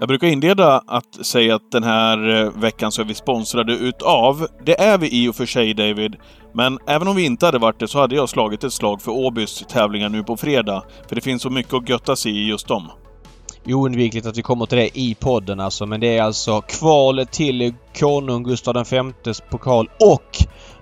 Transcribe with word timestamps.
Jag 0.00 0.08
brukar 0.08 0.26
inleda 0.26 0.82
att 0.86 1.26
säga 1.26 1.54
att 1.54 1.70
den 1.72 1.84
här 1.84 2.42
eh, 2.44 2.50
veckan 2.50 2.92
så 2.92 3.02
är 3.02 3.06
vi 3.06 3.14
sponsrade 3.14 3.72
utav. 3.72 4.46
Det 4.64 4.80
är 4.80 4.98
vi 4.98 5.24
i 5.24 5.28
och 5.28 5.36
för 5.36 5.46
sig, 5.46 5.74
David. 5.74 6.16
Men 6.54 6.78
även 6.86 7.08
om 7.08 7.16
vi 7.16 7.24
inte 7.24 7.46
hade 7.46 7.58
varit 7.58 7.78
det 7.78 7.88
så 7.88 7.98
hade 7.98 8.14
jag 8.14 8.28
slagit 8.28 8.64
ett 8.64 8.72
slag 8.72 9.02
för 9.02 9.12
Åbys 9.12 9.64
tävlingar 9.68 10.08
nu 10.08 10.22
på 10.22 10.36
fredag. 10.36 10.82
För 11.08 11.14
det 11.14 11.20
finns 11.20 11.42
så 11.42 11.50
mycket 11.50 11.74
att 11.74 11.88
götta 11.88 12.16
sig 12.16 12.32
i 12.32 12.48
just 12.48 12.68
dem. 12.68 12.90
Oundvikligt 13.66 14.26
att 14.26 14.38
vi 14.38 14.42
kommer 14.42 14.66
till 14.66 14.78
det 14.78 14.98
i 14.98 15.14
podden 15.14 15.60
alltså. 15.60 15.86
Men 15.86 16.00
det 16.00 16.18
är 16.18 16.22
alltså 16.22 16.60
kvalet 16.60 17.32
till 17.32 17.74
konung 17.98 18.42
Gustav 18.42 18.84
Vs 19.24 19.42
pokal 19.50 19.88
och 20.00 20.36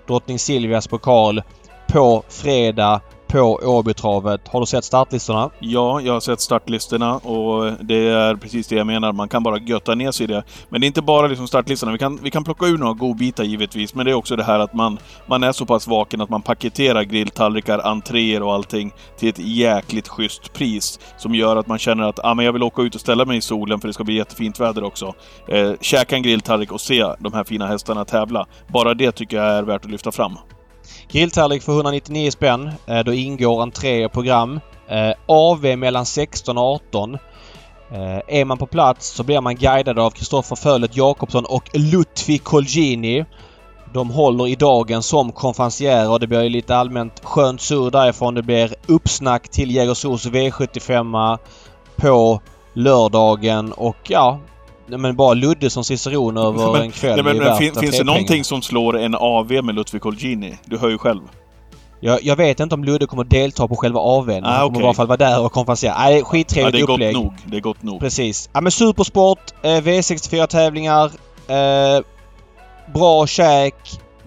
drottning 0.07 0.39
Silvias 0.39 0.87
pokal 0.87 1.41
på 1.87 2.23
fredag 2.29 3.01
på 3.29 3.59
Åbytravet. 3.63 4.47
Har 4.47 4.59
du 4.59 4.65
sett 4.65 4.83
startlistorna? 4.83 5.49
Ja, 5.59 6.01
jag 6.01 6.13
har 6.13 6.19
sett 6.19 6.41
startlistorna 6.41 7.15
och 7.15 7.71
det 7.81 8.07
är 8.07 8.35
precis 8.35 8.67
det 8.67 8.75
jag 8.75 8.87
menar. 8.87 9.11
Man 9.13 9.29
kan 9.29 9.43
bara 9.43 9.57
götta 9.57 9.95
ner 9.95 10.11
sig 10.11 10.23
i 10.23 10.27
det. 10.27 10.43
Men 10.69 10.81
det 10.81 10.85
är 10.85 10.87
inte 10.87 11.01
bara 11.01 11.27
liksom 11.27 11.47
startlistorna. 11.47 11.91
Vi 11.91 11.97
kan, 11.97 12.19
vi 12.23 12.31
kan 12.31 12.43
plocka 12.43 12.65
ur 12.65 12.77
några 12.77 12.93
godbitar 12.93 13.43
givetvis, 13.43 13.95
men 13.95 14.05
det 14.05 14.11
är 14.11 14.15
också 14.15 14.35
det 14.35 14.43
här 14.43 14.59
att 14.59 14.73
man, 14.73 14.99
man 15.27 15.43
är 15.43 15.51
så 15.51 15.65
pass 15.65 15.87
vaken 15.87 16.21
att 16.21 16.29
man 16.29 16.41
paketerar 16.41 17.03
grilltallrikar, 17.03 17.79
entréer 17.79 18.43
och 18.43 18.53
allting 18.53 18.93
till 19.17 19.29
ett 19.29 19.39
jäkligt 19.39 20.07
schysst 20.07 20.53
pris. 20.53 20.99
Som 21.17 21.35
gör 21.35 21.55
att 21.55 21.67
man 21.67 21.79
känner 21.79 22.03
att 22.03 22.19
ah, 22.23 22.33
men 22.33 22.45
jag 22.45 22.53
vill 22.53 22.63
åka 22.63 22.81
ut 22.81 22.95
och 22.95 23.01
ställa 23.01 23.25
mig 23.25 23.37
i 23.37 23.41
solen 23.41 23.79
för 23.79 23.87
det 23.87 23.93
ska 23.93 24.03
bli 24.03 24.15
jättefint 24.15 24.59
väder 24.59 24.83
också. 24.83 25.13
Eh, 25.47 25.71
käka 25.81 26.15
en 26.15 26.23
grilltallrik 26.23 26.71
och 26.71 26.81
se 26.81 27.05
de 27.19 27.33
här 27.33 27.43
fina 27.43 27.67
hästarna 27.67 28.05
tävla. 28.05 28.47
Bara 28.67 28.93
det 28.93 29.11
tycker 29.11 29.37
jag 29.37 29.45
är 29.45 29.63
värt 29.63 29.85
att 29.85 29.91
lyfta 29.91 30.11
fram. 30.11 30.37
Grilltallrik 31.11 31.63
för 31.63 31.73
199 31.73 32.31
spänn. 32.31 32.71
Eh, 32.85 32.99
då 32.99 33.13
ingår 33.13 33.61
entré 33.61 34.05
och 34.05 34.11
program. 34.11 34.59
Eh, 34.87 35.11
AV 35.25 35.77
mellan 35.77 36.05
16 36.05 36.57
och 36.57 36.63
18. 36.63 37.17
Eh, 37.91 38.21
är 38.27 38.45
man 38.45 38.57
på 38.57 38.65
plats 38.65 39.07
så 39.07 39.23
blir 39.23 39.41
man 39.41 39.55
guidad 39.55 39.99
av 39.99 40.11
Kristoffer 40.11 40.55
Fölet 40.55 40.97
Jakobsson 40.97 41.45
och 41.45 41.69
Lutfi 41.73 42.37
Colgini. 42.37 43.25
De 43.93 44.09
håller 44.09 44.47
i 44.47 44.55
dagen 44.55 45.03
som 45.03 45.31
konferencierer 45.31 46.09
och 46.09 46.19
det 46.19 46.27
blir 46.27 46.49
lite 46.49 46.75
allmänt 46.75 47.21
skönt 47.23 47.61
sur 47.61 47.91
därifrån. 47.91 48.33
Det 48.33 48.41
blir 48.41 48.73
uppsnack 48.87 49.49
till 49.49 49.71
Jägersros 49.75 50.25
V75 50.25 51.37
på 51.95 52.41
lördagen 52.73 53.71
och 53.71 53.97
ja, 54.07 54.39
men 54.97 55.15
bara 55.15 55.33
Ludde 55.33 55.69
som 55.69 55.83
ciceron 55.83 56.37
över 56.37 56.71
men, 56.71 56.81
en 56.81 56.91
kväll 56.91 57.15
nej, 57.15 57.23
men, 57.23 57.37
men 57.37 57.57
fin, 57.57 57.75
Finns 57.75 57.97
det 57.97 58.03
någonting 58.03 58.43
som 58.43 58.61
slår 58.61 58.97
en 58.97 59.15
AV 59.15 59.51
med 59.63 59.75
Ludvig 59.75 60.01
Colgjini? 60.01 60.57
Du 60.65 60.77
hör 60.77 60.89
ju 60.89 60.97
själv. 60.97 61.21
Jag, 62.01 62.23
jag, 62.23 62.35
vet 62.35 62.59
inte 62.59 62.75
om 62.75 62.83
Ludde 62.83 63.07
kommer 63.07 63.23
delta 63.23 63.67
på 63.67 63.75
själva 63.75 63.99
AWn. 63.99 64.45
Ah, 64.45 64.49
han 64.49 64.59
kommer 64.59 64.69
okay. 64.69 64.81
i 64.81 64.85
alla 64.85 64.93
fall 64.93 65.07
vara 65.07 65.17
där 65.17 65.45
och 65.45 65.51
konferensera. 65.51 65.93
Nej, 65.97 66.23
skittrevligt 66.23 66.89
ja, 66.89 66.97
det 66.97 67.05
är 67.05 67.09
upplägg. 67.09 67.15
Gott 67.15 67.23
nog. 67.23 67.33
Det 67.45 67.57
är 67.57 67.61
gott 67.61 67.83
nog. 67.83 67.99
Precis. 67.99 68.49
Ja 68.53 68.61
men 68.61 68.71
Supersport, 68.71 69.39
eh, 69.61 69.69
V64-tävlingar, 69.69 71.11
eh, 71.47 72.03
bra 72.93 73.27
käk, 73.27 73.75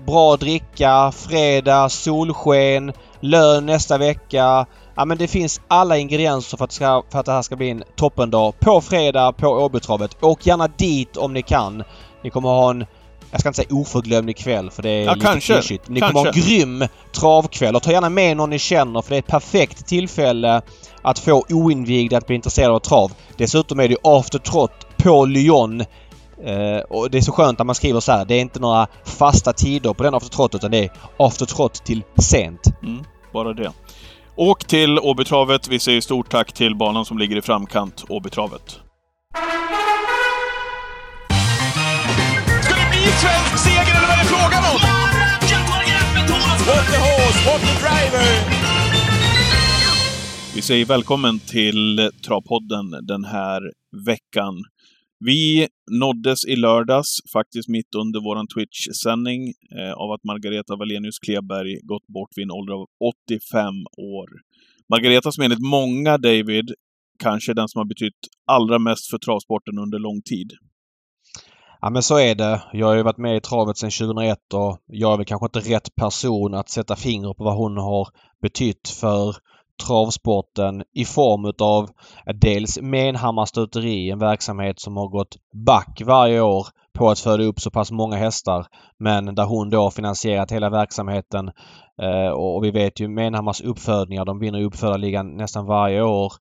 bra 0.06 0.36
dricka, 0.36 1.12
fredag, 1.12 1.88
solsken, 1.88 2.92
lön 3.20 3.66
nästa 3.66 3.98
vecka. 3.98 4.66
Ja 4.94 5.04
men 5.04 5.18
det 5.18 5.28
finns 5.28 5.60
alla 5.68 5.96
ingredienser 5.98 6.56
för 6.56 6.64
att, 6.64 6.72
ska, 6.72 7.02
för 7.10 7.18
att 7.18 7.26
det 7.26 7.32
här 7.32 7.42
ska 7.42 7.56
bli 7.56 7.70
en 7.70 7.84
toppendag 7.96 8.60
på 8.60 8.80
fredag 8.80 9.32
på 9.32 9.48
Åbytravet. 9.48 10.16
Åk 10.22 10.46
gärna 10.46 10.68
dit 10.68 11.16
om 11.16 11.32
ni 11.32 11.42
kan. 11.42 11.82
Ni 12.22 12.30
kommer 12.30 12.48
ha 12.48 12.70
en 12.70 12.86
jag 13.30 13.40
ska 13.40 13.48
inte 13.48 13.56
säga 13.56 13.68
oförglömlig 13.70 14.36
kväll 14.36 14.70
för 14.70 14.82
det 14.82 14.90
är 14.90 15.04
ja, 15.04 15.14
lite 15.14 15.26
kanske. 15.26 15.52
klyschigt. 15.52 15.88
Ni 15.88 16.00
kanske. 16.00 16.12
kommer 16.12 16.30
ha 16.30 16.34
en 16.34 16.42
grym 16.42 16.88
travkväll 17.12 17.76
och 17.76 17.82
ta 17.82 17.92
gärna 17.92 18.08
med 18.08 18.36
någon 18.36 18.50
ni 18.50 18.58
känner 18.58 19.02
för 19.02 19.10
det 19.10 19.16
är 19.16 19.18
ett 19.18 19.26
perfekt 19.26 19.86
tillfälle 19.86 20.62
att 21.02 21.18
få 21.18 21.44
oinvigda 21.48 22.18
att 22.18 22.26
bli 22.26 22.36
intresserade 22.36 22.74
av 22.74 22.78
trav. 22.78 23.12
Dessutom 23.36 23.80
är 23.80 23.88
det 23.88 23.96
after 24.02 24.38
trot 24.38 24.70
på 24.96 25.24
Lyon. 25.24 25.80
Eh, 26.44 26.80
och 26.88 27.10
det 27.10 27.18
är 27.18 27.22
så 27.22 27.32
skönt 27.32 27.60
att 27.60 27.66
man 27.66 27.74
skriver 27.74 28.00
så 28.00 28.12
här. 28.12 28.24
Det 28.24 28.34
är 28.34 28.40
inte 28.40 28.60
några 28.60 28.86
fasta 29.04 29.52
tider 29.52 29.94
på 29.94 30.02
den 30.02 30.14
after 30.14 30.30
trot 30.30 30.54
utan 30.54 30.70
det 30.70 30.78
är 30.78 30.90
after 31.16 31.46
trot 31.46 31.84
till 31.84 32.02
sent. 32.16 32.66
Mm, 32.82 33.04
bara 33.32 33.52
det. 33.52 33.72
Åk 34.36 34.64
till 34.64 34.98
Åbytravet. 34.98 35.68
Vi 35.68 35.78
säger 35.78 36.00
stort 36.00 36.30
tack 36.30 36.52
till 36.52 36.76
banan 36.76 37.04
som 37.04 37.18
ligger 37.18 37.36
i 37.36 37.42
framkant, 37.42 38.04
Åbytravet. 38.08 38.70
Ska 42.62 42.74
det 42.74 42.90
bli 42.90 43.00
svensk 43.22 43.58
seger 43.64 43.96
eller 43.96 44.06
vad 44.06 44.16
är 44.16 44.22
det 44.22 44.28
frågan 44.28 44.64
om? 44.72 44.80
What 46.66 46.86
the 46.92 46.98
horse, 46.98 47.50
what 47.50 47.60
the 47.60 47.86
driver! 47.86 48.62
Vi 50.54 50.62
säger 50.62 50.84
välkommen 50.84 51.40
till 51.40 52.10
Travpodden 52.26 53.06
den 53.06 53.24
här 53.24 53.60
veckan. 54.06 54.54
Vi 55.24 55.68
nåddes 55.90 56.44
i 56.44 56.56
lördags, 56.56 57.08
faktiskt 57.32 57.68
mitt 57.68 57.94
under 57.94 58.20
vår 58.20 58.54
Twitch-sändning, 58.54 59.52
eh, 59.78 59.92
av 59.92 60.12
att 60.12 60.24
Margareta 60.24 60.76
Wallenius 60.76 61.18
Kleberg 61.18 61.80
gått 61.82 62.06
bort 62.06 62.30
vid 62.36 62.42
en 62.42 62.50
ålder 62.50 62.74
av 62.74 62.86
85 63.28 63.64
år. 63.96 64.28
Margareta 64.88 65.32
som 65.32 65.44
enligt 65.44 65.70
många, 65.70 66.18
David, 66.18 66.74
kanske 67.18 67.54
den 67.54 67.68
som 67.68 67.78
har 67.78 67.86
betytt 67.86 68.20
allra 68.46 68.78
mest 68.78 69.10
för 69.10 69.18
travsporten 69.18 69.78
under 69.78 69.98
lång 69.98 70.22
tid. 70.22 70.52
Ja 71.80 71.90
men 71.90 72.02
så 72.02 72.18
är 72.18 72.34
det. 72.34 72.62
Jag 72.72 72.86
har 72.86 72.96
ju 72.96 73.02
varit 73.02 73.18
med 73.18 73.36
i 73.36 73.40
travet 73.40 73.78
sedan 73.78 73.90
2001 73.90 74.38
och 74.54 74.78
jag 74.86 75.12
är 75.12 75.16
väl 75.16 75.26
kanske 75.26 75.46
inte 75.46 75.74
rätt 75.74 75.94
person 75.94 76.54
att 76.54 76.70
sätta 76.70 76.96
fingret 76.96 77.36
på 77.36 77.44
vad 77.44 77.56
hon 77.56 77.76
har 77.76 78.08
betytt 78.42 78.88
för 78.88 79.36
travsporten 79.86 80.82
i 80.94 81.04
form 81.04 81.44
utav 81.44 81.88
dels 82.34 82.80
Menhammar 82.80 83.44
stuteri, 83.44 84.10
en 84.10 84.18
verksamhet 84.18 84.80
som 84.80 84.96
har 84.96 85.08
gått 85.08 85.36
back 85.66 86.02
varje 86.06 86.40
år 86.40 86.66
på 86.98 87.10
att 87.10 87.18
föda 87.18 87.44
upp 87.44 87.60
så 87.60 87.70
pass 87.70 87.90
många 87.90 88.16
hästar. 88.16 88.66
Men 88.98 89.34
där 89.34 89.44
hon 89.44 89.70
då 89.70 89.82
har 89.82 89.90
finansierat 89.90 90.52
hela 90.52 90.70
verksamheten. 90.70 91.50
Eh, 92.02 92.32
och 92.32 92.64
vi 92.64 92.70
vet 92.70 93.00
ju 93.00 93.08
Menhammars 93.08 93.60
uppfödningar. 93.60 94.24
De 94.24 94.38
vinner 94.38 94.62
uppfödarligan 94.62 95.36
nästan 95.36 95.66
varje 95.66 96.02
år. 96.02 96.32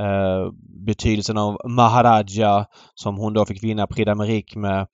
Eh, 0.00 0.52
betydelsen 0.86 1.38
av 1.38 1.58
Maharaja 1.68 2.66
som 2.94 3.16
hon 3.16 3.32
då 3.32 3.44
fick 3.44 3.62
vinna 3.62 3.86
Prix 3.86 4.08
d'Amérique 4.10 4.58
med. 4.58 4.86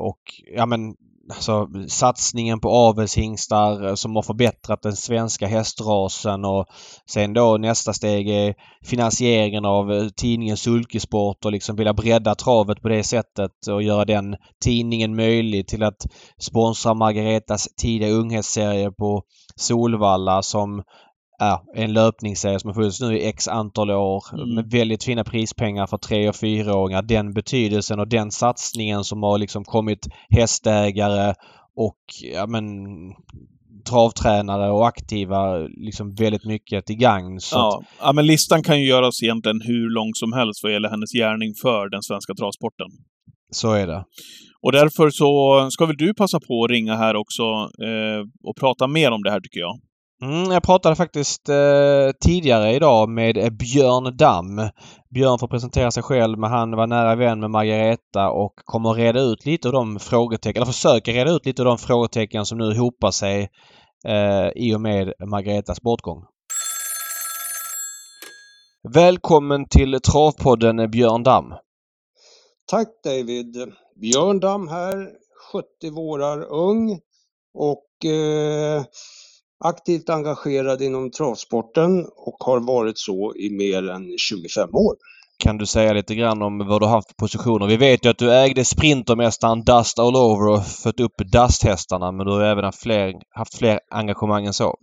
Och 0.00 0.20
ja 0.56 0.66
men 0.66 0.94
alltså, 1.30 1.68
satsningen 1.88 2.60
på 2.60 2.70
avelshingstar 2.70 3.86
eh, 3.86 3.94
som 3.94 4.16
har 4.16 4.22
förbättrat 4.22 4.82
den 4.82 4.96
svenska 4.96 5.46
hästrasen 5.46 6.44
och 6.44 6.66
sen 7.10 7.32
då 7.32 7.56
nästa 7.56 7.92
steg 7.92 8.28
är 8.28 8.54
finansieringen 8.84 9.64
av 9.64 9.92
eh, 9.92 10.08
tidningen 10.16 10.56
Sulkesport 10.56 11.44
och 11.44 11.52
liksom 11.52 11.76
vilja 11.76 11.94
bredda 11.94 12.34
travet 12.34 12.82
på 12.82 12.88
det 12.88 13.02
sättet 13.02 13.66
och 13.70 13.82
göra 13.82 14.04
den 14.04 14.36
tidningen 14.64 15.16
möjlig 15.16 15.68
till 15.68 15.82
att 15.82 16.06
sponsra 16.38 16.94
Margaretas 16.94 17.68
tidiga 17.76 18.10
unghetsserie 18.10 18.90
på 18.90 19.22
Solvalla 19.56 20.42
som 20.42 20.82
ja, 21.38 21.64
en 21.74 21.92
löpningsserie 21.92 22.60
som 22.60 22.68
har 22.68 22.74
funnits 22.74 23.00
nu 23.00 23.18
i 23.18 23.26
x 23.26 23.48
antal 23.48 23.90
år 23.90 24.24
mm. 24.32 24.54
med 24.54 24.70
väldigt 24.70 25.04
fina 25.04 25.24
prispengar 25.24 25.86
för 25.86 25.98
tre 25.98 26.28
och 26.28 26.36
fyraåringar. 26.36 27.02
Den 27.02 27.32
betydelsen 27.32 28.00
och 28.00 28.08
den 28.08 28.30
satsningen 28.30 29.04
som 29.04 29.22
har 29.22 29.38
liksom 29.38 29.64
kommit 29.64 30.06
hästägare 30.30 31.34
och 31.76 31.98
ja, 32.34 32.46
men, 32.46 32.64
travtränare 33.90 34.70
och 34.70 34.86
aktiva 34.86 35.58
liksom 35.58 36.14
väldigt 36.14 36.44
mycket 36.44 36.86
till 36.86 36.96
gagn. 36.96 37.38
ja. 37.52 37.82
ja, 38.00 38.12
men 38.12 38.26
listan 38.26 38.62
kan 38.62 38.80
ju 38.80 38.86
göras 38.86 39.22
egentligen 39.22 39.60
hur 39.60 39.94
lång 39.94 40.10
som 40.14 40.32
helst 40.32 40.60
vad 40.62 40.72
gäller 40.72 40.88
hennes 40.88 41.12
gärning 41.12 41.54
för 41.62 41.88
den 41.90 42.02
svenska 42.02 42.34
travsporten. 42.34 42.86
Så 43.50 43.72
är 43.72 43.86
det. 43.86 44.04
Och 44.62 44.72
därför 44.72 45.10
så 45.10 45.68
ska 45.70 45.86
väl 45.86 45.96
du 45.96 46.14
passa 46.14 46.40
på 46.40 46.64
att 46.64 46.70
ringa 46.70 46.96
här 46.96 47.16
också 47.16 47.42
eh, 47.88 48.20
och 48.48 48.56
prata 48.56 48.86
mer 48.86 49.10
om 49.10 49.22
det 49.22 49.30
här 49.30 49.40
tycker 49.40 49.60
jag. 49.60 49.80
Mm, 50.22 50.52
jag 50.52 50.62
pratade 50.62 50.96
faktiskt 50.96 51.48
eh, 51.48 52.10
tidigare 52.20 52.74
idag 52.74 53.08
med 53.08 53.36
eh, 53.36 53.50
Björn 53.50 54.16
Damm. 54.16 54.68
Björn 55.14 55.38
får 55.38 55.48
presentera 55.48 55.90
sig 55.90 56.02
själv 56.02 56.38
men 56.38 56.50
han 56.50 56.76
var 56.76 56.86
nära 56.86 57.14
vän 57.14 57.40
med 57.40 57.50
Margareta 57.50 58.30
och 58.30 58.52
kommer 58.56 58.92
reda 58.94 59.20
ut 59.20 59.46
lite 59.46 59.68
av 59.68 59.72
de 59.72 59.98
frågetecken, 59.98 60.62
eller 60.62 60.72
försöker 60.72 61.12
reda 61.12 61.30
ut 61.30 61.46
lite 61.46 61.62
av 61.62 61.66
de 61.66 61.78
frågetecken 61.78 62.46
som 62.46 62.58
nu 62.58 62.78
hopar 62.78 63.10
sig 63.10 63.48
eh, 64.08 64.48
i 64.54 64.74
och 64.74 64.80
med 64.80 65.12
Margaretas 65.26 65.80
bortgång. 65.80 66.24
Välkommen 68.94 69.68
till 69.68 70.00
Travpodden 70.00 70.78
eh, 70.78 70.86
Björn 70.86 71.22
Damm. 71.22 71.54
Tack 72.66 72.88
David! 73.04 73.72
Björn 74.00 74.40
Damm 74.40 74.68
här, 74.68 75.08
70 75.52 75.90
vårar 75.90 76.42
ung 76.42 77.00
och 77.54 78.10
eh, 78.10 78.84
aktivt 79.64 80.08
engagerad 80.10 80.82
inom 80.82 81.10
travsporten 81.10 82.06
och 82.16 82.36
har 82.38 82.60
varit 82.60 82.98
så 82.98 83.34
i 83.36 83.50
mer 83.50 83.90
än 83.90 84.18
25 84.18 84.74
år. 84.74 84.96
Kan 85.38 85.58
du 85.58 85.66
säga 85.66 85.92
lite 85.92 86.14
grann 86.14 86.42
om 86.42 86.58
vad 86.68 86.82
du 86.82 86.86
haft 86.86 87.08
för 87.08 87.14
positioner? 87.14 87.66
Vi 87.66 87.76
vet 87.76 88.04
ju 88.04 88.08
att 88.10 88.18
du 88.18 88.32
ägde 88.34 88.64
Sprintermästaren 88.64 89.64
Dust 89.64 89.98
All 89.98 90.16
Over 90.16 90.48
och 90.48 90.66
fött 90.66 91.00
upp 91.00 91.16
Dust-hästarna 91.32 92.12
men 92.12 92.26
du 92.26 92.32
har 92.32 92.42
även 92.42 92.64
haft 92.64 92.82
fler, 92.82 93.14
haft 93.30 93.58
fler 93.58 93.80
engagemang 93.90 94.46
än 94.46 94.52
så. 94.52 94.76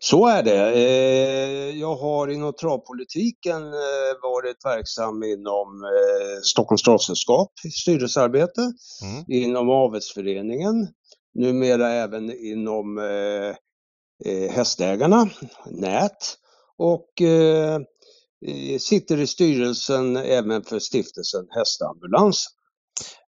Så 0.00 0.26
är 0.26 0.42
det. 0.42 0.72
Eh, 0.74 1.80
jag 1.80 1.96
har 1.96 2.28
inom 2.28 2.52
travpolitiken 2.52 3.62
eh, 3.62 4.12
varit 4.22 4.64
verksam 4.64 5.22
inom 5.22 5.84
eh, 5.84 6.40
Stockholms 6.42 6.82
travsällskap 6.82 7.52
i 7.64 7.70
styrelsearbete, 7.70 8.60
Mm. 9.02 9.24
inom 9.28 9.70
avelsföreningen, 9.70 10.88
numera 11.34 11.90
även 11.92 12.30
inom 12.46 12.98
Hästägarna, 14.50 15.30
NÄT 15.66 16.36
och 16.78 17.08
sitter 18.78 19.20
i 19.20 19.26
styrelsen 19.26 20.16
även 20.16 20.62
för 20.62 20.78
stiftelsen 20.78 21.46
Hästambulansen. 21.50 22.52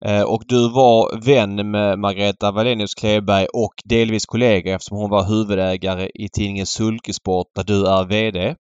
Eh, 0.04 0.22
och 0.22 0.42
du 0.46 0.70
var 0.70 1.25
vän 1.25 1.70
med 1.70 1.98
Margareta 1.98 2.52
Wallenius 2.52 2.94
Kleberg 2.94 3.46
och 3.46 3.75
delvis 3.84 4.26
kollega 4.26 4.75
eftersom 4.75 4.96
hon 4.98 5.10
var 5.10 5.25
huvudägare 5.25 6.10
i 6.14 6.28
tidningen 6.28 6.66
Sulkesport 6.66 7.46
där 7.54 7.64
du 7.64 7.86
är 7.86 8.04
VD. 8.04 8.56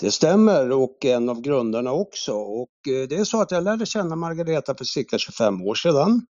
Det 0.00 0.10
stämmer 0.10 0.72
och 0.72 1.04
en 1.04 1.28
av 1.28 1.40
grundarna 1.40 1.92
också. 1.92 2.32
Och 2.32 2.68
eh, 2.88 3.08
det 3.08 3.16
är 3.16 3.24
så 3.24 3.42
att 3.42 3.50
jag 3.50 3.64
lärde 3.64 3.86
känna 3.86 4.16
Margareta 4.16 4.74
för 4.74 4.84
cirka 4.84 5.18
25 5.18 5.62
år 5.62 5.74
sedan. 5.74 6.26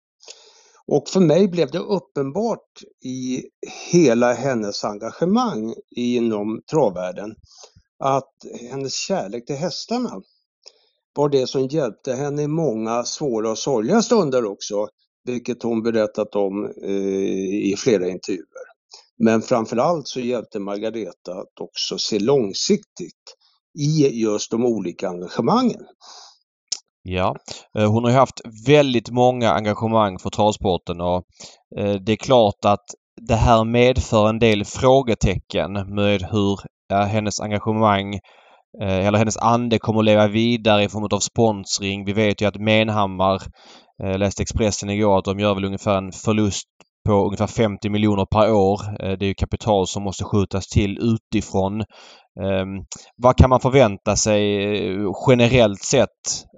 Och 0.92 1.08
för 1.08 1.20
mig 1.20 1.48
blev 1.48 1.70
det 1.70 1.78
uppenbart 1.78 2.82
i 3.04 3.42
hela 3.90 4.32
hennes 4.32 4.84
engagemang 4.84 5.74
inom 5.96 6.62
travvärlden 6.70 7.34
att 7.98 8.32
hennes 8.70 8.94
kärlek 8.94 9.46
till 9.46 9.56
hästarna 9.56 10.22
var 11.14 11.28
det 11.28 11.46
som 11.46 11.66
hjälpte 11.66 12.12
henne 12.12 12.42
i 12.42 12.48
många 12.48 13.04
svåra 13.04 13.50
och 13.50 13.58
sorgliga 13.58 14.02
stunder 14.02 14.44
också, 14.44 14.88
vilket 15.24 15.62
hon 15.62 15.82
berättat 15.82 16.34
om 16.34 16.64
eh, 16.82 17.70
i 17.70 17.74
flera 17.78 18.08
intervjuer. 18.08 18.64
Men 19.18 19.42
framförallt 19.42 20.08
så 20.08 20.20
hjälpte 20.20 20.58
Margareta 20.58 21.32
att 21.32 21.60
också 21.60 21.98
se 21.98 22.18
långsiktigt 22.18 23.36
i 23.78 24.20
just 24.20 24.50
de 24.50 24.64
olika 24.66 25.08
engagemangen. 25.08 25.86
Ja, 27.06 27.36
eh, 27.78 27.90
hon 27.90 28.04
har 28.04 28.10
ju 28.10 28.16
haft 28.16 28.40
väldigt 28.66 29.10
många 29.10 29.50
engagemang 29.50 30.18
för 30.18 30.30
travsporten 30.30 31.00
och 31.00 31.24
eh, 31.78 31.94
det 31.94 32.12
är 32.12 32.16
klart 32.16 32.64
att 32.64 32.84
det 33.20 33.34
här 33.34 33.64
medför 33.64 34.28
en 34.28 34.38
del 34.38 34.64
frågetecken 34.64 35.72
med 35.72 36.22
hur 36.22 36.58
hennes 37.06 37.40
engagemang 37.40 38.14
eh, 38.82 39.06
eller 39.06 39.18
hennes 39.18 39.36
ande 39.36 39.78
kommer 39.78 40.00
att 40.00 40.04
leva 40.04 40.28
vidare 40.28 40.84
i 40.84 40.88
form 40.88 41.08
av 41.12 41.18
sponsring. 41.18 42.04
Vi 42.04 42.12
vet 42.12 42.40
ju 42.42 42.46
att 42.46 42.60
Menhammar, 42.60 43.42
läste 44.18 44.42
Expressen 44.42 44.90
igår, 44.90 45.18
att 45.18 45.24
de 45.24 45.40
gör 45.40 45.54
väl 45.54 45.64
ungefär 45.64 45.98
en 45.98 46.12
förlust 46.12 46.68
på 47.04 47.12
ungefär 47.12 47.46
50 47.46 47.88
miljoner 47.88 48.24
per 48.24 48.52
år. 48.52 48.80
Eh, 49.00 49.18
det 49.18 49.24
är 49.24 49.28
ju 49.28 49.34
kapital 49.34 49.86
som 49.86 50.02
måste 50.02 50.24
skjutas 50.24 50.68
till 50.68 50.98
utifrån. 50.98 51.80
Ehm, 52.40 52.84
vad 53.16 53.36
kan 53.36 53.50
man 53.50 53.60
förvänta 53.60 54.16
sig 54.16 54.42
eh, 54.86 55.12
generellt 55.28 55.82
sett 55.82 56.08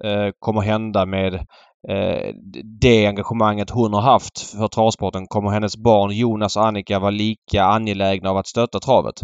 eh, 0.04 0.30
kommer 0.38 0.60
hända 0.60 1.06
med 1.06 1.46
det 2.80 3.06
engagemanget 3.06 3.70
hon 3.70 3.94
har 3.94 4.00
haft 4.00 4.40
för 4.40 4.68
travsporten? 4.68 5.26
Kommer 5.26 5.50
hennes 5.50 5.76
barn 5.76 6.10
Jonas 6.10 6.56
och 6.56 6.66
Annika 6.66 6.98
vara 6.98 7.10
lika 7.10 7.64
angelägna 7.64 8.30
av 8.30 8.36
att 8.36 8.46
stötta 8.46 8.80
travet? 8.80 9.14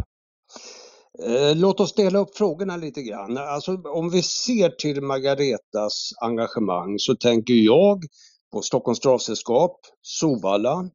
Låt 1.54 1.80
oss 1.80 1.94
dela 1.94 2.18
upp 2.18 2.36
frågorna 2.36 2.76
lite 2.76 3.02
grann. 3.02 3.38
Alltså, 3.38 3.72
om 3.94 4.10
vi 4.10 4.22
ser 4.22 4.68
till 4.68 5.02
Margaretas 5.02 6.10
engagemang 6.20 6.98
så 6.98 7.14
tänker 7.14 7.54
jag 7.54 8.02
på 8.52 8.62
Stockholms 8.62 9.00
travsällskap, 9.00 9.76
Sovalla, 10.02 10.90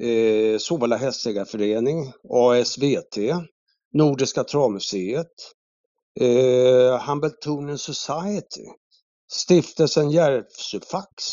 eh, 0.00 0.58
Sovalla 0.58 0.96
hästägarförening, 0.96 2.12
ASVT, 2.30 3.16
Nordiska 3.92 4.44
travmuseet, 4.44 5.32
eh, 6.20 6.98
Hambletonian 6.98 7.78
Society, 7.78 8.66
Stiftelsen 9.32 10.10
Järvsöfax, 10.10 11.24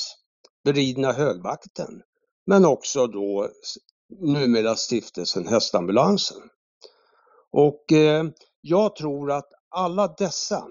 Beridna 0.64 1.12
högvakten, 1.12 2.02
men 2.46 2.66
också 2.66 3.08
då 3.08 3.50
numera 4.22 4.76
Stiftelsen 4.76 5.48
Hästambulansen. 5.48 6.42
Och 7.52 7.92
eh, 7.92 8.24
jag 8.62 8.96
tror 8.96 9.32
att 9.32 9.50
alla 9.70 10.08
dessa 10.08 10.68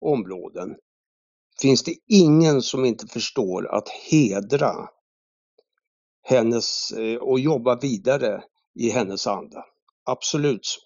områden 0.00 0.76
finns 1.60 1.82
det 1.82 1.94
ingen 2.06 2.62
som 2.62 2.84
inte 2.84 3.06
förstår 3.06 3.74
att 3.74 3.88
hedra 3.88 4.88
hennes 6.28 6.92
eh, 6.92 7.16
och 7.16 7.40
jobba 7.40 7.76
vidare 7.76 8.40
i 8.80 8.90
hennes 8.90 9.26
anda. 9.26 9.64
Absolut 10.10 10.64
så. 10.64 10.80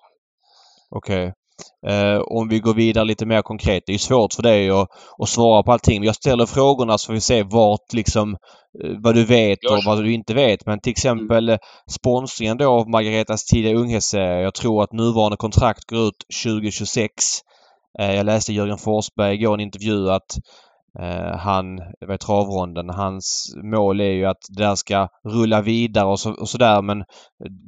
Okej. 0.91 1.23
Okay. 1.23 1.33
Eh, 1.87 2.21
om 2.21 2.49
vi 2.49 2.61
går 2.61 2.75
vidare 2.75 3.05
lite 3.05 3.27
mer 3.27 3.43
konkret. 3.43 3.83
Det 3.87 3.95
är 3.95 3.99
svårt 3.99 4.35
för 4.35 4.43
dig 4.43 4.71
att, 4.71 4.89
att 5.19 5.29
svara 5.29 5.63
på 5.63 5.73
allting. 5.73 6.05
Jag 6.05 6.15
ställer 6.15 6.47
frågorna 6.47 6.99
så 6.99 7.07
får 7.07 7.13
vi 7.13 7.21
se 7.21 7.43
vart 7.43 7.93
liksom 7.93 8.37
eh, 8.85 8.91
vad 8.99 9.15
du 9.15 9.25
vet 9.25 9.59
och 9.71 9.85
vad 9.87 10.05
du 10.05 10.13
inte 10.13 10.35
vet. 10.35 10.67
Men 10.67 10.81
till 10.81 10.91
exempel 10.91 11.49
mm. 11.49 11.59
sponsringen 11.91 12.57
då 12.57 12.71
av 12.71 12.89
Margaretas 12.89 13.45
tidiga 13.45 13.77
unghästserie. 13.77 14.43
Jag 14.43 14.55
tror 14.55 14.83
att 14.83 14.93
nuvarande 14.93 15.37
kontrakt 15.37 15.91
går 15.91 16.09
ut 16.09 16.25
2026. 16.45 17.13
Eh, 17.99 18.15
jag 18.15 18.27
läste 18.27 18.53
Jörgen 18.53 18.79
Forsberg 18.79 19.35
igår 19.35 19.55
en 19.55 19.61
intervju 19.61 20.11
att 20.11 20.37
Eh, 20.99 21.37
han, 21.37 21.79
vet 22.09 22.21
travronden, 22.21 22.91
hans 22.91 23.55
mål 23.63 24.01
är 24.01 24.13
ju 24.13 24.25
att 24.25 24.41
det 24.49 24.63
där 24.63 24.75
ska 24.75 25.09
rulla 25.25 25.63
vidare 25.63 26.07
och, 26.07 26.21
så, 26.21 26.33
och 26.33 26.49
sådär 26.49 26.83
men 26.83 26.99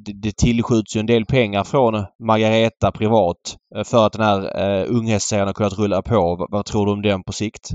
det, 0.05 0.12
det 0.12 0.37
tillskjuts 0.37 0.97
ju 0.97 1.00
en 1.00 1.06
del 1.06 1.25
pengar 1.25 1.65
från 1.65 2.05
Margareta 2.26 2.93
privat 2.93 3.56
eh, 3.76 3.85
för 3.85 4.06
att 4.06 4.12
den 4.12 4.23
här 4.23 4.61
eh, 4.61 4.97
unghästserien 4.97 5.47
har 5.47 5.55
kunnat 5.55 5.79
rulla 5.79 6.03
på. 6.03 6.37
Vad, 6.38 6.50
vad 6.50 6.67
tror 6.67 6.87
du 6.87 6.93
om 6.93 7.03
den 7.03 7.23
på 7.23 7.32
sikt? 7.32 7.71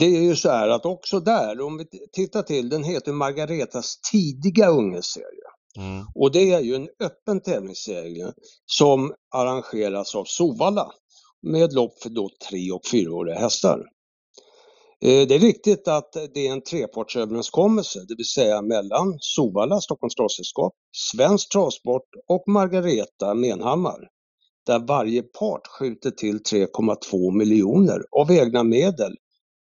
Det 0.00 0.06
är 0.06 0.22
ju 0.22 0.36
så 0.36 0.50
här 0.50 0.68
att 0.68 0.86
också 0.86 1.20
där, 1.20 1.60
om 1.60 1.78
vi 1.78 1.84
tittar 2.12 2.42
till, 2.42 2.68
den 2.68 2.84
heter 2.84 3.12
Margaretas 3.12 4.00
tidiga 4.12 4.66
unghästserie. 4.68 5.42
Mm. 5.78 6.04
Och 6.14 6.32
det 6.32 6.52
är 6.52 6.60
ju 6.60 6.74
en 6.74 6.88
öppen 7.00 7.40
tävlingsserie 7.40 8.32
som 8.66 9.12
arrangeras 9.34 10.14
av 10.14 10.24
Sovalla 10.24 10.86
med 11.42 11.72
lopp 11.72 12.02
för 12.02 12.10
då 12.10 12.28
tre 12.48 12.72
och 12.72 12.86
fyraåriga 12.90 13.38
hästar. 13.38 13.80
Eh, 15.02 15.26
det 15.26 15.34
är 15.34 15.38
viktigt 15.38 15.88
att 15.88 16.12
det 16.34 16.46
är 16.46 16.52
en 16.52 16.62
trepartsöverenskommelse, 16.62 17.98
det 18.08 18.14
vill 18.14 18.26
säga 18.26 18.62
mellan 18.62 19.16
Sovalla, 19.20 19.80
Stockholms 19.80 20.14
travsällskap, 20.14 20.72
Svensk 20.96 21.52
Travsport 21.52 22.08
och 22.28 22.44
Margareta 22.46 23.34
Menhammar. 23.34 24.08
Där 24.66 24.78
varje 24.78 25.22
part 25.22 25.66
skjuter 25.66 26.10
till 26.10 26.38
3,2 26.38 27.38
miljoner 27.38 28.02
av 28.10 28.30
egna 28.30 28.62
medel 28.62 29.12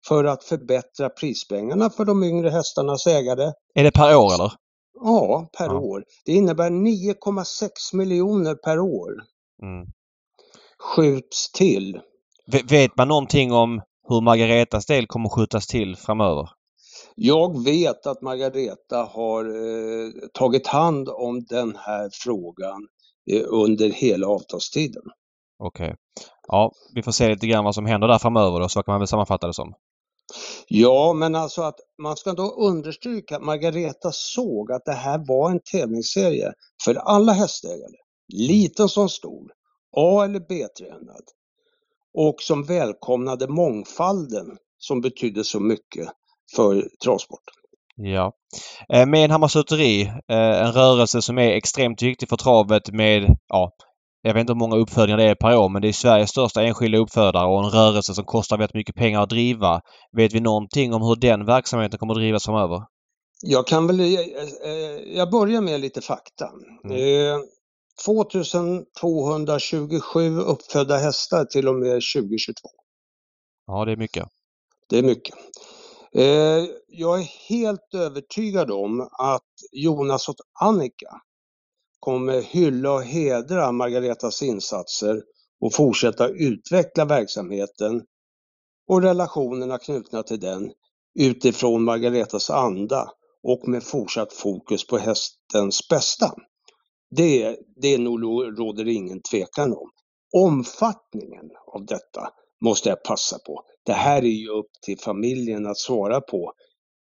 för 0.08 0.24
att 0.24 0.44
förbättra 0.44 1.08
prispengarna 1.08 1.90
för 1.90 2.04
de 2.04 2.24
yngre 2.24 2.50
hästarnas 2.50 3.06
ägare. 3.06 3.52
Är 3.74 3.84
det 3.84 3.90
per 3.92 4.16
år 4.16 4.34
eller? 4.34 4.52
Ja, 5.00 5.48
per 5.58 5.66
ja. 5.66 5.78
år. 5.78 6.04
Det 6.24 6.32
innebär 6.32 6.70
9,6 6.70 7.70
miljoner 7.92 8.54
per 8.54 8.78
år. 8.78 9.12
Mm. 9.62 9.86
Skjuts 10.78 11.52
till. 11.52 12.00
vet 12.68 12.96
man 12.96 13.08
någonting 13.08 13.52
om 13.52 13.80
hur 14.08 14.20
Margaretas 14.20 14.86
del 14.86 15.06
kommer 15.06 15.28
skjutas 15.28 15.66
till 15.66 15.96
framöver? 15.96 16.48
Jag 17.14 17.64
vet 17.64 18.06
att 18.06 18.22
Margareta 18.22 18.96
har 18.96 19.44
eh, 19.44 20.10
tagit 20.32 20.66
hand 20.66 21.08
om 21.08 21.44
den 21.44 21.76
här 21.76 22.10
frågan 22.12 22.88
eh, 23.30 23.42
under 23.48 23.90
hela 23.90 24.26
avtalstiden. 24.26 25.02
Okej. 25.58 25.86
Okay. 25.86 25.96
Ja, 26.48 26.72
vi 26.94 27.02
får 27.02 27.12
se 27.12 27.28
lite 27.28 27.46
grann 27.46 27.64
vad 27.64 27.74
som 27.74 27.86
händer 27.86 28.08
där 28.08 28.18
framöver 28.18 28.60
då, 28.60 28.68
så 28.68 28.82
kan 28.82 28.92
man 28.92 29.00
väl 29.00 29.08
sammanfatta 29.08 29.46
det 29.46 29.54
som. 29.54 29.74
Ja, 30.68 31.12
men 31.12 31.34
alltså 31.34 31.62
att 31.62 31.80
man 32.02 32.16
ska 32.16 32.32
då 32.32 32.50
understryka 32.50 33.36
att 33.36 33.42
Margareta 33.42 34.12
såg 34.12 34.72
att 34.72 34.84
det 34.84 34.92
här 34.92 35.24
var 35.28 35.50
en 35.50 35.60
tävlingsserie 35.72 36.52
för 36.84 36.94
alla 36.94 37.32
hästägare, 37.32 37.96
liten 38.34 38.88
som 38.88 39.08
stor, 39.08 39.52
A 39.96 40.24
eller 40.24 40.40
B-tränad 40.48 41.24
och 42.14 42.36
som 42.38 42.64
välkomnade 42.64 43.48
mångfalden 43.48 44.46
som 44.78 45.00
betydde 45.00 45.44
så 45.44 45.60
mycket 45.60 46.08
för 46.56 46.88
travsporten. 47.04 47.54
Ja. 47.96 48.32
Eh, 48.88 49.06
Menhammars 49.06 49.52
Sutteri, 49.52 50.02
eh, 50.30 50.66
en 50.66 50.72
rörelse 50.72 51.22
som 51.22 51.38
är 51.38 51.50
extremt 51.50 52.02
viktig 52.02 52.28
för 52.28 52.36
travet 52.36 52.92
med, 52.92 53.36
ja, 53.48 53.72
jag 54.22 54.34
vet 54.34 54.40
inte 54.40 54.52
hur 54.52 54.58
många 54.58 54.76
uppfödningar 54.76 55.18
det 55.18 55.24
är 55.24 55.34
per 55.34 55.56
år 55.56 55.68
men 55.68 55.82
det 55.82 55.88
är 55.88 55.92
Sveriges 55.92 56.30
största 56.30 56.62
enskilda 56.62 56.98
uppfödare 56.98 57.46
och 57.46 57.64
en 57.64 57.70
rörelse 57.70 58.14
som 58.14 58.24
kostar 58.24 58.58
väldigt 58.58 58.74
mycket 58.74 58.94
pengar 58.94 59.22
att 59.22 59.30
driva. 59.30 59.80
Vet 60.16 60.32
vi 60.32 60.40
någonting 60.40 60.94
om 60.94 61.02
hur 61.02 61.16
den 61.16 61.44
verksamheten 61.44 61.98
kommer 61.98 62.14
att 62.14 62.20
drivas 62.20 62.44
framöver? 62.44 62.82
Jag 63.42 63.66
kan 63.66 63.86
väl, 63.86 64.00
eh, 64.00 64.06
jag 65.16 65.30
börjar 65.30 65.60
med 65.60 65.80
lite 65.80 66.00
fakta. 66.00 66.50
Mm. 66.84 67.40
2227 68.04 70.38
uppfödda 70.38 70.96
hästar 70.96 71.44
till 71.44 71.68
och 71.68 71.74
med 71.74 72.02
2022. 72.14 72.68
Ja, 73.66 73.84
det 73.84 73.92
är 73.92 73.96
mycket. 73.96 74.28
Det 74.88 74.98
är 74.98 75.02
mycket. 75.02 75.34
Eh, 76.12 76.64
jag 76.88 77.20
är 77.20 77.48
helt 77.48 77.94
övertygad 77.94 78.70
om 78.70 79.00
att 79.00 79.42
Jonas 79.72 80.28
och 80.28 80.34
Annika 80.60 81.20
kommer 82.00 82.42
hylla 82.42 82.92
och 82.92 83.02
hedra 83.02 83.72
Margaretas 83.72 84.42
insatser 84.42 85.22
och 85.60 85.74
fortsätta 85.74 86.28
utveckla 86.28 87.04
verksamheten 87.04 88.02
och 88.88 89.02
relationerna 89.02 89.78
knutna 89.78 90.22
till 90.22 90.40
den 90.40 90.72
utifrån 91.18 91.84
Margaretas 91.84 92.50
anda 92.50 93.10
och 93.42 93.68
med 93.68 93.84
fortsatt 93.84 94.32
fokus 94.32 94.86
på 94.86 94.98
hästens 94.98 95.88
bästa. 95.88 96.32
Det, 97.10 97.56
det 97.76 97.98
nog 97.98 98.22
råder 98.58 98.84
det 98.84 98.92
ingen 98.92 99.22
tvekan 99.22 99.72
om. 99.72 99.90
Omfattningen 100.36 101.50
av 101.74 101.86
detta 101.86 102.28
måste 102.64 102.88
jag 102.88 103.02
passa 103.02 103.38
på. 103.38 103.62
Det 103.86 103.92
här 103.92 104.22
är 104.22 104.28
ju 104.28 104.48
upp 104.48 104.70
till 104.82 104.98
familjen 104.98 105.66
att 105.66 105.78
svara 105.78 106.20
på 106.20 106.52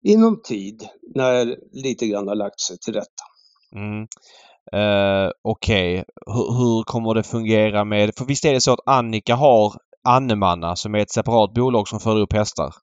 inom 0.04 0.42
tid 0.42 0.88
när 1.16 1.58
lite 1.72 2.08
grann 2.08 2.28
har 2.28 2.36
lagt 2.36 2.60
sig 2.60 2.78
till 2.78 2.94
rätta. 2.94 3.24
Mm. 3.76 4.08
Uh, 4.76 5.32
Okej, 5.42 5.94
okay. 5.94 6.04
hur, 6.26 6.58
hur, 6.58 6.84
kommer 6.84 7.14
det 7.14 7.24
fungera 7.24 7.86
med... 7.86 8.12
För 8.18 8.26
visst 8.26 8.46
är 8.46 8.54
det 8.54 8.62
så 8.62 8.74
att 8.74 8.80
Annika 8.86 9.36
har 9.36 9.74
Annemanna 10.04 10.76
som 10.76 10.96
är 10.96 11.00
ett 11.00 11.12
separat 11.12 11.54
bolag 11.54 11.88
som 11.88 12.00
för 12.00 12.18
upp 12.18 12.34
hästar? 12.34 12.74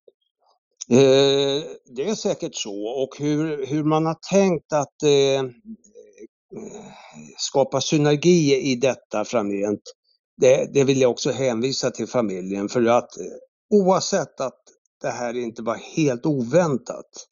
Uh, 0.93 1.63
det 1.97 2.09
är 2.09 2.15
säkert 2.15 2.55
så 2.55 2.87
och 2.87 3.19
hur, 3.19 3.67
hur 3.67 3.85
man 3.85 4.07
har 4.07 4.17
tänkt 4.31 4.73
att 4.73 4.97
uh, 5.05 5.51
skapa 7.37 7.81
synergi 7.81 8.57
i 8.73 8.77
detta 8.77 9.25
framgent, 9.25 9.83
det, 10.37 10.75
det 10.75 10.85
vill 10.85 11.01
jag 11.01 11.11
också 11.11 11.31
hänvisa 11.31 11.91
till 11.91 12.07
familjen 12.07 12.69
för 12.69 12.87
att 12.87 13.19
eh, 13.19 13.27
oavsett 13.71 14.41
att 14.41 14.61
det 15.01 15.11
här 15.11 15.37
inte 15.37 15.63
var 15.63 15.77
helt 15.77 16.27
oväntat 16.27 17.27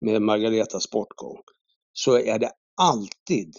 med 0.00 0.22
Margaretas 0.22 0.90
bortgång 0.90 1.38
så 1.92 2.18
är 2.18 2.38
det 2.38 2.52
alltid 2.80 3.56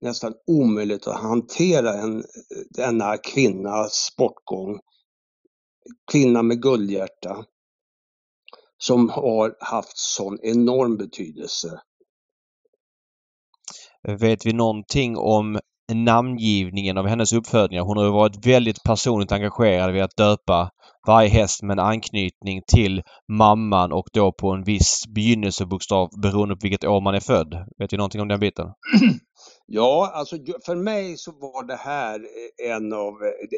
nästan 0.00 0.34
omöjligt 0.46 1.06
att 1.06 1.20
hantera 1.20 1.94
en, 1.94 2.24
denna 2.70 3.16
kvinnas 3.16 4.14
bortgång. 4.18 4.80
Kvinna 6.12 6.42
med 6.42 6.62
guldhjärta 6.62 7.44
som 8.78 9.08
har 9.08 9.56
haft 9.60 9.98
sån 9.98 10.38
enorm 10.42 10.96
betydelse. 10.96 11.80
Vet 14.08 14.46
vi 14.46 14.52
någonting 14.52 15.16
om 15.16 15.58
namngivningen 15.92 16.98
av 16.98 17.06
hennes 17.06 17.32
uppfödningar? 17.32 17.82
Hon 17.82 17.96
har 17.96 18.04
ju 18.04 18.10
varit 18.10 18.46
väldigt 18.46 18.82
personligt 18.82 19.32
engagerad 19.32 19.92
vid 19.92 20.02
att 20.02 20.16
döpa 20.16 20.70
varje 21.06 21.28
häst 21.28 21.62
med 21.62 21.78
en 21.78 21.84
anknytning 21.84 22.62
till 22.66 23.02
mamman 23.28 23.92
och 23.92 24.08
då 24.12 24.32
på 24.32 24.50
en 24.50 24.64
viss 24.64 25.04
begynnelsebokstav 25.14 26.08
beroende 26.22 26.54
på 26.54 26.60
vilket 26.62 26.84
år 26.84 27.00
man 27.00 27.14
är 27.14 27.20
född. 27.20 27.54
Vet 27.78 27.92
vi 27.92 27.96
någonting 27.96 28.20
om 28.20 28.28
den 28.28 28.40
biten? 28.40 28.66
Ja, 29.72 30.10
alltså 30.14 30.36
för 30.66 30.74
mig 30.76 31.16
så 31.16 31.32
var 31.32 31.66
det 31.66 31.76
här 31.76 32.20
en 32.68 32.92
av, 32.92 33.12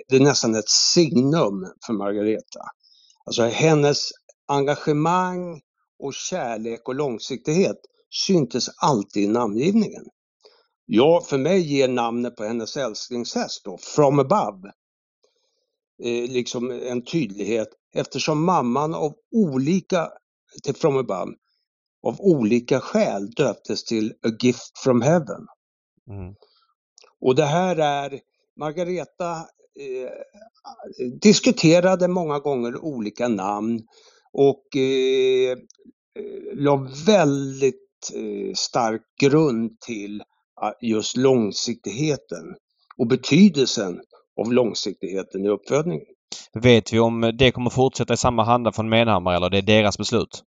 det 0.09 0.17
är 0.17 0.21
nästan 0.21 0.55
ett 0.55 0.69
signum 0.69 1.67
för 1.87 1.93
Margareta. 1.93 2.61
Alltså 3.27 3.43
hennes 3.43 3.99
engagemang 4.49 5.61
och 5.99 6.15
kärlek 6.15 6.89
och 6.89 6.95
långsiktighet 6.95 7.77
syntes 8.27 8.69
alltid 8.83 9.23
i 9.23 9.29
namngivningen. 9.29 10.05
Ja, 10.95 11.21
för 11.21 11.39
mig 11.39 11.61
ger 11.61 11.89
namnet 11.89 12.37
på 12.37 12.45
hennes 12.45 12.77
älsklingshäst 12.77 13.65
då, 13.65 13.79
From 13.79 14.19
Above, 14.19 14.69
eh, 16.03 16.31
liksom 16.31 16.71
en 16.71 17.05
tydlighet 17.05 17.69
eftersom 17.95 18.45
mamman 18.45 18.95
av 18.95 19.15
olika, 19.31 20.09
till 20.63 20.75
From 20.75 20.97
Above, 20.97 21.33
av 22.03 22.21
olika 22.21 22.81
skäl 22.81 23.31
döptes 23.31 23.85
till 23.85 24.13
A 24.27 24.29
Gift 24.41 24.79
from 24.85 25.03
Heaven. 25.03 25.47
Mm. 26.11 26.35
Och 27.21 27.35
det 27.35 27.47
här 27.47 27.77
är, 27.77 28.21
Margareta 28.57 29.33
eh, 29.81 30.11
diskuterade 31.21 32.09
många 32.09 32.39
gånger 32.39 32.85
olika 32.85 33.29
namn 33.29 33.81
och 34.33 34.77
eh, 34.77 35.51
eh 36.19 36.55
la 36.55 36.89
väldigt 37.07 38.11
eh, 38.15 38.55
stark 38.55 39.03
grund 39.21 39.81
till 39.81 40.23
just 40.81 41.17
långsiktigheten 41.17 42.55
och 42.99 43.07
betydelsen 43.07 44.01
av 44.41 44.53
långsiktigheten 44.53 45.45
i 45.45 45.49
uppfödningen. 45.49 46.07
Vet 46.53 46.93
vi 46.93 46.99
om 46.99 47.33
det 47.39 47.53
kommer 47.53 47.71
fortsätta 47.71 48.15
i 48.15 48.17
samma 48.17 48.45
handa 48.45 48.73
från 48.73 48.89
Menhammar 48.89 49.35
eller 49.35 49.51
det 49.51 49.59
är 49.59 49.63
deras 49.63 49.99
beslut? 49.99 50.43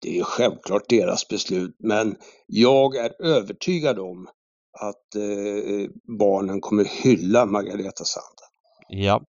Det 0.00 0.18
är 0.18 0.24
självklart 0.24 0.88
deras 0.88 1.28
beslut 1.28 1.76
men 1.78 2.16
jag 2.46 2.96
är 2.96 3.22
övertygad 3.22 3.98
om 3.98 4.28
att 4.80 5.14
eh, 5.14 5.90
barnen 6.18 6.60
kommer 6.60 6.84
hylla 6.84 7.46
Margareta 7.46 8.04
Sand. 8.04 8.36
Ja. 8.88 9.22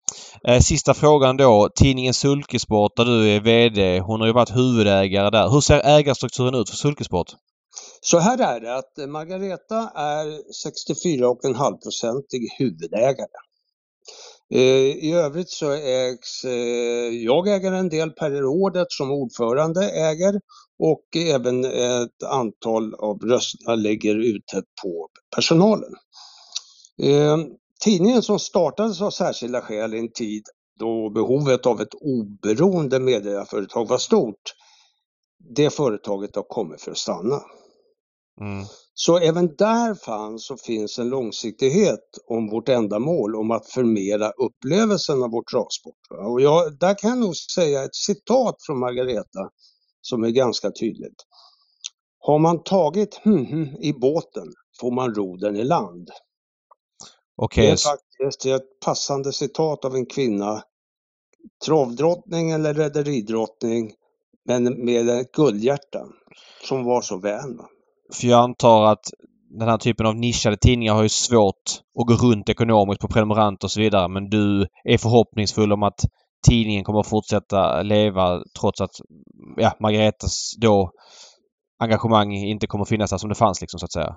Eh, 0.48 0.60
sista 0.60 0.94
frågan 0.94 1.38
då. 1.38 1.70
Tidningen 1.76 2.14
Sulkesport 2.14 2.96
där 2.96 3.06
du 3.06 3.30
är 3.30 3.40
VD. 3.40 4.00
Hon 4.00 4.20
har 4.20 4.28
ju 4.28 4.34
varit 4.34 4.56
huvudägare 4.56 5.30
där. 5.30 5.50
Hur 5.50 5.62
ser 5.62 5.80
ägarstrukturen 5.86 6.56
ut 6.56 6.70
för 6.70 6.78
Sulkesport? 6.78 7.28
Så 8.02 8.18
här 8.20 8.56
är 8.56 8.60
det 8.60 8.76
att 8.76 9.10
Margareta 9.10 9.92
är 9.96 10.26
64,5-procentig 10.68 12.50
huvudägare. 12.58 13.28
Eh, 14.54 14.62
I 15.06 15.12
övrigt 15.14 15.50
så 15.50 15.72
ägs, 15.72 16.44
eh, 16.46 17.16
jag 17.24 17.48
äger 17.48 17.72
en 17.72 17.90
del 17.90 18.12
Per 18.12 18.32
Rådet 18.32 18.88
som 18.92 19.12
ordförande 19.12 19.90
äger 19.90 20.42
och 20.80 21.16
även 21.16 21.66
ett 21.66 22.24
antal 22.26 22.94
av 22.96 23.20
rösterna 23.20 23.76
lägger 23.76 24.16
ute 24.16 24.64
på 24.84 25.08
personalen. 25.36 25.94
Eh, 27.04 27.38
tidningen 27.84 28.22
som 28.22 28.40
startades 28.40 29.02
av 29.02 29.10
särskilda 29.12 29.62
skäl 29.62 29.94
i 29.94 30.00
en 30.00 30.12
tid 30.12 30.44
då 30.80 31.10
behovet 31.10 31.66
av 31.66 31.82
ett 31.82 31.94
oberoende 32.02 33.00
medieföretag 33.00 33.88
var 33.88 33.98
stort. 33.98 34.54
Det 35.56 35.70
företaget 35.70 36.36
har 36.36 36.44
kommit 36.44 36.82
för 36.82 36.92
att 36.92 36.98
stanna. 36.98 37.42
Mm. 38.42 38.66
Så 38.94 39.18
även 39.18 39.56
där 39.56 39.96
fanns 39.96 40.52
och 40.52 40.60
finns 40.60 41.00
en 41.00 41.10
långsiktighet 41.10 42.04
om 42.28 42.50
vårt 42.50 42.70
ändamål 42.70 43.36
om 43.36 43.52
att 43.52 43.70
förmera 43.70 44.30
upplevelsen 44.30 45.24
av 45.24 45.32
vår 45.32 45.44
travsport. 45.52 46.28
Och 46.32 46.42
jag, 46.42 46.80
där 46.80 46.98
kan 46.98 47.10
jag 47.10 47.20
nog 47.20 47.36
säga 47.36 47.84
ett 47.84 47.96
citat 47.96 48.56
från 48.66 48.80
Margareta 48.80 49.50
som 50.02 50.24
är 50.24 50.30
ganska 50.30 50.72
tydligt. 50.72 51.24
Har 52.20 52.40
man 52.40 52.64
tagit 52.64 53.16
hm, 53.24 53.46
hm 53.46 53.68
i 53.80 53.94
båten 53.94 54.48
får 54.80 54.92
man 54.92 55.16
ro 55.16 55.38
den 55.38 55.56
i 55.56 55.64
land. 55.64 56.10
Okay. 57.38 57.66
Det 57.66 57.72
är 57.72 57.78
faktiskt 57.78 58.46
ett 58.46 58.80
passande 58.86 59.34
citat 59.34 59.86
av 59.86 59.96
en 59.96 60.06
kvinna, 60.06 60.64
travdrottning 61.66 62.52
eller 62.52 62.74
rederidrottning, 62.74 63.94
men 64.46 64.86
med 64.86 65.10
ett 65.10 65.32
guldhjärta 65.32 66.08
som 66.68 66.84
var 66.84 67.02
så 67.02 67.18
vän. 67.18 67.62
För 68.14 68.28
jag 68.28 68.44
antar 68.44 68.86
att 68.86 69.04
den 69.60 69.70
här 69.70 69.78
typen 69.78 70.06
av 70.06 70.16
nischade 70.16 70.58
tidningar 70.58 70.94
har 70.94 71.04
ju 71.04 71.10
svårt 71.10 71.64
att 72.00 72.08
gå 72.08 72.14
runt 72.14 72.50
ekonomiskt 72.50 73.02
på 73.02 73.08
prenumeranter 73.08 73.68
och 73.68 73.72
så 73.72 73.80
vidare. 73.80 74.08
Men 74.08 74.30
du 74.30 74.68
är 74.84 74.98
förhoppningsfull 74.98 75.74
om 75.74 75.84
att 75.84 76.00
tidningen 76.48 76.84
kommer 76.84 77.00
att 77.00 77.08
fortsätta 77.08 77.82
leva 77.82 78.44
trots 78.60 78.82
att 78.82 78.92
ja, 79.58 79.74
Margaretas 79.80 80.52
då 80.62 80.92
engagemang 81.80 82.34
inte 82.34 82.68
kommer 82.68 82.82
att 82.82 82.90
finnas 82.90 83.10
där 83.10 83.18
som 83.18 83.30
det 83.30 83.36
fanns 83.36 83.62
liksom 83.62 83.80
så 83.80 83.86
att 83.86 83.94
säga. 83.94 84.16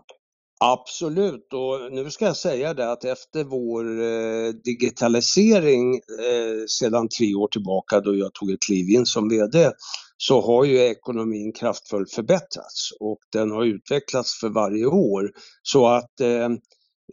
Absolut 0.60 1.52
och 1.52 1.92
nu 1.92 2.10
ska 2.10 2.24
jag 2.24 2.36
säga 2.36 2.74
det 2.74 2.92
att 2.92 3.04
efter 3.04 3.44
vår 3.44 4.02
eh, 4.02 4.48
digitalisering 4.64 5.94
eh, 5.94 6.66
sedan 6.68 7.08
tre 7.18 7.34
år 7.34 7.48
tillbaka 7.48 8.00
då 8.00 8.16
jag 8.16 8.34
tog 8.34 8.50
ett 8.50 8.62
kliv 8.66 8.90
in 8.90 9.06
som 9.06 9.28
VD 9.28 9.70
så 10.16 10.40
har 10.40 10.64
ju 10.64 10.78
ekonomin 10.78 11.52
kraftfullt 11.52 12.12
förbättrats 12.12 12.90
och 13.00 13.18
den 13.32 13.50
har 13.50 13.64
utvecklats 13.64 14.40
för 14.40 14.48
varje 14.48 14.86
år 14.86 15.30
så 15.62 15.86
att 15.86 16.20
eh, 16.20 16.44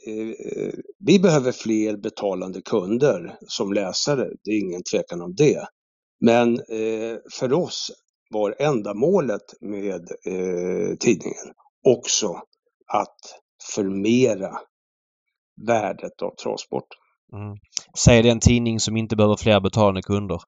eh, 0.08 0.74
vi 1.00 1.20
behöver 1.20 1.52
fler 1.52 1.98
betalande 1.98 2.62
kunder 2.62 3.38
som 3.48 3.74
läsare, 3.74 4.30
det 4.44 4.52
är 4.52 4.60
ingen 4.60 4.84
tvekan 4.84 5.22
om 5.22 5.36
det. 5.36 5.68
Men 6.20 6.54
eh, 6.54 7.18
för 7.32 7.54
oss 7.54 7.92
var 8.30 8.56
ändamålet 8.60 9.62
med 9.62 10.02
eh, 10.26 10.98
tidningen 11.00 11.54
också 11.88 12.42
att 12.94 13.18
förmera 13.76 14.52
värdet 15.68 16.22
av 16.22 16.36
travsport. 16.44 16.88
Mm. 17.34 17.58
Säg 17.98 18.22
det 18.22 18.30
en 18.30 18.40
tidning 18.40 18.80
som 18.80 18.98
inte 18.98 19.16
behöver 19.16 19.36
fler 19.36 19.60
betalande 19.60 20.02
kunder. 20.02 20.40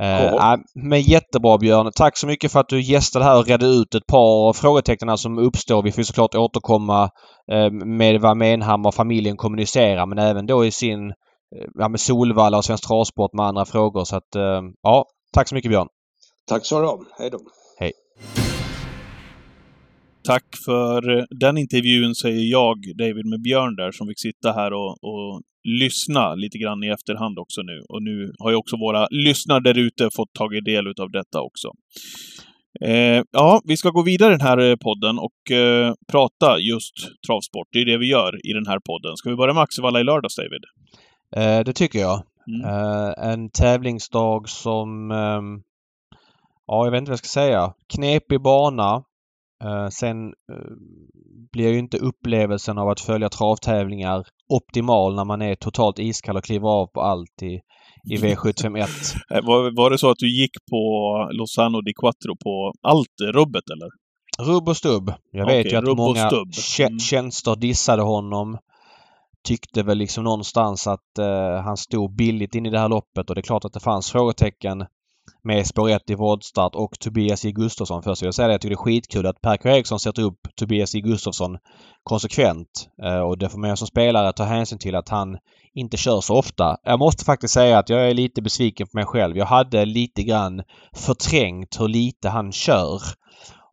Eh, 0.00 0.56
men 0.74 1.00
jättebra 1.00 1.58
Björn. 1.58 1.90
Tack 1.94 2.16
så 2.16 2.26
mycket 2.26 2.52
för 2.52 2.60
att 2.60 2.68
du 2.68 2.80
gästade 2.80 3.24
här 3.24 3.38
och 3.38 3.46
redde 3.46 3.66
ut 3.66 3.94
ett 3.94 4.06
par 4.06 4.52
frågetecken 4.52 5.18
som 5.18 5.38
uppstår. 5.38 5.82
Vi 5.82 5.92
får 5.92 6.02
såklart 6.02 6.34
återkomma 6.34 7.10
eh, 7.52 7.70
med 7.70 8.20
vad 8.20 8.36
Menhammar 8.36 8.88
och 8.88 8.94
familjen 8.94 9.36
kommunicerar 9.36 10.06
men 10.06 10.18
även 10.18 10.46
då 10.46 10.64
i 10.64 10.70
sin 10.70 11.10
eh, 11.10 11.14
ja, 11.74 11.88
med 11.88 12.00
Solvalla 12.00 12.58
och 12.58 12.64
Svensk 12.64 12.86
Travsport 12.86 13.32
med 13.32 13.46
andra 13.46 13.64
frågor. 13.64 14.04
Så 14.04 14.16
att, 14.16 14.34
eh, 14.36 14.62
ja, 14.82 15.04
tack 15.32 15.48
så 15.48 15.54
mycket 15.54 15.70
Björn. 15.70 15.88
Tack 16.48 16.66
så 16.66 16.80
du 16.80 17.06
Hej 17.18 17.30
då. 17.30 17.38
Tack 20.28 20.44
för 20.64 21.26
den 21.30 21.58
intervjun, 21.58 22.14
säger 22.14 22.50
jag, 22.50 22.76
David, 22.98 23.26
med 23.26 23.42
Björn 23.42 23.76
där, 23.76 23.92
som 23.92 24.06
fick 24.06 24.20
sitta 24.20 24.52
här 24.52 24.72
och, 24.72 24.90
och 24.90 25.42
lyssna 25.82 26.34
lite 26.34 26.58
grann 26.58 26.84
i 26.84 26.88
efterhand 26.88 27.38
också 27.38 27.62
nu. 27.62 27.82
Och 27.88 28.02
nu 28.02 28.32
har 28.38 28.50
ju 28.50 28.56
också 28.56 28.76
våra 28.76 29.06
lyssnare 29.10 29.60
där 29.60 29.78
ute 29.78 30.10
fått 30.16 30.32
tagit 30.32 30.64
del 30.64 30.86
av 30.86 31.10
detta 31.10 31.40
också. 31.40 31.68
Eh, 32.80 33.22
ja, 33.30 33.60
vi 33.64 33.76
ska 33.76 33.90
gå 33.90 34.02
vidare 34.02 34.34
i 34.34 34.36
den 34.36 34.46
här 34.46 34.76
podden 34.76 35.18
och 35.18 35.56
eh, 35.56 35.92
prata 36.12 36.58
just 36.58 36.94
travsport. 37.26 37.68
Det 37.72 37.78
är 37.78 37.86
det 37.86 37.98
vi 37.98 38.06
gör 38.06 38.46
i 38.50 38.52
den 38.52 38.66
här 38.66 38.78
podden. 38.78 39.16
Ska 39.16 39.30
vi 39.30 39.36
börja 39.36 39.54
med 39.54 39.62
Axevalla 39.62 40.00
i 40.00 40.04
lördags, 40.04 40.36
David? 40.36 40.64
Eh, 41.36 41.64
det 41.64 41.72
tycker 41.72 41.98
jag. 41.98 42.22
Mm. 42.48 42.70
Eh, 42.70 43.30
en 43.30 43.50
tävlingsdag 43.50 44.48
som... 44.48 45.10
ehm, 45.10 45.62
ja, 46.66 46.84
jag 46.84 46.90
vet 46.90 46.98
inte 46.98 47.10
vad 47.10 47.14
jag 47.14 47.18
ska 47.18 47.40
säga. 47.40 47.72
Knepig 47.94 48.42
bana. 48.42 49.04
Eh, 49.64 49.88
sen 49.88 50.26
eh, 50.26 50.72
blir 51.52 51.72
ju 51.72 51.78
inte 51.78 51.98
upplevelsen 51.98 52.78
av 52.78 52.88
att 52.88 53.00
följa 53.00 53.28
travtävlingar 53.28 54.24
optimal 54.48 55.14
när 55.16 55.24
man 55.24 55.42
är 55.42 55.54
totalt 55.54 55.98
iskall 55.98 56.36
och 56.36 56.44
kliver 56.44 56.68
av 56.68 56.86
på 56.86 57.00
allt 57.00 57.42
i, 57.42 57.60
i 58.12 58.16
V751. 58.22 58.78
Eh, 59.34 59.46
Var, 59.46 59.76
var 59.76 59.90
det 59.90 59.98
så 59.98 60.10
att 60.10 60.18
du 60.18 60.40
gick 60.40 60.50
på 60.70 60.82
Lozano 61.32 61.80
di 61.80 61.92
Quattro 62.00 62.36
på 62.44 62.72
allt 62.82 63.34
rubbet, 63.34 63.64
eller? 63.70 63.88
Rubb 64.52 64.68
och 64.68 64.76
stubb. 64.76 65.12
Jag 65.32 65.46
vet 65.46 65.72
ju 65.72 65.76
att 65.76 65.96
många 65.96 66.28
Mm. 66.86 66.98
tjänster 66.98 67.56
dissade 67.56 68.02
honom. 68.02 68.58
Tyckte 69.48 69.82
väl 69.82 69.98
liksom 69.98 70.24
någonstans 70.24 70.86
att 70.86 71.18
eh, 71.18 71.62
han 71.64 71.76
stod 71.76 72.16
billigt 72.16 72.54
in 72.54 72.66
i 72.66 72.70
det 72.70 72.78
här 72.78 72.88
loppet 72.88 73.28
och 73.28 73.34
det 73.34 73.40
är 73.40 73.42
klart 73.42 73.64
att 73.64 73.72
det 73.72 73.80
fanns 73.80 74.10
frågetecken 74.12 74.86
med 75.42 75.66
spår 75.66 75.90
1 75.90 76.10
i 76.10 76.14
voltstart 76.14 76.74
och 76.74 76.98
Tobias 77.00 77.44
J 77.44 77.52
Gustafsson. 77.52 78.02
Först 78.02 78.22
vill 78.22 78.26
jag 78.26 78.34
säga 78.34 78.48
det, 78.48 78.54
jag 78.54 78.60
tycker 78.60 78.76
det 78.76 78.80
är 78.80 78.84
skitkul 78.84 79.26
att 79.26 79.40
Per 79.40 79.66
Eriksson 79.66 80.00
sätter 80.00 80.22
upp 80.22 80.40
Tobias 80.56 80.94
J 80.94 81.00
Gustafsson 81.00 81.58
konsekvent. 82.02 82.88
Eh, 83.02 83.20
och 83.20 83.38
det 83.38 83.48
får 83.48 83.58
man 83.58 83.76
som 83.76 83.86
spelare 83.86 84.32
ta 84.32 84.44
hänsyn 84.44 84.78
till 84.78 84.94
att 84.94 85.08
han 85.08 85.38
inte 85.74 85.96
kör 85.96 86.20
så 86.20 86.36
ofta. 86.36 86.76
Jag 86.82 86.98
måste 86.98 87.24
faktiskt 87.24 87.54
säga 87.54 87.78
att 87.78 87.88
jag 87.88 88.10
är 88.10 88.14
lite 88.14 88.42
besviken 88.42 88.86
på 88.86 88.96
mig 88.96 89.06
själv. 89.06 89.36
Jag 89.36 89.46
hade 89.46 89.84
lite 89.84 90.22
grann 90.22 90.62
förträngt 90.96 91.80
hur 91.80 91.88
lite 91.88 92.28
han 92.28 92.52
kör. 92.52 93.00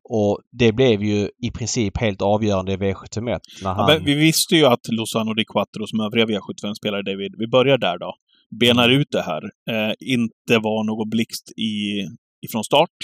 Och 0.09 0.39
det 0.51 0.71
blev 0.71 1.03
ju 1.03 1.29
i 1.41 1.51
princip 1.51 1.97
helt 1.97 2.21
avgörande 2.21 2.73
i 2.73 2.77
V751 2.77 3.25
när 3.25 3.39
Ja, 3.61 3.69
han... 3.69 3.85
men 3.85 4.05
vi 4.05 4.15
visste 4.15 4.55
ju 4.55 4.65
att 4.65 4.87
Lozano 4.87 5.33
di 5.33 5.45
Quattro, 5.45 5.87
som 5.87 5.99
övriga 5.99 6.25
V75-spelare, 6.25 7.01
David, 7.01 7.35
vi 7.37 7.47
börjar 7.47 7.77
där 7.77 7.97
då, 7.97 8.15
benar 8.59 8.89
ut 8.89 9.07
det 9.11 9.21
här, 9.21 9.43
eh, 9.69 9.93
inte 9.99 10.59
var 10.59 10.83
någon 10.83 11.09
blixt 11.09 11.51
i, 11.57 12.01
ifrån 12.47 12.63
start. 12.63 12.95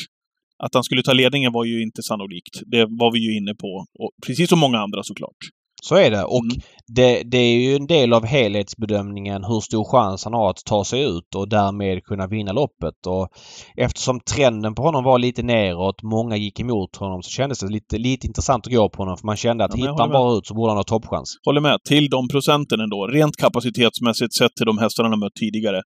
Att 0.64 0.74
han 0.74 0.84
skulle 0.84 1.04
ta 1.04 1.14
ledningen 1.14 1.52
var 1.54 1.66
ju 1.66 1.82
inte 1.82 2.04
sannolikt. 2.04 2.62
Det 2.66 2.86
var 2.86 3.12
vi 3.14 3.20
ju 3.20 3.38
inne 3.38 3.56
på. 3.56 3.86
Och 4.00 4.12
precis 4.28 4.50
som 4.50 4.60
många 4.60 4.80
andra 4.80 5.04
såklart. 5.04 5.38
Så 5.84 5.96
är 5.96 6.12
det. 6.12 6.24
Och 6.24 6.44
Mm. 6.44 6.58
det, 6.88 7.24
det 7.24 7.38
är 7.38 7.56
ju 7.56 7.76
en 7.76 7.88
del 7.88 8.14
av 8.14 8.26
helhetsbedömningen 8.26 9.44
hur 9.44 9.60
stor 9.60 9.84
chans 9.84 10.24
han 10.24 10.34
har 10.34 10.50
att 10.50 10.66
ta 10.66 10.86
sig 10.86 11.02
ut 11.04 11.36
och 11.36 11.50
därmed 11.50 12.04
kunna 12.04 12.28
vinna 12.28 12.52
loppet. 12.52 13.08
Och 13.08 13.30
eftersom 13.78 14.20
trenden 14.20 14.76
på 14.76 14.82
honom 14.82 15.04
var 15.04 15.20
lite 15.20 15.44
neråt, 15.44 16.04
många 16.04 16.36
gick 16.38 16.60
emot 16.60 16.96
honom, 16.96 17.24
så 17.24 17.30
kändes 17.30 17.60
det 17.60 17.68
lite, 17.68 17.98
lite 17.98 18.28
intressant 18.28 18.68
att 18.68 18.74
gå 18.74 18.90
på 18.90 19.02
honom. 19.02 19.18
För 19.18 19.26
man 19.26 19.38
kände 19.38 19.66
att 19.66 19.72
Ja, 19.74 19.78
hittar 19.78 19.98
han 20.00 20.10
med. 20.10 20.14
bara 20.16 20.38
ut 20.38 20.48
så 20.48 20.54
borde 20.54 20.70
han 20.72 20.78
ha 20.78 20.84
toppchans. 20.84 21.30
Håller 21.46 21.62
med. 21.62 21.78
Till 21.84 22.10
de 22.10 22.28
procenten 22.28 22.80
ändå. 22.80 23.08
Rent 23.08 23.38
kapacitetsmässigt 23.38 24.34
sett 24.34 24.56
till 24.56 24.66
de 24.66 24.78
hästarna 24.78 25.10
han 25.10 25.20
mött 25.20 25.36
tidigare. 25.36 25.82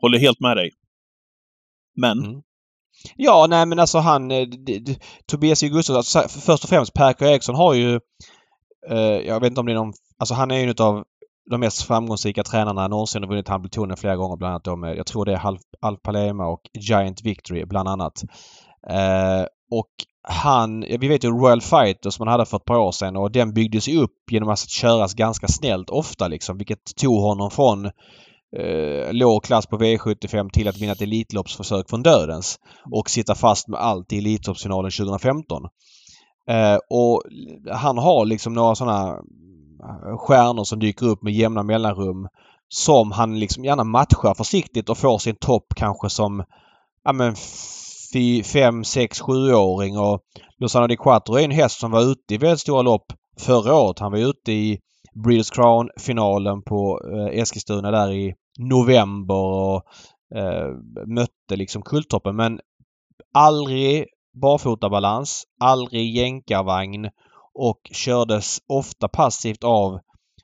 Håller 0.00 0.18
helt 0.18 0.40
med 0.40 0.56
dig. 0.56 0.70
Men, 1.96 2.18
Mm. 2.24 2.40
Ja, 3.16 3.46
nej 3.50 3.66
men 3.66 3.78
alltså 3.78 3.98
han... 3.98 4.30
eh, 4.30 4.46
Tobias. 5.26 5.60
Gustafsson, 5.62 5.96
alltså, 5.96 6.40
först 6.40 6.64
och 6.64 6.70
främst 6.70 6.94
Per 6.94 7.12
K. 7.12 7.24
Eriksson 7.24 7.54
har 7.54 7.74
ju... 7.74 8.00
Eh, 8.88 8.98
jag 8.98 9.40
vet 9.40 9.50
inte 9.50 9.60
om 9.60 9.66
det 9.66 9.72
är 9.72 9.76
någon... 9.76 9.92
Alltså 10.18 10.34
han 10.34 10.50
är 10.50 10.58
ju 10.58 10.62
en 10.62 10.74
av 10.78 11.04
de 11.50 11.60
mest 11.60 11.82
framgångsrika 11.82 12.42
tränarna 12.42 12.88
någonsin 12.88 13.24
och 13.24 13.28
vunnit 13.28 13.48
Hamiltonen 13.48 13.96
flera 13.96 14.16
gånger 14.16 14.36
bland 14.36 14.52
annat 14.52 14.78
med, 14.78 14.96
jag 14.96 15.06
tror 15.06 15.24
det 15.24 15.32
är 15.32 15.58
Al 15.80 15.96
Palema 15.96 16.46
och 16.46 16.60
Giant 16.78 17.22
Victory 17.22 17.64
bland 17.64 17.88
annat. 17.88 18.22
Eh, 18.88 19.46
och 19.70 19.90
han, 20.22 20.80
vi 20.80 21.08
vet 21.08 21.24
ju 21.24 21.28
Royal 21.28 21.60
Fighter 21.60 22.10
som 22.10 22.26
han 22.26 22.32
hade 22.32 22.46
för 22.46 22.56
ett 22.56 22.64
par 22.64 22.78
år 22.78 22.92
sedan 22.92 23.16
och 23.16 23.32
den 23.32 23.52
byggdes 23.52 23.88
ju 23.88 23.98
upp 23.98 24.16
genom 24.30 24.48
att 24.48 24.70
köras 24.70 25.14
ganska 25.14 25.48
snällt 25.48 25.90
ofta 25.90 26.28
liksom 26.28 26.58
vilket 26.58 26.96
tog 26.96 27.20
honom 27.20 27.50
från 27.50 27.86
eh, 28.56 29.12
låg 29.12 29.44
klass 29.44 29.66
på 29.66 29.78
V75 29.78 30.50
till 30.50 30.68
att 30.68 30.78
vinna 30.78 30.92
ett 30.92 31.02
Elitloppsförsök 31.02 31.90
från 31.90 32.02
dödens 32.02 32.58
och 32.90 33.10
sitta 33.10 33.34
fast 33.34 33.68
med 33.68 33.80
allt 33.80 34.12
i 34.12 34.18
Elitloppsfinalen 34.18 34.90
2015. 34.90 35.62
Eh, 36.50 36.78
och 36.90 37.22
han 37.70 37.98
har 37.98 38.24
liksom 38.24 38.54
några 38.54 38.74
sådana 38.74 39.08
eh, 39.82 40.16
stjärnor 40.18 40.64
som 40.64 40.78
dyker 40.78 41.06
upp 41.06 41.22
med 41.22 41.32
jämna 41.32 41.62
mellanrum 41.62 42.28
som 42.68 43.12
han 43.12 43.38
liksom 43.38 43.64
gärna 43.64 43.84
matchar 43.84 44.34
försiktigt 44.34 44.88
och 44.88 44.98
får 44.98 45.18
sin 45.18 45.36
topp 45.36 45.66
kanske 45.76 46.10
som 46.10 46.44
ja 47.04 47.12
men 47.12 47.34
5, 48.44 48.84
6, 48.84 49.22
7-åring 49.22 49.98
och 49.98 50.20
Lozano 50.58 50.86
di 50.86 50.96
Quattro 50.96 51.34
är 51.34 51.44
en 51.44 51.50
häst 51.50 51.80
som 51.80 51.90
var 51.90 52.02
ute 52.12 52.34
i 52.34 52.38
väldigt 52.38 52.60
stora 52.60 52.82
lopp 52.82 53.12
förra 53.38 53.74
året. 53.74 53.98
Han 53.98 54.12
var 54.12 54.18
ute 54.18 54.52
i 54.52 54.78
Breeders 55.24 55.50
Crown-finalen 55.50 56.62
på 56.62 57.00
eh, 57.12 57.40
Eskilstuna 57.40 57.90
där 57.90 58.12
i 58.12 58.34
november 58.58 59.34
och 59.34 59.82
eh, 60.34 60.68
mötte 61.06 61.56
liksom 61.56 61.82
Kulltoppen 61.82 62.36
men 62.36 62.60
aldrig 63.34 64.06
barfotabalans, 64.32 65.44
aldrig 65.60 66.16
jänkarvagn 66.16 67.10
och 67.54 67.80
kördes 67.92 68.58
ofta 68.68 69.08
passivt 69.08 69.64
av 69.64 70.00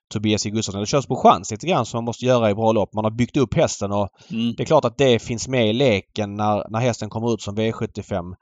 Tobias 0.09 0.47
J. 0.47 0.51
Gustafsson. 0.51 0.81
Det 0.81 0.87
körs 0.87 1.07
på 1.07 1.17
chans 1.17 1.51
lite 1.51 1.67
grann 1.67 1.87
som 1.87 1.99
man 1.99 2.05
måste 2.05 2.25
göra 2.25 2.51
i 2.51 2.55
bra 2.55 2.73
lopp. 2.73 2.95
Man 2.95 3.05
har 3.05 3.11
byggt 3.11 3.37
upp 3.37 3.55
hästen 3.55 3.93
och 3.93 4.09
mm, 4.31 4.55
det 4.57 4.63
är 4.63 4.67
klart 4.67 4.85
att 4.85 4.99
det 4.99 5.23
finns 5.23 5.49
med 5.49 5.71
i 5.71 5.73
leken 5.73 6.35
när, 6.35 6.71
när 6.71 6.81
hästen 6.81 7.11
kommer 7.11 7.35
ut 7.35 7.43
som 7.43 7.57
V75 7.57 8.35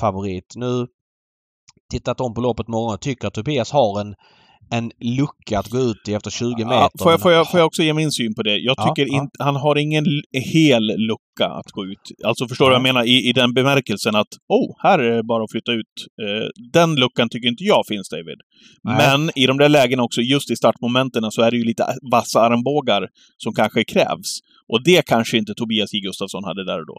favorit. 0.00 0.52
Nu 0.56 0.86
tittat 1.90 2.20
om 2.20 2.34
på 2.34 2.40
loppet 2.40 2.68
morgon 2.68 2.94
och 2.94 3.00
tycker 3.00 3.28
att 3.28 3.34
Tobias 3.34 3.70
har 3.70 4.00
en, 4.00 4.14
en 4.70 4.90
lucka 5.00 5.58
att 5.58 5.68
gå 5.68 5.78
ut 5.78 6.08
i 6.08 6.14
efter 6.14 6.30
20 6.30 6.64
meter. 6.64 6.74
Ja, 6.74 6.90
får, 7.02 7.10
jag, 7.10 7.20
får, 7.20 7.32
jag, 7.32 7.50
får 7.50 7.60
jag 7.60 7.66
också 7.66 7.82
ge 7.82 7.94
min 7.94 8.12
syn 8.12 8.34
på 8.34 8.42
det? 8.42 8.56
Jag 8.58 8.74
Ja, 8.76 8.94
tycker 8.94 9.12
ja. 9.12 9.22
inte... 9.22 9.36
Han 9.38 9.56
har 9.56 9.78
ingen 9.78 10.04
hel 10.52 10.82
lucka 10.82 11.46
att 11.46 11.70
gå 11.70 11.84
ut. 11.84 12.24
Alltså 12.24 12.48
förstår 12.48 12.64
du 12.64 12.70
vad 12.70 12.76
jag 12.76 12.82
menar? 12.82 13.04
I, 13.04 13.28
I 13.28 13.32
den 13.32 13.54
bemärkelsen 13.54 14.14
att 14.16 14.28
oh, 14.48 14.74
här 14.82 14.98
är 14.98 15.16
det 15.16 15.22
bara 15.22 15.44
att 15.44 15.50
flytta 15.50 15.72
ut. 15.72 15.94
Eh, 16.22 16.48
den 16.72 16.94
luckan 16.94 17.28
tycker 17.28 17.48
inte 17.48 17.64
jag 17.64 17.82
finns, 17.88 18.08
David. 18.08 18.40
Nej. 18.84 18.96
Men 18.96 19.30
i 19.34 19.46
de 19.46 19.58
där 19.58 19.68
lägena 19.68 20.02
också, 20.02 20.20
just 20.20 20.50
i 20.50 20.56
startmomenten, 20.56 21.30
så 21.30 21.42
är 21.42 21.50
det 21.50 21.56
ju 21.56 21.64
lite 21.64 21.84
vassa 22.12 22.40
armbågar 22.40 23.08
som 23.36 23.52
kanske 23.54 23.84
krävs. 23.84 24.30
Och 24.72 24.82
det 24.84 25.06
kanske 25.06 25.38
inte 25.38 25.54
Tobias 25.54 25.94
J. 25.94 26.00
Gustafsson 26.00 26.44
hade 26.44 26.64
där 26.64 26.80
och 26.80 26.86
då. 26.86 26.96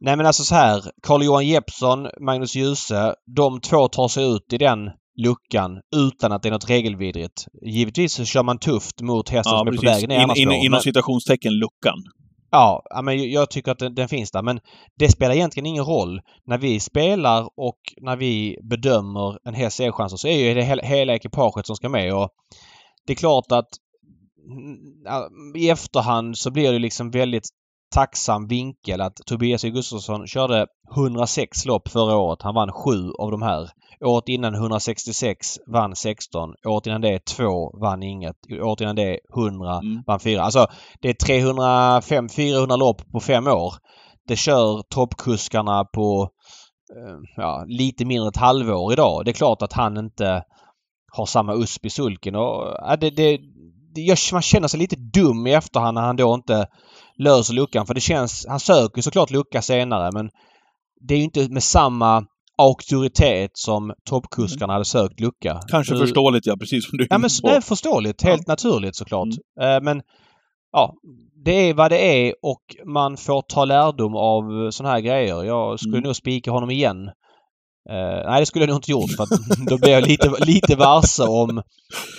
Nej 0.00 0.16
men 0.16 0.26
alltså 0.26 0.42
så 0.44 0.54
här. 0.54 0.82
Carl-Johan 1.02 1.46
Jeppsson, 1.46 2.08
Magnus 2.26 2.56
Djuse. 2.56 3.14
De 3.36 3.60
två 3.60 3.88
tar 3.88 4.08
sig 4.08 4.24
ut 4.34 4.52
i 4.52 4.58
den 4.58 4.78
luckan 5.16 5.80
utan 5.96 6.32
att 6.32 6.42
det 6.42 6.48
är 6.48 6.52
något 6.52 6.70
regelvidrigt. 6.70 7.46
Givetvis 7.62 8.12
så 8.12 8.24
kör 8.24 8.42
man 8.42 8.58
tufft 8.58 9.00
mot 9.00 9.28
hästen 9.28 9.58
som 9.58 9.68
är 9.68 9.72
på 9.72 9.82
vägen 9.82 10.08
ner 10.08 10.18
i 10.18 10.22
In, 10.22 10.30
in, 10.36 10.52
inom 10.52 10.70
men- 10.70 10.80
citationstecken 10.80 11.52
luckan. 11.52 11.98
Ja, 12.50 12.82
ja, 12.90 13.02
men 13.02 13.30
jag 13.30 13.50
tycker 13.50 13.72
att 13.72 13.78
den, 13.78 13.94
den 13.94 14.08
finns 14.08 14.30
där. 14.30 14.42
Men 14.42 14.60
det 14.98 15.08
spelar 15.08 15.34
egentligen 15.34 15.66
ingen 15.66 15.84
roll. 15.84 16.20
När 16.46 16.58
vi 16.58 16.80
spelar 16.80 17.42
och 17.56 17.78
när 18.00 18.16
vi 18.16 18.58
bedömer 18.62 19.38
en 19.48 19.54
hästs 19.54 19.80
chanser 19.90 20.16
så 20.16 20.28
är 20.28 20.48
ju 20.48 20.54
det 20.54 20.62
hela, 20.62 20.82
hela 20.82 21.14
ekipaget 21.14 21.66
som 21.66 21.76
ska 21.76 21.88
med. 21.88 22.14
Och 22.14 22.30
det 23.06 23.12
är 23.12 23.16
klart 23.16 23.52
att 23.52 23.68
mm, 24.50 24.76
ja, 25.04 25.28
i 25.56 25.70
efterhand 25.70 26.38
så 26.38 26.50
blir 26.50 26.72
det 26.72 26.78
liksom 26.78 27.10
väldigt 27.10 27.48
tacksam 27.92 28.46
vinkel 28.48 29.00
att 29.00 29.16
Tobias. 29.26 29.62
Gustafsson 29.62 30.26
körde 30.26 30.66
106 30.96 31.64
lopp 31.66 31.88
förra 31.88 32.16
året. 32.16 32.42
Han 32.42 32.54
vann 32.54 32.72
sju 32.72 33.10
av 33.18 33.30
de 33.30 33.42
här. 33.42 33.70
Året 34.04 34.28
innan 34.28 34.54
166 34.54 35.46
vann 35.72 35.96
16. 35.96 36.54
Året 36.66 36.86
innan 36.86 37.00
det 37.00 37.24
2 37.24 37.78
vann 37.80 38.02
inget. 38.02 38.36
Året 38.62 38.80
innan 38.80 38.96
det 38.96 39.18
100 39.36 39.78
Mm. 39.78 40.02
vann 40.06 40.20
4. 40.20 40.42
Alltså 40.42 40.66
det 41.00 41.08
är 41.08 41.14
305-400 42.00 42.76
lopp 42.76 43.10
på 43.12 43.20
fem 43.20 43.46
år. 43.46 43.74
Det 44.28 44.36
kör 44.36 44.82
toppkuskarna 44.94 45.84
på 45.84 46.28
eh, 46.96 47.16
ja, 47.36 47.64
lite 47.68 48.04
mindre 48.04 48.28
ett 48.28 48.36
halvår 48.36 48.92
idag. 48.92 49.24
Det 49.24 49.30
är 49.30 49.32
klart 49.32 49.62
att 49.62 49.72
han 49.72 49.96
inte 49.96 50.42
har 51.12 51.26
samma 51.26 51.54
USP 51.54 51.86
i 51.86 51.90
sulken. 51.90 52.34
Och, 52.34 52.76
ja, 52.78 52.96
det, 53.00 53.10
det, 53.10 53.38
gör- 54.00 54.32
man 54.32 54.42
känner 54.42 54.68
sig 54.68 54.80
lite 54.80 54.96
dum 54.96 55.46
i 55.46 55.52
efterhand 55.54 55.94
när 55.94 56.02
han 56.02 56.16
då 56.16 56.34
inte 56.34 56.66
löser 57.18 57.54
luckan. 57.54 57.86
För 57.86 57.94
det 57.94 58.00
känns... 58.00 58.46
Han 58.48 58.60
söker 58.60 59.02
såklart 59.02 59.30
lucka 59.30 59.62
senare 59.62 60.10
men 60.12 60.30
det 61.00 61.14
är 61.14 61.18
ju 61.18 61.24
inte 61.24 61.48
med 61.48 61.62
samma 61.62 62.24
auktoritet 62.58 63.50
som 63.54 63.92
toppkuskarna 64.04 64.72
hade 64.72 64.84
sökt 64.84 65.20
lucka. 65.20 65.60
Kanske 65.68 65.94
Nu- 65.94 66.00
förståeligt, 66.00 66.46
ja. 66.46 66.56
Precis 66.56 66.88
som 66.88 66.98
du 66.98 67.04
är 67.04 67.08
Ja 67.10 67.18
men 67.18 67.30
på. 67.42 67.48
det 67.48 67.56
är 67.56 67.60
förståeligt. 67.60 68.22
Helt 68.22 68.46
naturligt 68.46 68.96
såklart. 68.96 69.28
Eh, 69.60 69.80
Men 69.82 70.02
ja, 70.72 70.94
det 71.44 71.52
är 71.52 71.74
vad 71.74 71.90
det 71.90 72.28
är 72.28 72.34
och 72.42 72.62
man 72.86 73.16
får 73.16 73.42
ta 73.42 73.64
lärdom 73.64 74.16
av 74.16 74.70
såna 74.70 74.88
här 74.88 75.00
grejer. 75.00 75.44
Jag 75.44 75.80
skulle 75.80 75.96
Mm. 75.96 76.06
nog 76.06 76.16
spika 76.16 76.50
honom 76.50 76.70
igen. 76.70 77.10
Uh, 77.90 78.30
nej, 78.30 78.40
det 78.40 78.46
skulle 78.46 78.62
jag 78.64 78.68
nog 78.68 78.78
inte 78.78 78.90
gjort 78.90 79.10
för 79.16 79.22
att 79.22 79.30
då 79.68 79.78
blir 79.78 79.90
jag 79.90 80.08
lite, 80.08 80.30
lite 80.46 80.76
varse 80.76 81.22
om 81.22 81.62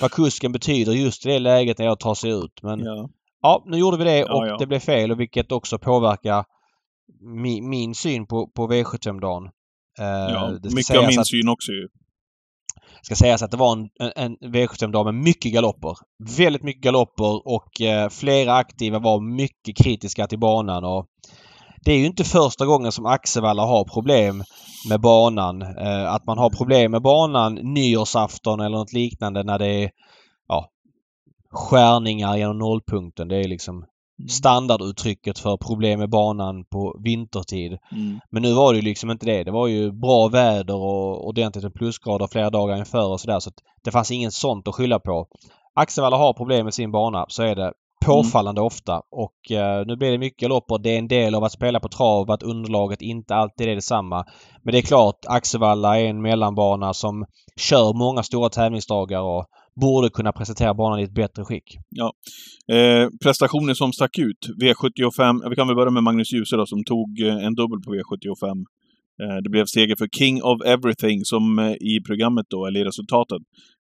vad 0.02 0.12
kusken 0.12 0.52
betyder 0.52 0.92
just 0.94 1.26
i 1.26 1.30
det 1.30 1.40
läget 1.40 1.78
när 1.78 1.86
jag 1.86 2.00
tar 2.00 2.14
sig 2.16 2.32
ut. 2.32 2.60
Men 2.62 2.80
ja, 2.80 3.10
ja 3.44 3.64
nu 3.66 3.78
gjorde 3.78 3.98
vi 3.98 4.04
det 4.04 4.24
och 4.24 4.48
ja, 4.48 4.58
det 4.58 4.68
blev 4.68 4.80
fel 4.80 5.12
och 5.12 5.20
vilket 5.20 5.52
också 5.52 5.80
påverkar 5.80 6.46
mi, 7.42 7.62
min 7.62 7.96
syn 7.96 8.28
på, 8.28 8.48
på 8.48 8.68
V75-dagen. 8.68 9.44
Uh, 10.00 10.06
ja, 10.06 10.60
mycket 10.76 10.98
av 10.98 11.08
min 11.08 11.20
att, 11.20 11.28
syn 11.28 11.50
också 11.50 11.72
ju. 11.72 11.88
Ska 13.02 13.16
sägas 13.16 13.44
att 13.44 13.52
det 13.52 13.58
var 13.58 13.72
en, 13.72 13.90
en, 14.00 14.12
en 14.16 14.54
V75-dag 14.54 15.06
med 15.06 15.14
mycket 15.14 15.54
galopper. 15.54 15.98
Väldigt 16.38 16.64
mycket 16.64 16.84
galopper 16.84 17.48
och 17.48 17.72
uh, 17.82 18.10
flera 18.10 18.54
aktiva 18.54 19.00
var 19.00 19.36
mycket 19.36 19.78
kritiska 19.84 20.28
till 20.28 20.40
banan. 20.40 20.84
Och 20.84 21.06
det 21.86 21.92
är 21.92 21.98
ju 21.98 22.06
inte 22.06 22.24
första 22.24 22.66
gången 22.66 22.92
som 22.92 23.06
Axevalla 23.06 23.66
har 23.66 23.84
problem 23.84 24.44
med 24.90 25.02
banan. 25.02 25.62
Eh, 25.62 26.14
att 26.14 26.26
man 26.26 26.38
har 26.38 26.50
problem 26.50 26.92
med 26.92 27.02
banan 27.02 27.54
nyårsafton 27.54 28.60
eller 28.60 28.78
något 28.78 28.94
liknande 28.94 29.44
när 29.44 29.60
det 29.60 29.68
är 29.68 29.84
ja, 29.84 29.90
skärningar 31.54 32.38
genom 32.38 32.58
nollpunkten. 32.58 33.28
Det 33.28 33.38
är 33.38 33.48
liksom 33.48 33.76
mm. 33.76 34.30
standarduttrycket 34.30 35.40
för 35.40 35.58
problem 35.58 36.00
med 36.00 36.10
banan 36.10 36.66
på 36.66 37.00
vintertid. 37.04 37.78
Mm. 37.92 38.20
Men 38.32 38.42
nu 38.42 38.54
var 38.54 38.74
det 38.74 38.80
ju 38.80 38.86
liksom 38.86 39.12
inte 39.12 39.26
det. 39.26 39.44
Det 39.44 39.52
var 39.52 39.68
ju 39.68 39.92
bra 39.92 40.28
väder 40.28 40.76
och 40.76 41.28
ordentligt 41.28 41.64
med 41.64 41.74
plusgrader 41.74 42.28
flera 42.28 42.50
dagar 42.50 42.78
inför 42.78 43.08
och 43.08 43.20
sådär. 43.20 43.40
Så 43.40 43.50
att 43.50 43.56
det 43.84 43.92
fanns 43.92 44.12
inget 44.12 44.34
sånt 44.34 44.68
att 44.68 44.76
skylla 44.76 45.00
på. 45.00 45.28
Axevalla 45.76 46.18
har 46.18 46.34
problem 46.34 46.64
med 46.64 46.74
sin 46.74 46.92
bana, 46.92 47.26
så 47.28 47.44
är 47.44 47.56
det 47.56 47.74
påfallande 48.06 48.60
mm. 48.62 48.68
ofta. 48.68 49.02
Och 49.12 49.52
eh, 49.52 49.86
nu 49.86 49.96
blir 49.96 50.12
det 50.12 50.18
mycket 50.18 50.50
lopp 50.50 50.66
det 50.84 50.90
är 50.90 50.98
en 50.98 51.08
del 51.08 51.36
av 51.36 51.44
att 51.44 51.52
spela 51.52 51.80
på 51.80 51.90
trav 51.90 52.32
att 52.32 52.44
underlaget 52.44 53.02
inte 53.02 53.36
alltid 53.36 53.70
är 53.70 53.76
detsamma. 53.76 54.26
Men 54.64 54.72
det 54.72 54.78
är 54.78 54.82
klart, 54.82 55.26
Axevalla 55.28 56.00
är 56.00 56.06
en 56.06 56.22
mellanbana 56.22 56.94
som 56.94 57.26
kör 57.60 57.94
många 57.94 58.24
stora 58.24 58.50
tävlingsdagar 58.50 59.22
och 59.22 59.46
borde 59.82 60.10
kunna 60.10 60.32
presentera 60.32 60.74
banan 60.74 61.00
i 61.00 61.04
ett 61.04 61.14
bättre 61.14 61.46
skick. 61.46 61.78
Ja. 61.90 62.14
Eh, 62.76 63.08
prestationer 63.24 63.74
som 63.74 63.94
stack 63.94 64.18
ut. 64.18 64.50
V75, 64.62 65.50
vi 65.50 65.56
kan 65.56 65.68
väl 65.68 65.76
börja 65.76 65.92
med 65.92 66.04
Magnus 66.04 66.34
Djuse 66.34 66.56
då, 66.56 66.66
som 66.66 66.84
tog 66.84 67.22
eh, 67.22 67.46
en 67.46 67.56
dubbel 67.56 67.80
på 67.86 67.92
V75. 67.96 68.46
Eh, 69.22 69.38
det 69.44 69.50
blev 69.50 69.66
seger 69.66 69.96
för 69.96 70.08
King 70.08 70.44
of 70.44 70.62
Everything 70.66 71.26
som 71.26 71.60
eh, 71.60 71.72
i 71.72 72.02
programmet 72.08 72.46
då, 72.50 72.66
eller 72.66 72.80
i 72.80 72.84
resultatet, 72.84 73.42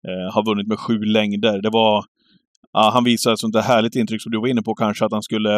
eh, 0.08 0.34
har 0.34 0.44
vunnit 0.44 0.68
med 0.68 0.78
sju 0.78 0.98
längder. 0.98 1.62
Det 1.62 1.70
var 1.70 2.04
ja, 2.72 2.90
han 2.94 3.04
visar 3.04 3.32
ett 3.32 3.38
sånt 3.38 3.52
där 3.52 3.62
härligt 3.62 3.96
intryck 3.96 4.22
som 4.22 4.32
du 4.32 4.40
var 4.40 4.48
inne 4.48 4.62
på 4.62 4.74
kanske, 4.74 5.04
att 5.04 5.12
han 5.12 5.22
skulle 5.22 5.56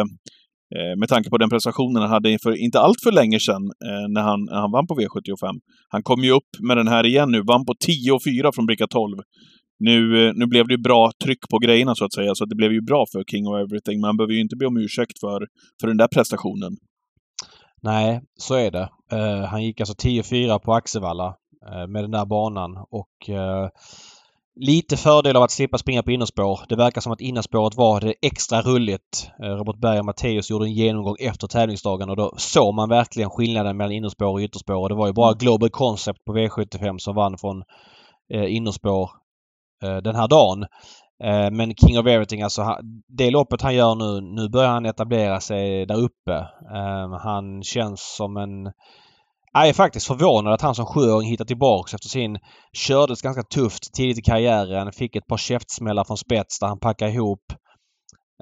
eh, 0.75 0.93
med 0.97 1.09
tanke 1.09 1.29
på 1.29 1.37
den 1.37 1.49
prestationen 1.49 2.01
han 2.01 2.11
hade 2.11 2.31
inför 2.31 2.55
inte 2.55 2.79
allt 2.79 3.01
för 3.03 3.11
länge 3.11 3.39
sedan 3.39 3.63
eh, 3.63 4.07
när, 4.09 4.21
han, 4.21 4.45
när 4.45 4.59
han 4.61 4.71
vann 4.71 4.87
på 4.87 4.95
V75. 4.95 5.59
Han 5.89 6.03
kom 6.03 6.23
ju 6.23 6.31
upp 6.31 6.51
med 6.59 6.77
den 6.77 6.87
här 6.87 7.05
igen 7.05 7.31
nu, 7.31 7.41
vann 7.41 7.65
på 7.65 7.73
10 7.79 8.11
och 8.11 8.23
4 8.23 8.51
från 8.55 8.65
bricka 8.65 8.87
12. 8.87 9.17
Nu, 9.79 10.27
eh, 10.27 10.33
nu 10.35 10.45
blev 10.45 10.67
det 10.67 10.73
ju 10.73 10.81
bra 10.81 11.11
tryck 11.23 11.49
på 11.49 11.57
grejerna 11.57 11.95
så 11.95 12.05
att 12.05 12.13
säga, 12.13 12.35
så 12.35 12.45
det 12.45 12.55
blev 12.55 12.71
ju 12.71 12.81
bra 12.81 13.05
för 13.11 13.23
King 13.23 13.47
of 13.47 13.55
Everything. 13.55 14.01
Men 14.01 14.07
han 14.07 14.17
behöver 14.17 14.33
ju 14.33 14.41
inte 14.41 14.55
be 14.55 14.65
om 14.65 14.77
ursäkt 14.77 15.19
för, 15.19 15.47
för 15.81 15.87
den 15.87 15.97
där 15.97 16.07
prestationen. 16.07 16.77
Nej, 17.81 18.21
så 18.39 18.55
är 18.55 18.71
det. 18.71 18.89
Uh, 19.13 19.45
han 19.45 19.63
gick 19.63 19.79
alltså 19.79 20.07
10-4 20.07 20.59
på 20.59 20.73
Axevalla 20.73 21.27
uh, 21.71 21.87
med 21.87 22.03
den 22.03 22.11
där 22.11 22.25
banan 22.25 22.77
och 22.89 23.29
uh, 23.29 23.69
Lite 24.55 24.97
fördel 24.97 25.35
av 25.35 25.43
att 25.43 25.51
slippa 25.51 25.77
springa 25.77 26.03
på 26.03 26.11
innerspår. 26.11 26.59
Det 26.69 26.75
verkar 26.75 27.01
som 27.01 27.11
att 27.11 27.21
innerspåret 27.21 27.77
var 27.77 28.01
det 28.01 28.13
extra 28.21 28.61
rulligt. 28.61 29.27
Robert 29.39 29.77
Berg 29.77 29.99
och 29.99 30.05
Matteus 30.05 30.49
gjorde 30.49 30.65
en 30.65 30.73
genomgång 30.73 31.15
efter 31.19 31.47
tävlingsdagen 31.47 32.09
och 32.09 32.15
då 32.15 32.33
såg 32.37 32.75
man 32.75 32.89
verkligen 32.89 33.29
skillnaden 33.29 33.77
mellan 33.77 33.91
innerspår 33.91 34.27
och 34.27 34.39
ytterspår. 34.39 34.75
Och 34.75 34.89
det 34.89 34.95
var 34.95 35.07
ju 35.07 35.13
bara 35.13 35.33
Global 35.33 35.69
Concept 35.69 36.25
på 36.25 36.35
V75 36.37 36.97
som 36.97 37.15
vann 37.15 37.37
från 37.37 37.63
innerspår 38.47 39.09
Eh, 39.83 39.97
den 39.97 40.15
här 40.15 40.27
dagen. 40.27 40.65
Eh, 41.23 41.51
men 41.51 41.75
King 41.75 41.99
of 41.99 42.07
Everything, 42.07 42.41
alltså 42.41 42.77
det 43.17 43.31
loppet 43.31 43.61
han 43.61 43.75
gör 43.75 43.95
nu, 43.95 44.21
nu 44.21 44.49
börjar 44.49 44.69
han 44.69 44.85
etablera 44.85 45.39
sig 45.39 45.85
där 45.85 45.97
uppe. 45.97 46.47
Ehm, 46.75 47.11
han 47.11 47.63
känns 47.63 48.15
som 48.17 48.37
en 48.37 48.71
jag 49.55 49.69
är 49.69 49.73
faktiskt 49.73 50.07
förvånad 50.07 50.53
att 50.53 50.61
han 50.61 50.75
som 50.75 50.85
sjuåring 50.85 51.29
hittar 51.29 51.45
tillbaks 51.45 51.93
efter 51.93 52.09
sin... 52.09 52.39
Kördes 52.77 53.21
ganska 53.21 53.43
tufft 53.43 53.93
tidigt 53.93 54.17
i 54.17 54.21
karriären. 54.21 54.91
Fick 54.91 55.15
ett 55.15 55.27
par 55.27 55.37
käftsmällar 55.37 56.03
från 56.03 56.17
spets 56.17 56.59
där 56.59 56.67
han 56.67 56.79
packade 56.79 57.11
ihop. 57.11 57.43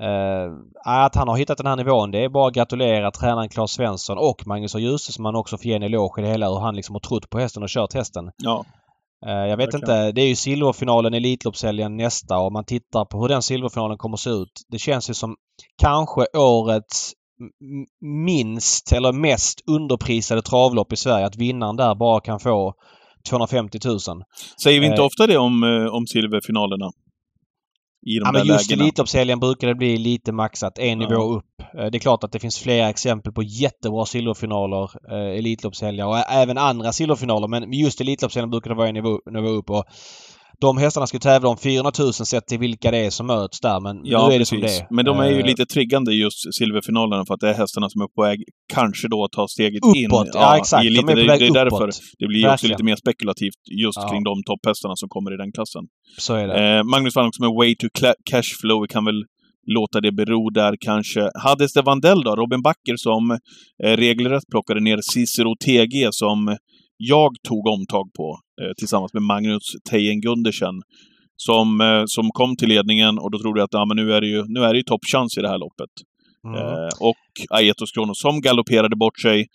Eh, 0.01 0.51
att 0.85 1.15
han 1.15 1.27
har 1.27 1.37
hittat 1.37 1.57
den 1.57 1.67
här 1.67 1.75
nivån 1.75 2.11
det 2.11 2.23
är 2.23 2.29
bara 2.29 2.47
att 2.47 2.53
gratulera 2.53 3.11
tränaren 3.11 3.49
Claes 3.49 3.71
Svensson 3.71 4.17
och 4.17 4.47
Magnus 4.47 4.75
och 4.75 4.81
Djuse 4.81 5.11
som 5.11 5.23
man 5.23 5.35
också 5.35 5.57
får 5.57 5.65
ge 5.65 5.73
en 5.73 5.83
eloge 5.83 6.21
i 6.21 6.23
det 6.23 6.31
hela. 6.31 6.49
Hur 6.49 6.59
han 6.59 6.75
liksom 6.75 6.95
har 6.95 6.99
trott 6.99 7.29
på 7.29 7.39
hästen 7.39 7.63
och 7.63 7.69
kört 7.69 7.93
hästen. 7.93 8.31
Ja. 8.37 8.65
Uh, 9.27 9.47
jag 9.49 9.57
vet 9.57 9.67
okay. 9.67 9.79
inte. 9.79 10.11
Det 10.11 10.21
är 10.21 10.27
ju 10.27 10.35
silverfinalen 10.35 11.13
i 11.13 11.17
Elitloppshelgen 11.17 11.97
nästa 11.97 12.37
och 12.37 12.51
man 12.51 12.65
tittar 12.65 13.05
på 13.05 13.21
hur 13.21 13.27
den 13.27 13.41
silverfinalen 13.41 13.97
kommer 13.97 14.15
att 14.15 14.19
se 14.19 14.29
ut. 14.29 14.51
Det 14.69 14.79
känns 14.79 15.09
ju 15.09 15.13
som 15.13 15.35
kanske 15.81 16.25
årets 16.37 17.13
minst 18.25 18.91
eller 18.91 19.11
mest 19.11 19.61
underprisade 19.67 20.41
travlopp 20.41 20.93
i 20.93 20.95
Sverige. 20.95 21.25
Att 21.25 21.35
vinnaren 21.35 21.75
där 21.75 21.95
bara 21.95 22.21
kan 22.21 22.39
få 22.39 22.73
250 23.29 23.79
000. 23.85 23.99
Säger 24.63 24.79
vi 24.79 24.85
inte 24.85 25.01
eh, 25.01 25.05
ofta 25.05 25.27
det 25.27 25.37
om, 25.37 25.63
eh, 25.63 25.95
om 25.95 26.07
silverfinalerna? 26.07 26.91
I 28.05 28.19
de 28.19 28.25
ja, 28.25 28.31
men 28.31 28.45
just 28.45 28.69
lägena. 28.69 28.83
Elitloppshelgen 28.83 29.39
brukar 29.39 29.67
det 29.67 29.75
bli 29.75 29.97
lite 29.97 30.31
maxat, 30.31 30.79
en 30.79 31.01
ja. 31.01 31.09
nivå 31.09 31.21
upp. 31.21 31.61
Eh, 31.77 31.85
det 31.85 31.97
är 31.97 31.99
klart 31.99 32.23
att 32.23 32.31
det 32.31 32.39
finns 32.39 32.59
flera 32.59 32.89
exempel 32.89 33.33
på 33.33 33.43
jättebra 33.43 34.05
silverfinaler, 34.05 34.89
eh, 35.11 35.37
Elitloppshelger 35.37 36.07
och 36.07 36.17
även 36.17 36.57
andra 36.57 36.91
silverfinaler. 36.91 37.47
Men 37.47 37.73
just 37.73 38.01
Elitloppshelgen 38.01 38.49
brukar 38.49 38.69
det 38.69 38.75
vara 38.75 38.87
en 38.87 38.93
nivå, 38.93 39.19
nivå 39.31 39.47
upp. 39.47 39.69
Och 39.69 39.85
de 40.61 40.77
hästarna 40.77 41.07
ska 41.07 41.19
tävla 41.19 41.49
om 41.49 41.57
400 41.57 41.91
000 41.99 42.13
sett 42.13 42.47
till 42.47 42.59
vilka 42.59 42.91
det 42.91 42.97
är 42.97 43.09
som 43.09 43.27
möts 43.27 43.59
där. 43.59 43.79
Men 43.79 44.01
ja, 44.03 44.27
nu 44.27 44.35
är 44.35 44.39
det 44.39 44.45
som 44.45 44.61
det. 44.61 44.87
Men 44.89 45.05
de 45.05 45.19
är 45.19 45.29
ju 45.29 45.39
uh, 45.39 45.45
lite 45.45 45.65
triggande 45.65 46.13
just 46.13 46.53
silverfinalerna 46.57 47.25
för 47.25 47.33
att 47.33 47.39
det 47.39 47.49
är 47.49 47.53
hästarna 47.53 47.89
som 47.89 48.01
är 48.01 48.07
på 48.07 48.21
väg 48.21 48.43
kanske 48.73 49.07
då 49.07 49.23
att 49.23 49.31
ta 49.31 49.47
steget 49.47 49.83
uppåt, 49.83 49.95
in. 49.95 50.09
Ja, 50.11 50.25
ja 50.33 50.57
exakt. 50.57 50.83
Lite, 50.83 51.01
de 51.01 51.11
är 51.11 51.15
på 51.15 51.27
väg 51.27 51.39
det, 51.39 51.45
det 51.45 51.59
är 51.59 51.63
därför 51.63 51.89
det 52.19 52.27
blir 52.27 52.41
Verkligen. 52.41 52.53
också 52.53 52.67
lite 52.67 52.83
mer 52.83 52.95
spekulativt 52.95 53.61
just 53.83 53.99
ja. 54.01 54.09
kring 54.09 54.23
de 54.23 54.43
topphästarna 54.43 54.95
som 54.95 55.09
kommer 55.09 55.33
i 55.33 55.37
den 55.37 55.51
klassen. 55.51 55.83
Så 56.17 56.35
är 56.35 56.47
det. 56.47 56.77
Eh, 56.77 56.83
Magnus 56.83 57.15
vann 57.15 57.27
också 57.27 57.41
med 57.43 57.51
Way 57.59 57.75
to 57.75 57.87
Cashflow. 58.29 58.81
Vi 58.81 58.87
kan 58.87 59.05
väl 59.05 59.21
låta 59.67 60.01
det 60.01 60.11
bero 60.11 60.49
där 60.49 60.73
kanske. 60.79 61.29
Hades 61.43 61.73
det 61.73 61.81
Vandell 61.81 62.21
då? 62.23 62.35
Robin 62.35 62.61
Backer 62.61 62.95
som 62.97 63.31
eh, 63.83 63.97
regelrätt 64.05 64.47
plockade 64.51 64.79
ner 64.79 64.99
Cicero 65.13 65.55
TG 65.65 66.07
som 66.11 66.57
jag 66.97 67.31
tog 67.47 67.67
omtag 67.67 68.05
på 68.17 68.27
eh, 68.29 68.50
tillsammans 68.77 69.13
med 69.13 69.23
Magnus 69.23 69.63
Tejen 69.89 70.21
Gundersen. 70.21 70.81
Som, 71.35 71.81
eh, 71.81 72.03
som 72.05 72.29
kom 72.29 72.55
till 72.55 72.69
ledningen 72.69 73.19
och 73.19 73.31
då 73.31 73.39
trodde 73.39 73.59
jag 73.59 73.65
att 73.65 73.73
ja, 73.73 73.85
men 73.85 73.97
nu 73.97 74.13
är 74.13 74.21
det 74.21 74.27
ju, 74.27 74.43
nu 74.47 74.59
är 74.63 74.73
det 74.73 74.77
ju 74.77 74.83
toppchans 74.83 75.37
i 75.37 75.41
det 75.41 75.49
här 75.49 75.57
loppet. 75.57 75.89
Mm. 76.47 76.57
Eh, 76.57 76.89
och 76.99 77.57
Aetos 77.57 77.91
Kronos 77.91 78.21
som 78.21 78.41
galopperade 78.41 78.95
bort 78.95 79.19
sig. 79.19 79.47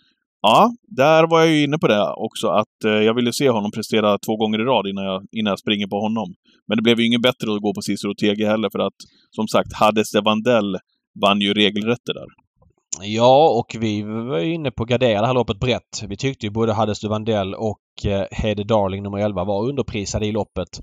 Ja, 0.43 0.71
där 0.89 1.27
var 1.31 1.41
jag 1.41 1.49
ju 1.49 1.65
inne 1.65 1.79
på 1.79 1.89
det 1.89 2.13
också, 2.17 2.49
att 2.49 2.85
eh, 2.85 2.91
jag 2.91 3.15
ville 3.15 3.33
se 3.33 3.51
honom 3.51 3.71
prestera 3.71 4.19
två 4.19 4.37
gånger 4.37 4.59
i 4.61 4.65
rad 4.65 4.87
innan 4.87 5.05
jag, 5.05 5.23
innan 5.33 5.51
jag 5.51 5.59
springer 5.59 5.87
på 5.87 6.01
honom. 6.01 6.35
Men 6.69 6.77
det 6.77 6.83
blev 6.83 7.01
ju 7.01 7.07
inget 7.07 7.23
bättre 7.23 7.55
att 7.55 7.63
gå 7.63 7.75
på 7.75 7.83
Cicero 7.83 8.15
TG 8.15 8.47
heller, 8.47 8.71
för 8.73 8.79
att 8.79 8.99
som 9.31 9.49
sagt, 9.49 9.73
Hades 9.73 10.13
de 10.13 10.21
Vandell 10.21 10.77
vann 11.23 11.41
ju 11.41 11.55
regelrätter 11.55 12.15
där. 12.15 12.29
Ja, 13.01 13.49
och 13.59 13.77
vi 13.81 14.03
var 14.03 14.39
inne 14.39 14.71
på 14.71 14.83
att 14.83 14.89
gardera 14.89 15.21
det 15.21 15.27
här 15.27 15.35
loppet 15.35 15.61
brett. 15.61 16.03
Vi 16.09 16.17
tyckte 16.17 16.47
ju 16.47 16.51
både 16.51 16.73
Hades 16.73 17.01
du 17.01 17.09
Vandell 17.09 17.55
och 17.55 17.81
eh, 18.05 18.25
Hede 18.31 18.65
Darling 18.65 19.03
nummer 19.03 19.19
11 19.19 19.45
var 19.45 19.69
underprisade 19.69 20.27
i 20.27 20.33
loppet. 20.33 20.81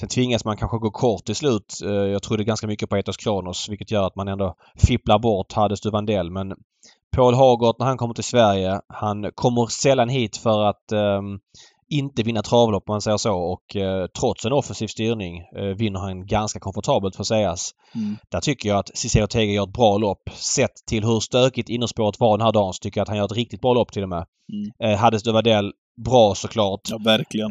Sen 0.00 0.08
tvingas 0.08 0.44
man 0.44 0.56
kanske 0.56 0.78
gå 0.78 0.90
kort 0.90 1.24
till 1.24 1.34
slut. 1.34 1.74
Eh, 1.84 1.90
jag 1.90 2.22
trodde 2.22 2.44
ganska 2.44 2.66
mycket 2.66 2.88
på 2.88 2.96
Etos 2.96 3.16
Kronos 3.16 3.68
vilket 3.68 3.90
gör 3.90 4.06
att 4.06 4.16
man 4.16 4.28
ändå 4.28 4.54
fipplar 4.76 5.18
bort 5.18 5.52
Hades 5.52 5.80
du 5.80 5.90
Vandell. 5.90 6.30
Men 6.30 6.54
Paul 7.16 7.34
Hagert 7.34 7.78
när 7.78 7.86
han 7.86 7.96
kommer 7.96 8.14
till 8.14 8.24
Sverige, 8.24 8.80
han 8.88 9.30
kommer 9.34 9.66
sällan 9.66 10.08
hit 10.08 10.36
för 10.36 10.64
att 10.64 10.92
um, 10.92 11.40
inte 11.88 12.22
vinna 12.22 12.42
travlopp 12.42 12.88
om 12.88 12.92
man 12.92 13.00
säger 13.00 13.16
så 13.16 13.34
och 13.34 13.76
eh, 13.76 14.06
trots 14.06 14.44
en 14.44 14.52
offensiv 14.52 14.86
styrning 14.86 15.38
eh, 15.56 15.62
vinner 15.62 16.00
han 16.00 16.26
ganska 16.26 16.60
komfortabelt 16.60 17.16
får 17.16 17.24
sägas. 17.24 17.70
Mm. 17.94 18.16
Där 18.30 18.40
tycker 18.40 18.68
jag 18.68 18.78
att 18.78 18.96
Cicero 18.96 19.26
Tege 19.26 19.52
gör 19.52 19.62
ett 19.62 19.72
bra 19.72 19.98
lopp. 19.98 20.22
Sett 20.34 20.86
till 20.86 21.04
hur 21.04 21.20
stökigt 21.20 21.68
innerspåret 21.68 22.20
var 22.20 22.38
den 22.38 22.44
här 22.44 22.52
dagen 22.52 22.72
så 22.72 22.80
tycker 22.80 23.00
jag 23.00 23.02
att 23.02 23.08
han 23.08 23.16
gör 23.16 23.24
ett 23.24 23.36
riktigt 23.36 23.60
bra 23.60 23.74
lopp 23.74 23.92
till 23.92 24.02
och 24.02 24.08
med. 24.08 24.26
Mm. 24.52 24.92
Eh, 24.92 24.98
Hades 24.98 25.22
Duvadell 25.22 25.72
bra 26.04 26.34
såklart. 26.34 26.80
Ja, 26.90 26.98
verkligen. 27.04 27.50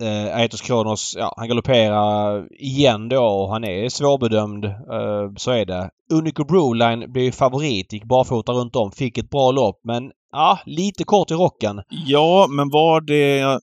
Eh, 0.00 0.36
Aetos 0.36 0.60
Kronos, 0.60 1.14
ja, 1.18 1.34
han 1.36 1.48
galopperar 1.48 2.46
igen 2.52 3.08
då 3.08 3.24
och 3.24 3.50
han 3.50 3.64
är 3.64 3.88
svårbedömd. 3.88 4.64
Eh, 4.64 5.32
så 5.36 5.50
är 5.50 5.64
det. 5.64 5.90
Unico 6.12 6.44
Broline 6.44 7.12
blev 7.12 7.30
favorit, 7.30 7.92
gick 7.92 8.04
barfota 8.04 8.52
runt 8.52 8.76
om, 8.76 8.92
fick 8.92 9.18
ett 9.18 9.30
bra 9.30 9.50
lopp 9.50 9.80
men 9.84 10.10
ja, 10.32 10.58
lite 10.66 11.04
kort 11.04 11.30
i 11.30 11.34
rocken. 11.34 11.82
Ja, 12.06 12.46
men 12.50 12.70
var 12.70 13.00
det 13.00 13.60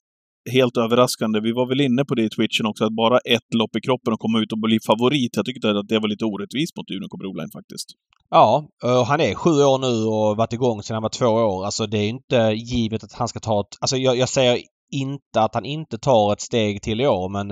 helt 0.52 0.78
överraskande. 0.78 1.40
Vi 1.40 1.52
var 1.52 1.66
väl 1.66 1.82
inne 1.82 2.06
på 2.06 2.16
det 2.16 2.24
i 2.24 2.30
Twitchen 2.30 2.66
också, 2.66 2.86
att 2.86 2.96
bara 2.96 3.18
ett 3.18 3.54
lopp 3.54 3.76
i 3.76 3.82
kroppen 3.82 4.14
och 4.14 4.20
komma 4.20 4.40
ut 4.40 4.52
och 4.52 4.60
bli 4.60 4.80
favorit. 4.80 5.36
Jag 5.36 5.46
tyckte 5.46 5.70
att 5.70 5.88
det 5.88 6.00
var 6.00 6.08
lite 6.08 6.26
orättvist 6.26 6.78
mot 6.78 6.92
Unico 6.92 7.18
Broline 7.18 7.52
faktiskt. 7.54 7.88
Ja, 8.30 8.68
eh, 8.84 9.00
och 9.00 9.06
han 9.06 9.22
är 9.22 9.36
sju 9.36 9.50
år 9.50 9.80
nu 9.80 10.06
och 10.06 10.38
varit 10.38 10.54
igång 10.54 10.84
sedan 10.84 10.96
han 10.96 11.04
var 11.04 11.10
två 11.10 11.26
år. 11.26 11.66
Alltså 11.66 11.86
det 11.88 11.98
är 11.98 12.10
inte 12.10 12.38
givet 12.56 13.04
att 13.04 13.14
han 13.14 13.28
ska 13.28 13.40
ta 13.40 13.62
ett... 13.62 13.78
Alltså 13.82 13.98
jag, 13.98 14.18
jag 14.18 14.30
säger 14.30 14.60
inte 14.92 15.42
att 15.42 15.56
han 15.56 15.66
inte 15.66 15.98
tar 15.98 16.34
ett 16.34 16.42
steg 16.42 16.82
till 16.82 17.02
i 17.02 17.08
år 17.08 17.30
men 17.30 17.48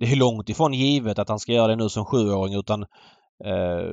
det 0.00 0.06
är 0.12 0.16
långt 0.16 0.48
ifrån 0.48 0.74
givet 0.74 1.18
att 1.18 1.28
han 1.28 1.38
ska 1.38 1.52
göra 1.52 1.66
det 1.66 1.76
nu 1.76 1.88
som 1.88 2.04
sjuåring 2.04 2.54
utan 2.54 2.82
eh, 3.44 3.90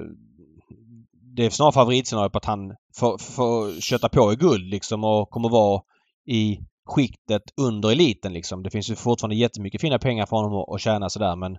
det 1.36 1.46
är 1.46 1.50
snarare 1.50 1.74
favoritscenario 1.74 2.30
på 2.30 2.38
att 2.38 2.46
han 2.46 2.76
får, 2.96 3.18
får 3.18 3.82
köta 3.82 4.10
på 4.10 4.34
i 4.34 4.36
guld 4.36 4.70
liksom 4.70 5.04
och 5.04 5.30
kommer 5.30 5.50
vara 5.50 5.82
i 6.30 6.58
skiktet 6.88 7.42
under 7.62 7.92
eliten 7.92 8.34
liksom. 8.34 8.64
Det 8.64 8.70
finns 8.70 8.92
ju 8.92 8.96
fortfarande 8.96 9.36
jättemycket 9.36 9.82
fina 9.82 10.00
pengar 10.00 10.26
för 10.26 10.36
honom 10.38 10.76
att 10.76 10.82
tjäna 10.82 11.10
sådär 11.10 11.36
men 11.36 11.58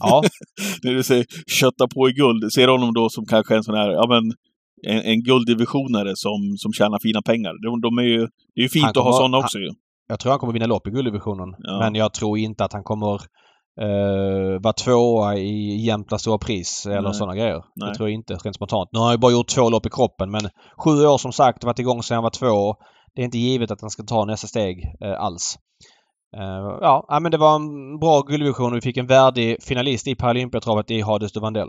ja. 0.00 0.22
När 0.82 0.94
du 0.94 1.02
säger 1.02 1.26
kötta 1.60 1.88
på 1.88 2.08
i 2.08 2.12
guld, 2.12 2.52
ser 2.52 2.66
du 2.66 2.72
honom 2.72 2.94
då 2.94 3.08
som 3.08 3.26
kanske 3.26 3.56
en 3.56 3.64
sån 3.64 3.74
här, 3.74 3.90
ja 3.90 4.06
men 4.08 4.32
en, 4.86 5.02
en 5.02 5.22
gulddivisionare 5.22 6.16
som, 6.16 6.54
som 6.56 6.72
tjänar 6.72 6.98
fina 7.02 7.22
pengar. 7.22 7.52
De, 7.62 7.80
de 7.80 7.98
är 7.98 8.02
ju, 8.02 8.18
det 8.54 8.60
är 8.60 8.62
ju 8.62 8.68
fint 8.68 8.96
att 8.96 9.04
ha 9.04 9.12
sådana 9.12 9.38
också 9.38 9.58
ju. 9.58 9.70
Jag 10.08 10.20
tror 10.20 10.30
han 10.30 10.38
kommer 10.38 10.52
vinna 10.52 10.66
lopp 10.66 10.86
i 10.86 10.90
gulddivisionen. 10.90 11.54
Ja. 11.58 11.78
Men 11.78 11.94
jag 11.94 12.12
tror 12.12 12.38
inte 12.38 12.64
att 12.64 12.72
han 12.72 12.84
kommer 12.84 13.12
uh, 13.82 14.60
vara 14.60 14.72
tvåa 14.72 15.36
i 15.36 15.86
Jämtlands 15.86 16.22
stora 16.22 16.38
pris 16.38 16.86
eller 16.86 17.02
Nej. 17.02 17.14
sådana 17.14 17.34
grejer. 17.34 17.62
Nej. 17.76 17.88
Det 17.88 17.94
tror 17.94 18.08
jag 18.08 18.14
inte 18.14 18.34
rent 18.34 18.56
spontant. 18.56 18.88
Nu 18.92 18.98
har 18.98 19.06
han 19.06 19.14
ju 19.14 19.18
bara 19.18 19.32
gjort 19.32 19.48
två 19.48 19.70
lopp 19.70 19.86
i 19.86 19.90
kroppen 19.90 20.30
men 20.30 20.42
sju 20.84 21.06
år 21.06 21.18
som 21.18 21.32
sagt, 21.32 21.64
varit 21.64 21.78
igång 21.78 22.02
sedan 22.02 22.14
han 22.14 22.22
var 22.22 22.30
två. 22.30 22.74
Det 23.14 23.22
är 23.22 23.24
inte 23.24 23.38
givet 23.38 23.70
att 23.70 23.80
han 23.80 23.90
ska 23.90 24.02
ta 24.02 24.24
nästa 24.24 24.46
steg 24.46 24.94
uh, 25.04 25.20
alls. 25.20 25.58
Uh, 26.36 26.78
ja, 26.80 27.18
men 27.22 27.32
det 27.32 27.38
var 27.38 27.54
en 27.54 27.98
bra 27.98 28.20
gulddivision 28.22 28.72
och 28.72 28.76
vi 28.76 28.80
fick 28.80 28.96
en 28.96 29.06
värdig 29.06 29.62
finalist 29.62 30.06
i 30.06 30.14
Paralympiatravet 30.14 30.90
i 30.90 31.00
Hades 31.00 31.32
de 31.32 31.40
Vandell. 31.40 31.68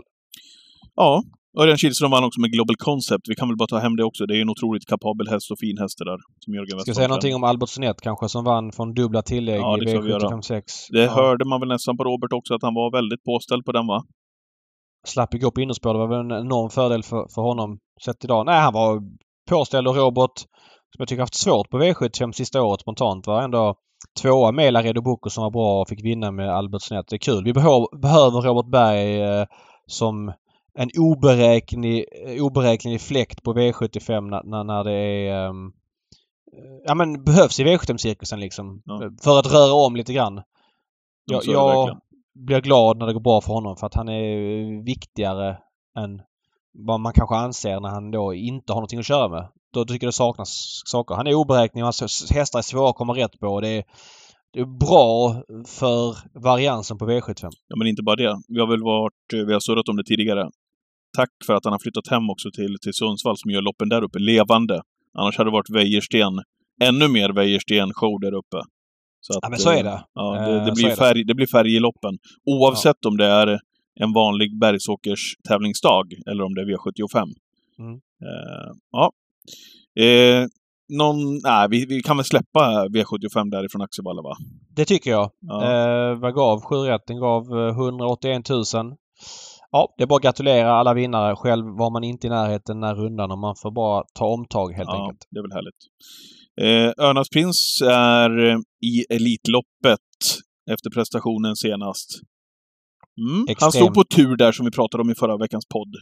Ja, 0.94 1.22
Örjan 1.58 1.78
Kihlström 1.78 2.10
vann 2.10 2.24
också 2.24 2.40
med 2.40 2.52
Global 2.52 2.76
Concept. 2.76 3.28
Vi 3.28 3.34
kan 3.34 3.48
väl 3.48 3.56
bara 3.56 3.66
ta 3.66 3.78
hem 3.78 3.96
det 3.96 4.04
också. 4.04 4.26
Det 4.26 4.36
är 4.36 4.42
en 4.42 4.50
otroligt 4.50 4.86
kapabel 4.86 5.28
häst 5.28 5.50
och 5.50 5.58
fin 5.58 5.78
häst 5.78 5.98
det 5.98 6.04
där. 6.04 6.18
Som 6.44 6.54
Jörgen 6.54 6.80
Ska 6.80 6.94
säga 6.94 7.08
någonting 7.08 7.34
om 7.34 7.44
Albert 7.44 7.68
Sonett 7.68 8.00
kanske 8.00 8.28
som 8.28 8.44
vann 8.44 8.72
från 8.72 8.94
dubbla 8.94 9.22
tillägg 9.22 9.60
ja, 9.60 9.78
i 9.78 9.80
V756? 9.80 10.62
Det 10.90 11.04
ja. 11.04 11.10
hörde 11.10 11.44
man 11.44 11.60
väl 11.60 11.68
nästan 11.68 11.96
på 11.96 12.04
Robert 12.04 12.32
också 12.32 12.54
att 12.54 12.62
han 12.62 12.74
var 12.74 12.92
väldigt 12.92 13.24
påställd 13.24 13.64
på 13.64 13.72
den 13.72 13.86
va? 13.86 14.04
Slapp 15.06 15.32
gå 15.32 15.50
på 15.50 15.60
innerspår. 15.60 15.92
Det 15.94 15.98
var 15.98 16.08
väl 16.08 16.30
en 16.30 16.46
enorm 16.46 16.70
fördel 16.70 17.02
för, 17.02 17.26
för 17.34 17.42
honom 17.42 17.78
sett 18.04 18.24
idag. 18.24 18.46
Nej, 18.46 18.60
han 18.60 18.72
var 18.72 19.02
påställd 19.50 19.88
och 19.88 19.96
Robert 19.96 20.36
som 20.92 21.02
jag 21.02 21.08
tycker 21.08 21.22
haft 21.22 21.34
svårt 21.34 21.70
på 21.70 21.78
V75 21.78 22.32
sista 22.32 22.62
året 22.62 22.80
spontant 22.80 23.26
var 23.26 23.42
ändå 23.42 23.74
tvåa 24.22 24.52
med 24.52 24.72
Laredo 24.72 25.02
Bocco 25.02 25.30
som 25.30 25.42
var 25.42 25.50
bra 25.50 25.80
och 25.80 25.88
fick 25.88 26.04
vinna 26.04 26.30
med 26.30 26.48
Albert 26.48 26.82
Sonett. 26.82 27.06
Det 27.08 27.16
är 27.16 27.18
kul. 27.18 27.44
Vi 27.44 27.52
behöver 27.52 28.40
Robert 28.40 28.70
Berg 28.70 29.20
eh, 29.22 29.46
som 29.86 30.32
en 30.74 30.90
oberäknelig, 30.98 32.04
oberäknelig 32.40 33.00
fläkt 33.00 33.42
på 33.42 33.54
V75 33.54 34.30
när, 34.44 34.64
när 34.64 34.84
det 34.84 34.92
är 34.92 35.48
um, 35.48 35.72
Ja 36.84 36.94
men 36.94 37.24
behövs 37.24 37.60
i 37.60 37.64
V75-cirkusen 37.64 38.40
liksom. 38.40 38.82
Ja. 38.84 39.10
För 39.22 39.38
att 39.38 39.52
röra 39.52 39.86
om 39.86 39.96
lite 39.96 40.12
grann. 40.12 40.42
Jag, 41.24 41.44
jag 41.44 42.00
blir 42.34 42.60
glad 42.60 42.98
när 42.98 43.06
det 43.06 43.12
går 43.12 43.20
bra 43.20 43.40
för 43.40 43.52
honom 43.52 43.76
för 43.76 43.86
att 43.86 43.94
han 43.94 44.08
är 44.08 44.84
viktigare 44.84 45.58
än 45.98 46.22
vad 46.72 47.00
man 47.00 47.12
kanske 47.12 47.36
anser 47.36 47.80
när 47.80 47.88
han 47.88 48.10
då 48.10 48.34
inte 48.34 48.72
har 48.72 48.76
någonting 48.76 48.98
att 48.98 49.06
köra 49.06 49.28
med. 49.28 49.48
Då 49.72 49.84
tycker 49.84 50.06
jag 50.06 50.08
det 50.08 50.16
saknas 50.16 50.82
saker. 50.86 51.14
Han 51.14 51.26
är 51.26 51.34
oberäknelig, 51.34 51.84
hans 51.84 52.30
hästar 52.30 52.58
är 52.58 52.62
svåra 52.62 52.90
att 52.90 52.96
komma 52.96 53.12
rätt 53.12 53.40
på. 53.40 53.60
Det 53.60 53.68
är, 53.68 53.84
det 54.52 54.60
är 54.60 54.78
bra 54.78 55.42
för 55.66 56.16
variansen 56.40 56.98
på 56.98 57.04
V75. 57.10 57.50
Ja, 57.68 57.76
men 57.76 57.86
inte 57.86 58.02
bara 58.02 58.16
det. 58.16 58.36
Vi 58.48 58.60
har 58.60 58.66
väl 58.66 58.82
varit, 58.82 59.46
vi 59.46 59.52
har 59.52 59.60
surrat 59.60 59.88
om 59.88 59.96
det 59.96 60.04
tidigare 60.04 60.50
tack 61.16 61.30
för 61.46 61.54
att 61.54 61.64
han 61.64 61.72
har 61.72 61.78
flyttat 61.78 62.08
hem 62.08 62.30
också 62.30 62.50
till, 62.50 62.76
till 62.82 62.94
Sundsvall 62.94 63.36
som 63.38 63.50
gör 63.50 63.62
loppen 63.62 63.88
där 63.88 64.02
uppe 64.02 64.18
levande. 64.18 64.82
Annars 65.18 65.38
hade 65.38 65.50
det 65.50 65.52
varit 65.52 65.70
Wäjersten, 65.70 66.42
ännu 66.82 67.08
mer 67.08 67.28
Wäjersten-show 67.28 68.20
där 68.20 68.34
uppe. 68.34 68.60
Så 69.20 69.32
att, 69.32 69.38
ja, 69.42 69.48
men 69.48 69.58
så 69.58 69.70
är 69.70 69.82
det. 69.82 70.04
Ja, 70.14 70.34
det, 70.34 70.52
det 70.52 70.68
eh, 70.68 70.74
blir, 70.74 70.96
färg, 70.96 71.24
det 71.24 71.34
blir 71.34 71.46
färg 71.46 71.76
i 71.76 71.80
loppen. 71.80 72.18
Oavsett 72.44 72.96
ja. 73.00 73.08
om 73.08 73.16
det 73.16 73.26
är 73.26 73.58
en 74.00 74.12
vanlig 74.12 74.58
bergsåkers 74.58 75.34
tävlingsdag 75.48 76.04
eller 76.26 76.44
om 76.44 76.54
det 76.54 76.60
är 76.60 76.66
V75. 76.66 77.28
Mm. 77.78 77.94
Uh, 77.94 78.72
ja. 78.90 79.12
Eh, 80.02 80.46
någon, 80.98 81.16
nej, 81.42 81.68
vi, 81.70 81.86
vi, 81.86 82.02
kan 82.02 82.16
väl 82.16 82.24
släppa 82.24 82.88
V75 82.88 83.50
därifrån 83.50 83.82
Axevalla 83.82 84.22
va? 84.22 84.36
Det 84.76 84.84
tycker 84.84 85.10
jag. 85.10 85.30
Ja. 85.40 85.62
Eh, 85.62 86.18
vad 86.18 86.34
gav 86.34 86.60
7 86.60 86.76
Den 87.06 87.20
gav 87.20 87.42
181 87.68 88.48
000. 88.48 88.64
Ja, 89.70 89.94
det 89.96 90.02
är 90.02 90.06
bara 90.06 90.16
att 90.16 90.22
gratulera 90.22 90.72
alla 90.72 90.94
vinnare. 90.94 91.36
Själv 91.36 91.66
var 91.66 91.90
man 91.92 92.04
inte 92.04 92.26
i 92.26 92.30
närheten 92.30 92.80
den 92.80 92.88
här 92.88 92.94
rundan 92.94 93.30
och 93.30 93.38
man 93.38 93.54
får 93.62 93.70
bara 93.70 94.04
ta 94.14 94.26
omtag 94.26 94.72
helt 94.72 94.88
ja, 94.88 95.02
enkelt. 95.02 95.26
det 95.30 95.38
är 95.38 95.42
väl 95.42 95.52
härligt. 95.52 95.80
Eh, 96.60 97.04
Örnas 97.06 97.28
Prins 97.28 97.82
är 97.90 98.48
eh, 98.48 98.56
i 98.80 99.14
Elitloppet 99.14 100.08
efter 100.70 100.90
prestationen 100.90 101.56
senast. 101.56 102.08
Mm. 103.20 103.46
Han 103.60 103.72
stod 103.72 103.94
på 103.94 104.04
tur 104.04 104.36
där 104.36 104.52
som 104.52 104.64
vi 104.64 104.70
pratade 104.70 105.02
om 105.02 105.10
i 105.10 105.14
förra 105.14 105.36
veckans 105.36 105.66
podd. 105.68 105.94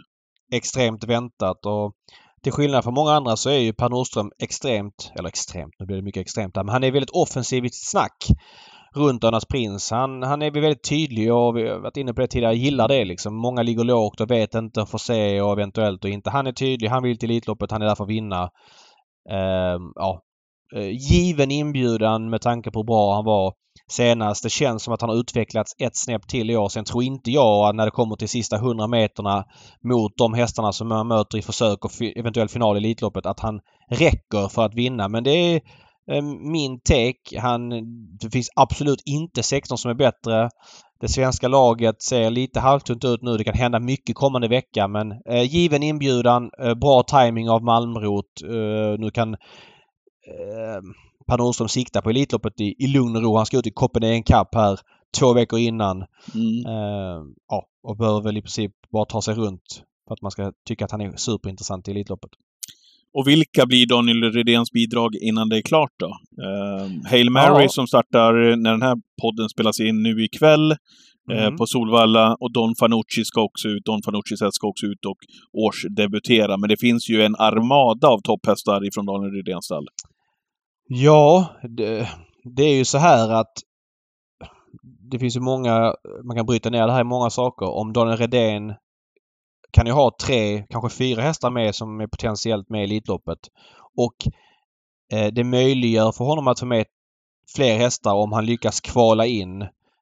Extremt 0.53 1.05
väntat 1.05 1.66
och 1.66 1.92
till 2.42 2.53
skillnad 2.53 2.85
från 2.85 2.94
många 2.94 3.12
andra 3.12 3.37
så 3.37 3.51
är 3.51 3.59
ju 3.59 3.73
Per 3.73 3.88
Nordström 3.88 4.31
extremt, 4.42 5.12
eller 5.18 5.29
extremt, 5.29 5.75
nu 5.79 5.87
blir 5.87 5.96
det 5.96 6.03
mycket 6.03 6.20
extremt 6.20 6.55
där, 6.55 6.64
men 6.64 6.73
han 6.73 6.85
är 6.85 6.92
väldigt 6.92 7.11
offensiv 7.11 7.64
i 7.64 7.68
sitt 7.68 7.90
snack 7.90 8.27
runt 8.94 9.25
Örnas 9.25 9.44
Prins. 9.44 9.90
Han, 9.90 10.23
han 10.23 10.42
är 10.42 10.51
väldigt 10.51 10.88
tydlig 10.88 11.33
och 11.35 11.57
vi 11.57 11.68
har 11.68 11.79
varit 11.79 11.96
inne 11.96 12.14
på 12.14 12.20
det 12.20 12.27
tidigare, 12.27 12.55
gillar 12.55 12.88
det 12.88 13.05
liksom. 13.05 13.35
Många 13.35 13.62
ligger 13.62 13.85
lågt 13.85 14.20
och 14.20 14.31
vet 14.31 14.55
inte, 14.55 14.87
får 14.87 14.99
se 14.99 15.40
och 15.40 15.53
eventuellt 15.53 16.05
och 16.05 16.11
inte. 16.11 16.31
Han 16.31 16.46
är 16.46 16.53
tydlig, 16.53 16.88
han 16.88 17.03
vill 17.03 17.18
till 17.18 17.31
Elitloppet, 17.31 17.70
han 17.70 17.83
är 17.83 17.87
där 17.87 17.94
för 17.94 18.05
att 18.05 18.11
vinna. 18.11 18.42
Uh, 19.31 19.79
ja. 19.94 20.23
Uh, 20.77 20.90
given 20.90 21.51
inbjudan 21.51 22.31
med 22.31 22.40
tanke 22.40 22.70
på 22.70 22.79
hur 22.79 22.85
bra 22.85 23.14
han 23.14 23.25
var 23.25 23.55
senast. 23.90 24.42
Det 24.42 24.50
känns 24.50 24.83
som 24.83 24.94
att 24.94 25.00
han 25.00 25.11
har 25.11 25.16
utvecklats 25.16 25.74
ett 25.79 25.96
snäpp 25.96 26.29
till 26.29 26.50
i 26.50 26.57
år. 26.57 26.68
Sen 26.68 26.85
tror 26.85 27.03
inte 27.03 27.31
jag 27.31 27.68
att 27.68 27.74
när 27.74 27.85
det 27.85 27.90
kommer 27.90 28.16
till 28.16 28.29
sista 28.29 28.57
100 28.57 28.87
meterna 28.87 29.44
mot 29.85 30.16
de 30.16 30.35
hästarna 30.35 30.72
som 30.72 30.88
man 30.88 31.09
möter 31.09 31.38
i 31.38 31.42
försök 31.42 31.85
och 31.85 31.90
eventuell 32.16 32.48
final 32.48 32.76
i 32.76 32.79
Elitloppet 32.79 33.26
att 33.26 33.40
han 33.40 33.61
räcker 33.90 34.48
för 34.48 34.64
att 34.64 34.74
vinna. 34.74 35.09
Men 35.09 35.24
det 35.24 35.31
är 35.31 35.61
eh, 36.11 36.22
min 36.53 36.81
take. 36.81 37.40
Han, 37.40 37.68
det 38.20 38.31
finns 38.33 38.50
absolut 38.57 39.03
inte 39.05 39.42
16 39.42 39.79
som 39.79 39.90
är 39.90 39.94
bättre. 39.94 40.50
Det 41.00 41.09
svenska 41.09 41.48
laget 41.48 42.03
ser 42.03 42.31
lite 42.31 42.61
halvtunt 42.61 43.05
ut 43.05 43.22
nu. 43.22 43.37
Det 43.37 43.44
kan 43.44 43.55
hända 43.55 43.81
mycket 43.81 44.16
kommande 44.16 44.48
vecka 44.48 44.88
men 44.88 45.12
eh, 45.29 45.42
given 45.42 45.83
inbjudan, 45.83 46.50
eh, 46.62 46.74
bra 46.74 47.03
timing 47.03 47.50
av 47.50 47.62
Malmrot. 47.62 48.42
Eh, 48.44 48.98
nu 48.98 49.11
kan 49.11 49.35
eh, 49.35 50.81
Per 51.30 51.38
Nordström 51.38 51.68
sikta 51.68 52.02
på 52.02 52.10
Elitloppet 52.10 52.60
i, 52.60 52.74
i 52.78 52.86
lugn 52.86 53.16
och 53.16 53.22
ro. 53.22 53.36
Han 53.36 53.46
ska 53.46 53.58
ut 53.58 53.66
i 53.66 53.70
Copenhagen 53.70 54.22
Cup 54.22 54.54
här 54.54 54.78
två 55.18 55.32
veckor 55.32 55.58
innan. 55.58 55.96
Mm. 56.34 56.66
Eh, 56.66 57.22
ja, 57.48 57.66
och 57.82 57.96
bör 57.96 58.22
väl 58.22 58.36
i 58.36 58.42
princip 58.42 58.72
bara 58.92 59.04
ta 59.04 59.22
sig 59.22 59.34
runt 59.34 59.82
för 60.08 60.14
att 60.14 60.22
man 60.22 60.30
ska 60.30 60.52
tycka 60.68 60.84
att 60.84 60.90
han 60.90 61.00
är 61.00 61.16
superintressant 61.16 61.88
i 61.88 61.90
Elitloppet. 61.90 62.30
Och 63.14 63.28
vilka 63.28 63.66
blir 63.66 63.86
Daniel 63.86 64.32
Redéns 64.32 64.72
bidrag 64.72 65.14
innan 65.14 65.48
det 65.48 65.56
är 65.56 65.62
klart 65.62 65.92
då? 65.96 66.06
Uh, 66.06 67.10
Hail 67.10 67.30
Mary 67.30 67.62
ja. 67.62 67.68
som 67.68 67.86
startar 67.86 68.56
när 68.56 68.70
den 68.70 68.82
här 68.82 68.96
podden 69.22 69.48
spelas 69.48 69.80
in 69.80 70.02
nu 70.02 70.24
ikväll 70.24 70.70
eh, 71.32 71.44
mm. 71.44 71.56
på 71.56 71.66
Solvalla 71.66 72.36
och 72.40 72.52
Don 72.52 72.74
Fanucci 72.80 73.24
ska 73.24 73.42
också 73.42 73.68
ut. 73.68 73.84
Don 73.84 74.02
Fanuccis 74.04 74.38
ska 74.50 74.68
också 74.68 74.86
ut 74.86 75.04
och 75.06 75.18
årsdebutera. 75.52 76.56
Men 76.56 76.68
det 76.68 76.80
finns 76.80 77.10
ju 77.10 77.22
en 77.22 77.36
armada 77.36 78.08
av 78.08 78.20
topphästar 78.20 78.88
ifrån 78.88 79.06
Daniel 79.06 79.32
Redéns 79.32 79.64
stall. 79.64 79.86
Ja, 80.92 81.48
det, 81.62 82.09
det 82.44 82.62
är 82.62 82.74
ju 82.74 82.85
så 82.85 82.98
här 82.98 83.31
att 83.31 83.53
det 84.83 85.18
finns 85.18 85.37
ju 85.37 85.40
många, 85.40 85.94
man 86.24 86.37
kan 86.37 86.46
bryta 86.46 86.70
ner 86.70 86.87
det 86.87 86.92
här 86.92 87.00
i 87.00 87.05
många 87.05 87.31
saker. 87.31 87.66
Om 87.66 87.92
Daniel 87.92 88.16
Redén 88.16 88.74
kan 89.70 89.87
ju 89.87 89.92
ha 89.92 90.16
tre, 90.22 90.66
kanske 90.70 90.98
fyra 90.98 91.22
hästar 91.22 91.50
med 91.50 91.74
som 91.74 92.00
är 92.00 92.07
potentiellt 92.07 92.68
med 92.68 92.81
i 92.81 92.85
Elitloppet. 92.85 93.38
Och 93.96 94.14
eh, 95.12 95.33
det 95.33 95.44
möjliggör 95.44 96.12
för 96.12 96.24
honom 96.24 96.48
att 96.48 96.61
få 96.61 96.66
med 96.66 96.87
fler 97.57 97.79
hästar 97.79 98.14
om 98.14 98.33
han 98.33 98.46
lyckas 98.46 98.81
kvala 98.81 99.26
in 99.26 99.59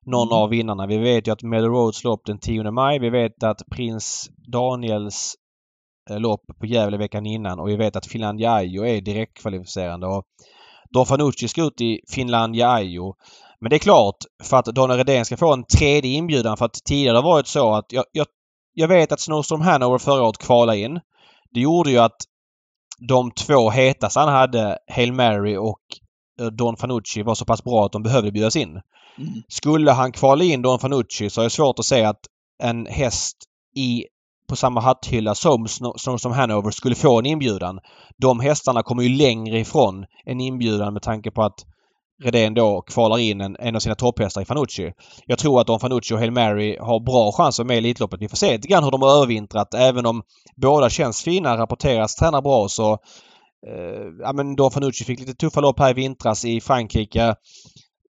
någon 0.06 0.28
mm. 0.28 0.38
av 0.38 0.48
vinnarna. 0.48 0.86
Vi 0.86 0.98
vet 0.98 1.28
ju 1.28 1.32
att 1.32 1.42
Meadow 1.42 1.70
Roads 1.70 2.04
lopp 2.04 2.20
den 2.24 2.38
10 2.38 2.70
maj. 2.70 2.98
Vi 2.98 3.10
vet 3.10 3.42
att 3.42 3.62
Prins 3.70 4.30
Daniels 4.36 5.34
eh, 6.10 6.20
lopp 6.20 6.42
på 6.60 6.66
Gävle 6.66 6.96
veckan 6.96 7.26
innan 7.26 7.60
och 7.60 7.68
vi 7.68 7.76
vet 7.76 7.96
att 7.96 8.06
Finlandia 8.06 8.52
Ajo 8.52 8.84
är 8.84 9.00
direktkvalificerande. 9.00 10.06
Och 10.06 10.24
Don 10.90 11.06
Fanucci 11.06 11.48
ska 11.48 11.64
ut 11.64 11.80
i 11.80 12.00
Finlandia 12.08 12.70
Ajo. 12.70 13.14
Men 13.60 13.70
det 13.70 13.76
är 13.76 13.78
klart, 13.78 14.16
för 14.42 14.56
att 14.56 14.66
Daniel 14.66 14.98
Redén 14.98 15.24
ska 15.24 15.36
få 15.36 15.52
en 15.52 15.64
tredje 15.64 16.10
inbjudan 16.10 16.56
för 16.56 16.64
att 16.64 16.84
tidigare 16.84 17.16
har 17.16 17.22
varit 17.22 17.46
så 17.46 17.74
att 17.74 17.92
jag, 17.92 18.04
jag 18.12 18.26
jag 18.78 18.88
vet 18.88 19.12
att 19.12 19.20
Snowstorm 19.20 19.60
Hanover 19.60 19.98
förra 19.98 20.22
året 20.22 20.38
kvalade 20.38 20.78
in. 20.78 21.00
Det 21.50 21.60
gjorde 21.60 21.90
ju 21.90 21.98
att 21.98 22.16
de 23.08 23.30
två 23.30 23.70
hetaste 23.70 24.20
han 24.20 24.28
hade, 24.28 24.78
Hail 24.88 25.12
Mary 25.12 25.56
och 25.56 25.80
eh, 26.40 26.46
Don 26.46 26.76
Fanucci, 26.76 27.22
var 27.22 27.34
så 27.34 27.44
pass 27.44 27.64
bra 27.64 27.86
att 27.86 27.92
de 27.92 28.02
behövde 28.02 28.32
bjudas 28.32 28.56
in. 28.56 28.68
Mm. 28.68 29.42
Skulle 29.48 29.92
han 29.92 30.12
kvala 30.12 30.44
in 30.44 30.62
Don 30.62 30.78
Fanucci 30.78 31.30
så 31.30 31.40
är 31.40 31.44
det 31.44 31.50
svårt 31.50 31.78
att 31.78 31.84
säga 31.84 32.08
att 32.08 32.20
en 32.62 32.86
häst 32.86 33.36
i 33.76 34.04
på 34.48 34.56
samma 34.56 34.80
hatthylla 34.80 35.34
som 35.34 35.68
som 36.18 36.32
Hanover 36.32 36.70
skulle 36.70 36.94
få 36.94 37.18
en 37.18 37.26
inbjudan. 37.26 37.80
De 38.16 38.40
hästarna 38.40 38.82
kommer 38.82 39.02
ju 39.02 39.08
längre 39.08 39.58
ifrån 39.58 40.06
en 40.24 40.40
inbjudan 40.40 40.92
med 40.92 41.02
tanke 41.02 41.30
på 41.30 41.42
att 41.42 41.64
Redén 42.22 42.54
då 42.54 42.82
kvalar 42.82 43.18
in 43.18 43.40
en, 43.40 43.56
en 43.60 43.76
av 43.76 43.80
sina 43.80 43.94
topphästar 43.94 44.42
i 44.42 44.44
Fanucci. 44.44 44.92
Jag 45.26 45.38
tror 45.38 45.60
att 45.60 45.66
Don 45.66 45.80
Fanucci 45.80 46.14
och 46.14 46.18
Hail 46.18 46.30
Mary 46.30 46.78
har 46.80 47.00
bra 47.00 47.32
chanser 47.32 47.64
med 47.64 47.74
i 47.74 47.78
Elitloppet. 47.78 48.22
Vi 48.22 48.28
får 48.28 48.36
se 48.36 48.52
lite 48.52 48.68
grann 48.68 48.84
hur 48.84 48.90
de 48.90 49.02
har 49.02 49.16
övervintrat. 49.16 49.74
Även 49.74 50.06
om 50.06 50.22
båda 50.56 50.90
känns 50.90 51.22
fina, 51.22 51.56
rapporteras, 51.56 52.14
tränar 52.14 52.42
bra 52.42 52.68
så... 52.68 52.92
Eh, 53.66 54.06
ja 54.20 54.32
men 54.32 54.56
Don 54.56 54.70
Fanucci 54.70 55.04
fick 55.04 55.20
lite 55.20 55.34
tuffa 55.34 55.60
lopp 55.60 55.78
här 55.78 55.90
i 55.90 55.94
vintras 55.94 56.44
i 56.44 56.60
Frankrike. 56.60 57.34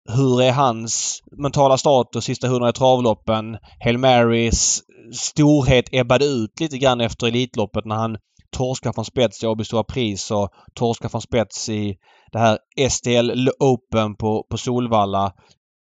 Hur 0.09 0.41
är 0.41 0.51
hans 0.51 1.23
mentala 1.37 1.77
status 1.77 2.25
sista 2.25 2.47
hundra 2.47 2.69
i 2.69 2.73
travloppen? 2.73 3.57
Hail 3.79 3.97
Marys 3.97 4.81
storhet 5.13 5.85
ebbade 5.91 6.25
ut 6.25 6.59
lite 6.59 6.77
grann 6.77 7.01
efter 7.01 7.27
Elitloppet 7.27 7.85
när 7.85 7.95
han 7.95 8.17
torskar 8.51 8.93
från 8.93 9.05
spets 9.05 9.43
i 9.43 9.47
Åby 9.47 9.63
Stora 9.63 9.83
Pris 9.83 10.31
och 10.31 10.49
torskar 10.73 11.09
från 11.09 11.21
spets 11.21 11.69
i 11.69 11.95
det 12.31 12.39
här 12.39 12.57
STL 12.89 13.49
Open 13.59 14.15
på, 14.15 14.45
på 14.49 14.57
Solvalla 14.57 15.33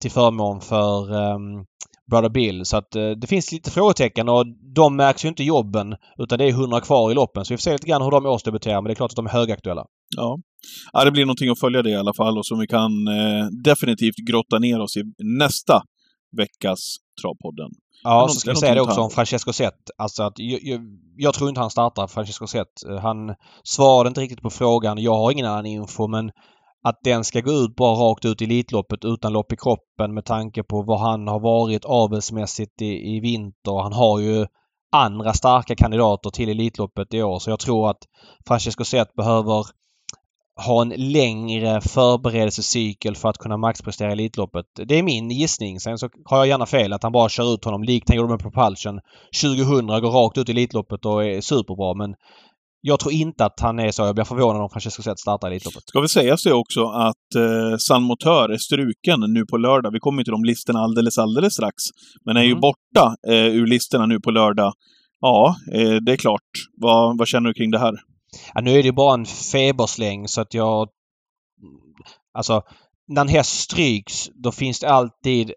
till 0.03 0.11
förmån 0.11 0.61
för 0.61 1.15
um, 1.15 1.65
Brother 2.11 2.29
Bill. 2.29 2.65
Så 2.65 2.77
att 2.77 2.97
uh, 2.97 3.11
det 3.11 3.27
finns 3.27 3.53
lite 3.53 3.71
frågetecken 3.71 4.29
och 4.29 4.45
de 4.75 4.97
märks 4.97 5.25
ju 5.25 5.29
inte 5.29 5.43
i 5.43 5.47
jobben 5.47 5.95
utan 6.19 6.39
det 6.39 6.45
är 6.45 6.51
100 6.51 6.81
kvar 6.81 7.11
i 7.11 7.15
loppen. 7.15 7.45
Så 7.45 7.55
vi 7.55 7.59
får 7.59 7.63
se 7.63 7.73
lite 7.73 7.87
grann 7.87 8.03
hur 8.03 8.11
de 8.11 8.27
årsdebuterar 8.27 8.75
men 8.75 8.85
det 8.85 8.93
är 8.93 8.95
klart 8.95 9.13
att 9.13 9.17
de 9.17 9.27
är 9.27 9.31
högaktuella. 9.31 9.85
Ja. 10.17 10.39
ja, 10.93 11.05
det 11.05 11.11
blir 11.11 11.25
någonting 11.25 11.51
att 11.51 11.61
följa 11.61 11.83
det 11.83 11.91
i 11.91 11.97
alla 11.97 12.15
fall 12.15 12.39
och 12.39 12.47
som 12.47 12.59
vi 12.59 12.67
kan 12.67 13.09
eh, 13.09 13.47
definitivt 13.65 14.17
grotta 14.31 14.59
ner 14.59 14.81
oss 14.81 14.97
i 14.97 15.03
nästa 15.19 15.83
veckas 16.37 16.97
Travpodden. 17.23 17.71
Ja, 18.03 18.29
så 18.29 18.41
ska 18.41 18.51
vi 18.51 18.57
säga 18.57 18.75
det 18.75 18.81
också 18.81 19.01
om 19.01 19.11
Francesco 19.11 19.53
Zet. 19.53 19.91
Alltså 19.99 20.23
att 20.23 20.33
jag, 20.37 20.61
jag, 20.63 20.81
jag, 21.17 21.35
tror 21.35 21.49
inte 21.49 21.61
han 21.61 21.71
startar 21.71 22.07
Francesco 22.07 22.47
Zet. 22.47 22.67
Han 23.03 23.35
svarade 23.65 24.09
inte 24.09 24.21
riktigt 24.21 24.43
på 24.43 24.51
frågan. 24.51 24.99
Jag 24.99 25.15
har 25.15 25.33
ingen 25.33 25.47
annan 25.47 25.67
info 25.67 26.07
men 26.07 26.31
att 26.83 26.99
den 27.05 27.25
ska 27.25 27.41
gå 27.41 27.53
ut 27.53 27.77
bara 27.77 27.95
rakt 27.95 28.25
ut 28.25 28.43
i 28.43 28.45
Elitloppet 28.45 29.05
utan 29.05 29.33
lopp 29.33 29.53
i 29.53 29.57
kroppen 29.57 30.15
med 30.15 30.25
tanke 30.25 30.63
på 30.63 30.83
vad 30.83 31.01
han 31.01 31.29
har 31.29 31.41
varit 31.41 31.85
avelsmässigt 31.85 32.83
i, 32.83 33.17
i 33.17 33.21
vinter. 33.21 33.83
Han 33.83 33.93
har 33.93 34.19
ju 34.19 34.47
andra 34.93 35.33
starka 35.33 35.75
kandidater 35.75 36.31
till 36.31 36.49
Elitloppet 36.49 37.15
i 37.15 37.23
år 37.23 37.39
så 37.39 37.51
jag 37.51 37.61
tror 37.61 37.91
att 37.91 37.99
Francesco 38.47 38.85
Zet 38.85 39.15
behöver 39.15 39.67
ha 40.67 40.83
en 40.83 40.89
längre 40.89 41.81
förberedelsecykel 41.81 43.17
för 43.17 43.29
att 43.29 43.39
kunna 43.39 43.57
maxprestera 43.57 44.13
Elitloppet. 44.13 44.67
Det 44.89 44.99
är 44.99 45.03
min 45.03 45.31
gissning. 45.31 45.81
Sen 45.81 45.99
så 45.99 46.09
har 46.25 46.39
jag 46.39 46.47
gärna 46.47 46.67
fel 46.67 46.93
att 46.93 47.03
han 47.03 47.13
bara 47.13 47.29
kör 47.29 47.55
ut 47.55 47.65
honom 47.65 47.83
likt 47.83 48.09
han 48.09 48.17
gjorde 48.17 48.29
med 48.29 48.41
Propulsion 48.41 49.01
2000, 49.43 49.87
går 49.87 50.11
rakt 50.11 50.39
ut 50.39 50.49
i 50.49 50.53
Elitloppet 50.53 51.07
och 51.07 51.25
är 51.25 51.41
superbra 51.41 51.95
men 51.95 52.15
jag 52.83 53.01
tror 53.01 53.13
inte 53.13 53.45
att 53.45 53.61
han 53.61 53.79
är 53.79 53.91
så. 53.91 54.03
Jag 54.03 54.15
blir 54.15 54.25
förvånad 54.25 54.63
om 54.63 54.71
Francesco 54.71 55.03
Zet 55.03 55.19
startar 55.19 55.49
Elitloppet. 55.49 55.83
Ska 55.87 56.01
vi 56.01 56.09
säga 56.09 56.37
så 56.37 56.53
också 56.55 56.85
att 56.85 57.35
eh, 57.37 57.77
San 57.79 58.03
Motör 58.03 58.49
är 58.49 58.59
struken 58.59 59.21
nu 59.21 59.45
på 59.51 59.57
lördag. 59.57 59.91
Vi 59.93 59.99
kommer 59.99 60.25
till 60.25 60.31
de 60.31 60.45
listorna 60.45 60.79
alldeles, 60.79 61.19
alldeles 61.19 61.53
strax. 61.53 61.75
Men 62.25 62.37
är 62.37 62.41
mm. 62.41 62.55
ju 62.55 62.61
borta 62.61 63.15
eh, 63.29 63.47
ur 63.47 63.67
listorna 63.67 64.07
nu 64.07 64.21
på 64.21 64.31
lördag. 64.31 64.73
Ja, 65.21 65.57
eh, 65.75 65.95
det 65.95 66.13
är 66.13 66.17
klart. 66.17 66.51
Vad, 66.81 67.19
vad 67.19 67.29
känner 67.29 67.49
du 67.49 67.55
kring 67.55 67.71
det 67.71 67.79
här? 67.79 67.95
Ja, 68.55 68.61
nu 68.61 68.71
är 68.71 68.83
det 68.83 68.87
ju 68.89 68.93
bara 68.93 69.15
en 69.15 69.27
febersläng 69.27 70.29
så 70.29 70.41
att 70.41 70.55
jag... 70.55 70.89
Alltså, 72.35 72.63
när 73.09 73.21
en 73.21 73.29
häst 73.29 73.61
stryks 73.61 74.29
då 74.35 74.53
finns 74.53 74.81
det 74.81 74.89
alltid 74.89 75.53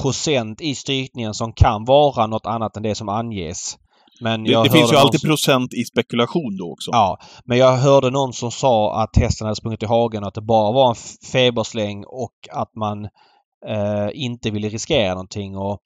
procent 0.00 0.60
i 0.60 0.74
strykningen 0.74 1.34
som 1.34 1.52
kan 1.52 1.84
vara 1.84 2.26
något 2.26 2.46
annat 2.46 2.76
än 2.76 2.82
det 2.82 2.94
som 2.94 3.08
anges. 3.08 3.78
Men 4.20 4.44
det, 4.44 4.62
det 4.62 4.70
finns 4.70 4.92
ju 4.92 4.96
alltid 4.96 5.20
som... 5.20 5.28
procent 5.28 5.74
i 5.74 5.84
spekulation 5.84 6.56
då 6.56 6.72
också. 6.72 6.90
Ja, 6.92 7.18
men 7.44 7.58
jag 7.58 7.76
hörde 7.76 8.10
någon 8.10 8.32
som 8.32 8.50
sa 8.50 9.02
att 9.02 9.16
hästen 9.16 9.44
hade 9.44 9.56
sprungit 9.56 9.82
i 9.82 9.86
hagen 9.86 10.22
och 10.22 10.28
att 10.28 10.34
det 10.34 10.40
bara 10.40 10.72
var 10.72 10.88
en 10.88 10.96
febersläng 11.32 12.04
och 12.04 12.34
att 12.50 12.74
man 12.74 13.04
eh, 13.66 14.08
inte 14.12 14.50
ville 14.50 14.68
riskera 14.68 15.10
någonting. 15.10 15.56
Och 15.56 15.78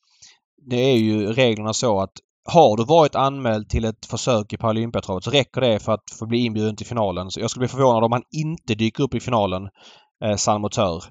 det 0.71 0.77
är 0.77 0.97
ju 0.97 1.33
reglerna 1.33 1.73
så 1.73 2.01
att 2.01 2.13
har 2.51 2.77
du 2.77 2.85
varit 2.85 3.15
anmäld 3.15 3.69
till 3.69 3.85
ett 3.85 4.07
försök 4.07 4.53
i 4.53 4.57
Paralympiatravet 4.57 5.25
så 5.25 5.31
räcker 5.31 5.61
det 5.61 5.79
för 5.79 5.93
att 5.93 6.11
få 6.19 6.27
bli 6.27 6.39
inbjuden 6.39 6.77
till 6.77 6.87
finalen. 6.87 7.31
Så 7.31 7.41
jag 7.41 7.51
skulle 7.51 7.61
bli 7.61 7.69
förvånad 7.69 8.05
om 8.05 8.13
han 8.13 8.23
inte 8.31 8.75
dyker 8.75 9.05
upp 9.05 9.15
i 9.15 9.21
finalen, 9.21 9.63
eh, 10.25 10.37
Salmotör. 10.37 11.03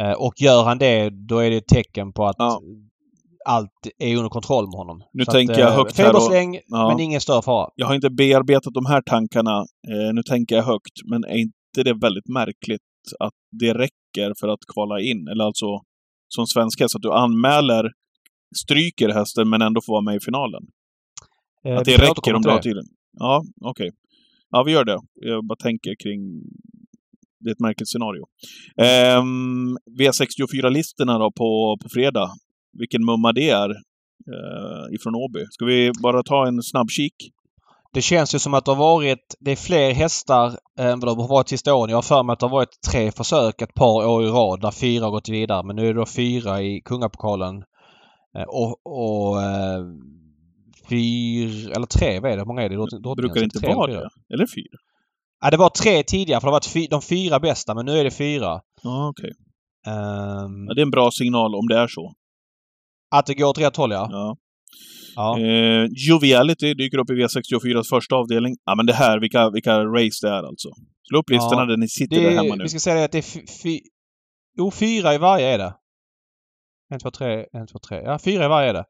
Eh, 0.00 0.12
och 0.12 0.34
gör 0.36 0.64
han 0.64 0.78
det, 0.78 1.10
då 1.28 1.38
är 1.38 1.50
det 1.50 1.56
ett 1.56 1.66
tecken 1.66 2.12
på 2.12 2.26
att 2.26 2.36
ja. 2.38 2.60
allt 3.46 3.86
är 3.98 4.16
under 4.16 4.28
kontroll 4.28 4.64
med 4.64 4.78
honom. 4.78 5.02
Nu 5.12 5.24
så 5.24 5.32
tänker 5.32 5.52
att, 5.52 5.58
jag 5.58 5.68
eh, 5.68 5.76
högt 5.76 5.98
här 5.98 6.16
och, 6.16 6.62
ja. 6.66 6.88
men 6.88 7.00
ingen 7.00 7.20
större 7.20 7.42
fara. 7.42 7.70
Jag 7.74 7.86
har 7.86 7.94
inte 7.94 8.10
bearbetat 8.10 8.74
de 8.74 8.86
här 8.86 9.02
tankarna. 9.02 9.56
Eh, 9.92 10.14
nu 10.14 10.22
tänker 10.22 10.56
jag 10.56 10.62
högt, 10.62 10.96
men 11.10 11.24
är 11.24 11.36
inte 11.36 11.82
det 11.84 11.94
väldigt 11.94 12.28
märkligt 12.28 12.80
att 13.20 13.34
det 13.60 13.74
räcker 13.74 14.34
för 14.40 14.48
att 14.48 14.60
kvala 14.74 15.00
in? 15.00 15.28
Eller 15.28 15.44
alltså, 15.44 15.66
som 16.28 16.46
svensk 16.46 16.80
häst, 16.80 16.96
att 16.96 17.02
du 17.02 17.12
anmäler 17.12 17.90
stryker 18.56 19.08
hästen 19.08 19.48
men 19.48 19.62
ändå 19.62 19.80
får 19.86 19.92
vara 19.92 20.02
med 20.02 20.16
i 20.16 20.20
finalen. 20.20 20.62
Eh, 21.64 21.78
att 21.78 21.84
det 21.84 21.96
räcker 21.96 22.34
om 22.34 22.42
du 22.42 22.50
har 22.50 22.58
tiden. 22.58 22.84
Ja, 23.18 23.44
okej. 23.60 23.88
Okay. 23.88 23.98
Ja, 24.50 24.62
vi 24.62 24.72
gör 24.72 24.84
det. 24.84 24.98
Jag 25.14 25.44
bara 25.44 25.56
tänker 25.56 25.94
kring... 26.02 26.42
Det 27.40 27.50
är 27.50 27.52
ett 27.52 27.60
märkligt 27.60 27.88
scenario. 27.88 28.26
Eh, 28.76 29.22
V64-listorna 30.00 31.18
då 31.18 31.32
på, 31.32 31.78
på 31.82 31.88
fredag. 31.88 32.30
Vilken 32.78 33.04
mumma 33.04 33.32
det 33.32 33.50
är 33.50 33.70
eh, 33.70 34.94
ifrån 34.94 35.14
Åby. 35.14 35.46
Ska 35.50 35.64
vi 35.64 35.92
bara 36.02 36.22
ta 36.22 36.46
en 36.46 36.62
snabb 36.62 36.90
kik? 36.90 37.14
Det 37.92 38.02
känns 38.02 38.34
ju 38.34 38.38
som 38.38 38.54
att 38.54 38.64
det 38.64 38.70
har 38.70 38.78
varit... 38.78 39.34
Det 39.40 39.50
är 39.50 39.56
fler 39.56 39.92
hästar 39.92 40.58
än 40.78 41.00
vad 41.00 41.08
det 41.08 41.22
har 41.22 41.28
varit 41.28 41.48
sista 41.48 41.74
åren. 41.74 41.90
Jag 41.90 41.96
har 41.96 42.02
för 42.02 42.22
mig 42.22 42.32
att 42.32 42.40
det 42.40 42.46
har 42.46 42.50
varit 42.50 42.80
tre 42.90 43.12
försök 43.12 43.62
ett 43.62 43.74
par 43.74 44.06
år 44.06 44.24
i 44.24 44.28
rad 44.28 44.60
där 44.60 44.70
fyra 44.70 45.04
har 45.04 45.10
gått 45.10 45.28
vidare. 45.28 45.62
Men 45.66 45.76
nu 45.76 45.82
är 45.82 45.94
det 45.94 46.00
då 46.00 46.06
fyra 46.06 46.62
i 46.62 46.80
Kungapokalen. 46.84 47.64
Eh, 48.36 48.42
och, 48.42 48.86
och 48.86 49.42
eh, 49.42 49.84
fyra, 50.88 51.72
eller 51.74 51.86
tre, 51.86 52.20
vad 52.20 52.32
är 52.32 52.36
det? 52.36 52.44
Många 52.44 52.62
är 52.62 52.68
det? 52.68 52.76
Drottning, 52.76 53.14
Brukar 53.16 53.34
det 53.34 53.44
inte 53.44 53.66
vara 53.66 53.92
det? 53.92 54.08
Eller 54.34 54.46
fyra? 54.46 54.78
Ja, 55.40 55.50
det 55.50 55.56
var 55.56 55.70
tre 55.70 56.02
tidigare 56.02 56.40
för 56.40 56.46
det 56.46 56.50
har 56.50 56.56
varit 56.56 56.66
fy, 56.66 56.86
de 56.86 57.02
fyra 57.02 57.40
bästa 57.40 57.74
men 57.74 57.86
nu 57.86 57.92
är 57.92 58.04
det 58.04 58.10
fyra. 58.10 58.60
Ja, 58.82 59.08
okej. 59.08 59.30
Okay. 59.30 59.94
Um, 59.94 60.66
ja, 60.68 60.74
det 60.74 60.80
är 60.80 60.82
en 60.82 60.90
bra 60.90 61.10
signal 61.10 61.54
om 61.54 61.68
det 61.68 61.78
är 61.78 61.88
så. 61.88 62.14
Att 63.10 63.26
det 63.26 63.34
går 63.34 63.46
åt 63.46 63.58
rätt 63.58 63.76
håll, 63.76 63.90
ja. 63.90 64.08
ja. 64.10 64.36
ja. 65.16 65.38
Eh, 65.38 65.86
Joviality 66.08 66.74
dyker 66.74 66.98
upp 66.98 67.10
i 67.10 67.12
V64 67.12 67.82
första 67.90 68.16
avdelning. 68.16 68.56
Ja, 68.64 68.74
men 68.74 68.86
det 68.86 68.92
här, 68.92 69.20
vilka, 69.20 69.50
vilka 69.50 69.84
race 69.84 70.26
det 70.26 70.32
är 70.32 70.42
alltså. 70.42 70.68
Slå 71.08 71.18
upp 71.18 71.30
listorna 71.30 71.62
ja. 71.62 71.66
där 71.66 71.76
ni 71.76 71.88
sitter 71.88 72.16
är, 72.16 72.22
där 72.22 72.30
hemma 72.30 72.54
nu. 72.54 72.62
Vi 72.62 72.68
ska 72.68 72.78
säga 72.78 72.96
det 72.96 73.04
att 73.04 73.12
det 73.12 73.18
är 73.18 73.62
fy... 73.62 73.80
Jo, 74.58 74.70
fyra 74.70 75.14
i 75.14 75.18
varje 75.18 75.46
är 75.46 75.58
det. 75.58 75.74
En, 76.90 77.00
två, 77.00 77.10
tre, 77.10 77.46
en, 77.52 77.66
två, 77.66 77.78
tre. 77.78 78.02
Ja, 78.04 78.18
fyra 78.18 78.44
i 78.44 78.48
varje 78.48 78.68
är 78.68 78.74
det. 78.74 78.84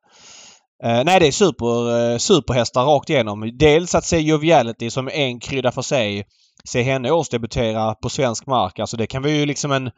Uh, 0.84 1.04
nej, 1.04 1.20
det 1.20 1.26
är 1.26 1.32
super, 1.32 2.12
uh, 2.12 2.18
superhästar 2.18 2.84
rakt 2.84 3.10
igenom. 3.10 3.50
Dels 3.58 3.94
att 3.94 4.04
se 4.04 4.18
Joviality 4.18 4.90
som 4.90 5.08
en 5.12 5.40
krydda 5.40 5.72
för 5.72 5.82
sig. 5.82 6.24
Se 6.64 6.82
henne 6.82 7.10
årsdebutera 7.10 7.94
på 7.94 8.08
svensk 8.08 8.46
mark. 8.46 8.78
Alltså 8.78 8.96
det 8.96 9.06
kan 9.06 9.22
vi 9.22 9.38
ju 9.38 9.46
liksom 9.46 9.72
en... 9.72 9.90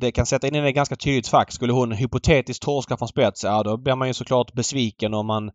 Det 0.00 0.12
kan 0.12 0.26
sätta 0.26 0.46
in 0.46 0.54
i 0.54 0.68
ett 0.68 0.74
ganska 0.74 0.96
tydligt 0.96 1.28
fack. 1.28 1.52
Skulle 1.52 1.72
hon 1.72 1.92
hypotetiskt 1.92 2.62
torska 2.62 2.96
från 2.96 3.08
spets, 3.08 3.44
ja 3.44 3.62
då 3.62 3.76
blir 3.76 3.94
man 3.94 4.08
ju 4.08 4.14
såklart 4.14 4.52
besviken 4.52 5.14
om 5.14 5.26
man 5.26 5.50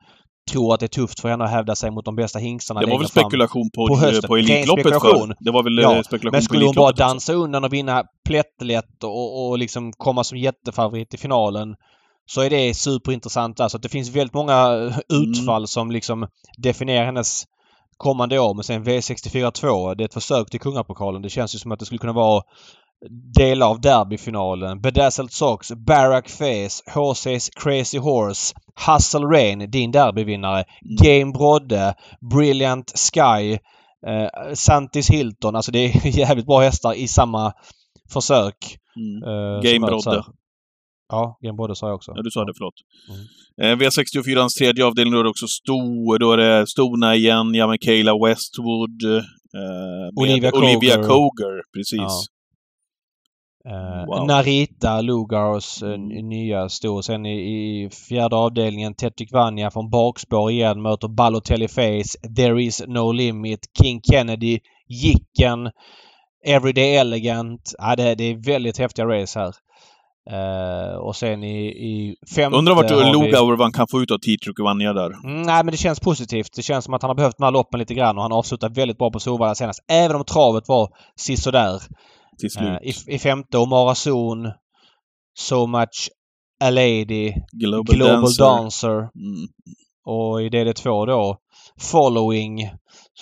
tror 0.51 0.73
att 0.73 0.79
det 0.79 0.85
är 0.85 0.87
tufft 0.87 1.19
för 1.19 1.29
henne 1.29 1.43
att 1.43 1.51
hävda 1.51 1.75
sig 1.75 1.91
mot 1.91 2.05
de 2.05 2.15
bästa 2.15 2.39
hingstarna. 2.39 2.79
Det 2.79 2.91
var 2.91 2.99
väl 2.99 3.07
spekulation 3.07 3.69
på, 3.75 3.87
på, 3.87 4.27
på 4.27 4.37
Elitloppet 4.37 4.83
för. 4.83 5.35
Det 5.39 5.51
var 5.51 5.63
väl 5.63 5.77
ja, 5.77 5.95
eh, 5.95 6.01
spekulation 6.01 6.31
Men 6.31 6.41
skulle 6.41 6.65
hon 6.65 6.75
bara 6.75 6.91
dansa 6.91 7.33
undan 7.33 7.63
och 7.63 7.73
vinna 7.73 8.03
plättlätt 8.25 9.03
och, 9.03 9.49
och 9.49 9.57
liksom 9.57 9.93
komma 9.97 10.23
som 10.23 10.37
jättefavorit 10.37 11.13
i 11.13 11.17
finalen 11.17 11.75
så 12.29 12.41
är 12.41 12.49
det 12.49 12.73
superintressant. 12.73 13.59
Alltså 13.59 13.77
det 13.77 13.89
finns 13.89 14.09
väldigt 14.09 14.33
många 14.33 14.67
mm. 14.67 14.93
utfall 15.09 15.61
mm. 15.61 15.67
som 15.67 15.91
liksom 15.91 16.27
definierar 16.57 17.05
hennes 17.05 17.43
kommande 17.97 18.39
år. 18.39 18.53
Men 18.53 18.63
sen 18.63 18.83
V64 18.83 19.51
2, 19.51 19.93
det 19.93 20.03
är 20.03 20.05
ett 20.05 20.13
försök 20.13 20.49
till 20.49 20.59
Kungapokalen. 20.59 21.21
Det 21.21 21.29
känns 21.29 21.55
ju 21.55 21.59
som 21.59 21.71
att 21.71 21.79
det 21.79 21.85
skulle 21.85 21.99
kunna 21.99 22.13
vara 22.13 22.43
delar 23.37 23.67
av 23.67 23.81
derbyfinalen. 23.81 24.81
Bedazzled 24.81 25.31
Sox, 25.31 25.71
Barack 25.71 26.29
Face, 26.29 26.83
HC's 26.93 27.49
Crazy 27.55 27.97
Horse, 27.97 28.55
Hustle 28.87 29.25
Rain, 29.25 29.71
din 29.71 29.91
derbyvinnare, 29.91 30.63
mm. 30.63 30.95
Game 30.95 31.31
Brodde, 31.31 31.93
Brilliant 32.35 32.93
Sky, 32.95 33.53
eh, 34.07 34.53
Santis 34.53 35.09
Hilton. 35.09 35.55
Alltså 35.55 35.71
det 35.71 35.79
är 35.79 36.07
jävligt 36.17 36.45
bra 36.45 36.59
hästar 36.59 36.93
i 36.93 37.07
samma 37.07 37.53
försök. 38.13 38.77
Mm. 38.95 39.23
Eh, 39.23 39.61
Game 39.61 39.87
Brodde. 39.87 40.23
Ja, 41.09 41.37
Game 41.41 41.75
sa 41.75 41.87
jag 41.87 41.95
också. 41.95 42.11
Ja, 42.15 42.21
du 42.21 42.31
sa 42.31 42.45
det, 42.45 42.53
förlåt. 42.57 42.73
Mm. 43.09 43.21
Eh, 43.61 43.77
V64ans 43.77 44.49
tredje 44.59 44.85
avdelning, 44.85 45.13
då 45.13 45.19
är 45.19 45.23
det 45.23 45.29
också 45.29 45.47
Sto, 45.47 46.17
då 46.17 46.31
är 46.31 46.37
det 46.37 46.67
Stona 46.67 47.15
igen, 47.15 47.53
ja 47.53 47.67
med 47.67 47.81
Kayla 47.81 48.13
Westwood, 48.25 49.03
eh, 49.03 50.21
Olivia, 50.21 50.51
Olivia 50.53 50.95
Coger. 50.95 51.07
Coger. 51.07 51.61
precis. 51.73 51.99
Ja. 51.99 52.21
Uh, 53.67 54.05
wow. 54.07 54.27
Narita 54.27 55.01
Lugars 55.01 55.83
uh, 55.83 55.97
nya 56.23 56.69
stor. 56.69 57.01
Sen 57.01 57.25
i, 57.25 57.37
i 57.39 57.89
fjärde 57.89 58.35
avdelningen 58.35 58.95
Tetic 58.95 59.31
Vanja 59.31 59.71
från 59.71 59.89
bakspår 59.89 60.51
igen 60.51 60.81
möter 60.81 61.07
Balotelli 61.07 61.67
Face, 61.67 62.33
There 62.35 62.63
is 62.63 62.83
no 62.87 63.11
limit, 63.11 63.59
King 63.81 64.01
Kennedy, 64.01 64.59
Jicken. 64.87 65.71
Everyday 66.45 66.95
Elegant. 66.95 67.75
Ja, 67.77 67.95
det, 67.95 68.15
det 68.15 68.23
är 68.23 68.45
väldigt 68.45 68.77
häftiga 68.77 69.05
race 69.05 69.39
här. 69.39 69.53
Uh, 70.31 70.95
och 70.95 71.15
sen 71.15 71.43
i, 71.43 71.67
i 71.67 72.15
femte 72.35 72.57
Undrar 72.57 72.75
vart 72.75 72.91
vi- 72.91 73.11
Lugauer 73.11 73.57
han 73.57 73.71
kan 73.71 73.87
få 73.87 74.01
ut 74.01 74.11
av 74.11 74.17
och 74.59 74.65
Vanja 74.65 74.93
där. 74.93 75.11
Mm, 75.23 75.41
nej, 75.41 75.63
men 75.63 75.71
det 75.71 75.77
känns 75.77 75.99
positivt. 75.99 76.55
Det 76.55 76.61
känns 76.61 76.85
som 76.85 76.93
att 76.93 77.01
han 77.01 77.09
har 77.09 77.15
behövt 77.15 77.37
de 77.37 77.43
här 77.43 77.51
loppen 77.51 77.79
lite 77.79 77.93
grann 77.93 78.17
och 78.17 78.23
han 78.23 78.31
avslutar 78.31 78.69
väldigt 78.69 78.97
bra 78.97 79.11
på 79.11 79.19
Solvalla 79.19 79.55
senast. 79.55 79.79
Även 79.87 80.15
om 80.15 80.23
travet 80.23 80.67
var 80.67 80.89
sisådär. 81.15 81.81
Till 82.39 82.51
slut. 82.51 82.69
Uh, 82.69 82.77
i, 82.81 82.93
I 83.07 83.19
femte 83.19 83.57
Omara 83.57 83.95
Zon. 83.95 84.51
So 85.39 85.67
Much 85.67 86.09
A 86.63 86.69
Lady. 86.69 87.33
Global, 87.51 87.95
Global 87.95 88.21
Dancer. 88.21 88.43
Dancer. 88.43 88.97
Mm. 88.97 89.47
Och 90.05 90.41
i 90.41 90.49
DD2 90.49 91.05
då 91.05 91.37
Following 91.79 92.69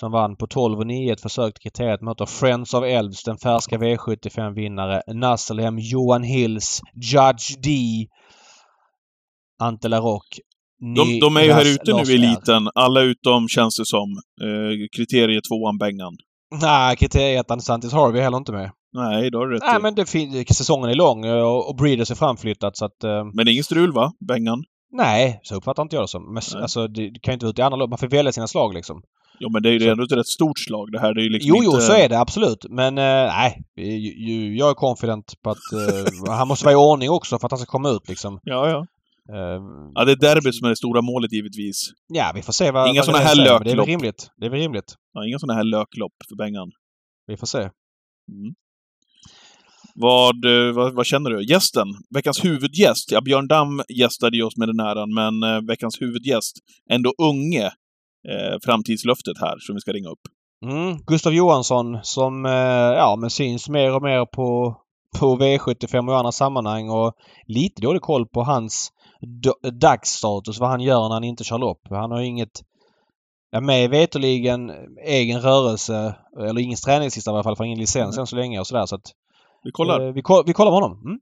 som 0.00 0.12
vann 0.12 0.36
på 0.36 0.46
12 0.46 0.78
och 0.78 0.86
9 0.86 1.12
ett 1.12 1.20
försök 1.20 1.54
till 1.54 1.62
kriteriet 1.70 2.02
möter 2.02 2.26
Friends 2.26 2.74
of 2.74 2.84
Elves, 2.84 3.22
den 3.24 3.38
färska 3.38 3.76
V75-vinnare. 3.78 5.02
Nasselhem, 5.14 5.78
Johan 5.78 6.22
Hills, 6.22 6.80
Judge 6.94 7.56
D. 7.62 7.70
Ante 9.62 9.88
Laroque. 9.88 10.40
De, 10.96 11.20
de 11.20 11.36
är 11.36 11.42
ju 11.42 11.52
här 11.52 11.72
ute 11.74 11.92
nu 11.94 12.12
i 12.12 12.14
eliten. 12.14 12.68
Alla 12.74 13.00
utom, 13.00 13.48
känns 13.48 13.76
det 13.76 13.86
som, 13.86 14.10
eh, 14.42 14.86
kriterie 14.96 15.40
tvåan 15.40 15.78
Bengan. 15.78 16.16
Nej, 16.60 16.96
kriteriettan 16.96 17.60
Santis 17.60 17.92
Harvey 17.92 18.20
är 18.20 18.24
heller 18.24 18.38
inte 18.38 18.52
med. 18.52 18.70
Nej, 18.92 19.30
då 19.30 19.38
har 19.38 19.46
du 19.46 19.54
rätt 19.54 19.62
Nej, 19.66 19.76
i. 19.78 19.82
men 19.82 19.94
det 19.94 20.06
fin- 20.10 20.44
säsongen 20.46 20.90
är 20.90 20.94
lång 20.94 21.24
och, 21.30 21.68
och 21.70 21.76
Breeders 21.76 22.10
är 22.10 22.14
framflyttat 22.14 22.76
så 22.76 22.84
att... 22.84 23.04
eh, 23.04 23.24
Men 23.34 23.44
det 23.46 23.50
är 23.50 23.52
ingen 23.52 23.64
strul 23.64 23.92
va? 23.92 24.12
Bengan? 24.28 24.64
nej, 24.92 25.40
så 25.42 25.54
uppfattar 25.56 25.82
inte 25.82 25.96
jag 25.96 26.02
det 26.02 26.08
som. 26.08 26.34
Men 26.34 26.42
Nej. 26.52 26.62
alltså, 26.62 26.86
det, 26.88 27.10
kan 27.22 27.32
ju 27.32 27.34
inte 27.34 27.46
vara 27.46 27.50
ut 27.50 27.58
i 27.58 27.62
andra 27.62 27.76
lopp. 27.76 27.90
Man 27.90 27.98
får 27.98 28.08
välja 28.08 28.32
sina 28.32 28.46
slag 28.46 28.74
liksom. 28.74 29.02
Jo, 29.40 29.48
men 29.52 29.62
det 29.62 29.68
är 29.68 29.72
ju 29.72 29.80
Så- 29.80 29.90
ändå 29.90 30.04
ett 30.04 30.12
rätt 30.12 30.26
stort 30.26 30.58
slag 30.58 30.92
det 30.92 31.00
här. 31.00 31.14
Det 31.14 31.20
är 31.20 31.22
ju 31.22 31.30
liksom 31.30 31.48
Jo, 31.48 31.56
inte... 31.56 31.66
jo, 31.76 31.80
så 31.80 31.92
är 31.92 32.08
det 32.08 32.18
absolut. 32.20 32.66
Men 32.70 32.98
eh, 32.98 33.04
nej, 33.04 33.62
ju- 33.76 34.56
jag 34.56 34.70
är 34.70 34.74
confident 34.74 35.34
på 35.42 35.50
att 35.50 35.72
eh, 36.26 36.32
han 36.34 36.48
måste 36.48 36.64
vara 36.64 36.72
i 36.72 36.76
ordning 36.76 37.10
också 37.10 37.38
för 37.38 37.46
att 37.46 37.52
han 37.52 37.58
ska 37.58 37.66
komma 37.70 37.90
ut 37.90 38.08
liksom. 38.08 38.40
Ja, 38.42 38.68
ja. 38.70 38.86
Eh, 39.34 39.62
Ja, 39.94 40.04
det 40.04 40.12
är 40.12 40.16
derbyt 40.16 40.54
som 40.54 40.64
är 40.64 40.68
det 40.70 40.76
stora 40.76 41.02
målet 41.02 41.32
givetvis. 41.32 41.90
ja, 42.08 42.32
vi 42.34 42.42
får 42.42 42.52
se 42.52 42.70
vad... 42.70 42.88
Inga 42.88 43.02
det 43.02 43.18
här 43.18 43.34
säger, 43.34 43.52
men 43.52 43.62
Det 43.64 43.70
är 43.70 43.76
väl 43.76 43.76
löklopp. 43.76 43.88
rimligt. 43.88 44.30
Det 44.36 44.46
är 44.46 44.50
väl 44.50 44.60
rimligt. 44.60 44.94
Ja, 45.14 45.26
inga 45.26 45.38
sådana 45.38 45.54
här 45.56 45.64
löklopp 45.64 46.12
för 46.28 46.36
Bengan. 46.36 46.70
Vi 47.26 47.36
får 47.36 47.46
se. 47.46 47.58
Mm. 47.58 48.54
Vad, 49.94 50.44
eh, 50.44 50.72
vad, 50.74 50.94
vad 50.94 51.06
känner 51.06 51.30
du? 51.30 51.44
Gästen? 51.44 51.86
Veckans 52.14 52.44
huvudgäst? 52.44 53.12
Ja, 53.12 53.20
Björn 53.20 53.48
Damm 53.48 53.82
gästade 53.88 54.36
ju 54.36 54.42
oss 54.42 54.56
med 54.56 54.68
den 54.68 54.80
äran, 54.80 55.14
men 55.14 55.42
eh, 55.42 55.60
veckans 55.68 56.00
huvudgäst, 56.00 56.56
ändå 56.90 57.14
unge, 57.22 57.70
eh, 58.28 58.56
framtidslöftet 58.64 59.38
här 59.40 59.54
som 59.58 59.74
vi 59.74 59.80
ska 59.80 59.92
ringa 59.92 60.08
upp. 60.08 60.20
Mm. 60.66 60.96
Gustav 61.06 61.32
Johansson 61.34 61.98
som 62.02 62.46
eh, 62.46 62.52
ja, 63.02 63.16
men 63.20 63.30
syns 63.30 63.68
mer 63.68 63.94
och 63.94 64.02
mer 64.02 64.24
på, 64.26 64.76
på 65.18 65.36
V75 65.36 66.08
och 66.10 66.18
andra 66.18 66.32
sammanhang 66.32 66.90
och 66.90 67.12
lite 67.46 67.82
dålig 67.82 68.02
koll 68.02 68.26
på 68.28 68.42
hans 68.42 68.90
dagsstatus, 69.80 70.58
vad 70.60 70.70
han 70.70 70.80
gör 70.80 71.02
när 71.08 71.14
han 71.14 71.24
inte 71.24 71.44
kör 71.44 71.58
lopp. 71.58 71.80
Han 71.90 72.10
har 72.10 72.20
inget 72.20 72.62
Ja, 73.50 73.60
mig 73.60 73.88
veterligen 73.88 74.70
egen 75.06 75.40
rörelse, 75.40 76.14
eller 76.40 76.60
ingen 76.60 76.76
träningslista 76.76 77.30
i 77.30 77.34
alla 77.34 77.42
fall, 77.42 77.56
för 77.56 77.64
ingen 77.64 77.78
licens 77.78 78.18
än 78.18 78.26
så 78.26 78.36
länge 78.36 78.60
och 78.60 78.66
sådär. 78.66 78.86
Så 78.86 78.94
att, 78.94 79.02
Vi 79.64 79.70
kollar. 79.72 80.06
eh, 80.06 80.12
vi, 80.12 80.22
ko- 80.22 80.42
vi 80.46 80.52
kollar 80.52 80.70
med 80.70 80.80
honom. 80.80 80.98
Mm. 81.04 81.18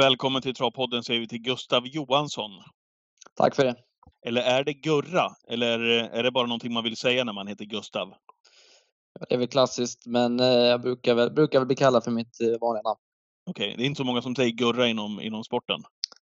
Välkommen 0.00 0.42
till 0.42 0.54
Travpodden 0.54 1.02
säger 1.02 1.20
vi 1.20 1.28
till 1.28 1.42
Gustav 1.42 1.86
Johansson. 1.86 2.50
Tack 3.36 3.54
för 3.54 3.64
det. 3.64 3.74
Eller 4.26 4.42
är 4.42 4.64
det 4.64 4.72
Gurra? 4.72 5.30
Eller 5.48 5.78
är 5.88 6.22
det 6.22 6.30
bara 6.30 6.46
någonting 6.46 6.72
man 6.72 6.84
vill 6.84 6.96
säga 6.96 7.24
när 7.24 7.32
man 7.32 7.46
heter 7.46 7.64
Gustav? 7.64 8.14
Det 9.28 9.34
är 9.34 9.38
väl 9.38 9.48
klassiskt, 9.48 10.06
men 10.06 10.40
eh, 10.40 10.46
jag 10.46 10.80
brukar 10.80 11.14
väl, 11.14 11.30
brukar 11.32 11.58
väl 11.58 11.66
bli 11.66 11.76
kallad 11.76 12.04
för 12.04 12.10
mitt 12.10 12.40
eh, 12.40 12.46
vanliga 12.60 12.82
namn. 12.82 12.98
Okej, 13.50 13.74
det 13.76 13.82
är 13.82 13.86
inte 13.86 13.98
så 13.98 14.04
många 14.04 14.22
som 14.22 14.34
säger 14.36 14.50
Gurra 14.50 14.86
inom, 14.88 15.20
inom 15.20 15.44
sporten. 15.44 15.80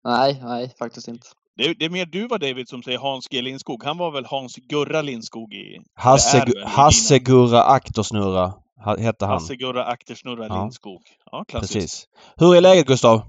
Nej, 0.04 0.40
nej, 0.42 0.74
faktiskt 0.78 1.08
inte. 1.08 1.26
Det 1.56 1.64
är, 1.64 1.74
det 1.74 1.84
är 1.84 1.90
mer 1.90 2.06
du 2.06 2.28
va 2.28 2.38
David 2.38 2.68
som 2.68 2.82
säger 2.82 2.98
Hans 2.98 3.28
G 3.28 3.42
Lindskog. 3.42 3.84
Han 3.84 3.98
var 3.98 4.10
väl 4.10 4.24
Hans 4.24 4.56
Gurra 4.56 5.02
Lindskog 5.02 5.54
i... 5.54 5.78
Hasse, 5.94 6.38
väl 6.38 6.48
i 6.48 6.62
Hasse 6.64 7.18
Gurra 7.18 7.62
Aktersnurra 7.62 8.52
hette 8.98 9.26
han. 9.26 9.34
Hasse 9.34 9.56
Gurra 9.56 9.84
Aktersnurra 9.84 10.46
Ja. 10.46 10.60
Lindskog. 10.60 11.02
Ja, 11.30 11.44
klassiskt. 11.48 11.72
Precis. 11.74 12.08
Hur 12.36 12.56
är 12.56 12.60
läget 12.60 12.86
Gustav? 12.86 13.22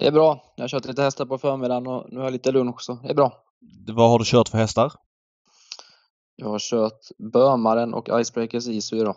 Det 0.00 0.06
är 0.06 0.12
bra. 0.12 0.42
Jag 0.56 0.62
har 0.62 0.68
kört 0.68 0.84
lite 0.84 1.02
hästar 1.02 1.26
på 1.26 1.38
förmiddagen 1.38 1.86
och 1.86 2.06
nu 2.08 2.18
har 2.18 2.24
jag 2.24 2.32
lite 2.32 2.52
lugn 2.52 2.68
också. 2.68 2.94
Det 2.94 3.10
är 3.10 3.14
bra. 3.14 3.32
Vad 3.86 4.10
har 4.10 4.18
du 4.18 4.24
kört 4.24 4.48
för 4.48 4.58
hästar? 4.58 4.92
Jag 6.36 6.48
har 6.48 6.58
kört 6.58 7.00
Bömaren 7.32 7.94
och 7.94 8.20
Icebreakers 8.20 8.68
Isu 8.68 8.96
idag. 8.96 9.16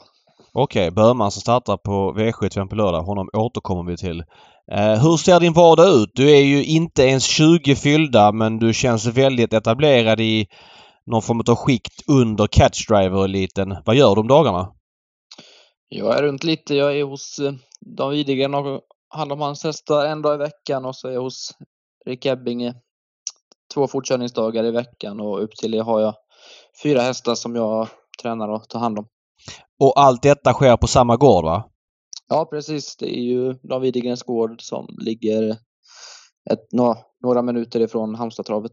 Okej, 0.53 0.91
Böhman 0.91 1.31
som 1.31 1.41
startar 1.41 1.77
på 1.77 2.13
V75 2.17 2.67
på 2.67 2.75
lördag. 2.75 3.01
Honom 3.01 3.29
återkommer 3.33 3.91
vi 3.91 3.97
till. 3.97 4.23
Eh, 4.71 5.03
hur 5.03 5.17
ser 5.17 5.39
din 5.39 5.53
vardag 5.53 5.87
ut? 5.87 6.11
Du 6.13 6.31
är 6.31 6.41
ju 6.41 6.65
inte 6.65 7.03
ens 7.03 7.23
20 7.23 7.75
fyllda 7.75 8.31
men 8.31 8.59
du 8.59 8.73
känns 8.73 9.05
väldigt 9.05 9.53
etablerad 9.53 10.19
i 10.19 10.47
någon 11.05 11.21
form 11.21 11.43
av 11.47 11.55
skikt 11.55 12.03
under 12.07 12.47
catchdriver-eliten. 12.47 13.77
Vad 13.85 13.95
gör 13.95 14.15
du 14.15 14.21
om 14.21 14.27
dagarna? 14.27 14.73
Jag 15.89 16.17
är 16.17 16.23
runt 16.23 16.43
lite. 16.43 16.75
Jag 16.75 16.99
är 16.99 17.03
hos 17.03 17.39
eh, 17.39 17.53
Dan 17.81 18.11
Widegren 18.11 18.53
och 18.53 18.63
har 18.63 18.81
hand 19.09 19.31
om 19.31 19.41
hans 19.41 19.63
hästar 19.63 20.05
en 20.05 20.21
dag 20.21 20.35
i 20.35 20.37
veckan 20.37 20.85
och 20.85 20.95
så 20.95 21.07
är 21.07 21.11
jag 21.11 21.21
hos 21.21 21.51
Rick 22.05 22.25
Ebbinge 22.25 22.73
två 23.73 23.87
fortkörningsdagar 23.87 24.63
i 24.63 24.71
veckan 24.71 25.19
och 25.19 25.43
upp 25.43 25.51
till 25.55 25.71
det 25.71 25.79
har 25.79 25.99
jag 25.99 26.13
fyra 26.83 27.01
hästar 27.01 27.35
som 27.35 27.55
jag 27.55 27.87
tränar 28.21 28.49
och 28.49 28.69
tar 28.69 28.79
hand 28.79 28.99
om. 28.99 29.07
Och 29.79 29.93
allt 29.99 30.21
detta 30.21 30.53
sker 30.53 30.77
på 30.77 30.87
samma 30.87 31.15
gård 31.17 31.45
va? 31.45 31.63
Ja, 32.27 32.45
precis. 32.45 32.95
Det 32.97 33.17
är 33.17 33.21
ju 33.23 33.53
Dan 33.53 33.81
Widegrens 33.81 34.23
gård 34.23 34.61
som 34.61 34.87
ligger 34.99 35.51
ett, 36.51 36.71
nå- 36.71 36.97
några 37.23 37.41
minuter 37.41 37.79
ifrån 37.79 38.15
Halmstadtravet. 38.15 38.71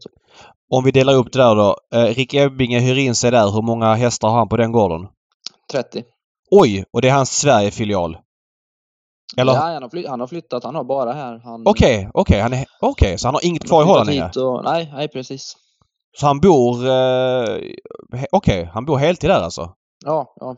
Om 0.71 0.83
vi 0.83 0.91
delar 0.91 1.13
upp 1.13 1.31
det 1.33 1.39
där 1.39 1.55
då. 1.55 1.77
Eh, 1.93 2.03
Rick 2.15 2.33
Ebbinge 2.33 2.79
hyr 2.79 2.97
in 2.97 3.15
sig 3.15 3.31
där. 3.31 3.51
Hur 3.51 3.61
många 3.61 3.93
hästar 3.93 4.27
har 4.27 4.37
han 4.37 4.49
på 4.49 4.57
den 4.57 4.71
gården? 4.71 5.07
30. 5.71 6.03
Oj! 6.51 6.85
Och 6.91 7.01
det 7.01 7.09
är 7.09 7.13
hans 7.13 7.31
Sverigefilial? 7.31 8.17
Eller? 9.37 9.53
Ja, 9.53 9.59
han, 9.59 9.81
har 9.83 9.89
fly- 9.89 10.07
han 10.07 10.19
har 10.19 10.27
flyttat. 10.27 10.63
Han 10.63 10.75
har 10.75 10.83
bara 10.83 11.13
här. 11.13 11.41
Okej, 11.65 12.09
okej. 12.13 12.41
han 12.41 12.53
är- 12.53 12.65
Okej, 12.81 13.17
så 13.17 13.27
han 13.27 13.35
har 13.35 13.45
inget 13.45 13.63
han 13.63 13.67
kvar 13.67 13.81
i 13.81 13.85
Holland 13.85 14.37
och, 14.37 14.63
Nej, 14.63 14.91
nej 14.93 15.07
precis. 15.07 15.57
Så 16.17 16.25
han 16.27 16.39
bor... 16.39 16.87
Eh, 16.87 17.57
Okej, 18.31 18.69
han 18.73 18.85
bor 18.85 18.97
heltid 18.97 19.29
där 19.29 19.41
alltså? 19.41 19.73
Ja, 20.05 20.33
ja. 20.39 20.55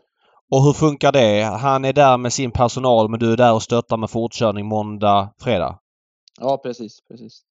Och 0.51 0.63
hur 0.63 0.73
funkar 0.73 1.11
det? 1.11 1.43
Han 1.43 1.85
är 1.85 1.93
där 1.93 2.17
med 2.17 2.33
sin 2.33 2.51
personal 2.51 3.09
men 3.09 3.19
du 3.19 3.33
är 3.33 3.37
där 3.37 3.53
och 3.53 3.63
stöttar 3.63 3.97
med 3.97 4.09
fortkörning 4.09 4.65
måndag, 4.65 5.33
fredag? 5.41 5.79
ja 6.39 6.57
precis, 6.63 6.99
precis. 7.11 7.41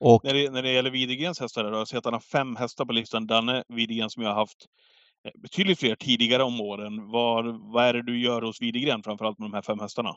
Och 0.00 0.24
När 0.24 0.34
det, 0.34 0.50
när 0.50 0.62
det 0.62 0.72
gäller 0.72 0.90
Widegrens 0.90 1.40
hästar 1.40 1.70
då, 1.70 1.86
så 1.86 1.98
att 1.98 2.04
han 2.04 2.14
har 2.14 2.20
fem 2.20 2.56
hästar 2.56 2.84
på 2.84 2.92
listan. 2.92 3.26
Danne 3.26 3.62
Widegren 3.68 4.10
som 4.10 4.22
jag 4.22 4.30
har 4.30 4.36
haft 4.36 4.66
betydligt 5.42 5.78
fler 5.78 5.94
tidigare 5.94 6.42
om 6.42 6.60
åren. 6.60 7.10
Vad, 7.10 7.72
vad 7.72 7.84
är 7.84 7.92
det 7.92 8.02
du 8.02 8.20
gör 8.20 8.42
hos 8.42 8.62
Widegren 8.62 9.02
framförallt 9.02 9.38
med 9.38 9.50
de 9.50 9.54
här 9.54 9.62
fem 9.62 9.80
hästarna? 9.80 10.14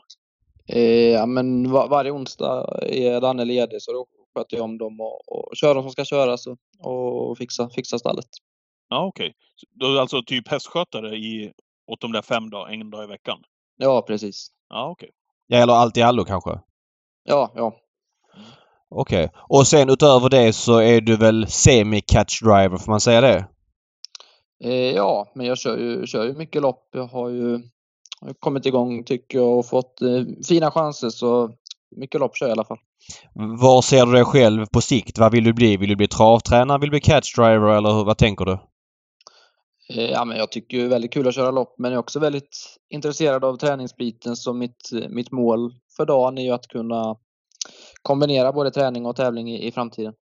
Eh, 0.66 1.10
ja, 1.10 1.26
men 1.26 1.70
var, 1.70 1.88
varje 1.88 2.10
onsdag 2.10 2.78
är 2.82 3.20
Danne 3.20 3.44
ledig 3.44 3.82
så 3.82 3.92
då 3.92 4.06
sköter 4.34 4.56
jag 4.56 4.64
om 4.64 4.78
dem 4.78 5.00
och, 5.00 5.32
och 5.32 5.56
kör 5.56 5.74
de 5.74 5.82
som 5.82 5.92
ska 5.92 6.04
köras 6.04 6.46
och, 6.46 6.58
och 6.80 7.38
fixa, 7.38 7.70
fixa 7.70 7.98
stallet. 7.98 8.28
Ja, 8.88 9.04
okej. 9.04 9.34
Så 9.56 9.66
Då 9.74 9.86
är 9.86 10.00
alltså 10.00 10.22
typ 10.22 10.48
hästskötare 10.48 11.16
i, 11.16 11.52
åt 11.86 12.00
de 12.00 12.12
där 12.12 12.22
fem 12.22 12.50
dagar, 12.50 12.72
en 12.72 12.90
dag 12.90 13.04
i 13.04 13.06
veckan? 13.06 13.38
Ja, 13.76 14.02
precis. 14.02 14.48
Ja, 14.68 14.90
okej. 14.90 15.10
ja, 15.46 15.58
eller 15.58 15.72
allt 15.72 15.96
i 15.96 16.02
allo 16.02 16.24
kanske? 16.24 16.60
Ja, 17.24 17.52
ja. 17.54 17.76
Okej. 18.88 19.30
Och 19.34 19.66
sen 19.66 19.90
utöver 19.90 20.28
det 20.28 20.52
så 20.52 20.78
är 20.78 21.00
du 21.00 21.16
väl 21.16 21.46
semi-catch 21.46 22.42
driver, 22.42 22.78
får 22.78 22.92
man 22.92 23.00
säga 23.00 23.20
det? 23.20 23.46
Eh, 24.64 24.94
ja, 24.94 25.32
men 25.34 25.46
jag 25.46 25.58
kör 25.58 25.78
ju, 25.78 26.06
kör 26.06 26.24
ju 26.24 26.32
mycket 26.32 26.62
lopp. 26.62 26.88
Jag 26.92 27.06
har 27.06 27.28
ju 27.28 27.60
jag 28.20 28.40
kommit 28.40 28.66
igång 28.66 29.04
tycker 29.04 29.38
jag 29.38 29.58
och 29.58 29.66
fått 29.66 30.02
eh, 30.02 30.22
fina 30.48 30.70
chanser 30.70 31.08
så 31.08 31.50
mycket 31.96 32.20
lopp 32.20 32.36
kör 32.36 32.46
jag 32.46 32.50
i 32.50 32.58
alla 32.58 32.64
fall. 32.64 32.78
Var 33.34 33.82
ser 33.82 34.06
du 34.06 34.12
dig 34.12 34.24
själv 34.24 34.66
på 34.66 34.80
sikt? 34.80 35.18
Vad 35.18 35.32
vill 35.32 35.44
du 35.44 35.52
bli? 35.52 35.76
Vill 35.76 35.88
du 35.88 35.96
bli 35.96 36.08
travtränare? 36.08 36.78
Vill 36.78 36.86
du 36.86 36.90
bli 36.90 37.00
catch 37.00 37.34
driver 37.36 37.76
eller 37.76 37.92
hur, 37.92 38.04
vad 38.04 38.18
tänker 38.18 38.44
du? 38.44 38.58
Eh, 39.94 40.10
ja, 40.10 40.24
men 40.24 40.36
jag 40.36 40.52
tycker 40.52 40.78
det 40.78 40.84
är 40.84 40.88
väldigt 40.88 41.12
kul 41.12 41.28
att 41.28 41.34
köra 41.34 41.50
lopp 41.50 41.74
men 41.78 41.90
jag 41.90 41.96
är 41.96 42.00
också 42.00 42.20
väldigt 42.20 42.76
intresserad 42.90 43.44
av 43.44 43.56
träningsbiten 43.56 44.36
så 44.36 44.52
mitt, 44.52 44.90
mitt 45.08 45.30
mål 45.30 45.74
för 45.96 46.06
dagen 46.06 46.38
är 46.38 46.42
ju 46.42 46.50
att 46.50 46.66
kunna 46.66 47.16
kombinera 48.02 48.52
både 48.52 48.70
träning 48.70 49.06
och 49.06 49.16
tävling 49.16 49.50
i, 49.50 49.66
i 49.66 49.72
framtiden. 49.72 50.14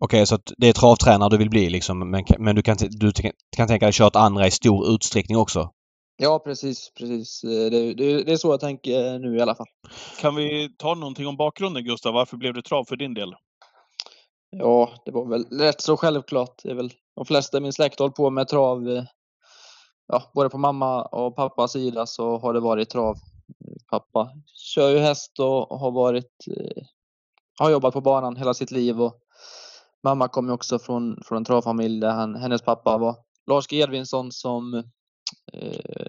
Okej, 0.00 0.26
så 0.26 0.34
att 0.34 0.52
det 0.56 0.68
är 0.68 0.72
travtränare 0.72 1.28
du 1.28 1.36
vill 1.36 1.50
bli 1.50 1.70
liksom 1.70 2.10
men, 2.10 2.24
men 2.38 2.56
du, 2.56 2.62
kan, 2.62 2.76
du 2.80 3.12
kan 3.56 3.68
tänka 3.68 3.86
dig 3.86 3.92
köra 3.92 4.06
åt 4.06 4.16
andra 4.16 4.46
i 4.46 4.50
stor 4.50 4.94
utsträckning 4.94 5.38
också? 5.38 5.70
Ja, 6.16 6.38
precis, 6.38 6.92
precis. 6.98 7.44
Eh, 7.44 7.70
Det, 7.70 7.94
det, 7.94 8.24
det 8.24 8.32
är 8.32 8.36
så 8.36 8.52
jag 8.52 8.60
tänker 8.60 9.18
nu 9.18 9.36
i 9.36 9.40
alla 9.40 9.54
fall. 9.54 9.66
Kan 10.20 10.34
vi 10.36 10.74
ta 10.78 10.94
någonting 10.94 11.26
om 11.26 11.36
bakgrunden 11.36 11.84
Gustav? 11.84 12.14
Varför 12.14 12.36
blev 12.36 12.54
det 12.54 12.62
trav 12.62 12.84
för 12.84 12.96
din 12.96 13.14
del? 13.14 13.34
Ja, 14.50 14.90
det 15.04 15.10
var 15.10 15.26
väl 15.26 15.44
rätt 15.44 15.80
så 15.80 15.96
självklart. 15.96 16.60
Det 16.62 16.70
är 16.70 16.74
väl 16.74 16.92
de 17.16 17.24
flesta 17.24 17.58
i 17.58 17.60
min 17.60 17.72
släkt 17.72 17.98
hållit 17.98 18.14
på 18.14 18.30
med 18.30 18.48
trav 18.48 18.88
eh, 18.88 19.04
ja, 20.06 20.22
både 20.34 20.48
på 20.48 20.58
mamma 20.58 21.02
och 21.02 21.36
pappas 21.36 21.72
sida 21.72 22.06
så 22.06 22.38
har 22.38 22.52
det 22.52 22.60
varit 22.60 22.90
trav. 22.90 23.16
Pappa 23.90 24.30
kör 24.74 24.90
ju 24.90 24.98
häst 24.98 25.38
och 25.38 25.78
har 25.78 25.90
varit, 25.90 26.46
eh, 26.56 26.82
har 27.58 27.70
jobbat 27.70 27.94
på 27.94 28.00
banan 28.00 28.36
hela 28.36 28.54
sitt 28.54 28.70
liv 28.70 29.02
och 29.02 29.14
mamma 30.04 30.28
kommer 30.28 30.52
också 30.52 30.78
från, 30.78 31.16
från 31.24 31.38
en 31.38 31.44
travfamilj 31.44 32.00
där 32.00 32.10
han, 32.10 32.34
hennes 32.34 32.62
pappa 32.62 32.98
var 32.98 33.16
Lars 33.50 33.66
G. 33.66 33.76
Edvinsson 33.80 34.32
som 34.32 34.74
eh, 34.74 34.82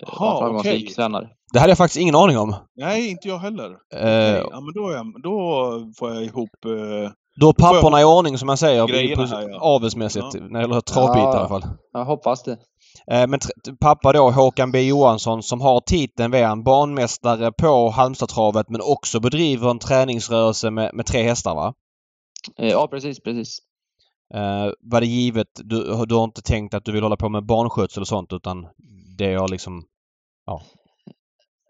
Jaha, 0.02 0.34
var 0.34 0.40
framgångsrik 0.42 0.84
okej. 0.84 0.96
tränare. 0.96 1.30
Det 1.54 1.60
hade 1.60 1.72
jag 1.72 1.78
faktiskt 1.78 2.02
ingen 2.02 2.16
aning 2.16 2.38
om. 2.38 2.56
Nej, 2.76 3.10
inte 3.10 3.28
jag 3.28 3.38
heller. 3.40 3.66
Eh, 3.70 3.72
Okej, 4.00 4.44
Ja, 4.52 4.60
men 4.62 4.74
då, 4.74 4.90
är 4.90 4.94
jag, 4.96 5.22
då 5.24 5.94
får 6.00 6.14
jag 6.14 6.24
ihop... 6.24 6.50
Eh, 6.66 7.12
Då 7.40 7.46
har 7.46 7.54
papporna 7.54 8.02
i 8.02 8.04
ordning 8.04 8.38
som 8.38 8.46
man 8.48 8.58
säger. 8.58 8.88
grejerna 8.88 9.16
på- 9.28 9.36
här, 9.36 9.50
ja. 9.50 9.60
Avelsmässigt. 9.60 10.26
Ja. 10.34 10.40
När 10.40 10.60
det 10.60 10.62
gäller 10.62 10.82
travbit 10.82 11.24
Ja. 11.24 11.34
i 11.36 11.38
alla 11.38 11.48
fall. 11.48 11.64
Jag 11.94 12.06
hoppas 12.06 12.44
det. 12.44 12.52
Eh, 13.12 13.28
Men 13.28 13.40
pappa 13.82 14.14
då, 14.14 14.30
Håkan 14.32 14.72
B 14.72 14.82
Johansson, 14.82 15.44
som 15.44 15.62
har 15.62 15.82
titeln, 15.82 16.34
han 16.34 16.64
banmästare 16.64 17.52
på 17.52 17.90
Halmstadtravet 17.90 18.70
men 18.70 18.82
också 18.82 19.20
bedriver 19.20 19.70
en 19.70 19.80
träningsrörelse 19.80 20.72
med, 20.72 20.94
med 20.94 21.06
tre 21.06 21.22
hästar 21.24 21.56
va? 21.56 21.74
Eh, 22.58 22.70
Ja, 22.70 22.88
precis, 22.88 23.20
precis. 23.24 23.58
Eh, 24.34 24.72
var 24.80 25.02
det 25.02 25.08
givet, 25.08 25.48
du, 25.56 26.06
du 26.06 26.16
har 26.16 26.24
inte 26.24 26.42
tänkt 26.42 26.74
att 26.74 26.86
du 26.86 26.92
vill 26.92 27.04
hålla 27.04 27.18
på 27.18 27.30
med 27.30 27.46
barnskötsel 27.46 28.02
och 28.02 28.08
sånt 28.08 28.34
utan 28.34 28.68
det 29.18 29.34
har 29.36 29.48
liksom... 29.48 29.84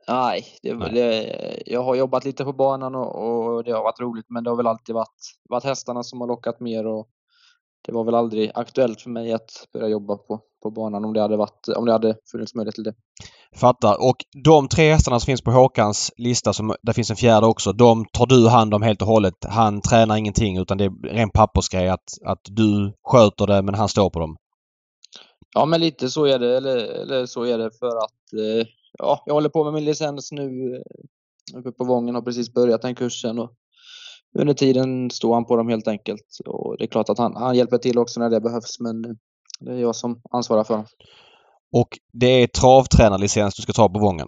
Nej, 0.08 0.46
det, 0.62 0.74
Nej. 0.74 0.94
Det, 0.94 1.64
jag 1.66 1.84
har 1.84 1.96
jobbat 1.96 2.26
lite 2.26 2.44
på 2.44 2.54
banan 2.54 2.96
och, 2.96 3.16
och 3.16 3.64
det 3.64 3.72
har 3.72 3.84
varit 3.84 4.00
roligt 4.00 4.26
men 4.30 4.44
det 4.44 4.50
har 4.50 4.58
väl 4.58 4.68
alltid 4.68 4.96
varit, 4.96 5.36
varit 5.50 5.64
hästarna 5.64 6.04
som 6.04 6.22
har 6.22 6.28
lockat 6.28 6.60
mer 6.60 6.88
och 6.88 7.10
det 7.86 7.92
var 7.92 8.04
väl 8.04 8.16
aldrig 8.16 8.52
aktuellt 8.56 9.02
för 9.02 9.10
mig 9.10 9.34
att 9.34 9.68
börja 9.74 9.88
jobba 9.88 10.18
på, 10.18 10.42
på 10.64 10.72
banan 10.72 11.06
om 11.06 11.14
det 11.14 11.22
hade 11.22 11.38
varit, 11.38 11.68
om 11.78 11.86
det 11.86 11.92
hade 11.92 12.16
funnits 12.32 12.56
möjlighet 12.56 12.76
till 12.76 12.84
det. 12.84 12.94
Fattar. 13.56 14.10
Och 14.10 14.16
de 14.44 14.68
tre 14.68 14.92
hästarna 14.92 15.20
som 15.20 15.26
finns 15.26 15.42
på 15.42 15.52
Håkans 15.52 16.12
lista, 16.18 16.54
som, 16.54 16.76
där 16.82 16.94
finns 16.94 17.10
en 17.10 17.16
fjärde 17.16 17.48
också, 17.48 17.74
de 17.74 18.06
tar 18.14 18.26
du 18.26 18.50
hand 18.50 18.74
om 18.74 18.82
helt 18.82 19.02
och 19.02 19.08
hållet. 19.08 19.34
Han 19.42 19.82
tränar 19.82 20.18
ingenting 20.18 20.58
utan 20.58 20.78
det 20.78 20.86
är 20.86 21.10
ren 21.10 21.30
pappersgrej 21.30 21.90
att, 21.90 22.10
att 22.26 22.42
du 22.44 22.94
sköter 23.04 23.48
det 23.48 23.62
men 23.62 23.76
han 23.76 23.90
står 23.90 24.10
på 24.10 24.20
dem. 24.20 24.38
Ja, 25.56 25.66
men 25.66 25.82
lite 25.82 26.10
så 26.10 26.26
är 26.26 26.40
det, 26.40 26.58
eller, 26.58 26.78
eller 26.78 27.26
så 27.26 27.44
är 27.44 27.58
det 27.58 27.72
för 27.80 27.98
att 27.98 28.34
eh, 28.34 28.68
ja, 28.98 29.24
jag 29.26 29.34
håller 29.34 29.50
på 29.50 29.64
med 29.64 29.74
min 29.74 29.86
licens 29.86 30.32
nu 30.32 30.76
eh, 30.76 31.60
uppe 31.60 31.72
på 31.72 31.84
Vången 31.84 32.16
och 32.16 32.26
precis 32.26 32.54
börjat 32.54 32.82
den 32.82 32.96
kursen 32.96 33.40
och 33.40 33.52
under 34.40 34.54
tiden 34.54 35.12
står 35.12 35.34
han 35.34 35.46
på 35.46 35.56
dem 35.56 35.70
helt 35.70 35.88
enkelt. 35.88 36.38
Och 36.46 36.76
det 36.78 36.84
är 36.84 36.88
klart 36.88 37.10
att 37.10 37.18
han, 37.18 37.36
han 37.36 37.56
hjälper 37.56 37.78
till 37.78 37.98
också 37.98 38.20
när 38.20 38.30
det 38.30 38.42
behövs 38.42 38.80
men 38.80 39.02
det 39.60 39.72
är 39.72 39.78
jag 39.78 39.96
som 39.96 40.22
ansvarar 40.32 40.64
för 40.64 40.74
dem. 40.74 40.86
Och 41.74 42.00
det 42.14 42.28
är 42.28 42.48
travtränarlicens 42.48 43.56
du 43.56 43.62
ska 43.62 43.74
ta 43.74 43.90
på 43.90 44.00
Vången. 44.00 44.28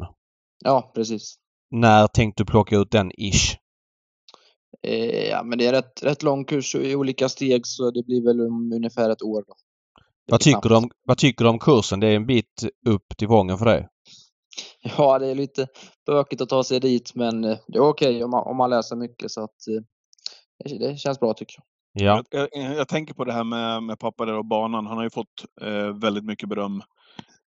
Ja, 0.64 0.92
precis. 0.96 1.36
När 1.72 2.08
tänkte 2.08 2.44
du 2.44 2.48
plocka 2.48 2.78
ut 2.78 2.92
den 2.92 3.12
ish? 3.18 3.58
Eh, 4.84 5.30
ja, 5.30 5.44
men 5.44 5.58
det 5.58 5.68
är 5.68 5.72
rätt, 5.72 6.04
rätt 6.04 6.24
lång 6.24 6.46
kurs 6.46 6.76
i 6.76 6.96
olika 6.96 7.30
steg 7.30 7.68
så 7.68 7.92
det 7.92 8.04
blir 8.04 8.24
väl 8.24 8.42
om 8.42 8.72
ungefär 8.76 9.10
ett 9.10 9.22
år. 9.22 9.44
Då. 9.48 9.54
Vad 10.32 10.40
tycker, 10.40 10.70
du 10.70 10.76
om, 10.76 10.92
vad 11.04 11.18
tycker 11.18 11.44
du 11.44 11.50
om 11.50 11.60
kursen? 11.60 12.00
Det 12.00 12.08
är 12.08 12.16
en 12.16 12.26
bit 12.26 12.64
upp 12.86 13.18
till 13.18 13.28
Vången 13.28 13.58
för 13.58 13.66
dig. 13.66 13.88
Ja, 14.98 15.20
det 15.20 15.28
är 15.28 15.36
lite 15.36 15.68
bökigt 16.06 16.42
att 16.42 16.50
ta 16.50 16.64
sig 16.64 16.80
dit 16.80 17.16
men 17.16 17.44
eh, 17.44 17.58
det 17.68 17.78
är 17.78 17.82
okej 17.82 18.24
om, 18.24 18.32
man, 18.32 18.48
om 18.48 18.58
man 18.58 18.70
läser 18.70 18.96
mycket 18.96 19.32
så 19.32 19.44
att 19.44 19.68
eh, 19.68 19.84
det, 20.64 21.00
känns 21.00 21.20
bra 21.20 21.34
tycker 21.34 21.56
jag. 21.58 21.66
Ja. 21.94 22.24
jag, 22.30 22.50
jag, 22.52 22.76
jag 22.76 22.88
tänker 22.88 23.14
på 23.14 23.26
det 23.26 23.34
här 23.34 23.44
med, 23.44 23.84
med 23.84 24.00
pappa 24.00 24.26
där 24.26 24.38
och 24.38 24.46
banan. 24.46 24.86
Han 24.86 24.98
har 24.98 25.04
ju 25.04 25.10
fått 25.10 25.46
eh, 25.62 25.98
väldigt 25.98 26.26
mycket 26.26 26.50
beröm 26.50 26.82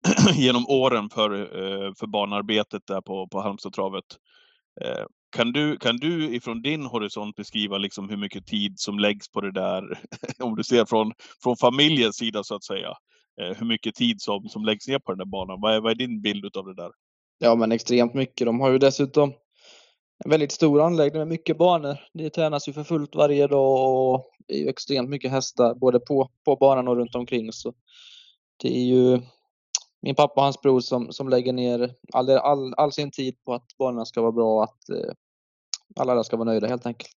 genom 0.36 0.68
åren 0.68 1.10
för, 1.10 1.32
eh, 1.42 1.94
för 2.00 2.08
banarbetet 2.08 2.82
där 2.88 3.02
på, 3.02 3.28
på 3.28 3.42
Halmstadtravet. 3.42 4.06
Eh, 4.82 5.06
kan, 5.36 5.52
du, 5.52 5.78
kan 5.78 5.98
du 5.98 6.36
ifrån 6.36 6.62
din 6.62 6.86
horisont 6.86 7.36
beskriva 7.36 7.78
liksom 7.78 8.10
hur 8.10 8.18
mycket 8.18 8.46
tid 8.46 8.80
som 8.80 9.00
läggs 9.00 9.32
på 9.32 9.42
det 9.42 9.52
där, 9.52 10.00
om 10.40 10.56
du 10.56 10.64
ser 10.64 10.86
från, 10.86 11.12
från 11.44 11.58
familjens 11.58 12.16
sida 12.16 12.44
så 12.44 12.56
att 12.56 12.64
säga? 12.64 12.90
Eh, 13.42 13.58
hur 13.58 13.66
mycket 13.66 13.96
tid 13.96 14.22
som, 14.22 14.50
som 14.50 14.66
läggs 14.66 14.88
ner 14.88 15.00
på 15.00 15.12
den 15.12 15.20
där 15.20 15.26
banan? 15.26 15.62
Vad 15.62 15.76
är, 15.76 15.82
vad 15.82 15.92
är 15.92 15.96
din 15.96 16.22
bild 16.22 16.58
av 16.58 16.66
det 16.66 16.76
där? 16.76 16.92
Ja, 17.40 17.56
men 17.56 17.72
extremt 17.72 18.14
mycket. 18.14 18.48
De 18.48 18.60
har 18.60 18.70
ju 18.70 18.78
dessutom 18.78 19.34
en 20.26 20.32
väldigt 20.32 20.52
stor 20.52 20.82
anläggning 20.82 21.20
med 21.20 21.28
mycket 21.28 21.58
banor. 21.58 21.98
Det 22.14 22.30
tränas 22.30 22.68
ju 22.68 22.74
för 22.74 22.84
fullt 22.84 23.16
varje 23.16 23.48
dag 23.48 24.14
och 24.14 24.32
det 24.48 24.54
är 24.54 24.60
ju 24.60 24.70
extremt 24.70 25.10
mycket 25.10 25.32
hästar 25.32 25.76
både 25.76 26.00
på, 26.00 26.32
på 26.46 26.56
banan 26.56 26.88
och 26.88 26.96
runt 26.96 27.16
omkring. 27.16 27.54
Så 27.54 27.74
det 28.58 28.78
är 28.78 28.86
ju 28.86 29.22
min 30.02 30.16
pappa 30.16 30.34
och 30.42 30.44
hans 30.44 30.62
bror 30.62 30.80
som, 30.80 31.12
som 31.12 31.30
lägger 31.30 31.54
ner 31.54 31.94
all, 32.14 32.30
all, 32.30 32.74
all 32.74 32.92
sin 32.92 33.12
tid 33.12 33.44
på 33.44 33.54
att 33.54 33.78
banorna 33.78 34.06
ska 34.06 34.22
vara 34.22 34.32
bra 34.32 34.56
och 34.56 34.64
att 34.64 34.90
eh, 34.90 35.14
alla 35.96 36.16
där 36.16 36.24
ska 36.24 36.38
vara 36.38 36.50
nöjda 36.50 36.68
helt 36.68 36.86
enkelt. 36.86 37.14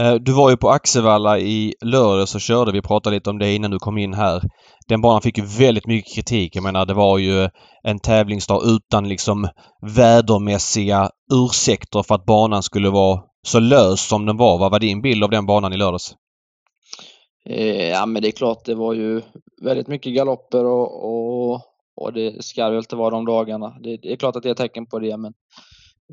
Eh, 0.00 0.14
Du 0.14 0.32
var 0.32 0.50
ju 0.50 0.56
på 0.56 0.70
Axevalla 0.70 1.38
i 1.38 1.74
lördags 1.84 2.34
och 2.34 2.40
körde. 2.40 2.72
Vi 2.72 2.82
pratade 2.82 3.16
lite 3.16 3.30
om 3.30 3.38
det 3.38 3.54
innan 3.54 3.70
du 3.70 3.78
kom 3.78 3.98
in 3.98 4.14
här. 4.14 4.42
Den 4.88 5.00
banan 5.00 5.22
fick 5.22 5.38
ju 5.38 5.44
väldigt 5.44 5.86
mycket 5.86 6.14
kritik. 6.14 6.56
Jag 6.56 6.62
menar 6.62 6.86
det 6.86 6.94
var 6.94 7.18
ju 7.18 7.48
en 7.82 7.98
tävlingsdag 7.98 8.62
utan 8.64 9.08
liksom 9.08 9.48
vädermässiga 9.96 11.10
ursäkter 11.32 12.02
för 12.02 12.14
att 12.14 12.24
banan 12.24 12.62
skulle 12.62 12.90
vara 12.90 13.20
så 13.46 13.60
lös 13.60 14.08
som 14.08 14.26
den 14.26 14.36
var. 14.36 14.58
Vad 14.58 14.70
var 14.70 14.78
din 14.80 15.02
bild 15.02 15.24
av 15.24 15.30
den 15.30 15.46
banan 15.46 15.72
i 15.72 15.76
lördags? 15.76 16.14
Eh, 17.48 17.88
ja, 17.88 18.06
men 18.06 18.22
det 18.22 18.28
är 18.28 18.32
klart, 18.32 18.64
det 18.64 18.74
var 18.74 18.94
ju 18.94 19.22
väldigt 19.62 19.88
mycket 19.88 20.14
galopper 20.14 20.64
och, 20.64 21.04
och, 21.04 21.60
och 21.96 22.12
det 22.12 22.44
ska 22.44 22.68
väl 22.68 22.78
inte 22.78 22.96
vara 22.96 23.10
de 23.10 23.24
dagarna. 23.24 23.76
Det, 23.82 23.96
det 23.96 24.12
är 24.12 24.16
klart 24.16 24.36
att 24.36 24.42
det 24.42 24.50
är 24.50 24.54
tecken 24.54 24.86
på 24.86 24.98
det, 24.98 25.16
men 25.16 25.32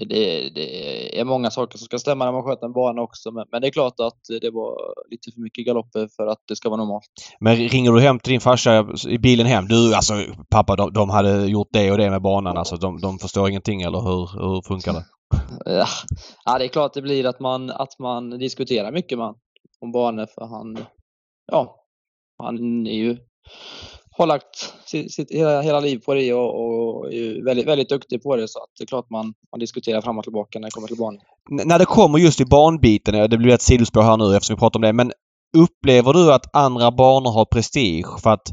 det, 0.05 0.49
det 0.49 1.19
är 1.19 1.23
många 1.23 1.51
saker 1.51 1.77
som 1.77 1.85
ska 1.85 1.99
stämma 1.99 2.25
när 2.25 2.31
man 2.31 2.43
sköter 2.43 2.65
en 2.65 2.73
bana 2.73 3.01
också. 3.01 3.31
Men, 3.31 3.45
men 3.51 3.61
det 3.61 3.67
är 3.67 3.71
klart 3.71 3.99
att 3.99 4.19
det 4.41 4.51
var 4.51 4.93
lite 5.09 5.31
för 5.31 5.41
mycket 5.41 5.65
galopper 5.65 6.07
för 6.15 6.27
att 6.27 6.39
det 6.47 6.55
ska 6.55 6.69
vara 6.69 6.77
normalt. 6.77 7.05
Men 7.39 7.55
ringer 7.55 7.91
du 7.91 8.01
hem 8.01 8.19
till 8.19 8.31
din 8.31 8.41
farsa 8.41 8.87
i 9.07 9.17
bilen 9.17 9.45
hem? 9.45 9.67
Du 9.67 9.95
alltså 9.95 10.13
pappa 10.49 10.75
de, 10.75 10.93
de 10.93 11.09
hade 11.09 11.45
gjort 11.45 11.69
det 11.71 11.91
och 11.91 11.97
det 11.97 12.09
med 12.09 12.21
banan 12.21 12.57
alltså. 12.57 12.75
De, 12.75 13.01
de 13.01 13.19
förstår 13.19 13.49
ingenting 13.49 13.81
eller 13.81 13.99
hur, 13.99 14.39
hur 14.41 14.61
funkar 14.61 14.93
det? 14.93 15.05
Ja, 15.65 15.85
ja, 16.45 16.57
det 16.57 16.65
är 16.65 16.67
klart 16.67 16.93
det 16.93 17.01
blir 17.01 17.25
att 17.25 17.39
man, 17.39 17.69
att 17.69 17.99
man 17.99 18.29
diskuterar 18.29 18.91
mycket 18.91 19.17
man, 19.17 19.35
om 19.81 19.91
banor 19.91 20.25
för 20.35 20.45
han, 20.45 20.77
ja, 21.51 21.85
han 22.43 22.87
är 22.87 22.93
ju, 22.93 23.17
har 24.19 24.27
lagt 24.27 24.73
sitt, 24.85 25.13
sitt 25.13 25.31
hela, 25.31 25.61
hela 25.61 25.79
liv 25.79 25.97
på 26.05 26.13
det 26.13 26.33
och, 26.33 26.49
och 26.61 27.13
är 27.13 27.45
väldigt, 27.45 27.67
väldigt 27.67 27.89
duktig 27.89 28.23
på 28.23 28.35
det 28.35 28.47
så 28.47 28.59
att 28.59 28.69
det 28.77 28.83
är 28.83 28.87
klart 28.87 29.09
man, 29.09 29.33
man 29.51 29.59
diskuterar 29.59 30.01
fram 30.01 30.17
och 30.17 30.23
tillbaka 30.23 30.59
när 30.59 30.67
det 30.67 30.71
kommer 30.71 30.87
till 30.87 30.97
barn. 30.97 31.19
N- 31.51 31.61
när 31.65 31.79
det 31.79 31.85
kommer 31.85 32.19
just 32.19 32.41
i 32.41 32.45
barnbiten, 32.45 33.29
det 33.29 33.37
blir 33.37 33.53
ett 33.53 33.61
sidospår 33.61 34.01
här 34.01 34.17
nu 34.17 34.35
eftersom 34.35 34.55
vi 34.55 34.59
pratar 34.59 34.77
om 34.77 34.81
det, 34.81 34.93
men 34.93 35.11
upplever 35.57 36.13
du 36.13 36.33
att 36.33 36.55
andra 36.55 36.91
banor 36.91 37.31
har 37.31 37.45
prestige? 37.45 38.21
För 38.23 38.29
att 38.29 38.47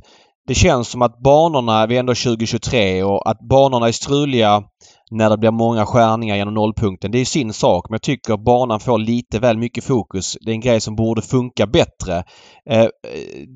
det 0.47 0.55
känns 0.55 0.88
som 0.88 1.03
att 1.03 1.18
banorna, 1.22 1.86
vi 1.86 1.97
är 1.97 2.01
ändå 2.01 2.14
2023 2.14 3.03
och 3.03 3.30
att 3.30 3.38
banorna 3.40 3.88
är 3.88 3.92
struliga 3.92 4.62
när 5.11 5.30
det 5.30 5.38
blir 5.38 5.51
många 5.51 5.86
skärningar 5.86 6.36
genom 6.36 6.55
nollpunkten. 6.55 7.11
Det 7.11 7.18
är 7.18 7.24
sin 7.24 7.53
sak 7.53 7.86
men 7.88 7.94
jag 7.94 8.03
tycker 8.03 8.36
banan 8.36 8.80
får 8.80 8.99
lite 8.99 9.38
väl 9.38 9.59
mycket 9.59 9.84
fokus. 9.84 10.36
Det 10.40 10.51
är 10.51 10.55
en 10.55 10.61
grej 10.61 10.80
som 10.80 10.97
borde 10.97 11.22
funka 11.22 11.66
bättre. 11.66 12.24
Eh, 12.70 12.86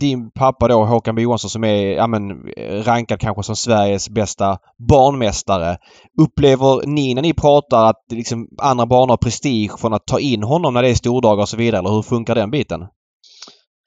din 0.01 0.31
pappa 0.31 0.69
då 0.69 0.85
Håkan 0.85 1.15
B 1.15 1.23
Johansson 1.23 1.51
som 1.51 1.65
är 1.65 1.75
ja, 1.75 2.07
men, 2.07 2.31
eh, 2.31 2.83
rankad 2.83 3.21
kanske 3.21 3.43
som 3.43 3.57
Sveriges 3.57 4.11
bästa 4.11 4.59
banmästare. 4.89 5.77
Upplever 6.21 6.87
ni 6.87 7.15
när 7.15 7.23
ni 7.23 7.35
pratar 7.35 7.87
att 7.87 8.05
liksom, 8.13 8.49
andra 8.59 8.87
banor 8.87 9.09
har 9.09 9.17
prestige 9.17 9.79
från 9.79 9.95
att 9.95 10.07
ta 10.07 10.21
in 10.21 10.43
honom 10.43 10.75
när 10.75 10.83
det 10.83 10.91
är 10.91 10.95
stordagar 10.95 11.43
och 11.43 11.49
så 11.49 11.57
vidare? 11.57 11.79
Eller 11.79 11.91
hur 11.91 12.03
funkar 12.03 12.35
den 12.35 12.51
biten? 12.51 12.81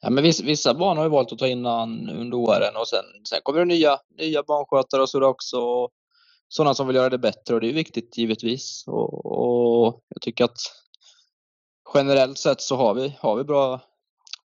Ja, 0.04 0.10
men 0.10 0.24
vissa, 0.24 0.44
vissa 0.44 0.74
banor 0.74 0.96
har 0.96 1.04
ju 1.04 1.10
valt 1.10 1.32
att 1.32 1.38
ta 1.38 1.46
in 1.46 1.64
han 1.64 2.10
under 2.10 2.36
åren 2.36 2.76
och 2.76 2.88
sen, 2.88 3.04
sen 3.28 3.40
kommer 3.42 3.58
det 3.58 3.64
nya, 3.64 3.98
nya 4.18 4.42
barnskötare 4.42 5.02
och 5.02 5.08
sådär 5.08 5.26
också. 5.26 5.60
Och 5.60 5.90
sådana 6.48 6.74
som 6.74 6.86
vill 6.86 6.96
göra 6.96 7.08
det 7.08 7.18
bättre 7.18 7.54
och 7.54 7.60
det 7.60 7.68
är 7.68 7.72
viktigt 7.72 8.18
givetvis. 8.18 8.84
Och, 8.86 9.26
och 9.26 10.02
jag 10.08 10.22
tycker 10.22 10.44
att 10.44 10.56
generellt 11.94 12.38
sett 12.38 12.60
så 12.60 12.76
har 12.76 12.94
vi, 12.94 13.16
har 13.20 13.36
vi 13.36 13.44
bra 13.44 13.80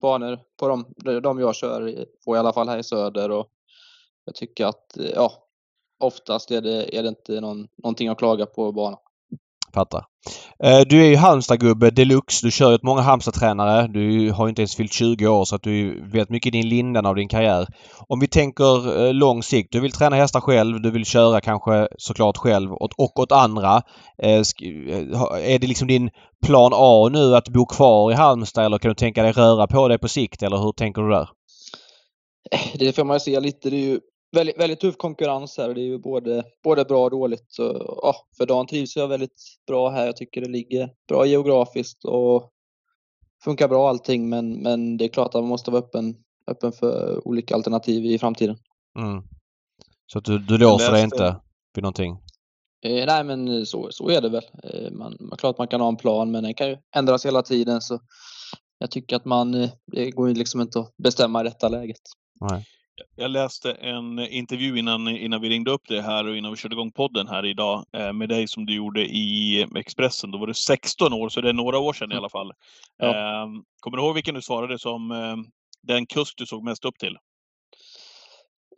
banor 0.01 0.39
på 0.57 0.69
de, 0.69 0.95
de 1.21 1.41
jag 1.41 1.55
kör 1.55 2.07
på 2.25 2.37
i 2.37 2.39
alla 2.39 2.53
fall 2.53 2.69
här 2.69 2.79
i 2.79 2.85
söder 2.85 3.31
och 3.31 3.47
jag 4.25 4.35
tycker 4.35 4.67
att 4.67 4.97
ja, 5.15 5.33
oftast 6.01 6.51
är 6.51 6.61
det, 6.61 6.97
är 6.97 7.03
det 7.03 7.09
inte 7.09 7.41
någon, 7.41 7.69
någonting 7.83 8.09
att 8.09 8.19
klaga 8.19 8.47
på 8.47 8.73
banan. 8.73 8.99
Fattar. 9.75 10.05
Eh, 10.65 10.81
du 10.87 11.03
är 11.03 11.09
ju 11.09 11.17
Halmstad-gubbe 11.17 11.91
deluxe. 11.91 12.47
Du 12.47 12.51
kör 12.51 12.69
ju 12.69 12.75
åt 12.75 12.83
många 12.83 13.01
Halmstad-tränare. 13.01 13.87
Du 13.87 14.33
har 14.33 14.47
ju 14.47 14.49
inte 14.49 14.63
ens 14.63 14.77
fyllt 14.77 14.93
20 14.93 15.27
år 15.27 15.45
så 15.45 15.57
att 15.57 15.63
du 15.63 16.03
vet 16.13 16.31
mycket 16.31 16.55
i 16.55 16.59
din 16.59 16.69
lindan 16.69 17.07
av 17.07 17.15
din 17.15 17.29
karriär. 17.29 17.67
Om 18.09 18.21
vi 18.21 18.29
tänker 18.29 19.05
eh, 19.07 19.15
lång 19.15 19.43
sikt. 19.43 19.73
Du 19.73 19.81
vill 19.81 19.93
träna 19.93 20.17
hästar 20.17 20.41
själv. 20.41 20.81
Du 20.81 20.91
vill 20.91 21.05
köra 21.05 21.41
kanske 21.41 21.89
såklart 21.99 22.37
själv 22.37 22.73
och, 22.73 23.19
åt 23.21 23.33
andra. 23.33 23.83
Eh, 24.23 24.41
är 25.43 25.59
det 25.59 25.67
liksom 25.67 25.89
din 25.89 26.11
plan 26.47 26.73
A 26.75 27.09
nu 27.13 27.37
att 27.37 27.49
bo 27.49 27.67
kvar 27.67 28.13
i 28.13 28.15
Halmstad 28.15 28.65
eller 28.65 28.79
kan 28.79 28.89
du 28.89 28.95
tänka 28.95 29.23
dig 29.23 29.33
röra 29.33 29.67
på 29.67 29.89
dig 29.89 29.99
på 29.99 30.09
sikt 30.09 30.43
eller 30.43 30.57
hur 30.57 30.73
tänker 30.73 31.03
du 31.03 31.11
där? 31.11 31.29
Det 32.79 32.93
får 32.93 33.05
man 33.05 33.17
ju 33.17 33.21
se 33.21 33.41
lite. 33.41 33.71
Det 33.71 33.77
är 33.77 33.87
ju 33.89 34.01
väldigt, 34.33 34.59
väldigt 34.59 34.81
tuff 34.81 34.97
konkurrens 34.97 35.59
här. 35.59 35.75
Det 35.75 35.81
är 35.81 35.85
ju 35.85 35.99
både, 35.99 36.45
både 36.65 36.85
bra 36.85 37.05
och 37.05 37.11
dåligt. 37.11 37.45
Så, 37.49 37.63
ja, 38.03 38.15
för 38.37 38.47
dagen 38.47 38.67
trivs 38.67 38.97
jag 38.97 39.09
väldigt 39.09 39.43
bra 39.67 39.91
här. 39.91 40.07
Jag 40.07 40.17
tycker 40.17 40.41
det 40.41 40.49
ligger 40.49 40.91
bra 41.09 41.27
geografiskt 41.27 42.05
och 42.05 42.53
funkar 43.45 43.69
bra 43.69 43.89
allting. 43.89 44.29
Men, 44.29 44.63
men 44.63 44.97
det 44.97 45.05
är 45.05 45.09
klart 45.09 45.35
att 45.35 45.41
man 45.41 45.49
måste 45.49 45.71
vara 45.71 45.83
öppen, 45.83 46.17
öppen 46.47 46.73
för 46.73 47.29
olika 47.29 47.55
alternativ 47.55 48.05
i 48.05 48.19
framtiden. 48.19 48.57
Mm. 48.99 49.23
Så 50.13 50.21
du, 50.21 50.39
du 50.39 50.59
låser 50.59 50.93
dig 50.93 51.05
inte 51.05 51.41
vid 51.75 51.83
någonting? 51.83 52.19
Eh, 52.85 53.07
nej, 53.07 53.25
men 53.25 53.67
så, 53.67 53.89
så 53.91 54.11
är 54.11 54.21
det 54.21 54.29
väl. 54.29 54.45
Eh, 54.63 54.91
man, 54.93 55.17
man, 55.21 55.39
klart 55.39 55.59
man 55.59 55.69
kan 55.69 55.81
ha 55.81 55.89
en 55.89 55.97
plan, 55.97 56.31
men 56.31 56.43
den 56.43 56.55
kan 56.55 56.69
ju 56.69 56.77
ändras 56.97 57.27
hela 57.27 57.43
tiden. 57.43 57.81
Så 57.81 58.01
jag 58.79 58.91
tycker 58.91 59.17
att 59.17 59.25
man, 59.25 59.55
eh, 59.55 59.71
det 59.93 60.11
går 60.11 60.29
ju 60.29 60.35
liksom 60.35 60.61
inte 60.61 60.81
att 60.81 60.97
bestämma 60.97 61.41
i 61.41 61.45
detta 61.45 61.69
läget. 61.69 62.01
Nej. 62.41 62.65
Jag 63.17 63.31
läste 63.31 63.73
en 63.73 64.19
intervju 64.19 64.79
innan, 64.79 65.09
innan 65.09 65.41
vi 65.41 65.49
ringde 65.49 65.71
upp 65.71 65.83
det 65.89 66.03
här 66.03 66.27
och 66.27 66.37
innan 66.37 66.51
vi 66.51 66.57
körde 66.57 66.75
igång 66.75 66.93
podden 66.93 67.29
här 67.29 67.47
idag 67.47 67.85
eh, 67.93 68.13
med 68.13 68.29
dig 68.29 68.49
som 68.49 68.67
du 68.67 68.75
gjorde 68.75 69.01
i 69.05 69.67
Expressen. 69.77 70.31
Då 70.31 70.39
var 70.39 70.47
du 70.47 70.55
16 70.55 71.13
år, 71.13 71.29
så 71.29 71.41
det 71.41 71.49
är 71.49 71.53
några 71.53 71.79
år 71.79 71.93
sedan 71.93 72.13
i 72.13 72.17
alla 72.17 72.29
fall. 72.29 72.53
Ja. 72.97 73.07
Eh, 73.07 73.47
kommer 73.81 73.97
du 73.97 74.03
ihåg 74.03 74.15
vilken 74.15 74.35
du 74.35 74.43
svarade 74.43 74.79
som 74.79 75.11
eh, 75.11 75.37
den 75.83 76.07
kusk 76.07 76.35
du 76.37 76.47
såg 76.47 76.65
mest 76.65 76.85
upp 76.85 76.99
till? 76.99 77.17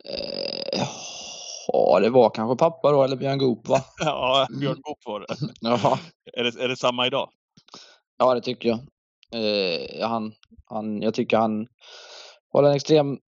Eh, 0.05 0.83
ja, 1.67 1.99
det 1.99 2.09
var 2.09 2.29
kanske 2.29 2.55
pappa 2.57 2.91
då, 2.91 3.03
eller 3.03 3.15
Björn 3.15 3.37
Goop 3.37 3.67
va? 3.67 3.81
ja, 3.99 4.45
Mm. 4.49 4.59
Björn 4.59 4.81
Goop 4.81 4.99
var 5.05 5.19
det. 5.19 5.27
Ja, 5.61 5.99
Är 6.33 6.43
det. 6.43 6.63
Är 6.63 6.67
det 6.67 6.75
samma 6.77 7.07
idag? 7.07 7.29
ja 8.17 8.33
det 8.33 8.41
tycker 8.41 8.69
jag. 8.69 8.79
Eh, 9.33 10.07
han, 10.09 10.33
han, 10.65 11.01
jag 11.01 11.13
tycker 11.13 11.37
han 11.37 11.67
håller 12.53 12.69
en 12.69 12.75
extremt 12.75 13.19
eh, 13.19 13.23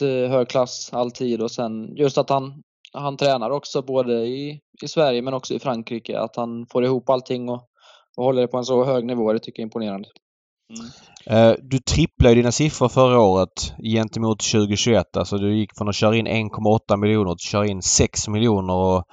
hög 0.00 0.48
klass 0.48 0.90
alltid 0.92 1.42
och 1.42 1.50
sen 1.50 1.96
just 1.96 2.18
att 2.18 2.30
han, 2.30 2.62
han 2.92 3.16
tränar 3.16 3.50
också 3.50 3.82
både 3.82 4.12
i, 4.12 4.60
i 4.82 4.88
Sverige 4.88 5.22
men 5.22 5.34
också 5.34 5.54
i 5.54 5.58
Frankrike. 5.58 6.18
Att 6.18 6.36
han 6.36 6.66
får 6.72 6.84
ihop 6.84 7.10
allting 7.10 7.48
och, 7.48 7.62
och 8.16 8.24
håller 8.24 8.42
det 8.42 8.48
på 8.48 8.56
en 8.58 8.64
så 8.64 8.84
hög 8.84 9.04
nivå, 9.04 9.32
det 9.32 9.38
tycker 9.38 9.60
jag 9.60 9.64
är 9.64 9.66
imponerande. 9.66 10.08
Mm. 10.78 11.50
Eh, 11.50 11.56
Du 11.62 11.78
tripplade 11.78 12.34
dina 12.34 12.52
siffror 12.52 12.88
förra 12.88 13.20
året 13.20 13.74
gentemot 13.82 14.38
2021. 14.40 15.16
Alltså 15.16 15.38
du 15.38 15.58
gick 15.58 15.76
från 15.76 15.88
att 15.88 15.94
köra 15.94 16.16
in 16.16 16.28
1,8 16.28 16.96
miljoner 16.96 17.24
till 17.24 17.32
att 17.32 17.40
köra 17.40 17.66
in 17.66 17.82
6 17.82 18.28
miljoner 18.28 18.74
och 18.74 19.04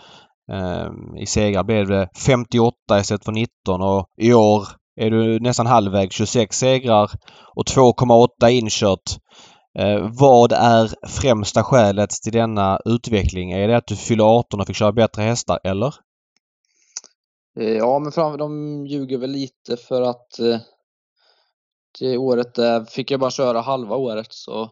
eh, 0.52 0.90
i 1.22 1.26
segrar 1.26 1.64
blev 1.64 1.88
det 1.88 2.10
58 2.26 3.00
istället 3.00 3.26
för 3.26 3.32
19 3.32 3.82
och 3.82 4.06
i 4.22 4.34
år 4.34 4.68
är 5.02 5.12
du 5.12 5.40
nästan 5.40 5.66
halvväg 5.68 6.14
26 6.14 6.58
segrar 6.58 7.12
och 7.56 7.66
2,8 7.66 8.50
inkört. 8.50 9.18
Eh, 9.80 10.10
vad 10.20 10.52
är 10.52 11.08
främsta 11.08 11.64
skälet 11.64 12.10
till 12.10 12.34
denna 12.34 12.80
utveckling? 12.86 13.52
Är 13.52 13.68
det 13.68 13.78
att 13.78 13.88
du 13.88 13.96
fyller 13.96 14.24
18 14.24 14.62
och 14.62 14.68
fick 14.68 14.76
köra 14.76 14.92
bättre 14.92 15.22
hästar 15.22 15.60
eller? 15.64 15.96
Eh, 17.60 17.78
Ja, 17.78 18.00
men 18.00 18.12
fram, 18.12 18.38
de 18.38 18.86
ljuger 18.88 19.18
väl 19.18 19.32
lite 19.32 19.78
för 19.78 20.02
att 20.02 20.40
eh, 20.40 20.60
det 22.00 22.18
året 22.18 22.56
där 22.56 22.86
fick 22.86 23.12
jag 23.12 23.20
bara 23.20 23.32
köra 23.32 23.62
halva 23.62 23.96
året 23.96 24.34
så 24.34 24.70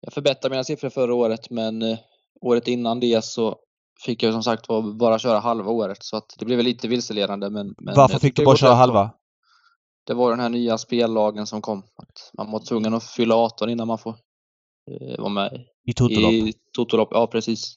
jag 0.00 0.12
förbättrade 0.12 0.50
mina 0.52 0.64
siffror 0.64 0.90
förra 0.90 1.14
året 1.14 1.50
men 1.50 1.96
året 2.40 2.68
innan 2.68 3.00
det 3.00 3.24
så 3.24 3.56
fick 4.04 4.22
jag 4.22 4.32
som 4.32 4.42
sagt 4.42 4.66
bara 4.98 5.18
köra 5.18 5.38
halva 5.38 5.70
året 5.70 6.02
så 6.02 6.16
att 6.16 6.34
det 6.38 6.44
blev 6.44 6.56
väl 6.56 6.66
lite 6.66 6.88
vilseledande 6.88 7.50
men, 7.50 7.74
men 7.78 7.94
Varför 7.96 8.18
fick 8.18 8.36
du 8.36 8.44
bara 8.44 8.56
köra 8.56 8.74
halva? 8.74 9.10
Det 10.10 10.14
var 10.14 10.30
den 10.30 10.40
här 10.40 10.48
nya 10.48 10.78
spellagen 10.78 11.46
som 11.46 11.62
kom. 11.62 11.78
Att 11.78 12.30
man 12.36 12.50
var 12.50 12.60
tvungen 12.60 12.94
att 12.94 13.04
fylla 13.04 13.34
18 13.34 13.70
innan 13.70 13.88
man 13.88 13.98
får 13.98 14.14
eh, 14.90 15.18
vara 15.18 15.28
med 15.28 15.64
I 15.86 15.92
Totolopp? 15.92 16.32
i 16.32 16.52
Totolopp. 16.76 17.08
Ja, 17.10 17.26
precis. 17.26 17.74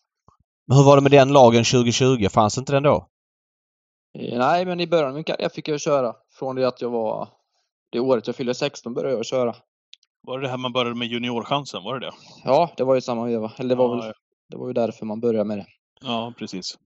Men 0.68 0.78
hur 0.78 0.84
var 0.84 0.96
det 0.96 1.02
med 1.02 1.12
den 1.12 1.34
lagen 1.34 1.64
2020? 1.64 2.28
Fanns 2.30 2.58
inte 2.58 2.74
den 2.74 2.84
då? 2.84 3.08
Eh, 4.20 4.38
Nej, 4.38 4.66
men 4.66 4.80
i 4.80 4.88
början 4.88 5.08
av 5.08 5.14
min 5.14 5.24
karriär 5.24 5.50
fick 5.50 5.68
jag 5.68 5.82
köra. 5.82 6.14
Från 6.40 6.56
det 6.56 6.68
att 6.68 6.82
jag 6.82 6.90
var... 6.90 7.28
Det 7.92 8.00
året 8.00 8.28
jag 8.28 8.36
fyllde 8.36 8.54
16 8.54 8.94
började 8.94 9.16
jag 9.16 9.26
köra. 9.26 9.56
Var 10.22 10.40
det 10.40 10.46
det 10.46 10.50
här 10.50 10.58
man 10.58 10.74
började 10.74 10.96
med 10.96 11.08
juniorchansen? 11.08 11.84
Var 11.84 12.00
det 12.00 12.06
det? 12.06 12.14
Ja, 12.44 12.72
det 12.78 12.84
var 12.84 12.96
ju 12.96 13.02
samma 13.02 13.26
veva. 13.26 13.52
Eller 13.58 13.70
det 13.70 13.76
var, 13.76 13.96
Ja, 13.98 14.02
väl, 14.02 14.14
det 14.50 14.58
var 14.58 14.68
ju 14.68 14.74
därför 14.74 15.06
man 15.06 15.20
började 15.20 15.46
med 15.46 15.58
det. 15.58 15.66
Ja, 16.02 16.34
precis. 16.38 16.78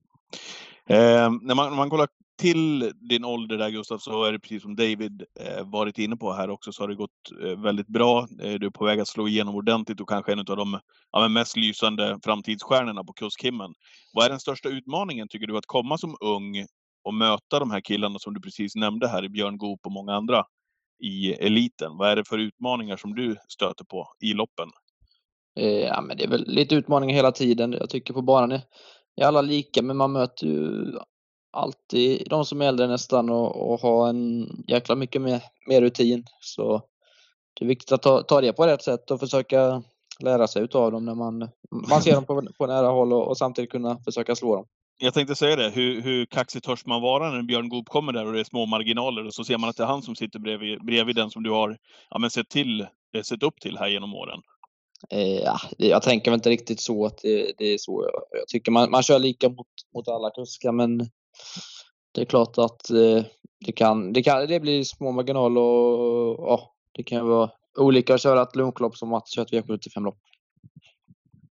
Eh, 0.90 1.32
när, 1.42 1.56
man, 1.56 1.70
när 1.70 1.78
man 1.78 1.90
kollar 1.90 2.08
till 2.38 2.92
din 3.10 3.26
ålder 3.26 3.58
där 3.58 3.70
Gustav, 3.70 3.98
så 3.98 4.24
är 4.24 4.32
det 4.32 4.40
precis 4.40 4.62
som 4.62 4.76
David 4.76 5.24
eh, 5.40 5.66
varit 5.66 5.98
inne 5.98 6.18
på 6.18 6.34
här 6.34 6.50
också, 6.50 6.72
så 6.72 6.84
har 6.84 6.88
det 6.88 6.96
gått 6.96 7.32
eh, 7.44 7.62
väldigt 7.62 7.88
bra. 7.88 8.28
Eh, 8.42 8.54
du 8.54 8.66
är 8.66 8.70
på 8.70 8.86
väg 8.86 9.00
att 9.00 9.08
slå 9.08 9.28
igenom 9.28 9.56
ordentligt 9.56 10.02
och 10.02 10.10
kanske 10.10 10.32
en 10.32 10.40
av 10.40 10.46
de 10.46 10.80
ja, 11.12 11.28
mest 11.28 11.58
lysande 11.58 12.20
framtidsstjärnorna 12.24 13.04
på 13.04 13.14
kuskhimlen. 13.14 13.74
Vad 14.14 14.26
är 14.26 14.30
den 14.30 14.40
största 14.40 14.70
utmaningen, 14.70 15.28
tycker 15.28 15.48
du, 15.48 15.58
att 15.58 15.66
komma 15.66 15.98
som 15.98 16.16
ung 16.22 16.66
och 17.04 17.14
möta 17.14 17.60
de 17.60 17.72
här 17.72 17.82
killarna 17.82 18.20
som 18.20 18.34
du 18.34 18.42
precis 18.42 18.76
nämnde 18.76 19.08
här, 19.08 19.26
i 19.26 19.30
Björn 19.30 19.58
Goop 19.58 19.80
och 19.86 19.92
många 19.92 20.14
andra 20.14 20.44
i 21.04 21.34
eliten? 21.34 21.98
Vad 21.98 22.10
är 22.10 22.16
det 22.16 22.28
för 22.28 22.38
utmaningar 22.38 22.98
som 22.98 23.16
du 23.16 23.36
stöter 23.50 23.86
på 23.86 24.08
i 24.20 24.34
loppen? 24.34 24.70
Eh, 25.60 25.68
ja, 25.68 26.02
men 26.02 26.18
det 26.18 26.24
är 26.24 26.30
väl 26.30 26.48
lite 26.48 26.76
utmaningar 26.76 27.16
hela 27.16 27.32
tiden. 27.32 27.72
Jag 27.72 27.90
tycker 27.90 28.14
på 28.14 28.22
banan 28.22 28.52
är, 28.52 28.62
är 29.22 29.26
alla 29.26 29.42
lika, 29.42 29.82
men 29.82 29.98
man 29.98 30.12
möter 30.12 30.48
ju 30.48 30.92
alltid 31.58 32.28
de 32.30 32.46
som 32.46 32.62
är 32.62 32.66
äldre 32.66 32.88
nästan 32.88 33.30
och, 33.30 33.72
och 33.72 33.82
har 33.82 34.10
en 34.10 34.50
jäkla 34.68 34.96
mycket 34.96 35.22
mer, 35.22 35.44
mer 35.68 35.82
rutin. 35.82 36.26
Så 36.42 36.82
det 37.60 37.66
är 37.66 37.68
viktigt 37.68 37.92
att 37.92 38.02
ta, 38.02 38.24
ta 38.24 38.42
det 38.42 38.54
på 38.54 38.68
rätt 38.68 38.84
sätt 38.84 39.12
och 39.12 39.20
försöka 39.20 39.84
lära 40.20 40.48
sig 40.48 40.64
utav 40.64 40.92
dem 40.92 41.06
när 41.06 41.16
man, 41.16 41.50
man 41.90 42.02
ser 42.02 42.14
dem 42.14 42.26
på, 42.26 42.48
på 42.58 42.68
nära 42.68 42.88
håll 42.88 43.14
och, 43.14 43.28
och 43.28 43.38
samtidigt 43.38 43.72
kunna 43.72 44.00
försöka 44.06 44.36
slå 44.36 44.56
dem. 44.56 44.66
Jag 45.00 45.14
tänkte 45.14 45.36
säga 45.36 45.56
det, 45.56 45.70
hur, 45.70 46.02
hur 46.02 46.26
kaxig 46.26 46.64
törs 46.64 46.86
man 46.86 47.02
vara 47.02 47.32
när 47.32 47.44
Björn 47.44 47.70
Goop 47.70 47.90
kommer 47.90 48.14
där 48.14 48.26
och 48.26 48.34
det 48.34 48.40
är 48.40 48.44
små 48.44 48.66
marginaler 48.66 49.26
och 49.26 49.34
så 49.34 49.44
ser 49.44 49.58
man 49.58 49.70
att 49.70 49.78
det 49.78 49.84
är 49.84 49.88
han 49.88 50.02
som 50.02 50.16
sitter 50.16 50.40
bredvid, 50.40 50.86
bredvid 50.86 51.16
den 51.16 51.30
som 51.30 51.44
du 51.44 51.52
har 51.52 51.78
ja, 52.10 52.20
men 52.20 52.30
sett, 52.30 52.50
till, 52.50 52.82
eh, 53.16 53.22
sett 53.24 53.44
upp 53.44 53.60
till 53.60 53.78
här 53.78 53.88
genom 53.88 54.14
åren. 54.14 54.42
Eh, 55.10 55.38
ja, 55.38 55.60
jag 55.78 56.02
tänker 56.02 56.32
väl 56.32 56.38
inte 56.38 56.50
riktigt 56.50 56.80
så 56.80 57.06
att 57.06 57.18
det, 57.18 57.54
det 57.58 57.74
är 57.74 57.78
så. 57.78 58.10
Jag, 58.12 58.40
jag 58.40 58.48
tycker 58.48 58.72
man, 58.72 58.92
man 58.92 59.04
kör 59.04 59.20
lika 59.20 59.50
mot, 59.50 59.68
mot 59.94 60.08
alla 60.08 60.30
kuskar 60.30 60.72
men 60.72 61.10
det 62.12 62.22
är 62.22 62.26
klart 62.26 62.58
att 62.58 62.90
eh, 62.90 63.24
det 63.66 63.72
kan, 63.72 64.14
det 64.14 64.24
kan 64.24 64.48
det 64.48 64.60
blir 64.60 64.84
små 64.84 65.12
marginaler 65.12 65.62
och 65.62 66.50
ja, 66.50 66.74
det 66.92 67.04
kan 67.04 67.18
ju 67.18 67.24
vara 67.24 67.50
olika 67.78 68.14
att 68.14 68.22
köra 68.22 68.42
ett 68.42 68.56
lunchlopp 68.56 68.98
som 68.98 69.14
att 69.14 69.30
köra 69.30 69.46
ett 69.46 69.52
V75-lopp. 69.52 70.18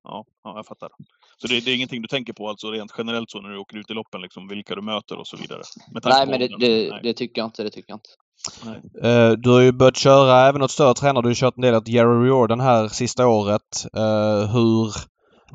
Ja, 0.02 0.24
ja 0.44 0.56
jag 0.56 0.66
fattar. 0.66 0.90
Så 1.38 1.46
det, 1.46 1.64
det 1.64 1.70
är 1.70 1.74
ingenting 1.74 2.02
du 2.02 2.08
tänker 2.08 2.32
på 2.32 2.48
alltså 2.48 2.70
rent 2.70 2.94
generellt 2.98 3.30
så 3.30 3.40
när 3.40 3.48
du 3.48 3.58
åker 3.58 3.76
ut 3.76 3.90
i 3.90 3.94
loppen, 3.94 4.20
liksom, 4.20 4.48
vilka 4.48 4.74
du 4.74 4.82
möter 4.82 5.18
och 5.18 5.26
så 5.26 5.36
vidare? 5.36 5.62
Nej, 6.04 6.26
men 6.26 6.40
det, 6.40 6.48
det, 6.48 6.90
Nej. 6.90 7.00
det 7.02 7.12
tycker 7.12 7.40
jag 7.40 7.46
inte. 7.46 7.62
Det 7.62 7.70
tycker 7.70 7.92
jag 7.92 7.96
inte. 7.96 9.08
Eh, 9.08 9.30
Du 9.30 9.50
har 9.50 9.60
ju 9.60 9.72
börjat 9.72 9.96
köra 9.96 10.48
även 10.48 10.62
åt 10.62 10.70
större 10.70 10.94
tränare. 10.94 11.22
Du 11.22 11.28
har 11.28 11.34
kört 11.34 11.56
en 11.56 11.62
del 11.62 11.74
åt 11.74 11.88
Jerry 11.88 12.26
Riordan 12.26 12.60
här 12.60 12.88
sista 12.88 13.26
året. 13.26 13.86
Eh, 13.96 14.52
Hur 14.52 14.94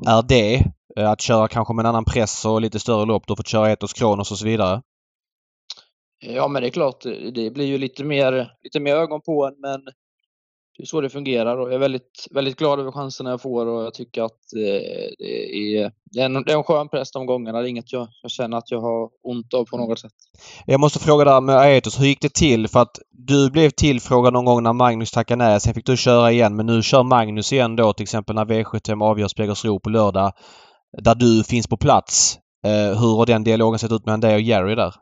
är 0.08 0.22
det? 0.28 0.64
Eh, 0.98 1.12
Att 1.12 1.22
köra 1.22 1.48
kanske 1.48 1.74
med 1.74 1.84
en 1.84 1.90
annan 1.90 2.06
press 2.06 2.46
och 2.46 2.62
lite 2.62 2.80
större 2.80 3.06
lopp. 3.06 3.28
Du 3.28 3.32
har 3.32 3.36
fått 3.38 3.48
köra 3.48 3.72
Etos 3.72 3.94
Kronos 3.94 4.32
och 4.32 4.38
så 4.38 4.46
vidare. 4.46 4.82
Ja, 6.20 6.48
men 6.48 6.62
det 6.62 6.68
är 6.68 6.72
klart, 6.72 7.04
det 7.34 7.54
blir 7.54 7.66
ju 7.66 7.78
lite 7.78 8.04
mer, 8.04 8.52
lite 8.64 8.80
mer 8.80 8.96
ögon 8.96 9.22
på 9.22 9.46
en, 9.48 9.56
men 9.62 9.82
det 10.78 10.84
är 10.84 10.86
så 10.86 11.02
det 11.02 11.10
fungerar 11.10 11.58
och 11.58 11.68
jag 11.68 11.74
är 11.74 11.80
väldigt, 11.80 12.28
väldigt 12.32 12.58
glad 12.58 12.80
över 12.80 12.92
chanserna 12.92 13.30
jag 13.30 13.42
får 13.42 13.66
och 13.66 13.84
jag 13.84 13.94
tycker 13.94 14.22
att 14.22 14.32
eh, 14.32 14.82
det, 15.18 15.78
är, 15.78 15.92
det, 16.12 16.20
är 16.20 16.26
en, 16.26 16.34
det 16.34 16.52
är 16.52 16.58
en 16.58 16.64
skön 16.64 16.90
press 16.90 17.12
de 17.12 17.26
gångerna. 17.26 17.60
Det 17.60 17.68
är 17.68 17.70
inget 17.70 17.94
jag, 17.94 18.08
jag 18.22 18.32
känner 18.32 18.58
att 18.58 18.72
jag 18.72 18.82
har 18.82 19.10
ont 19.24 19.54
av 19.54 19.66
på 19.66 19.78
något 19.78 20.00
sätt. 20.00 20.12
Jag 20.66 20.80
måste 20.80 21.00
fråga 21.00 21.26
där 21.26 21.42
med 21.42 21.56
Aetos, 21.56 22.00
hur 22.00 22.06
gick 22.06 22.22
det 22.22 22.34
till? 22.34 22.68
För 22.68 22.80
att 22.80 23.00
du 23.10 23.52
blev 23.52 23.70
tillfrågad 23.70 24.34
någon 24.34 24.46
gång 24.46 24.64
när 24.64 24.74
Magnus 24.74 25.12
tackade 25.12 25.46
nej. 25.46 25.62
Sen 25.62 25.74
fick 25.74 25.86
du 25.86 25.98
köra 25.98 26.32
igen. 26.32 26.56
Men 26.56 26.66
nu 26.66 26.82
kör 26.82 27.04
Magnus 27.04 27.54
igen 27.54 27.76
då 27.76 27.94
till 27.94 28.04
exempel 28.04 28.36
när 28.36 28.46
V75 28.46 29.04
avgörs 29.04 29.34
på 29.34 29.42
Jägersro 29.42 29.80
på 29.80 29.90
lördag. 29.90 30.34
Där 30.98 31.16
du 31.16 31.44
finns 31.44 31.68
på 31.68 31.78
plats. 31.78 32.40
Eh, 32.66 33.00
Hur 33.00 33.16
har 33.16 33.26
den 33.26 33.44
dialogen 33.44 33.80
sett 33.80 33.92
ut 33.92 34.06
mellan 34.06 34.20
dig 34.20 34.36
och 34.36 34.42
Jerry 34.42 34.76
där? 34.76 34.96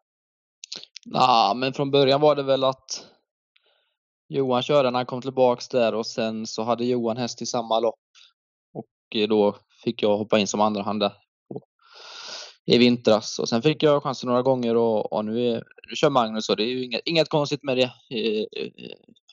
Ja, 1.05 1.53
men 1.55 1.73
från 1.73 1.91
början 1.91 2.21
var 2.21 2.35
det 2.35 2.43
väl 2.43 2.63
att 2.63 3.05
Johan 4.29 4.63
körde 4.63 4.91
när 4.91 4.99
han 4.99 5.05
kom 5.05 5.21
tillbaks 5.21 5.67
där 5.67 5.95
och 5.95 6.05
sen 6.05 6.47
så 6.47 6.63
hade 6.63 6.85
Johan 6.85 7.17
häst 7.17 7.41
i 7.41 7.45
samma 7.45 7.79
lopp. 7.79 7.99
Och 8.73 9.15
eh, 9.15 9.27
då 9.27 9.55
fick 9.83 10.03
jag 10.03 10.17
hoppa 10.17 10.39
in 10.39 10.47
som 10.47 10.61
andra 10.61 10.81
hand 10.83 10.99
där 10.99 11.13
i 12.65 12.77
vintras. 12.77 13.39
Och 13.39 13.49
sen 13.49 13.61
fick 13.61 13.83
jag 13.83 14.03
chansen 14.03 14.27
några 14.27 14.41
gånger 14.41 14.75
och, 14.75 15.13
och 15.13 15.25
nu, 15.25 15.47
är, 15.47 15.63
nu 15.89 15.95
kör 15.95 16.09
Magnus 16.09 16.49
och 16.49 16.57
det 16.57 16.63
är 16.63 16.67
ju 16.67 16.85
inget, 16.85 17.01
inget 17.05 17.29
konstigt 17.29 17.63
med 17.63 17.77
det. 17.77 17.91
Eh, 18.09 18.63
eh, 18.63 18.71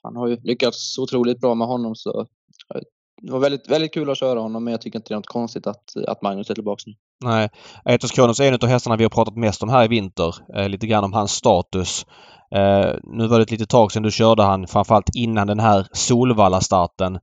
han 0.03 0.17
har 0.17 0.27
ju 0.29 0.37
lyckats 0.37 0.99
otroligt 0.99 1.41
bra 1.41 1.55
med 1.55 1.67
honom 1.67 1.95
så 1.95 2.27
jag 2.69 2.83
det 3.23 3.33
var 3.33 3.39
väldigt, 3.39 3.71
väldigt 3.71 3.95
kul 3.95 4.11
att 4.11 4.19
köra 4.19 4.41
honom 4.41 4.65
men 4.65 4.71
jag 4.71 4.81
tycker 4.81 4.99
inte 4.99 5.09
det 5.09 5.15
är 5.15 5.17
något 5.17 5.27
konstigt 5.27 5.67
att, 5.67 5.97
att 6.09 6.23
Magnus 6.23 6.51
är 6.51 6.55
tillbaka 6.55 6.83
nu. 6.87 6.95
Nej. 7.25 7.49
Etos 7.85 8.11
Kronos 8.11 8.41
är 8.41 8.49
en 8.49 8.55
av 8.55 8.69
hästarna 8.69 8.97
vi 8.97 9.05
har 9.05 9.11
pratat 9.11 9.37
mest 9.37 9.63
om 9.63 9.69
här 9.69 9.85
i 9.85 9.89
vinter. 9.89 10.35
Eh, 10.57 10.69
lite 10.69 10.87
grann 10.87 11.05
om 11.05 11.13
hans 11.13 11.33
status. 11.33 12.07
Eh, 12.55 12.95
nu 13.03 13.27
var 13.27 13.39
det 13.39 13.43
ett 13.43 13.51
litet 13.51 13.69
tag 13.69 13.93
sedan 13.93 14.03
du 14.03 14.11
körde 14.11 14.43
han 14.43 14.67
framförallt 14.67 15.11
innan 15.15 15.47
den 15.47 15.61
här 15.61 15.87
Solvalla-starten. 15.93 17.15
Eh, 17.15 17.21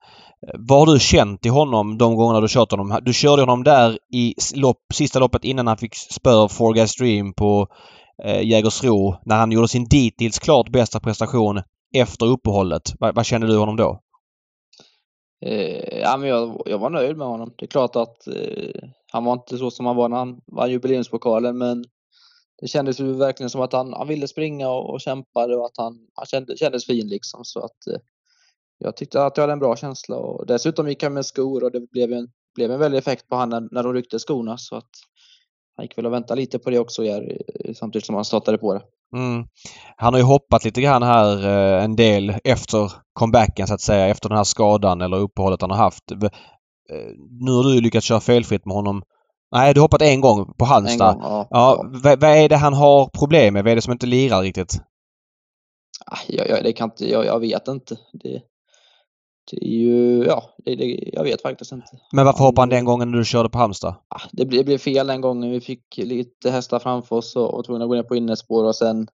vad 0.59 0.79
har 0.79 0.93
du 0.93 0.99
känt 0.99 1.45
i 1.45 1.49
honom 1.49 1.97
de 1.97 2.15
gångerna 2.15 2.41
du 2.41 2.47
kört 2.49 2.71
honom? 2.71 2.99
Du 3.01 3.13
körde 3.13 3.41
honom 3.41 3.63
där 3.63 3.97
i 4.13 4.33
lopp, 4.55 4.77
sista 4.93 5.19
loppet 5.19 5.43
innan 5.43 5.67
han 5.67 5.77
fick 5.77 5.95
spö 5.95 6.33
av 6.33 6.47
Four 6.47 6.73
Guys 6.73 6.95
Dream 6.95 7.33
på 7.33 7.67
eh, 8.23 8.41
Jägersro 8.41 9.15
när 9.25 9.37
han 9.37 9.51
gjorde 9.51 9.67
sin 9.67 9.85
dittills 9.85 10.39
klart 10.39 10.69
bästa 10.69 10.99
prestation 10.99 11.61
efter 11.95 12.25
uppehållet. 12.25 12.93
Va, 12.99 13.11
vad 13.15 13.25
kände 13.25 13.47
du 13.47 13.57
honom 13.57 13.75
då? 13.75 13.99
Eh, 15.45 15.99
ja, 15.99 16.17
men 16.17 16.29
jag, 16.29 16.61
jag 16.65 16.77
var 16.77 16.89
nöjd 16.89 17.17
med 17.17 17.27
honom. 17.27 17.53
Det 17.57 17.65
är 17.65 17.67
klart 17.67 17.95
att 17.95 18.27
eh, 18.27 18.89
han 19.11 19.25
var 19.25 19.33
inte 19.33 19.57
så 19.57 19.71
som 19.71 19.85
han 19.85 19.95
var 19.95 20.09
när 20.09 20.17
han 20.17 20.41
vann 20.45 20.71
jubileumspokalen 20.71 21.57
men 21.57 21.85
det 22.61 22.67
kändes 22.67 22.99
ju 22.99 23.13
verkligen 23.13 23.49
som 23.49 23.61
att 23.61 23.73
han, 23.73 23.93
han 23.93 24.07
ville 24.07 24.27
springa 24.27 24.69
och, 24.69 24.89
och 24.89 25.01
kämpade 25.01 25.55
och 25.55 25.65
att 25.65 25.77
han, 25.77 26.07
han 26.13 26.25
kände, 26.25 26.57
kändes 26.57 26.85
fin 26.85 27.07
liksom. 27.07 27.45
Så 27.45 27.59
att 27.59 27.87
eh, 27.87 27.99
jag 28.77 28.95
tyckte 28.97 29.25
att 29.25 29.37
jag 29.37 29.43
hade 29.43 29.53
en 29.53 29.59
bra 29.59 29.75
känsla 29.75 30.15
och 30.15 30.45
dessutom 30.45 30.89
gick 30.89 31.03
han 31.03 31.13
med 31.13 31.25
skor 31.25 31.63
och 31.63 31.71
det 31.71 31.91
blev 31.91 32.13
en, 32.13 32.27
blev 32.55 32.71
en 32.71 32.79
väldig 32.79 32.97
effekt 32.97 33.27
på 33.27 33.35
honom 33.35 33.63
när, 33.63 33.69
när 33.71 33.83
de 33.83 33.93
ryckte 33.93 34.19
skorna 34.19 34.57
så 34.57 34.75
att 34.75 34.89
han 35.75 35.85
gick 35.85 35.97
väl 35.97 36.05
och 36.05 36.13
väntade 36.13 36.41
lite 36.41 36.59
på 36.59 36.69
det 36.69 36.79
också 36.79 37.03
Jerry, 37.03 37.37
samtidigt 37.75 38.05
som 38.05 38.15
han 38.15 38.25
startade 38.25 38.57
på 38.57 38.73
det. 38.73 38.81
Mm. 39.13 39.45
Han 39.97 40.13
har 40.13 40.19
ju 40.19 40.25
hoppat 40.25 40.65
lite 40.65 40.81
grann 40.81 41.03
här 41.03 41.45
eh, 41.47 41.83
en 41.83 41.95
del 41.95 42.35
efter 42.43 42.91
comebacken 43.13 43.67
så 43.67 43.73
att 43.73 43.81
säga, 43.81 44.07
efter 44.07 44.29
den 44.29 44.37
här 44.37 44.43
skadan 44.43 45.01
eller 45.01 45.17
uppehållet 45.17 45.61
han 45.61 45.71
har 45.71 45.77
haft. 45.77 46.11
Eh, 46.11 46.17
nu 47.39 47.51
har 47.51 47.63
du 47.63 47.81
lyckats 47.81 48.07
köra 48.07 48.19
felfritt 48.19 48.65
med 48.65 48.75
honom. 48.75 49.03
Nej, 49.51 49.73
du 49.73 49.79
har 49.79 49.83
hoppat 49.83 50.01
en 50.01 50.21
gång 50.21 50.53
på 50.57 50.65
Halmstad. 50.65 51.13
Gång, 51.13 51.23
ja, 51.23 51.47
ja, 51.49 51.85
vad, 52.03 52.21
vad 52.21 52.29
är 52.29 52.49
det 52.49 52.57
han 52.57 52.73
har 52.73 53.05
problem 53.07 53.53
med? 53.53 53.63
Vad 53.63 53.71
är 53.71 53.75
det 53.75 53.81
som 53.81 53.93
inte 53.93 54.05
lirar 54.05 54.41
riktigt? 54.41 54.77
Ah, 56.05 56.17
Jag, 56.27 56.49
jag, 56.49 56.63
det 56.63 56.73
kan 56.73 56.89
inte, 56.89 57.09
jag, 57.09 57.25
jag 57.25 57.39
vet 57.39 57.67
inte. 57.67 57.95
Det, 58.13 58.41
det 59.51 59.65
är 59.65 59.69
ju, 59.69 60.23
ja, 60.25 60.43
det, 60.65 60.75
det, 60.75 61.09
jag 61.13 61.23
vet 61.23 61.41
faktiskt 61.41 61.71
inte. 61.71 61.87
Men 62.11 62.25
varför 62.25 62.43
hoppade 62.43 62.61
han 62.61 62.69
den 62.69 62.85
gången 62.85 63.11
när 63.11 63.17
du 63.17 63.25
körde 63.25 63.49
på 63.49 63.57
Halmstad? 63.57 63.95
Ah, 64.07 64.21
Det 64.31 64.45
blev, 64.45 64.59
det 64.59 64.65
blev 64.65 64.77
fel 64.77 65.07
den 65.07 65.21
gången. 65.21 65.51
Vi 65.51 65.61
fick 65.61 65.97
lite 65.97 66.51
hästar 66.51 66.79
framför 66.79 67.15
oss 67.15 67.35
och 67.35 67.41
var 67.41 67.63
tvungna 67.63 67.85
att 67.85 67.89
gå 67.89 67.95
ner 67.95 68.03
på 68.03 68.15
innerspår 68.15 68.63
och 68.63 68.75
sen 68.75 69.07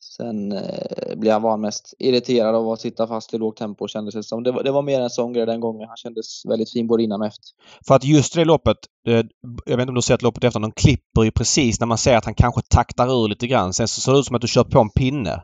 Sen 0.00 0.52
eh, 0.52 1.16
blev 1.16 1.32
han 1.32 1.42
van 1.42 1.60
mest 1.60 1.94
irriterad 1.98 2.54
av 2.54 2.68
att 2.68 2.80
sitta 2.80 3.06
fast 3.06 3.34
i 3.34 3.38
lågt 3.38 3.56
tempo 3.56 3.88
kändes 3.88 4.14
det 4.14 4.22
som. 4.22 4.42
Det 4.42 4.52
var, 4.52 4.62
det 4.62 4.70
var 4.70 4.82
mer 4.82 5.00
en 5.00 5.10
sån 5.10 5.32
grej 5.32 5.46
den 5.46 5.60
gången. 5.60 5.88
Han 5.88 5.96
kändes 5.96 6.46
väldigt 6.48 6.72
fin 6.72 6.86
både 6.86 7.02
innan 7.02 7.20
och 7.20 7.26
efter. 7.26 7.44
För 7.86 7.94
att 7.94 8.04
just 8.04 8.34
det 8.34 8.44
loppet, 8.44 8.76
eh, 9.06 9.14
jag 9.66 9.76
vet 9.76 9.80
inte 9.80 9.88
om 9.90 9.94
du 9.94 9.98
har 9.98 10.00
sett 10.00 10.22
loppet 10.22 10.44
efter, 10.44 10.60
de 10.60 10.72
klipper 10.72 11.22
ju 11.22 11.30
precis 11.30 11.80
när 11.80 11.86
man 11.86 11.98
ser 11.98 12.16
att 12.16 12.24
han 12.24 12.34
kanske 12.34 12.60
taktar 12.70 13.24
ur 13.24 13.28
lite 13.28 13.46
grann. 13.46 13.72
Sen 13.72 13.88
så 13.88 14.00
ser 14.00 14.12
det 14.12 14.18
ut 14.18 14.26
som 14.26 14.36
att 14.36 14.42
du 14.42 14.48
kör 14.48 14.64
på 14.64 14.80
en 14.80 14.90
pinne. 14.90 15.42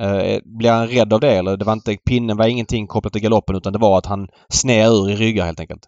Eh, 0.00 0.40
Blir 0.44 0.70
han 0.70 0.88
rädd 0.88 1.12
av 1.12 1.20
det 1.20 1.32
eller? 1.36 1.56
Det 1.56 1.64
var 1.64 1.72
inte, 1.72 1.96
pinnen 2.10 2.36
var 2.36 2.46
ingenting 2.46 2.86
kopplat 2.86 3.12
till 3.12 3.22
galoppen 3.22 3.56
utan 3.56 3.72
det 3.72 3.78
var 3.78 3.98
att 3.98 4.06
han 4.06 4.28
sned 4.48 4.88
ur 4.92 5.10
i 5.10 5.16
ryggar 5.16 5.44
helt 5.46 5.60
enkelt. 5.60 5.82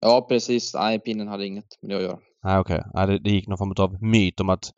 Ja, 0.00 0.26
precis. 0.28 0.74
Nej, 0.74 0.98
pinnen 1.00 1.28
hade 1.28 1.46
inget 1.46 1.64
med 1.82 1.90
det 1.90 1.96
att 1.96 2.02
göra. 2.02 2.18
Nej 2.44 2.58
okej. 2.58 2.82
Nej, 2.94 3.06
det, 3.06 3.18
det 3.18 3.30
gick 3.30 3.48
någon 3.48 3.58
form 3.58 3.74
av 3.78 4.02
myt 4.02 4.40
om 4.40 4.48
att 4.48 4.70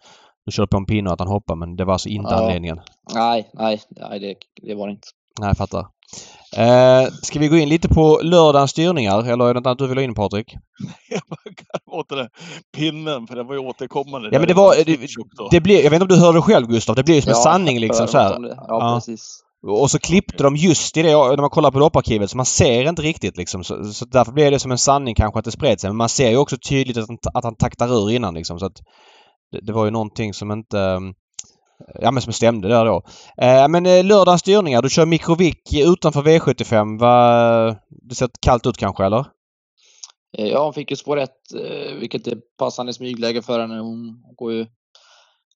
du 0.47 0.53
körde 0.53 0.69
på 0.69 0.77
en 0.77 0.87
pinne 0.87 1.09
och 1.11 1.13
att 1.15 1.21
han 1.21 1.29
hoppade 1.29 1.59
men 1.59 1.77
det 1.77 1.85
var 1.85 1.93
alltså 1.93 2.09
inte 2.09 2.35
Ja. 2.35 2.43
anledningen. 2.43 2.81
Nej, 3.15 3.51
nej, 3.55 3.81
nej 3.91 4.21
det, 4.21 4.35
det 4.69 4.75
var 4.75 4.87
det 4.87 4.91
inte. 4.93 5.09
Nej, 5.41 5.49
jag 5.49 5.57
fattar. 5.57 5.87
Eh, 6.57 7.09
ska 7.23 7.39
vi 7.39 7.49
gå 7.49 7.57
in 7.57 7.69
lite 7.69 7.89
på 7.89 8.21
lördagens 8.23 8.71
styrningar 8.71 9.19
eller 9.33 9.45
är 9.45 9.55
det 9.55 9.61
något 9.61 9.67
annat 9.67 9.79
du 9.79 9.87
vill 9.87 9.99
ha 9.99 10.03
in 10.05 10.15
Patrik? 10.15 10.47
Jag 11.11 11.21
bara 11.29 11.37
garvar 11.45 12.01
åt 12.01 12.09
den 12.09 12.19
där 12.19 12.29
pinnen, 12.77 13.27
för 13.27 13.37
den 13.37 13.47
var 13.47 13.55
ju 13.55 13.61
återkommande. 13.61 14.29
Ja, 14.33 14.39
men 14.39 14.49
det 14.49 14.55
var- 14.55 14.75
det-. 14.85 15.49
Det 15.51 15.61
blir, 15.61 15.85
jag 15.85 15.91
vet 15.91 16.03
inte 16.03 16.15
om 16.15 16.19
du 16.21 16.25
hörde 16.27 16.39
det 16.39 16.43
själv 16.43 16.67
Gustav, 16.67 16.97
det 16.97 17.03
blir 17.05 17.15
ju 17.15 17.23
som 17.23 17.31
en 17.31 17.37
sanning 17.37 17.81
liksom 17.81 18.09
så 18.09 18.19
här. 18.19 18.41
det. 18.41 18.55
Ja, 18.57 18.65
Ja. 18.69 18.95
precis. 18.97 19.43
Och 19.69 19.91
så 19.91 19.99
klippte 19.99 20.43
de 20.43 20.57
just 20.57 20.97
i 20.97 21.03
det 21.03 21.09
när 21.13 21.37
man 21.37 21.51
kollar 21.51 21.71
på 21.71 21.79
lopparkivet 21.79 22.31
så 22.31 22.37
man 22.37 22.47
ser 22.47 22.89
inte 22.89 23.03
riktigt 23.03 23.37
liksom. 23.37 23.65
Så, 23.65 23.85
så 23.93 24.05
därför 24.05 24.33
blir 24.33 24.51
det 24.51 24.59
som 24.59 24.71
en 24.71 24.79
sanning 24.79 25.15
kanske 25.15 25.39
att 25.39 25.45
det 25.45 25.51
spred 25.53 25.81
sig. 25.81 25.91
Men 25.91 25.97
man 25.97 26.09
ser 26.09 26.31
ju 26.31 26.37
också 26.37 26.57
tydligt 26.69 26.97
att 26.97 27.09
han, 27.09 27.19
att 27.35 27.45
han 27.45 27.57
taktar 27.57 27.89
ur 27.89 28.11
innan 28.11 28.35
liksom. 28.35 28.59
Så 28.59 28.67
att 28.67 28.77
det, 29.53 29.67
det 29.67 29.73
var 29.73 29.85
ju 29.85 29.91
någonting 29.91 30.35
som 30.35 30.51
inte... 30.53 30.79
um, 30.79 31.15
Ja 31.95 32.11
men 32.11 32.23
som 32.23 32.33
stämde 32.33 32.69
där 32.69 32.85
då. 32.85 33.03
Eh, 33.43 33.69
men 33.69 33.87
eh, 33.87 34.05
lördagens 34.05 34.41
styrningar. 34.41 34.83
Du 34.83 34.91
kör 34.91 35.07
Mikrovic 35.07 35.57
utanför 35.75 36.23
V75. 36.23 36.99
Va, 36.99 37.77
det 37.89 38.15
ser 38.15 38.29
kallt 38.41 38.67
ut 38.67 38.77
kanske 38.77 39.05
eller? 39.05 39.25
Eh, 40.39 40.47
Ja, 40.47 40.65
hon 40.65 40.73
fick 40.73 40.91
ju 40.91 40.97
spår 40.97 41.19
1, 41.19 41.31
vilket 42.01 42.27
är 42.27 42.39
passande 42.59 42.93
smygläge 42.93 43.43
för 43.43 43.61
henne. 43.61 43.79
Hon 43.79 44.23
går 44.37 44.53
ju 44.53 44.67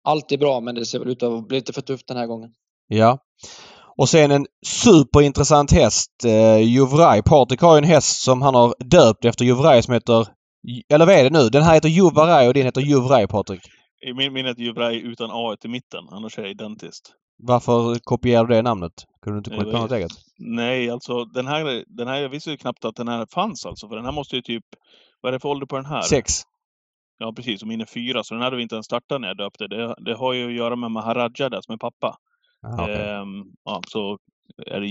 alltid 0.03 0.39
bra, 0.39 0.59
men 0.59 0.75
det 0.75 0.85
ser 0.85 0.99
väl 0.99 1.09
ut 1.09 1.23
att 1.23 1.47
bli 1.47 1.57
lite 1.57 1.73
för 1.73 1.81
tufft 1.81 2.07
den 2.07 2.17
här 2.17 2.27
gången. 2.27 2.49
Ja. 2.87 3.17
Och 3.97 4.09
sen 4.09 4.31
en 4.31 4.45
superintressant 4.65 5.71
häst, 5.71 6.11
eh, 6.25 6.57
Juvraj. 6.57 7.21
Patrik 7.23 7.61
har 7.61 7.73
ju 7.73 7.77
en 7.77 7.83
häst 7.83 8.23
som 8.23 8.41
han 8.41 8.55
har 8.55 8.73
döpt 8.79 9.25
efter 9.25 9.45
Juvraj 9.45 9.83
som 9.83 9.93
heter... 9.93 10.27
Eller 10.93 11.05
vad 11.05 11.15
är 11.15 11.23
det 11.23 11.29
nu? 11.29 11.49
Den 11.49 11.63
här 11.63 11.73
heter 11.73 11.89
Juvaraj 11.89 12.47
och 12.47 12.53
din 12.53 12.65
heter 12.65 12.81
Juvraj 12.81 13.27
Patrik. 13.27 13.61
I 14.07 14.13
min 14.13 14.33
minne 14.33 14.49
är 14.49 14.59
Juvraj 14.59 15.01
utan 15.01 15.29
A 15.31 15.55
i 15.63 15.67
mitten, 15.67 16.07
annars 16.11 16.39
är 16.39 16.43
det 16.43 16.49
identiskt. 16.49 17.13
Varför 17.43 17.99
kopierar 18.03 18.45
du 18.45 18.55
det 18.55 18.61
namnet? 18.61 18.93
Kunde 19.21 19.35
du 19.35 19.37
inte 19.37 19.49
kommit 19.49 19.65
på 19.65 19.71
Jag 19.71 19.81
något 19.81 19.91
eget? 19.91 20.11
Nej, 20.39 20.89
alltså 20.89 21.25
den 21.25 21.47
här, 21.47 21.83
den 21.87 22.07
här, 22.07 22.21
jag 22.21 22.29
visste 22.29 22.51
ju 22.51 22.57
knappt 22.57 22.85
att 22.85 22.95
den 22.95 23.07
här 23.07 23.25
fanns 23.33 23.65
alltså, 23.65 23.87
för 23.87 23.95
den 23.95 24.05
här 24.05 24.11
måste 24.11 24.35
ju 24.35 24.41
typ... 24.41 24.63
Vad 25.21 25.29
är 25.29 25.31
det 25.33 25.39
för 25.39 25.49
ålder 25.49 25.65
på 25.65 25.75
den 25.75 25.85
här? 25.85 26.01
Sex. 26.01 26.41
Ja, 27.17 27.33
precis. 27.35 27.61
Och 27.61 27.67
min 27.67 27.81
är 27.81 27.85
fyra, 27.85 28.23
så 28.23 28.33
den 28.33 28.43
hade 28.43 28.55
vi 28.55 28.63
inte 28.63 28.75
ens 28.75 28.85
startat 28.85 29.21
när 29.21 29.27
jag 29.27 29.37
döpte. 29.37 29.67
Det, 29.67 29.95
det 30.05 30.15
har 30.15 30.33
ju 30.33 30.47
att 30.47 30.53
göra 30.53 30.75
med 30.75 30.91
Maharaja 30.91 31.49
där, 31.49 31.61
som 31.61 31.73
är 31.73 31.77
pappa. 31.77 32.15
Jaha, 32.61 32.83
okej. 32.83 33.09
Ehm, 33.09 33.43
ja, 33.63 33.81
så 33.87 34.17
är 34.65 34.79
det 34.79 34.87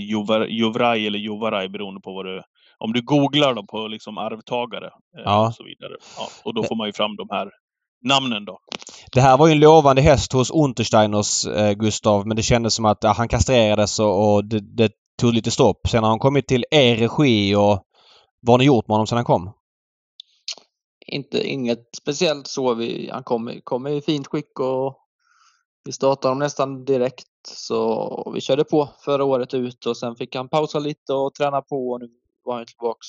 Juvraj 0.47 1.07
eller 1.07 1.19
Juvaraj 1.19 1.69
beroende 1.69 2.01
på 2.01 2.13
vad 2.13 2.25
du... 2.25 2.41
Om 2.77 2.93
du 2.93 3.01
googlar 3.01 3.53
dem 3.53 3.67
på 3.67 3.87
liksom 3.87 4.17
arvtagare 4.17 4.85
eh, 4.87 5.23
Ja. 5.25 5.47
och 5.47 5.53
så 5.55 5.63
vidare. 5.63 5.95
Ja, 6.17 6.27
och 6.43 6.53
då 6.53 6.63
får 6.63 6.75
man 6.75 6.87
ju 6.87 6.93
fram 6.93 7.15
de 7.15 7.27
här 7.31 7.49
namnen 8.01 8.45
då. 8.45 8.59
Det 9.11 9.21
här 9.21 9.37
var 9.37 9.47
ju 9.47 9.53
en 9.53 9.59
lovande 9.59 10.01
häst 10.01 10.33
hos 10.33 10.51
Untersteiners, 10.51 11.45
eh, 11.45 11.73
Gustav, 11.73 12.27
men 12.27 12.37
det 12.37 12.43
kändes 12.43 12.73
som 12.73 12.85
att 12.85 12.97
ja, 13.01 13.13
han 13.17 13.27
kastrerades 13.27 13.99
och, 13.99 14.33
och 14.33 14.45
det, 14.45 14.59
det 14.59 14.91
tog 15.17 15.33
lite 15.33 15.51
stopp. 15.51 15.87
Sen 15.87 16.03
har 16.03 16.09
han 16.09 16.19
kommit 16.19 16.47
till 16.47 16.65
er 16.71 16.95
regi 16.95 17.55
och 17.55 17.83
vad 18.41 18.53
har 18.53 18.57
ni 18.57 18.65
gjort 18.65 18.87
med 18.87 18.93
honom 18.93 19.07
sen 19.07 19.15
han 19.15 19.25
kom? 19.25 19.51
Inte, 21.07 21.47
inget 21.47 21.89
speciellt 21.97 22.47
så. 22.47 22.73
Vi, 22.73 23.09
han 23.13 23.23
kom, 23.23 23.59
kom 23.63 23.87
i 23.87 24.01
fint 24.01 24.27
skick 24.27 24.59
och 24.59 24.97
vi 25.83 25.91
startade 25.91 26.27
honom 26.27 26.39
nästan 26.39 26.85
direkt. 26.85 27.27
Så 27.47 28.31
vi 28.33 28.41
körde 28.41 28.63
på 28.63 28.89
förra 29.05 29.23
året 29.23 29.53
ut 29.53 29.85
och 29.85 29.97
sen 29.97 30.15
fick 30.15 30.35
han 30.35 30.49
pausa 30.49 30.79
lite 30.79 31.13
och 31.13 31.33
träna 31.33 31.61
på 31.61 31.89
och 31.89 31.99
nu 31.99 32.09
var 32.43 32.55
han 32.55 32.65
tillbaks 32.65 33.07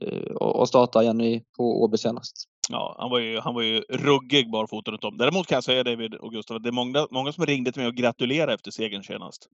eh, 0.00 0.32
och 0.36 0.68
startade 0.68 1.04
igen 1.04 1.20
i, 1.20 1.44
på 1.56 1.82
Åby 1.82 1.98
senast. 1.98 2.48
Ja, 2.70 2.96
han 2.98 3.10
var 3.10 3.18
ju, 3.18 3.40
han 3.40 3.54
var 3.54 3.62
ju 3.62 3.80
ruggig 3.80 4.50
barfota 4.50 4.90
runt 4.90 5.04
om. 5.04 5.18
Däremot 5.18 5.46
kan 5.46 5.56
jag 5.56 5.64
säga 5.64 5.84
David 5.84 6.14
och 6.14 6.32
Gustav, 6.32 6.56
att 6.56 6.62
det 6.62 6.68
är 6.68 6.72
många, 6.72 7.06
många 7.10 7.32
som 7.32 7.46
ringde 7.46 7.72
till 7.72 7.80
mig 7.82 7.88
och 7.88 7.94
gratulerade 7.94 8.54
efter 8.54 8.70
segern 8.70 9.02
senast. 9.02 9.46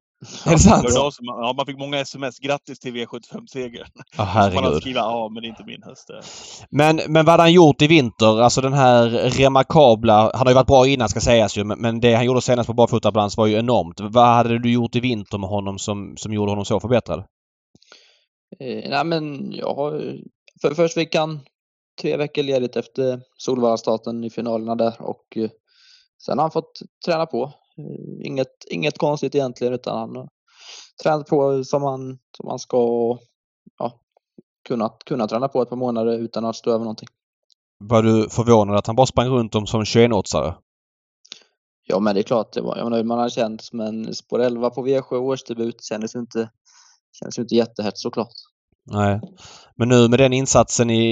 Är 0.47 0.51
det 0.51 0.59
sant? 0.59 0.91
Sig, 0.93 1.03
ja, 1.21 1.55
man 1.57 1.67
fick 1.67 1.79
många 1.79 1.99
sms. 1.99 2.39
Grattis 2.39 2.79
till 2.79 2.95
V75-segern. 2.95 3.87
Ja, 3.95 4.03
Så 4.11 4.23
man 4.23 4.27
herregud. 4.27 4.81
skriva 4.81 5.01
ja, 5.01 5.29
men 5.33 5.43
det 5.43 5.47
är 5.47 5.51
inte 5.51 5.65
min 5.65 5.83
häst. 5.83 6.11
Men, 6.71 6.97
men 6.97 7.25
vad 7.25 7.33
hade 7.33 7.43
han 7.43 7.53
gjort 7.53 7.83
i 7.83 7.87
vinter? 7.87 8.41
Alltså 8.41 8.61
den 8.61 8.73
här 8.73 9.09
remarkabla... 9.31 10.31
Han 10.35 10.47
har 10.47 10.51
ju 10.51 10.55
varit 10.55 10.67
bra 10.67 10.87
innan 10.87 11.09
ska 11.09 11.21
sägas 11.21 11.59
ju 11.59 11.65
men, 11.65 11.79
men 11.81 12.01
det 12.01 12.15
han 12.15 12.25
gjorde 12.25 12.41
senast 12.41 12.67
på 12.67 12.75
barfotabalans 12.75 13.37
var 13.37 13.47
ju 13.47 13.59
enormt. 13.59 14.01
Vad 14.01 14.27
hade 14.27 14.59
du 14.59 14.73
gjort 14.73 14.97
i 14.97 15.01
vinter 15.01 15.39
med 15.39 15.49
honom 15.49 15.79
som, 15.79 16.17
som 16.17 16.33
gjorde 16.33 16.51
honom 16.53 16.65
så 16.65 16.81
förbättrad? 16.81 17.19
Eh, 18.61 18.91
nej 18.91 19.05
men 19.05 19.53
jag 19.53 19.75
har 19.75 20.15
för, 20.63 20.75
först 20.75 20.95
fick 20.95 21.15
han 21.15 21.41
tre 22.01 22.17
veckor 22.17 22.43
ledigt 22.43 22.77
efter 22.77 23.23
Solvalla-starten 23.37 24.25
i 24.25 24.31
finalerna 24.31 24.75
där 24.75 25.03
och 25.03 25.37
eh, 25.37 25.51
sen 26.27 26.39
har 26.39 26.45
han 26.45 26.51
fått 26.51 26.81
träna 27.07 27.27
på. 27.27 27.43
Eh, 27.79 28.27
inget, 28.27 28.65
inget 28.71 28.99
konstigt 28.99 29.35
egentligen 29.35 29.75
utan 29.75 29.99
han 29.99 30.17
har 30.17 30.29
tränat 31.03 31.27
på 31.27 31.65
som 31.65 31.83
han, 31.83 32.19
som 32.37 32.49
han 32.49 32.59
ska 32.59 32.79
och 32.79 33.21
ja, 33.79 34.01
kunnat, 34.69 35.05
kunna 35.05 35.29
träna 35.29 35.49
på 35.49 35.63
ett 35.63 35.69
par 35.69 35.77
månader 35.77 36.19
utan 36.19 36.45
att 36.45 36.57
stå 36.57 36.71
över 36.71 36.85
någonting. 36.85 37.09
Var 37.79 38.03
du 38.03 38.29
förvånad 38.31 38.77
att 38.77 38.87
han 38.87 38.97
bara 38.97 39.07
sprang 39.07 39.29
runt 39.29 39.55
om 39.55 39.67
som 39.67 39.85
21-åtsare? 39.85 40.55
Ja 41.87 42.01
men 42.01 42.15
det 42.15 42.21
är 42.21 42.23
klart, 42.23 42.53
det 42.53 42.61
var, 42.61 42.77
jag 42.77 42.91
nöjd 42.91 43.07
med 43.07 43.17
han 43.17 43.31
känns 43.31 43.73
men 43.73 44.15
spår 44.15 44.41
11 44.41 44.71
på 44.71 44.87
V7 44.87 45.15
årsdebut 45.15 45.85
kändes 45.85 46.15
ju 46.15 46.21
inte, 46.21 46.51
kändes 47.13 47.39
ju 47.39 47.43
inte 47.43 47.55
jättehett 47.55 47.99
såklart. 47.99 48.33
Nej. 48.87 49.21
Men 49.77 49.89
nu 49.89 50.09
med 50.09 50.19
den 50.19 50.33
insatsen 50.33 50.91
i, 50.91 51.05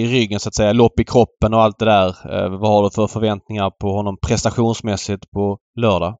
i, 0.00 0.06
ryggen 0.06 0.40
så 0.40 0.48
att 0.48 0.54
säga, 0.54 0.72
lopp 0.72 1.00
i 1.00 1.04
kroppen 1.04 1.54
och 1.54 1.62
allt 1.62 1.78
det 1.78 1.84
där. 1.84 2.08
Eh, 2.08 2.58
vad 2.60 2.70
har 2.70 2.82
du 2.82 2.90
för 2.90 3.06
förväntningar 3.06 3.70
på 3.70 3.88
honom 3.88 4.16
prestationsmässigt 4.26 5.30
på 5.30 5.58
lördag? 5.80 6.16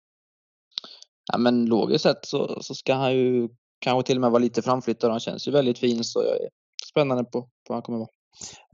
Ja, 1.33 1.39
men 1.39 1.67
logiskt 1.67 2.03
sett 2.03 2.27
så, 2.27 2.63
så 2.63 2.75
ska 2.75 2.95
han 2.95 3.15
ju 3.15 3.49
kanske 3.81 4.07
till 4.07 4.17
och 4.17 4.21
med 4.21 4.31
vara 4.31 4.43
lite 4.43 4.63
framflyttad. 4.63 5.11
Han 5.11 5.21
känns 5.21 5.49
ju 5.49 5.53
väldigt 5.53 5.79
fin 5.79 6.05
så 6.05 6.23
jag 6.23 6.37
är 6.37 6.49
spännande 6.91 7.25
på, 7.25 7.43
på 7.43 7.49
hur 7.69 7.75
han 7.75 7.83
kommer 7.83 7.99
vara. 7.99 8.09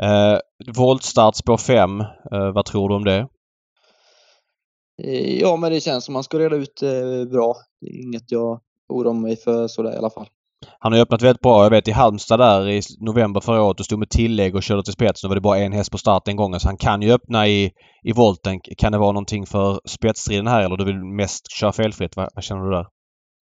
Eh, 0.03 0.39
voltstart 0.77 1.37
spår 1.37 1.57
5. 1.57 2.01
Eh, 2.01 2.07
vad 2.55 2.64
tror 2.64 2.89
du 2.89 2.95
om 2.95 3.05
det? 3.05 3.29
Eh, 5.03 5.41
Ja, 5.41 5.57
men 5.57 5.72
det 5.72 5.81
känns 5.81 6.05
som 6.05 6.12
man 6.12 6.25
ska 6.25 6.39
reda 6.39 6.57
ut 6.57 6.77
det 6.81 7.27
bra. 7.27 7.57
Det 7.81 7.87
är 7.87 8.03
inget 8.03 8.33
jag 8.33 8.61
oroar 8.89 9.14
mig 9.14 9.37
för 9.37 9.68
sådär 9.68 9.93
i 9.93 9.97
alla 9.97 10.11
fall. 10.11 10.29
Han 10.78 10.92
har 10.92 10.96
ju 10.96 11.02
öppnat 11.02 11.22
väldigt 11.22 11.42
bra. 11.42 11.62
Jag 11.62 11.70
vet 11.70 11.88
i 11.88 11.90
Halmstad 11.90 12.40
där 12.40 12.68
i 12.68 12.80
november 13.00 13.40
förra 13.40 13.62
året 13.62 13.80
och 13.80 13.86
stod 13.86 13.98
med 13.98 14.10
tillägg 14.10 14.54
och 14.54 14.62
körde 14.62 14.82
till 14.82 14.92
spets. 14.92 15.22
Då 15.22 15.28
var 15.28 15.34
det 15.34 15.40
bara 15.40 15.58
en 15.58 15.72
häst 15.72 15.90
på 15.90 15.98
start 15.98 16.24
den 16.24 16.36
gången 16.36 16.60
så 16.60 16.68
han 16.68 16.76
kan 16.76 17.02
ju 17.02 17.12
öppna 17.12 17.48
i, 17.48 17.72
i 18.02 18.12
volten. 18.12 18.60
Kan 18.78 18.92
det 18.92 18.98
vara 18.98 19.12
någonting 19.12 19.46
för 19.46 19.80
spetsstriden 19.84 20.46
här 20.46 20.62
eller 20.62 20.76
du 20.76 20.84
vill 20.84 21.04
mest 21.04 21.52
köra 21.52 21.72
felfritt? 21.72 22.16
Vad, 22.16 22.28
vad 22.34 22.44
känner 22.44 22.64
du 22.64 22.70
där? 22.70 22.86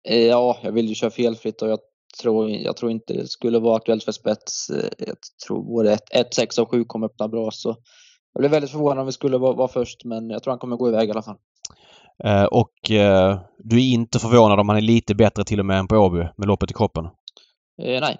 Eh, 0.09 0.25
ja, 0.25 0.57
jag 0.63 0.71
vill 0.71 0.87
ju 0.87 0.95
köra 0.95 1.11
felfritt 1.11 1.61
och 1.61 1.69
jag 1.69 1.79
tror, 2.21 2.49
jag 2.49 2.77
tror 2.77 2.91
inte 2.91 3.13
det 3.13 3.27
skulle 3.27 3.59
vara 3.59 3.75
aktuellt 3.75 4.03
för 4.03 4.11
spets. 4.11 4.69
Eh, 4.69 4.89
jag 4.97 5.15
tror 5.47 5.63
både 5.63 5.97
1, 6.11 6.33
6 6.33 6.57
och 6.57 6.71
7 6.71 6.83
kommer 6.83 7.05
öppna 7.07 7.27
bra 7.27 7.51
så 7.51 7.75
jag 8.33 8.41
blev 8.41 8.51
väldigt 8.51 8.71
förvånad 8.71 8.99
om 8.99 9.05
vi 9.05 9.11
skulle 9.11 9.37
vara, 9.37 9.53
vara 9.53 9.67
först 9.67 10.05
men 10.05 10.29
jag 10.29 10.43
tror 10.43 10.51
han 10.51 10.59
kommer 10.59 10.77
gå 10.77 10.89
iväg 10.89 11.09
i 11.09 11.11
alla 11.11 11.21
fall. 11.21 11.37
Eh, 12.23 12.43
och 12.43 12.91
eh, 12.91 13.39
du 13.57 13.77
är 13.77 13.93
inte 13.93 14.19
förvånad 14.19 14.59
om 14.59 14.69
han 14.69 14.77
är 14.77 14.81
lite 14.81 15.15
bättre 15.15 15.43
till 15.43 15.59
och 15.59 15.65
med 15.65 15.79
än 15.79 15.87
på 15.87 15.95
Åby 15.95 16.27
med 16.37 16.47
loppet 16.47 16.71
i 16.71 16.73
kroppen? 16.73 17.05
Eh, 17.81 18.01
nej, 18.01 18.17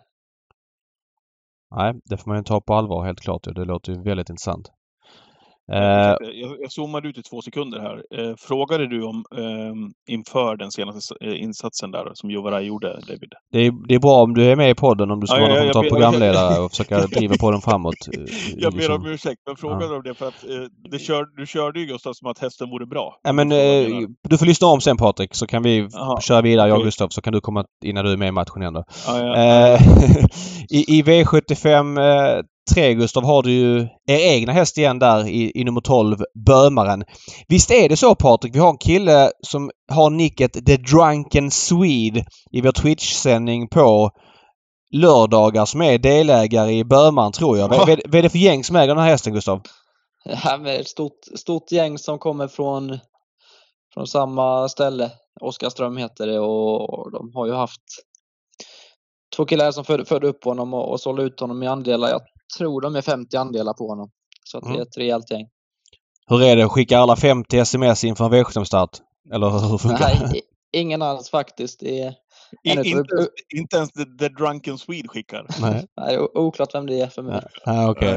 Nej, 1.75 1.93
det 2.05 2.17
får 2.17 2.31
man 2.31 2.37
ju 2.37 2.43
ta 2.43 2.61
på 2.61 2.73
allvar 2.73 3.05
helt 3.05 3.21
klart. 3.21 3.43
Det 3.43 3.65
låter 3.65 3.91
ju 3.91 4.01
väldigt 4.01 4.29
intressant. 4.29 4.71
Eh, 5.73 5.79
Jag, 6.41 6.57
jag 6.61 6.71
zoomade 6.71 7.07
ut 7.09 7.17
i 7.17 7.21
två 7.23 7.41
sekunder 7.41 7.79
här. 7.79 8.03
Eh, 8.19 8.35
frågade 8.37 8.87
du 8.87 9.03
om 9.03 9.25
eh, 9.37 10.13
inför 10.13 10.55
den 10.57 10.71
senaste 10.71 11.15
eh, 11.21 11.41
insatsen 11.41 11.91
där 11.91 12.11
som 12.13 12.31
Jovarai 12.31 12.65
gjorde, 12.65 12.87
David? 13.07 13.31
det, 13.51 13.59
är, 13.59 13.87
det 13.87 13.95
är 13.95 13.99
bra 13.99 14.23
om 14.23 14.33
du 14.33 14.45
är 14.51 14.55
med 14.55 14.69
i 14.69 14.75
podden 14.75 15.11
om 15.11 15.19
du 15.19 15.27
ska 15.27 15.39
Ja, 15.39 15.47
vara 15.47 15.65
ja, 15.65 15.71
någon 15.73 15.89
programledare 15.89 16.59
och 16.63 16.71
försöka 16.71 16.99
driva 17.07 17.35
podden 17.39 17.61
framåt. 17.61 17.95
eh, 18.13 18.21
Jag 18.57 18.73
ber 18.73 18.91
om 18.91 19.05
ursäkt, 19.05 19.41
men 19.45 19.55
frågade 19.55 19.95
om 19.95 20.03
det 20.03 20.13
för 20.13 20.27
att 20.27 20.43
eh, 20.43 20.49
det 20.91 20.99
kör, 20.99 21.25
du 21.37 21.45
körde 21.47 21.79
ju 21.79 21.85
Gustav 21.85 22.13
som 22.13 22.27
att 22.31 22.39
hästen 22.39 22.69
vore 22.69 22.85
bra. 22.85 23.19
Ja, 23.23 23.31
men, 23.33 23.51
eh, 23.51 23.87
du 24.29 24.37
får 24.37 24.45
lyssna 24.45 24.67
om 24.67 24.81
sen 24.81 24.97
Patrik 24.97 25.35
så 25.35 25.47
kan 25.47 25.63
vi 25.63 25.87
Jaha, 25.91 26.21
köra 26.21 26.41
vidare 26.41 26.69
jag 26.69 26.77
och. 26.77 26.83
Gustav 26.85 27.07
så 27.09 27.21
kan 27.21 27.33
du 27.33 27.41
komma 27.41 27.65
innan 27.85 28.05
du 28.05 28.11
är 28.11 28.17
med 28.17 28.27
i 28.27 28.31
matchen 28.31 28.61
igen 28.61 28.73
då. 28.73 28.83
ja, 29.07 29.19
ja, 29.19 29.35
Eh, 29.37 29.81
I, 30.69 30.97
I 30.99 31.03
V75 31.03 31.99
eh, 32.37 32.43
3 32.73 32.93
Gustav 32.93 33.23
har 33.23 33.43
du 33.43 33.51
ju 33.51 33.79
er 34.07 34.17
egna 34.17 34.53
häst 34.53 34.77
igen 34.77 34.99
där 34.99 35.27
i, 35.27 35.51
i 35.55 35.63
nummer 35.63 35.81
12, 35.81 36.17
Bömaren. 36.45 37.03
Visst 37.47 37.71
är 37.71 37.89
det 37.89 37.97
så 37.97 38.15
Patrik? 38.15 38.55
Vi 38.55 38.59
har 38.59 38.69
en 38.69 38.77
kille 38.77 39.31
som 39.41 39.71
har 39.91 40.09
nicket 40.09 40.65
The 40.65 40.77
Drunken 40.77 41.51
Swede 41.51 42.25
i 42.51 42.61
vår 42.61 42.71
Twitch-sändning 42.71 43.67
på 43.67 44.11
lördagar 44.91 45.65
som 45.65 45.81
är 45.81 45.97
delägare 45.97 46.71
i 46.71 46.83
Bömaren 46.83 47.31
tror 47.31 47.57
jag. 47.57 47.67
Vad, 47.69 47.77
vad, 47.87 48.01
vad 48.05 48.15
är 48.15 48.21
det 48.21 48.29
för 48.29 48.37
gäng 48.37 48.63
som 48.63 48.75
äger 48.75 48.95
den 48.95 49.03
här 49.03 49.09
hästen 49.09 49.33
Gustav? 49.33 49.61
Ja, 50.23 50.67
ett 50.67 50.87
stort, 50.87 51.19
stort 51.35 51.71
gäng 51.71 51.97
som 51.97 52.19
kommer 52.19 52.47
från, 52.47 52.99
från 53.93 54.07
samma 54.07 54.69
ställe. 54.69 55.11
Oskarström 55.41 55.97
heter 55.97 56.27
det 56.27 56.39
och 56.39 57.11
de 57.11 57.31
har 57.33 57.45
ju 57.45 57.53
haft 57.53 57.81
två 59.35 59.45
killar 59.45 59.71
som 59.71 59.85
födde, 59.85 60.05
födde 60.05 60.27
upp 60.27 60.43
honom 60.43 60.73
och, 60.73 60.91
och 60.91 60.99
sålde 60.99 61.23
ut 61.23 61.39
honom 61.39 61.63
i 61.63 61.67
andelar. 61.67 62.09
Jag 62.09 62.21
tror 62.57 62.81
de 62.81 62.95
är 62.95 63.01
50 63.01 63.37
andelar 63.37 63.73
på 63.73 63.87
honom. 63.87 64.09
Så 64.43 64.57
att 64.57 64.63
det 64.63 64.69
Mm. 64.69 64.79
är 64.81 64.85
ett 64.85 64.97
rejält 64.97 65.31
gäng. 65.31 65.47
Hur 66.27 66.41
är 66.43 66.55
det? 66.55 66.69
Skickar 66.69 66.99
alla 66.99 67.15
50 67.15 67.57
sms 67.57 68.03
inför 68.03 68.25
en 68.25 68.31
V75-start? 68.33 68.89
Eller 69.33 69.49
hur 69.49 69.77
funkar 69.77 70.09
det? 70.09 70.27
Nej, 70.31 70.41
ingen 70.73 71.01
alls 71.01 71.29
faktiskt. 71.29 71.79
Det 71.79 72.01
är, 72.01 72.13
I, 72.63 72.69
utav- 72.71 72.85
inte, 72.85 73.15
ens, 73.15 73.27
inte 73.55 73.77
ens 73.77 73.91
the, 73.91 74.03
the 74.19 74.29
Drunken 74.29 74.77
Swede 74.77 75.07
skickar. 75.07 75.45
Nej. 75.61 75.85
det 75.95 76.13
är 76.13 76.37
oklart 76.37 76.75
vem 76.75 76.85
det 76.87 77.01
är 77.01 77.07
för 77.07 77.21
mig. 77.21 77.41
Ja, 77.65 77.89
okej. 77.91 78.09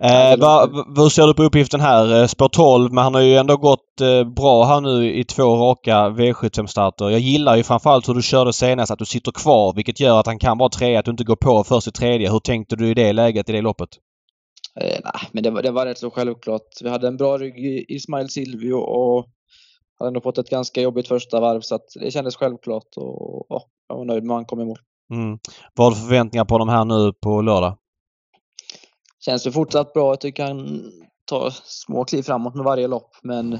Mm. 0.00 0.32
Eh, 0.32 0.38
vad, 0.40 0.70
vad- 0.72 0.98
hur 0.98 1.08
ser 1.08 1.26
du 1.26 1.34
på 1.34 1.42
uppgiften 1.42 1.80
här? 1.80 2.20
Eh, 2.20 2.26
Spår 2.26 2.48
12, 2.48 2.92
men 2.92 3.04
han 3.04 3.14
har 3.14 3.20
ju 3.20 3.36
ändå 3.36 3.56
gått 3.56 4.00
eh, 4.00 4.24
bra 4.24 4.64
här 4.64 4.80
nu 4.80 5.12
i 5.14 5.24
två 5.24 5.56
raka 5.56 6.08
V75-starter. 6.08 7.10
Jag 7.10 7.20
gillar 7.20 7.56
ju 7.56 7.62
framförallt 7.62 8.08
hur 8.08 8.14
du 8.14 8.22
körde 8.22 8.52
senast, 8.52 8.90
att 8.92 8.98
du 8.98 9.04
sitter 9.04 9.32
kvar 9.32 9.72
vilket 9.76 10.00
gör 10.00 10.20
att 10.20 10.26
han 10.26 10.38
kan 10.38 10.58
vara 10.58 10.68
trea, 10.68 10.98
att 10.98 11.04
du 11.04 11.10
inte 11.10 11.24
går 11.24 11.36
på 11.36 11.64
först 11.64 11.88
i 11.88 11.92
tredje. 11.92 12.30
Hur 12.32 12.38
tänkte 12.38 12.76
du 12.76 12.88
i 12.90 12.94
det 12.94 13.12
läget, 13.12 13.48
i 13.48 13.52
det 13.52 13.60
loppet? 13.60 13.88
Eh, 14.80 14.86
nej, 15.04 15.28
men 15.32 15.42
det 15.42 15.50
var, 15.50 15.62
det 15.62 15.70
var 15.70 15.86
rätt 15.86 15.98
så 15.98 16.10
självklart. 16.10 16.62
Vi 16.82 16.88
hade 16.90 17.08
en 17.08 17.16
bra 17.16 17.38
rygg 17.38 17.58
i 17.58 17.84
Ismail 17.88 18.28
Silvio 18.28 18.74
och 18.74 19.26
hade 19.98 20.08
ändå 20.08 20.20
fått 20.20 20.38
ett 20.38 20.50
ganska 20.50 20.80
jobbigt 20.80 21.08
första 21.08 21.40
varv 21.40 21.60
så 21.60 21.74
att 21.74 21.86
det 22.00 22.10
kändes 22.10 22.36
självklart 22.36 22.96
och 22.96 23.46
ja, 23.48 23.64
jag 23.88 23.96
var 23.96 24.04
nöjd 24.04 24.24
med 24.24 24.34
att 24.34 24.38
han 24.38 24.44
kom 24.44 24.60
i 24.60 24.64
mål. 24.64 24.78
Mm. 25.12 25.38
Vad 25.74 25.86
har 25.86 25.90
du 25.90 25.96
för 25.96 26.08
förväntningar 26.08 26.44
på 26.44 26.58
de 26.58 26.68
här 26.68 26.84
nu 26.84 27.12
på 27.12 27.42
lördag? 27.42 27.78
Känns 29.20 29.46
ju 29.46 29.52
fortsatt 29.52 29.92
bra. 29.92 30.12
Jag 30.12 30.20
tycker 30.20 30.44
han 30.44 30.82
tar 31.24 31.50
små 31.64 32.04
kliv 32.04 32.22
framåt 32.22 32.54
med 32.54 32.64
varje 32.64 32.86
lopp 32.86 33.16
men 33.22 33.50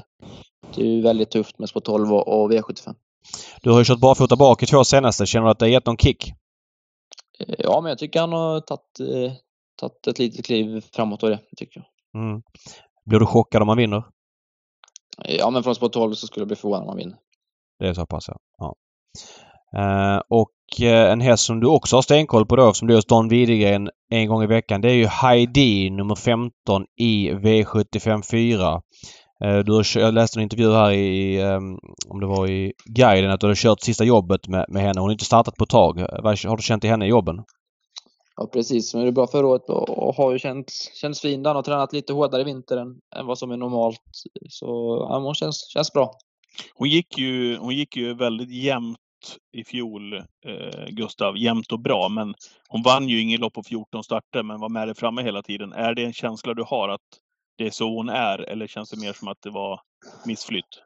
det 0.74 0.82
är 0.82 0.87
ju 0.87 1.03
väldigt 1.03 1.30
tufft 1.30 1.59
med 1.59 1.68
spår 1.68 1.80
12 1.80 2.12
och, 2.12 2.28
och 2.28 2.53
V75. 2.53 2.95
Du 3.62 3.70
har 3.70 3.78
ju 3.78 3.84
kört 3.84 4.01
barfota 4.01 4.37
bak 4.37 4.62
i 4.62 4.66
två 4.66 4.84
senaste. 4.84 5.26
Känner 5.26 5.45
du 5.45 5.51
att 5.51 5.59
det 5.59 5.64
har 5.64 5.70
gett 5.70 5.87
någon 5.87 5.97
kick? 5.97 6.28
Eh, 7.39 7.55
Ja, 7.59 7.80
men 7.80 7.89
jag 7.89 7.99
tycker 7.99 8.20
han 8.20 8.32
har 8.32 8.61
tagit, 8.61 9.01
eh, 9.01 9.32
tagit 9.80 10.07
ett 10.07 10.18
litet 10.18 10.45
kliv 10.45 10.84
framåt 10.93 11.22
och 11.22 11.30
det 11.30 11.41
tycker 11.57 11.80
jag. 11.80 12.22
Mm. 12.22 12.43
Blir 13.05 13.18
du 13.18 13.26
chockad 13.26 13.62
om 13.62 13.66
man 13.66 13.76
vinner? 13.76 14.03
Ja, 15.25 15.51
men 15.51 15.62
från 15.62 15.75
spår 15.75 15.89
12 15.89 16.12
så 16.12 16.27
skulle 16.27 16.43
jag 16.43 16.49
bli 16.49 16.57
förvånad 16.57 16.83
om 16.83 16.89
han 16.89 16.97
vinner. 16.97 17.17
Det 17.79 17.89
är 17.89 17.95
så 17.95 18.07
pass 18.07 18.29
ja. 18.29 18.39
ja. 18.59 18.75
Uh, 19.77 20.23
och 20.29 20.53
uh, 20.83 21.12
en 21.12 21.21
häst 21.21 21.45
som 21.45 21.61
du 21.61 21.67
också 21.67 21.97
har 21.97 22.03
stenkoll 22.03 22.47
på 22.47 22.57
då 22.57 22.73
som 22.73 22.89
du 22.89 22.95
hos 22.95 23.07
Don 23.07 23.29
Widegren 23.29 23.91
en 24.11 24.29
gång 24.29 24.43
i 24.43 24.47
veckan. 24.47 24.81
Det 24.81 24.91
är 24.91 24.95
ju 24.95 25.07
Heidi 25.07 25.91
nummer 25.91 26.14
15 26.14 26.53
i 26.97 27.31
V75 27.31 28.23
4. 28.31 28.75
Uh, 29.45 29.59
du 29.64 29.73
har, 29.73 29.99
jag 29.99 30.14
läste 30.14 30.39
en 30.39 30.43
intervju 30.43 30.73
här 30.73 30.93
i, 30.93 31.43
um, 31.43 31.79
om 32.09 32.21
det 32.21 32.27
var 32.27 32.49
i 32.49 32.73
guiden, 32.85 33.31
att 33.31 33.41
du 33.41 33.47
har 33.47 33.55
kört 33.55 33.81
sista 33.81 34.05
jobbet 34.05 34.49
med, 34.49 34.64
med 34.69 34.83
henne. 34.83 35.01
Hon 35.01 35.09
har 35.09 35.12
inte 35.12 35.25
startat 35.25 35.57
på 35.57 35.64
ett 35.64 35.71
tag. 35.71 36.01
Eh, 36.01 36.07
har 36.25 36.57
du 36.57 36.62
känt 36.62 36.85
i 36.85 36.89
henne 36.89 37.07
i 37.07 37.09
jobben? 37.09 37.37
Ja, 38.37 38.47
precis. 38.47 38.95
Men 38.95 39.03
det 39.03 39.09
är 39.09 39.12
bra 39.12 39.26
förra 39.26 39.47
året 39.47 39.70
och, 39.70 40.14
har 40.14 40.32
ju 40.32 40.39
känts, 40.39 40.95
känts 40.95 41.20
fin. 41.20 41.47
Han 41.47 41.57
har 41.57 41.62
tränat 41.62 41.93
lite 41.93 42.12
hårdare 42.12 42.41
i 42.41 42.45
vinter 42.45 42.76
än, 42.76 43.01
än 43.16 43.26
vad 43.26 43.39
som 43.39 43.51
är 43.51 43.57
normalt. 43.57 44.01
Så 44.49 44.66
ja, 45.11 45.18
hon 45.18 45.34
känns, 45.34 45.68
känns 45.68 45.93
bra. 45.93 46.12
Hon 46.74 46.89
gick 46.89 47.18
ju, 47.18 47.57
hon 47.57 47.74
gick 47.74 47.97
ju 47.97 48.14
väldigt 48.14 48.51
jämnt 48.51 48.99
i 49.53 49.64
fjol, 49.64 50.14
eh, 50.14 50.87
Gustav. 50.89 51.37
Jämnt 51.37 51.72
och 51.72 51.80
bra, 51.80 52.09
men 52.09 52.34
hon 52.68 52.82
vann 52.82 53.09
ju 53.09 53.20
inget 53.20 53.41
lopp 53.41 53.55
på 53.55 53.62
14 53.62 54.05
starter, 54.05 54.43
men 54.43 54.61
var 54.61 54.68
med 54.68 54.89
där 54.89 54.95
framme 54.95 55.22
hela 55.22 55.43
tiden. 55.43 55.72
Är 55.72 55.95
det 55.95 56.05
en 56.05 56.12
känsla 56.12 56.55
du 56.55 56.62
har 56.62 56.89
att 56.89 57.01
det 57.59 57.66
är 57.66 57.70
så 57.70 57.97
hon 57.97 58.09
är, 58.09 58.39
eller 58.39 58.66
känns 58.66 58.91
det 58.91 59.01
mer 59.01 59.12
som 59.12 59.28
att 59.28 59.43
det 59.43 59.51
var 59.51 59.80
missflytt? 60.26 60.82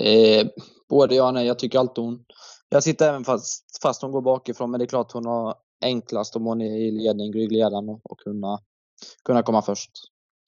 Eh, 0.00 0.46
både 0.88 1.14
ja 1.14 1.26
och 1.26 1.34
nej. 1.34 1.46
Jag 1.46 1.58
tycker 1.58 1.78
alltid 1.78 2.04
hon... 2.04 2.24
Jag 2.68 2.82
sitter 2.82 3.08
även 3.08 3.24
fast, 3.24 3.64
fast 3.82 4.02
hon 4.02 4.12
går 4.12 4.22
bakifrån, 4.22 4.70
men 4.70 4.78
det 4.78 4.84
är 4.84 4.88
klart 4.88 5.12
hon 5.12 5.26
har 5.26 5.54
enklast 5.84 6.36
om 6.36 6.44
hon 6.44 6.60
är 6.60 6.76
i 6.78 6.90
ledning, 6.90 7.32
ryggledaren 7.32 7.88
och, 7.88 8.00
och 8.10 8.18
kunna, 8.20 8.58
kunna 9.24 9.42
komma 9.42 9.62
först. 9.62 9.90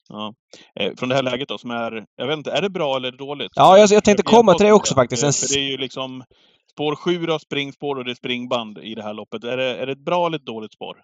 Ja. 0.09 0.33
Eh, 0.75 0.95
från 0.97 1.09
det 1.09 1.15
här 1.15 1.23
läget 1.23 1.47
då, 1.49 1.57
som 1.57 1.71
är, 1.71 2.05
jag 2.15 2.27
vet 2.27 2.37
inte, 2.37 2.51
är 2.51 2.61
det 2.61 2.69
bra 2.69 2.95
eller 2.95 3.11
dåligt? 3.11 3.51
Ja, 3.55 3.77
jag- 3.77 3.89
jag 3.89 4.03
tänkte 4.03 4.23
komma 4.23 4.53
till 4.53 4.65
det 4.65 4.73
också 4.73 4.95
faktiskt. 4.95 5.23
Eh, 5.23 5.31
För 5.31 5.53
det 5.53 5.59
är 5.59 5.71
ju 5.71 5.77
liksom 5.77 6.23
spår 6.71 6.95
7 6.95 7.25
då, 7.25 7.39
springspår 7.39 7.95
och 7.95 8.05
det 8.05 8.11
är 8.11 8.15
springband 8.15 8.77
i 8.77 8.95
det 8.95 9.03
här 9.03 9.13
loppet. 9.13 9.43
Är 9.43 9.57
det, 9.57 9.75
är 9.77 9.85
det 9.85 9.91
ett 9.91 10.05
bra 10.05 10.27
eller 10.27 10.37
ett 10.37 10.45
dåligt 10.45 10.73
spår? 10.73 10.97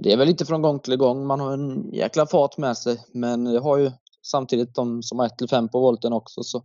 Det 0.00 0.12
är 0.12 0.16
väl 0.16 0.28
lite 0.28 0.44
från 0.46 0.62
gång 0.62 0.78
till 0.80 0.96
gång. 0.96 1.26
Man 1.26 1.40
har 1.40 1.52
en 1.52 1.90
jäkla 1.92 2.26
fart 2.26 2.58
med 2.58 2.76
sig, 2.76 2.96
men 3.14 3.46
jag 3.46 3.62
har 3.62 3.76
ju 3.78 3.90
samtidigt 4.22 4.74
de 4.74 5.02
som 5.02 5.18
har 5.18 5.26
1 5.26 5.38
till 5.38 5.48
5 5.48 5.68
på 5.68 5.80
volten 5.80 6.12
också. 6.12 6.42
Så 6.42 6.62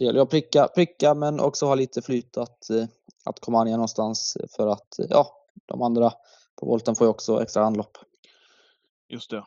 det 0.00 0.04
gäller 0.04 0.20
att 0.20 0.30
pricka, 0.30 0.68
pricka 0.68 1.14
men 1.14 1.40
också 1.40 1.66
ha 1.66 1.74
lite 1.74 2.02
flyt 2.02 2.36
att, 2.36 2.70
eh, 2.70 2.84
att 3.24 3.40
komma 3.40 3.64
ner 3.64 3.72
någonstans 3.72 4.36
för 4.56 4.66
att 4.66 4.98
eh, 4.98 5.06
ja, 5.10 5.26
de 5.66 5.82
andra 5.82 6.12
på 6.60 6.66
volten 6.66 6.94
får 6.96 7.06
ju 7.06 7.10
också 7.10 7.42
extra 7.42 7.64
anlopp. 7.64 7.98
Just 9.08 9.30
det. 9.30 9.44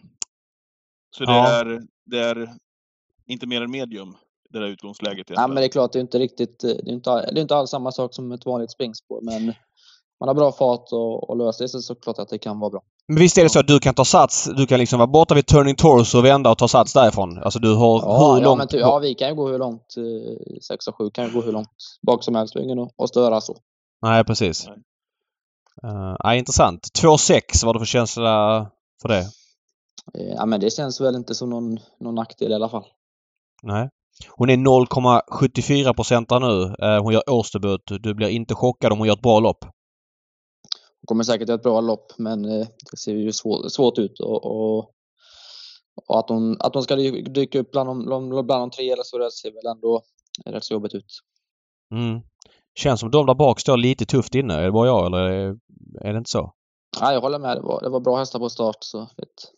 Så 1.17 1.25
det, 1.25 1.31
Ja. 1.31 1.59
är, 1.61 1.81
det 2.05 2.19
är 2.19 2.53
inte 3.25 3.47
mer 3.47 3.61
än 3.61 3.71
medium, 3.71 4.17
det 4.49 4.59
där 4.59 4.67
utgångsläget 4.67 5.29
Ja, 5.29 5.47
men 5.47 5.55
det 5.55 5.63
är 5.63 5.69
klart, 5.69 5.91
det 5.91 5.99
är 5.99 6.01
inte 6.01 6.19
riktigt, 6.19 6.63
eh, 6.63 6.69
det 6.69 6.89
är 6.89 6.93
inte, 6.93 7.31
det 7.31 7.39
är 7.39 7.41
inte 7.41 7.55
alls 7.55 7.69
samma 7.69 7.91
sak 7.91 8.13
som 8.13 8.31
ett 8.31 8.45
vanligt 8.45 8.71
springspår, 8.71 9.21
men 9.21 9.53
man 10.23 10.27
har 10.27 10.35
bra 10.35 10.51
fart 10.51 10.91
och, 10.91 11.29
och 11.29 11.37
löser 11.37 11.63
det 11.63 11.69
sig 11.69 11.81
så 11.81 11.95
klart 11.95 12.19
att 12.19 12.29
det 12.29 12.37
kan 12.37 12.59
vara 12.59 12.69
bra. 12.69 12.81
Men 13.07 13.17
visst 13.17 13.37
är 13.37 13.43
det 13.43 13.49
så 13.49 13.59
att 13.59 13.67
du 13.67 13.79
kan 13.79 13.93
ta 13.93 14.05
sats, 14.05 14.49
du 14.57 14.65
kan 14.67 14.79
liksom 14.79 14.99
vara 14.99 15.07
borta 15.07 15.35
vid 15.35 15.45
Turning 15.47 15.75
Torso 15.75 16.17
och 16.17 16.25
vända 16.25 16.51
och 16.51 16.57
ta 16.57 16.67
sats 16.67 16.93
därifrån? 16.93 17.37
Alltså 17.37 17.59
du 17.59 17.75
har 17.75 17.99
Ja, 17.99 18.33
hur 18.33 18.41
ja, 18.41 18.45
långt... 18.45 18.57
men 18.57 18.67
ty, 18.67 18.77
ja, 18.77 18.99
vi 18.99 19.13
kan 19.15 19.27
ju 19.29 19.35
gå 19.35 19.47
hur 19.47 19.59
långt, 19.59 19.95
eh, 19.97 20.61
6 20.67 20.87
och 20.87 20.95
7 20.97 21.09
kan 21.09 21.25
ju 21.25 21.31
gå 21.33 21.41
hur 21.41 21.51
långt 21.51 21.69
bak 22.07 22.23
som 22.23 22.35
helst. 22.35 22.55
Ingen 22.55 22.79
att- 22.79 22.93
att 22.97 23.09
störa 23.09 23.41
så. 23.41 23.57
Nej, 24.01 24.23
precis. 24.23 24.67
Nej. 24.67 24.77
Uh, 25.93 26.15
ja, 26.19 26.35
intressant. 26.35 26.87
2,6 27.01 27.65
vad 27.65 27.75
du 27.75 27.79
för 27.79 27.85
känsla 27.85 28.67
för 29.01 29.09
det? 29.09 29.19
Eh, 29.19 30.33
Ja, 30.35 30.45
men 30.45 30.59
det 30.59 30.69
känns 30.69 31.01
väl 31.01 31.15
inte 31.15 31.35
som 31.35 31.49
någon, 31.49 31.79
någon 31.99 32.15
nackdel 32.15 32.51
i 32.51 32.55
alla 32.55 32.69
fall. 32.69 32.83
Nej. 33.63 33.89
Hon 34.29 34.49
är 34.49 34.57
0,74 34.57 35.93
procentare 35.93 36.39
nu. 36.39 36.75
Eh, 36.87 37.03
hon 37.03 37.13
gör 37.13 37.29
årsdebut. 37.29 37.81
Du 37.99 38.13
blir 38.13 38.27
inte 38.29 38.55
chockad 38.55 38.91
om 38.91 38.97
hon 38.99 39.07
gör 39.07 39.13
ett 39.15 39.21
bra 39.21 39.39
lopp. 39.39 39.65
Kommer 41.07 41.23
säkert 41.23 41.47
göra 41.47 41.55
ett 41.55 41.63
bra 41.63 41.81
lopp, 41.81 42.13
men 42.17 42.45
eh, 42.45 42.67
det 42.91 42.97
ser 42.97 43.13
ju 43.13 43.31
svår, 43.31 43.69
svårt 43.69 43.97
ut. 43.97 44.19
Och, 44.19 44.45
och, 44.45 44.77
och 46.07 46.19
att, 46.19 46.29
hon, 46.29 46.57
att 46.59 46.73
hon 46.73 46.83
ska 46.83 46.95
dy- 46.95 47.21
dyka 47.21 47.59
upp 47.59 47.71
bland 47.71 47.89
de, 47.89 48.05
bland, 48.05 48.47
de 48.47 48.69
tre 48.69 48.91
eller 48.91 49.03
så, 49.03 49.17
det 49.17 49.31
ser 49.31 49.51
väl 49.51 49.75
ändå 49.75 50.01
rätt 50.45 50.63
så 50.63 50.73
jobbigt 50.73 50.93
ut. 50.93 51.19
Mm. 51.91 52.21
Känns 52.75 52.99
som 52.99 53.11
de 53.11 53.25
där 53.25 53.35
bak 53.35 53.59
står 53.59 53.77
lite 53.77 54.05
tufft 54.05 54.35
inne. 54.35 54.53
Är 54.53 54.63
det 54.63 54.71
bara 54.71 54.87
jag 54.87 55.05
eller 55.05 55.19
är, 56.01 56.13
det 56.13 56.17
inte 56.17 56.29
så? 56.29 56.53
Ja, 57.01 57.13
jag 57.13 57.21
håller 57.21 57.39
med. 57.39 57.57
Det 57.57 57.61
var, 57.61 57.81
det 57.81 57.89
var 57.89 57.99
bra 57.99 58.17
hästar 58.17 58.39
på 58.39 58.49
start, 58.49 58.77
så 58.79 59.01
ett 59.01 59.51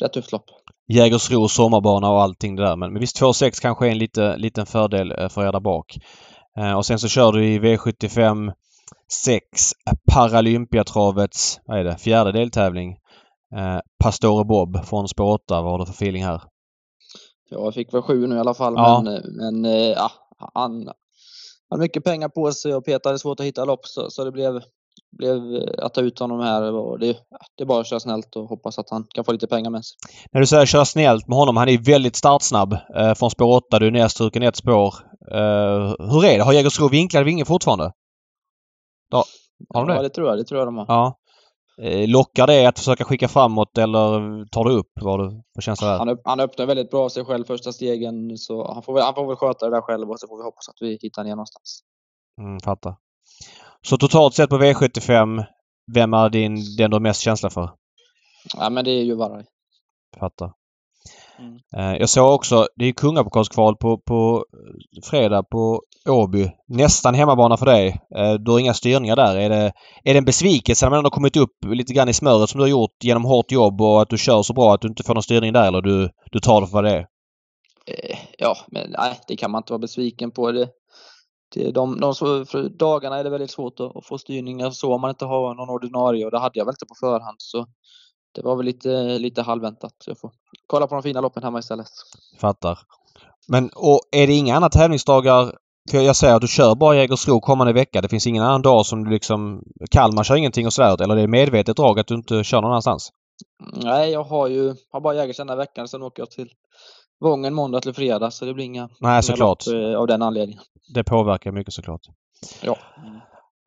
rätt 0.00 0.12
tufft 0.12 0.32
lopp. 0.32 0.44
Jägersro, 0.92 1.48
sommarbana 1.48 2.10
och 2.10 2.22
allting 2.22 2.56
det 2.56 2.62
där. 2.62 2.76
Men, 2.76 2.92
men 2.92 3.00
visst 3.00 3.20
2,6 3.20 3.62
kanske 3.62 3.86
är 3.86 3.90
en 3.90 3.98
lite, 3.98 4.36
liten 4.36 4.66
fördel 4.66 5.12
eh, 5.18 5.28
för 5.28 5.46
er 5.46 5.52
där 5.52 5.60
bak. 5.60 5.98
Eh, 6.58 6.72
och 6.72 6.86
sen 6.86 6.98
så 6.98 7.08
kör 7.08 7.32
du 7.32 7.46
i 7.46 7.58
V75 7.58 8.52
6 9.24 9.72
Paralympiatravets, 10.12 11.60
vad 11.66 11.78
är 11.78 11.84
det, 11.84 11.96
fjärde 11.96 12.32
deltävling. 12.32 12.90
Eh, 13.56 13.78
Pastore 14.04 14.44
Bob 14.44 14.84
från 14.84 15.08
spår 15.08 15.34
8. 15.34 15.62
Vad 15.62 15.70
har 15.70 15.78
du 15.78 15.86
för 15.86 15.92
feeling 15.92 16.24
här? 16.24 16.42
Jag 17.50 17.74
fick 17.74 17.94
väl 17.94 18.02
sju 18.02 18.26
nu 18.26 18.36
i 18.36 18.38
alla 18.38 18.54
fall, 18.54 18.74
Ja. 18.76 19.02
men, 19.04 19.22
men 19.36 19.64
eh, 19.64 19.88
ja, 19.88 20.10
han 20.54 20.88
hade 21.70 21.80
mycket 21.82 22.04
pengar 22.04 22.28
på 22.28 22.52
sig 22.52 22.74
och 22.74 22.84
Peter 22.84 23.08
hade 23.10 23.18
svårt 23.18 23.40
att 23.40 23.46
hitta 23.46 23.64
lopp, 23.64 23.86
så, 23.86 24.10
så 24.10 24.24
det 24.24 24.32
blev, 24.32 24.60
blev 25.18 25.36
eh, 25.36 25.84
att 25.84 25.94
ta 25.94 26.00
ut 26.00 26.18
honom 26.18 26.40
här. 26.40 26.62
Det, 26.62 27.06
det, 27.06 27.18
det 27.56 27.62
är 27.62 27.66
bara 27.66 27.80
att 27.80 27.86
köra 27.86 28.00
snällt 28.00 28.36
och 28.36 28.44
hoppas 28.48 28.78
att 28.78 28.90
han 28.90 29.04
kan 29.14 29.24
få 29.24 29.32
lite 29.32 29.46
pengar 29.46 29.70
med 29.70 29.84
sig. 29.84 29.96
När 30.32 30.40
du 30.40 30.46
säger 30.46 30.66
köra 30.66 30.84
snällt 30.84 31.28
med 31.28 31.38
honom, 31.38 31.56
han 31.56 31.68
är 31.68 31.78
väldigt 31.78 32.16
startsnabb. 32.16 32.72
Eh, 32.96 33.14
från 33.14 33.30
spår 33.30 33.56
8, 33.56 33.78
du 33.78 33.86
är 33.86 33.90
nedstruken 33.90 34.42
ett 34.42 34.56
spår. 34.56 34.94
Eh, 35.32 35.94
hur 35.98 36.24
är 36.24 36.38
det? 36.38 36.44
Har 36.44 36.52
Jägersro 36.52 36.88
vinklade 36.88 37.24
vinge 37.24 37.44
fortfarande? 37.44 37.92
Ja, 39.10 39.24
har 39.74 39.86
de 39.86 39.94
Ja, 39.94 40.02
det? 40.02 40.08
det 40.08 40.14
tror 40.14 40.28
jag. 40.28 40.38
Det 40.38 40.44
tror 40.44 40.58
jag 40.58 40.68
de 40.68 40.76
har. 40.76 40.86
Ja. 40.88 41.18
Eh, 41.82 42.08
lockar 42.08 42.46
det 42.46 42.66
att 42.66 42.78
försöka 42.78 43.04
skicka 43.04 43.28
framåt 43.28 43.78
eller 43.78 44.44
tar 44.48 44.64
du 44.64 44.70
upp 44.70 44.92
vad 45.00 45.20
du 45.20 45.42
för 45.54 45.62
känsla 45.62 45.88
där? 45.88 45.98
Han, 45.98 46.08
upp, 46.08 46.20
han 46.24 46.40
öppnar 46.40 46.66
väldigt 46.66 46.90
bra 46.90 47.08
sig 47.10 47.24
själv 47.24 47.44
första 47.44 47.72
stegen, 47.72 48.38
så 48.38 48.72
han 48.72 48.82
får, 48.82 48.94
väl, 48.94 49.02
han 49.02 49.14
får 49.14 49.26
väl 49.26 49.36
sköta 49.36 49.66
det 49.70 49.76
där 49.76 49.80
själv 49.82 50.10
och 50.10 50.20
så 50.20 50.28
får 50.28 50.36
vi 50.38 50.44
hoppas 50.44 50.68
att 50.68 50.76
vi 50.80 50.98
hittar 51.02 51.24
ner 51.24 51.30
någonstans. 51.30 51.80
Mm, 52.40 52.60
fattar. 52.60 52.96
Så 53.82 53.96
totalt 53.96 54.34
sett 54.34 54.50
på 54.50 54.58
V75, 54.58 55.44
vem 55.94 56.14
är 56.14 56.28
din, 56.28 56.54
den 56.78 56.90
du 56.90 56.94
har 56.94 57.00
mest 57.00 57.20
känsla 57.20 57.50
för? 57.50 57.70
Ja, 58.56 58.70
men 58.70 58.84
det 58.84 58.90
är 58.90 59.02
ju 59.02 59.14
Varaj. 59.14 59.44
Fattar. 60.20 60.52
Mm. 61.38 61.58
Eh, 61.76 62.00
jag 62.00 62.08
såg 62.08 62.34
också, 62.34 62.66
det 62.76 62.84
är 62.84 62.86
ju 62.86 62.92
kungapokalskval 62.92 63.76
på, 63.76 63.98
på 63.98 64.44
fredag 65.04 65.42
på 65.42 65.82
Åby. 66.08 66.50
Nästan 66.68 67.14
hemmabana 67.14 67.56
för 67.56 67.66
dig. 67.66 68.00
Eh, 68.16 68.32
du 68.32 68.50
har 68.50 68.58
inga 68.58 68.74
styrningar 68.74 69.16
där. 69.16 69.36
Är 69.36 69.48
det, 69.48 69.72
är 70.04 70.12
det 70.12 70.18
en 70.18 70.24
besvikelse 70.24 70.86
när 70.86 70.90
man 70.90 70.98
ändå 70.98 71.10
kommit 71.10 71.36
upp 71.36 71.64
lite 71.64 71.92
grann 71.92 72.08
i 72.08 72.14
smöret 72.14 72.50
som 72.50 72.58
du 72.58 72.64
har 72.64 72.70
gjort 72.70 73.04
genom 73.04 73.24
hårt 73.24 73.52
jobb 73.52 73.80
och 73.80 74.02
att 74.02 74.10
du 74.10 74.18
kör 74.18 74.42
så 74.42 74.52
bra 74.52 74.74
att 74.74 74.80
du 74.80 74.88
inte 74.88 75.02
får 75.02 75.14
någon 75.14 75.22
styrning 75.22 75.52
där 75.52 75.68
eller 75.68 75.80
du, 75.80 76.10
du 76.32 76.38
tar 76.38 76.60
det 76.60 76.66
för 76.66 76.74
vad 76.74 76.84
det 76.84 76.90
är? 76.90 77.06
Eh, 77.86 78.18
ja, 78.38 78.56
men 78.68 78.90
nej, 78.90 79.20
det 79.28 79.36
kan 79.36 79.50
man 79.50 79.58
inte 79.58 79.72
vara 79.72 79.80
besviken 79.80 80.30
på. 80.30 80.52
Det, 80.52 80.68
det, 81.54 81.70
de, 81.70 82.00
de 82.00 82.14
för 82.14 82.78
dagarna 82.78 83.16
är 83.16 83.24
det 83.24 83.30
väldigt 83.30 83.50
svårt 83.50 83.80
att, 83.80 83.96
att 83.96 84.06
få 84.06 84.18
styrningar 84.18 84.70
så 84.70 84.94
om 84.94 85.00
man 85.00 85.10
inte 85.10 85.24
har 85.24 85.54
någon 85.54 85.70
ordinarie 85.70 86.24
och 86.24 86.30
det 86.30 86.38
hade 86.38 86.58
jag 86.58 86.64
väl 86.64 86.72
inte 86.72 86.86
på 86.86 86.94
förhand. 87.00 87.36
Så 87.38 87.66
det 88.34 88.42
var 88.42 88.56
väl 88.56 88.66
lite, 88.66 89.18
lite 89.18 89.42
halvväntat. 89.42 89.92
Så 90.04 90.10
jag 90.10 90.18
får 90.20 90.30
kolla 90.66 90.86
på 90.86 90.94
de 90.94 91.02
fina 91.02 91.20
loppen 91.20 91.42
hemma 91.42 91.58
istället. 91.58 91.86
Fattar. 92.40 92.78
Men 93.48 93.70
och 93.76 94.00
är 94.12 94.26
det 94.26 94.32
inga 94.32 94.56
andra 94.56 94.68
tävlingsdagar? 94.68 95.52
För 95.90 95.98
jag 95.98 96.16
säger 96.16 96.34
att 96.34 96.40
du 96.40 96.48
kör 96.48 96.74
bara 96.74 96.96
Jägersro 96.96 97.40
kommande 97.40 97.72
vecka. 97.72 98.00
Det 98.00 98.08
finns 98.08 98.26
ingen 98.26 98.42
annan 98.42 98.62
dag 98.62 98.86
som 98.86 99.04
du 99.04 99.10
liksom... 99.10 99.62
Kalmar 99.90 100.24
kör 100.24 100.36
ingenting 100.36 100.66
och 100.66 100.72
sådär. 100.72 101.02
Eller 101.02 101.16
det 101.16 101.22
är 101.22 101.26
medvetet 101.26 101.76
drag 101.76 101.98
att 101.98 102.06
du 102.06 102.14
inte 102.14 102.44
kör 102.44 102.62
någon 102.62 102.70
annanstans? 102.70 103.10
Nej, 103.76 104.10
jag 104.10 104.24
har 104.24 104.48
ju 104.48 104.74
har 104.92 105.00
bara 105.00 105.14
Jägers 105.14 105.36
den 105.36 105.48
här 105.48 105.56
veckan. 105.56 105.88
Sen 105.88 106.02
åker 106.02 106.22
jag 106.22 106.30
till 106.30 106.48
Vången 107.20 107.54
måndag 107.54 107.80
till 107.80 107.94
fredag 107.94 108.30
så 108.30 108.44
det 108.44 108.54
blir 108.54 108.64
inga, 108.64 108.88
Nej, 109.00 109.22
såklart. 109.22 109.66
eh, 109.66 109.98
av 109.98 110.06
den 110.06 110.22
anledningen. 110.22 110.62
Det 110.94 111.04
påverkar 111.04 111.52
mycket 111.52 111.74
såklart. 111.74 112.00
Ja. 112.62 112.76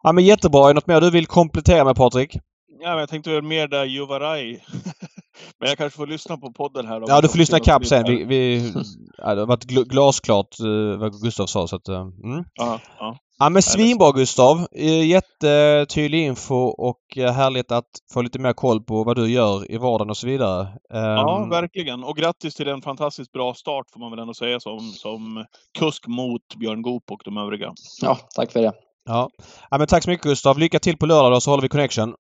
Ja 0.03 0.11
men 0.11 0.25
jättebra. 0.25 0.63
Är 0.63 0.67
det 0.67 0.73
något 0.73 0.87
mer 0.87 1.01
du 1.01 1.11
vill 1.11 1.25
komplettera 1.27 1.83
med 1.85 1.95
Patrik? 1.95 2.37
Ja, 2.81 2.89
men 2.89 2.99
jag 2.99 3.09
tänkte 3.09 3.29
väl 3.31 3.41
mer 3.43 3.67
där 3.67 3.85
Juvaraj. 3.85 4.65
men 5.59 5.69
jag 5.69 5.77
kanske 5.77 5.97
får 5.97 6.07
lyssna 6.07 6.37
på 6.37 6.51
podden 6.53 6.87
här. 6.87 7.03
Ja, 7.07 7.21
du 7.21 7.27
får 7.27 7.37
lyssna 7.37 7.59
kapp 7.59 7.85
sen. 7.85 8.03
Vi, 8.07 8.23
vi, 8.23 8.73
ja, 9.17 9.35
det 9.35 9.41
har 9.41 9.47
varit 9.47 9.65
gl- 9.65 9.87
glasklart 9.89 10.59
eh, 10.59 10.99
vad 10.99 11.21
Gustav 11.21 11.45
sa 11.45 11.67
så 11.67 11.75
att... 11.75 11.87
eh, 11.87 12.01
Mm. 12.01 12.43
Ja, 12.53 12.79
ja. 12.99 13.17
Ja 13.39 13.49
men 13.49 13.61
svinbra 13.61 14.11
Gustav! 14.11 14.67
Eh, 14.71 15.07
Jättetydlig 15.07 16.25
info 16.25 16.55
och 16.55 16.99
härligt 17.17 17.71
att 17.71 17.85
få 18.13 18.21
lite 18.21 18.39
mer 18.39 18.53
koll 18.53 18.81
på 18.83 19.03
vad 19.03 19.15
du 19.15 19.31
gör 19.31 19.71
i 19.71 19.77
vardagen 19.77 20.09
och 20.09 20.17
så 20.17 20.27
vidare. 20.27 20.67
ja, 20.89 21.43
Ehm, 21.43 21.49
verkligen. 21.49 22.03
Och 22.03 22.15
grattis 22.17 22.55
till 22.55 22.67
en 22.67 22.81
fantastiskt 22.81 23.31
bra 23.31 23.53
start 23.53 23.85
får 23.93 23.99
man 23.99 24.11
väl 24.11 24.19
ändå 24.19 24.33
säga 24.33 24.59
som, 24.59 24.79
som 24.79 25.45
kusk 25.79 26.07
mot 26.07 26.55
Björn 26.59 26.81
Goop 26.81 27.11
och 27.11 27.21
de 27.25 27.37
övriga. 27.37 27.73
ja, 28.01 28.17
tack 28.35 28.51
för 28.51 28.59
det. 28.61 28.73
ja. 29.05 29.29
ja 29.69 29.77
men 29.77 29.87
tack 29.87 30.03
så 30.03 30.09
mycket 30.09 30.23
Gustav! 30.25 30.59
Lycka 30.59 30.79
till 30.79 30.97
på 30.97 31.05
lördag 31.05 31.31
då 31.31 31.41
så 31.41 31.51
håller 31.51 31.61
vi 31.61 31.69
connection. 31.69 32.13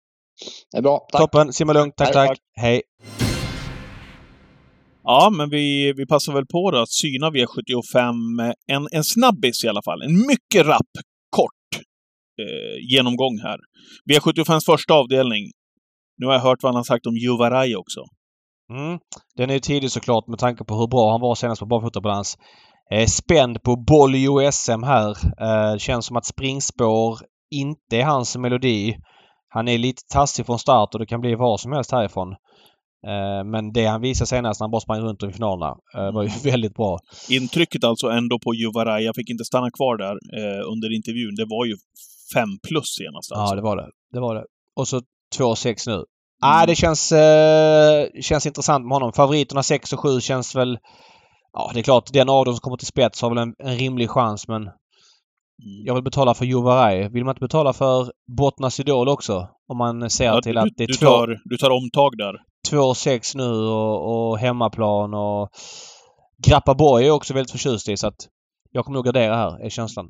Det 0.71 0.77
är 0.77 0.81
bra. 0.81 1.07
Tack. 1.11 1.21
Toppen! 1.21 1.53
Simma 1.53 1.73
lugnt! 1.73 1.95
Tack, 1.97 2.07
Hej, 2.07 2.13
tack! 2.13 2.29
tack. 2.29 2.39
Hej! 2.55 2.81
Ja, 5.03 5.29
men 5.37 5.49
vi, 5.49 5.93
vi 5.93 6.05
passar 6.05 6.33
väl 6.33 6.45
på 6.45 6.71
då 6.71 6.77
att 6.77 6.91
syna 6.91 7.29
V75. 7.29 8.53
En, 8.67 8.87
en 8.91 9.03
snabbis 9.03 9.63
i 9.63 9.67
alla 9.67 9.81
fall. 9.81 10.01
En 10.01 10.27
mycket 10.27 10.65
rapp, 10.65 10.91
kort 11.29 11.81
eh, 12.41 12.95
genomgång 12.95 13.39
här. 13.39 13.57
V75s 14.11 14.65
första 14.65 14.93
avdelning. 14.93 15.51
Nu 16.17 16.25
har 16.25 16.33
jag 16.33 16.41
hört 16.41 16.63
vad 16.63 16.69
han 16.69 16.75
har 16.75 16.83
sagt 16.83 17.05
om 17.05 17.17
Juvaraj 17.17 17.75
också. 17.75 17.99
Mm. 18.73 18.99
Den 19.35 19.49
är 19.49 19.53
ju 19.53 19.59
tidig 19.59 19.91
såklart 19.91 20.27
med 20.27 20.39
tanke 20.39 20.63
på 20.63 20.75
hur 20.75 20.87
bra 20.87 21.11
han 21.11 21.21
var 21.21 21.35
senast 21.35 21.59
på 21.59 21.65
barfotabalans. 21.65 22.37
Eh, 22.91 23.05
spänd 23.05 23.63
på 23.63 23.75
boll 23.75 24.15
i 24.15 24.27
OSM 24.27 24.83
här. 24.83 25.09
Eh, 25.41 25.77
känns 25.77 26.05
som 26.05 26.17
att 26.17 26.25
springspår 26.25 27.19
inte 27.51 27.97
är 27.97 28.03
hans 28.03 28.37
melodi. 28.37 28.97
Han 29.53 29.67
är 29.67 29.77
lite 29.77 30.01
tassig 30.13 30.45
från 30.45 30.59
start 30.59 30.93
och 30.93 30.99
det 30.99 31.05
kan 31.05 31.21
bli 31.21 31.35
vad 31.35 31.59
som 31.59 31.71
helst 31.71 31.91
härifrån. 31.91 32.31
Eh, 33.07 33.43
men 33.45 33.73
det 33.73 33.85
han 33.85 34.01
visade 34.01 34.27
senast 34.27 34.59
när 34.59 34.65
han 34.65 34.71
bara 34.71 34.81
sprang 34.81 35.01
runt 35.01 35.23
i 35.23 35.31
finalerna 35.31 35.75
eh, 35.97 36.11
var 36.13 36.23
ju 36.23 36.29
väldigt 36.51 36.73
bra. 36.73 36.99
Intrycket 37.29 37.83
alltså 37.83 38.07
ändå 38.07 38.39
på 38.39 38.53
Juvaraj, 38.53 39.03
jag 39.03 39.15
fick 39.15 39.29
inte 39.29 39.45
stanna 39.45 39.71
kvar 39.71 39.97
där 39.97 40.11
eh, 40.11 40.71
under 40.71 40.95
intervjun, 40.95 41.35
det 41.35 41.45
var 41.45 41.65
ju 41.65 41.75
fem 42.33 42.49
plus 42.67 42.87
senast 42.99 43.31
alltså. 43.31 43.51
Ja, 43.51 43.55
det 43.55 43.61
var 43.61 43.77
det. 43.77 43.89
Det 44.13 44.19
var 44.19 44.35
det. 44.35 44.45
Och 44.75 44.87
så 44.87 45.01
2-6 45.37 45.89
nu. 45.89 46.05
Ah, 46.43 46.65
det 46.65 46.75
känns, 46.75 47.11
eh, 47.11 48.07
känns 48.21 48.45
intressant 48.45 48.85
med 48.85 48.95
honom. 48.95 49.13
Favoriterna 49.13 49.63
6 49.63 49.93
och 49.93 49.99
7 49.99 50.21
känns 50.21 50.55
väl... 50.55 50.77
Ja, 51.53 51.71
det 51.73 51.79
är 51.79 51.83
klart. 51.83 52.13
Den 52.13 52.29
av 52.29 52.45
dem 52.45 52.53
som 52.53 52.61
kommer 52.61 52.77
till 52.77 52.87
spets 52.87 53.21
har 53.21 53.29
väl 53.29 53.37
en, 53.37 53.53
en 53.63 53.77
rimlig 53.77 54.09
chans 54.09 54.47
men 54.47 54.61
Mm. 54.61 54.73
Jag 55.85 55.93
vill 55.93 56.03
betala 56.03 56.33
för 56.33 56.45
Juvaraj. 56.45 57.09
Vill 57.09 57.25
man 57.25 57.31
inte 57.35 57.45
betala 57.45 57.73
för 57.73 58.11
Bottnas 58.37 58.79
Idol 58.79 59.09
också? 59.09 59.47
Om 59.67 59.77
man 59.77 60.09
ser 60.09 60.25
Ja, 60.25 60.41
till 60.41 60.53
du, 60.55 60.59
att 60.59 60.67
det 60.77 60.85
du, 60.85 60.93
är 60.93 60.97
två- 60.97 61.05
tar, 61.05 61.39
du 61.45 61.57
tar 61.57 61.69
omtag 61.69 62.17
där. 62.17 62.33
2-6 62.71 63.37
nu 63.37 63.49
och, 63.67 64.29
och 64.31 64.37
hemmaplan 64.37 65.13
och 65.13 65.49
Grappaborg 66.47 67.07
är 67.07 67.11
också 67.11 67.33
väldigt 67.33 67.51
förtjust 67.51 67.89
i 67.89 67.97
så 67.97 68.07
att 68.07 68.27
jag 68.71 68.85
kommer 68.85 68.95
nog 68.97 69.05
gardera 69.05 69.35
här, 69.35 69.65
är 69.65 69.69
känslan. 69.69 70.09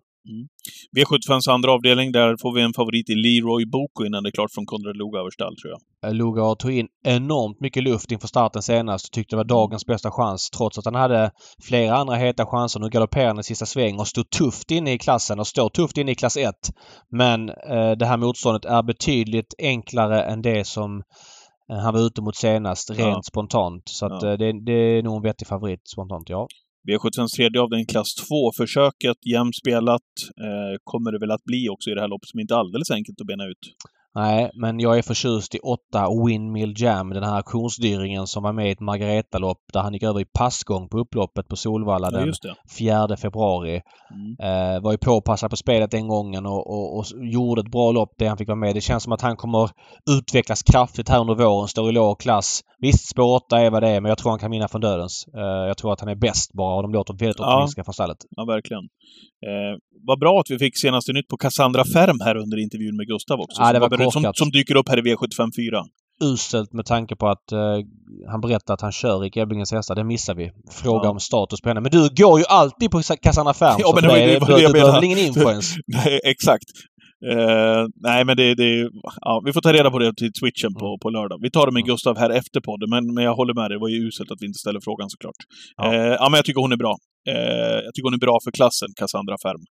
V75s 0.97 1.49
andra 1.49 1.71
avdelning, 1.71 2.11
där 2.11 2.35
får 2.41 2.53
vi 2.55 2.61
en 2.61 2.73
favorit 2.73 3.09
i 3.09 3.15
Leroy 3.15 3.65
Boko 3.65 4.05
innan 4.05 4.23
det 4.23 4.29
är 4.29 4.31
klart 4.31 4.51
från 4.51 4.65
Konrad 4.65 4.97
Lugauerstall, 4.97 5.55
tror 5.55 5.73
jag. 5.73 6.15
Lugar 6.15 6.55
tog 6.55 6.71
in 6.71 6.87
enormt 7.05 7.59
mycket 7.59 7.83
luft 7.83 8.11
inför 8.11 8.27
starten 8.27 8.61
senast 8.61 9.05
och 9.05 9.11
tyckte 9.11 9.35
det 9.35 9.37
var 9.37 9.43
dagens 9.43 9.85
bästa 9.85 10.11
chans 10.11 10.49
trots 10.49 10.77
att 10.77 10.85
han 10.85 10.95
hade 10.95 11.31
flera 11.63 11.95
andra 11.95 12.15
heta 12.15 12.45
chanser. 12.45 12.79
Nu 12.79 12.89
galopperade 12.89 13.29
han 13.29 13.39
i 13.39 13.43
sista 13.43 13.65
sväng 13.65 13.99
och 13.99 14.07
stod 14.07 14.29
tufft 14.29 14.71
inne 14.71 14.93
i 14.93 14.97
klassen 14.97 15.39
och 15.39 15.47
står 15.47 15.69
tufft 15.69 15.97
inne 15.97 16.11
i 16.11 16.15
klass 16.15 16.37
1. 16.37 16.55
Men 17.11 17.49
eh, 17.49 17.91
det 17.91 18.05
här 18.05 18.17
motståndet 18.17 18.65
är 18.65 18.83
betydligt 18.83 19.53
enklare 19.59 20.23
än 20.23 20.41
det 20.41 20.67
som 20.67 21.03
eh, 21.71 21.77
han 21.77 21.93
var 21.93 22.01
ute 22.01 22.21
mot 22.21 22.35
senast 22.35 22.89
rent 22.89 22.99
Ja. 22.99 23.21
spontant. 23.31 23.83
Så 23.89 24.05
att 24.05 24.21
Ja. 24.23 24.31
eh, 24.31 24.37
det, 24.37 24.65
det 24.65 24.71
är 24.97 25.03
nog 25.03 25.15
en 25.15 25.23
vettig 25.23 25.47
favorit 25.47 25.87
spontant, 25.87 26.29
ja. 26.29 26.47
V75s 26.87 27.27
tredje 27.35 27.61
avdelning, 27.61 27.85
klass 27.85 28.15
2. 28.15 28.51
Försöket, 28.57 29.17
jämnt 29.33 29.55
spelat, 29.55 30.09
eh, 30.45 30.77
kommer 30.83 31.11
det 31.11 31.19
väl 31.19 31.31
att 31.31 31.43
bli 31.43 31.69
också 31.69 31.89
i 31.89 31.93
det 31.93 32.01
här 32.01 32.07
loppet 32.07 32.29
som 32.29 32.39
inte 32.39 32.53
är 32.53 32.57
alldeles 32.57 32.91
enkelt 32.91 33.21
att 33.21 33.27
bena 33.27 33.45
ut. 33.45 33.63
Nej, 34.15 34.51
men 34.53 34.79
jag 34.79 34.97
är 34.97 35.01
förtjust 35.01 35.55
i 35.55 35.59
8 35.59 35.79
Windmill 36.25 36.73
Jam, 36.77 37.09
den 37.09 37.23
här 37.23 37.35
auktionsdyringen 37.35 38.27
som 38.27 38.43
var 38.43 38.53
med 38.53 38.67
i 38.67 38.71
ett 38.71 38.79
Margareta-lopp 38.79 39.57
där 39.73 39.79
han 39.79 39.93
gick 39.93 40.03
över 40.03 40.19
i 40.21 40.25
passgång 40.25 40.89
på 40.89 40.99
upploppet 40.99 41.47
på 41.47 41.55
Solvalla 41.55 42.09
Ja, 42.11 42.17
den 42.17 42.27
just 42.27 42.43
det. 42.43 42.55
4 42.79 43.17
februari. 43.17 43.81
Mm. 44.13 44.75
Eh, 44.75 44.81
var 44.81 44.91
ju 44.91 44.97
påpassad 44.97 45.49
på 45.49 45.55
spelet 45.55 45.91
den 45.91 46.07
gången 46.07 46.45
och, 46.45 46.67
och, 46.67 46.97
och 46.97 47.05
gjorde 47.33 47.61
ett 47.61 47.71
bra 47.71 47.91
lopp 47.91 48.13
det 48.17 48.27
han 48.27 48.37
fick 48.37 48.47
vara 48.47 48.55
med. 48.59 48.75
Det 48.75 48.81
känns 48.81 49.03
som 49.03 49.13
att 49.13 49.21
han 49.21 49.35
kommer 49.35 49.69
utvecklas 50.09 50.63
kraftigt 50.63 51.09
här 51.09 51.19
under 51.21 51.35
våren. 51.35 51.67
Står 51.67 51.89
i 51.89 51.91
låg 51.91 52.19
klass. 52.19 52.61
Visst, 52.79 53.09
spår 53.09 53.35
8 53.35 53.59
är 53.59 53.69
vad 53.69 53.83
det 53.83 53.89
är 53.89 54.01
men 54.01 54.09
jag 54.09 54.17
tror 54.17 54.29
han 54.29 54.39
kan 54.39 54.51
vinna 54.51 54.67
från 54.67 54.81
dödens. 54.81 55.25
Eh, 55.35 55.67
jag 55.67 55.77
tror 55.77 55.93
att 55.93 55.99
han 55.99 56.09
är 56.09 56.15
bäst 56.15 56.53
bara 56.53 56.75
och 56.75 56.81
de 56.81 56.91
låter 56.93 57.13
väldigt 57.13 57.39
Ja. 57.39 57.55
optimistiska 57.55 57.83
från 57.83 57.93
stallet. 57.93 58.17
Ja, 58.29 58.45
verkligen. 58.45 58.83
Eh, 59.49 59.73
vad 60.07 60.19
bra 60.19 60.39
att 60.39 60.49
vi 60.49 60.57
fick 60.59 60.77
senaste 60.77 61.13
nytt 61.13 61.27
på 61.27 61.37
Cassandra 61.37 61.83
Färm 61.93 62.19
här 62.25 62.35
under 62.37 62.57
intervjun 62.65 62.95
med 62.97 63.07
Gustav 63.07 63.39
också. 63.39 63.61
Ja, 63.61 63.73
det 63.73 63.79
var 63.79 63.89
året 64.05 64.13
som, 64.13 64.31
som 64.33 64.49
dyker 64.51 64.75
upp 64.75 64.89
här 64.89 64.97
i 64.97 65.01
V75 65.01 65.49
4. 65.71 65.83
Uselt 66.23 66.73
med 66.73 66.85
tanke 66.85 67.15
på 67.15 67.27
att 67.27 67.51
eh, 67.51 67.59
han 68.31 68.41
berättar 68.41 68.73
att 68.73 68.81
han 68.81 68.91
kör 68.91 69.19
Rick 69.19 69.37
Ebbinges 69.37 69.71
hästar. 69.71 69.95
Det 69.95 70.03
missar 70.03 70.35
vi. 70.35 70.51
Fråga 70.71 71.05
Ja. 71.05 71.09
om 71.09 71.19
status 71.19 71.61
på 71.61 71.69
henne. 71.69 71.81
Men 71.81 71.91
du 71.91 72.09
går 72.23 72.39
ju 72.39 72.45
alltid 72.49 72.91
på 72.91 73.01
Cassandra 73.21 73.53
Färm. 73.53 73.75
Ja, 73.79 73.91
men 73.95 74.03
det 74.03 74.09
det 74.15 74.39
det 74.39 74.55
du 74.55 74.61
jag 74.61 74.73
behöver 74.73 75.03
ingen 75.03 75.17
info 75.17 75.49
ens? 75.49 75.73
Nej, 75.87 76.19
exakt. 76.23 76.65
Eh, 77.31 77.83
nej, 78.09 78.25
men 78.25 78.37
det, 78.37 78.55
det 78.55 78.89
ja, 79.21 79.41
Vi 79.45 79.53
får 79.53 79.61
ta 79.61 79.73
reda 79.73 79.91
på 79.91 79.99
det 79.99 80.13
till 80.17 80.31
switchen 80.39 80.73
på, 80.73 80.97
på 81.03 81.09
lördag. 81.09 81.37
Vi 81.41 81.51
tar 81.51 81.65
det 81.65 81.71
med 81.71 81.81
Mm. 81.81 81.89
Gustav 81.91 82.17
här 82.17 82.29
efter 82.29 82.59
podden, 82.61 82.89
men, 82.89 83.13
men 83.13 83.23
jag 83.23 83.35
håller 83.35 83.53
med 83.53 83.63
dig. 83.69 83.75
Det 83.77 83.81
var 83.85 83.89
ju 83.95 84.07
uselt 84.07 84.31
att 84.31 84.37
vi 84.41 84.45
inte 84.45 84.59
ställer 84.65 84.79
frågan 84.87 85.09
såklart. 85.09 85.39
Ja. 85.77 85.93
Eh, 85.93 86.13
ja 86.21 86.27
men 86.29 86.37
jag 86.39 86.45
tycker 86.45 86.61
hon 86.61 86.71
är 86.77 86.81
bra. 86.85 86.93
Eh, 87.29 87.77
jag 87.85 87.91
tycker 87.93 88.07
hon 88.09 88.13
är 88.19 88.25
bra 88.27 88.37
för 88.45 88.51
klassen, 88.59 88.89
Cassandra 88.99 89.35
Färm. 89.45 89.63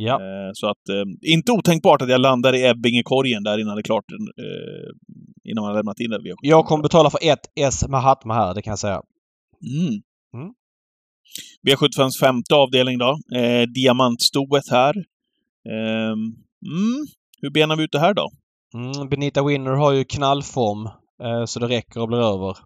Ja. 0.00 0.14
Eh, 0.14 0.50
så 0.52 0.66
att, 0.66 0.88
eh, 0.88 1.32
inte 1.32 1.52
otänkbart 1.52 2.02
att 2.02 2.10
jag 2.10 2.20
landar 2.20 2.54
i 2.54 2.66
Ebbinge-korgen 2.66 3.42
där 3.42 3.58
innan 3.58 3.76
det 3.76 3.80
är 3.80 3.82
klart. 3.82 4.04
Eh, 4.12 4.90
innan 5.50 5.62
man 5.62 5.70
har 5.70 5.78
lämnat 5.78 6.00
in 6.00 6.10
det. 6.10 6.18
V75. 6.18 6.36
Jag 6.42 6.66
kommer 6.66 6.82
betala 6.82 7.10
för 7.10 7.18
ett 7.22 7.40
S 7.60 7.88
Mahatma 7.88 8.34
här, 8.34 8.54
det 8.54 8.62
kan 8.62 8.70
jag 8.70 8.78
säga. 8.78 9.02
Mm. 9.66 10.02
Mm. 10.34 10.54
V75s 11.66 12.18
femte 12.20 12.54
avdelning 12.54 12.98
då. 12.98 13.18
Eh, 13.34 13.62
diamantstoet 13.62 14.68
här. 14.70 14.96
Eh, 15.68 16.12
mm. 16.66 17.06
Hur 17.42 17.50
benar 17.50 17.76
vi 17.76 17.84
ut 17.84 17.92
det 17.92 18.00
här 18.00 18.14
då? 18.14 18.30
Mm, 18.74 19.08
Benita 19.08 19.44
Winner 19.44 19.70
har 19.70 19.92
ju 19.92 20.04
knallform 20.04 20.86
eh, 21.22 21.44
så 21.44 21.60
det 21.60 21.68
räcker 21.68 22.00
och 22.00 22.08
blir 22.08 22.18
över. 22.18 22.56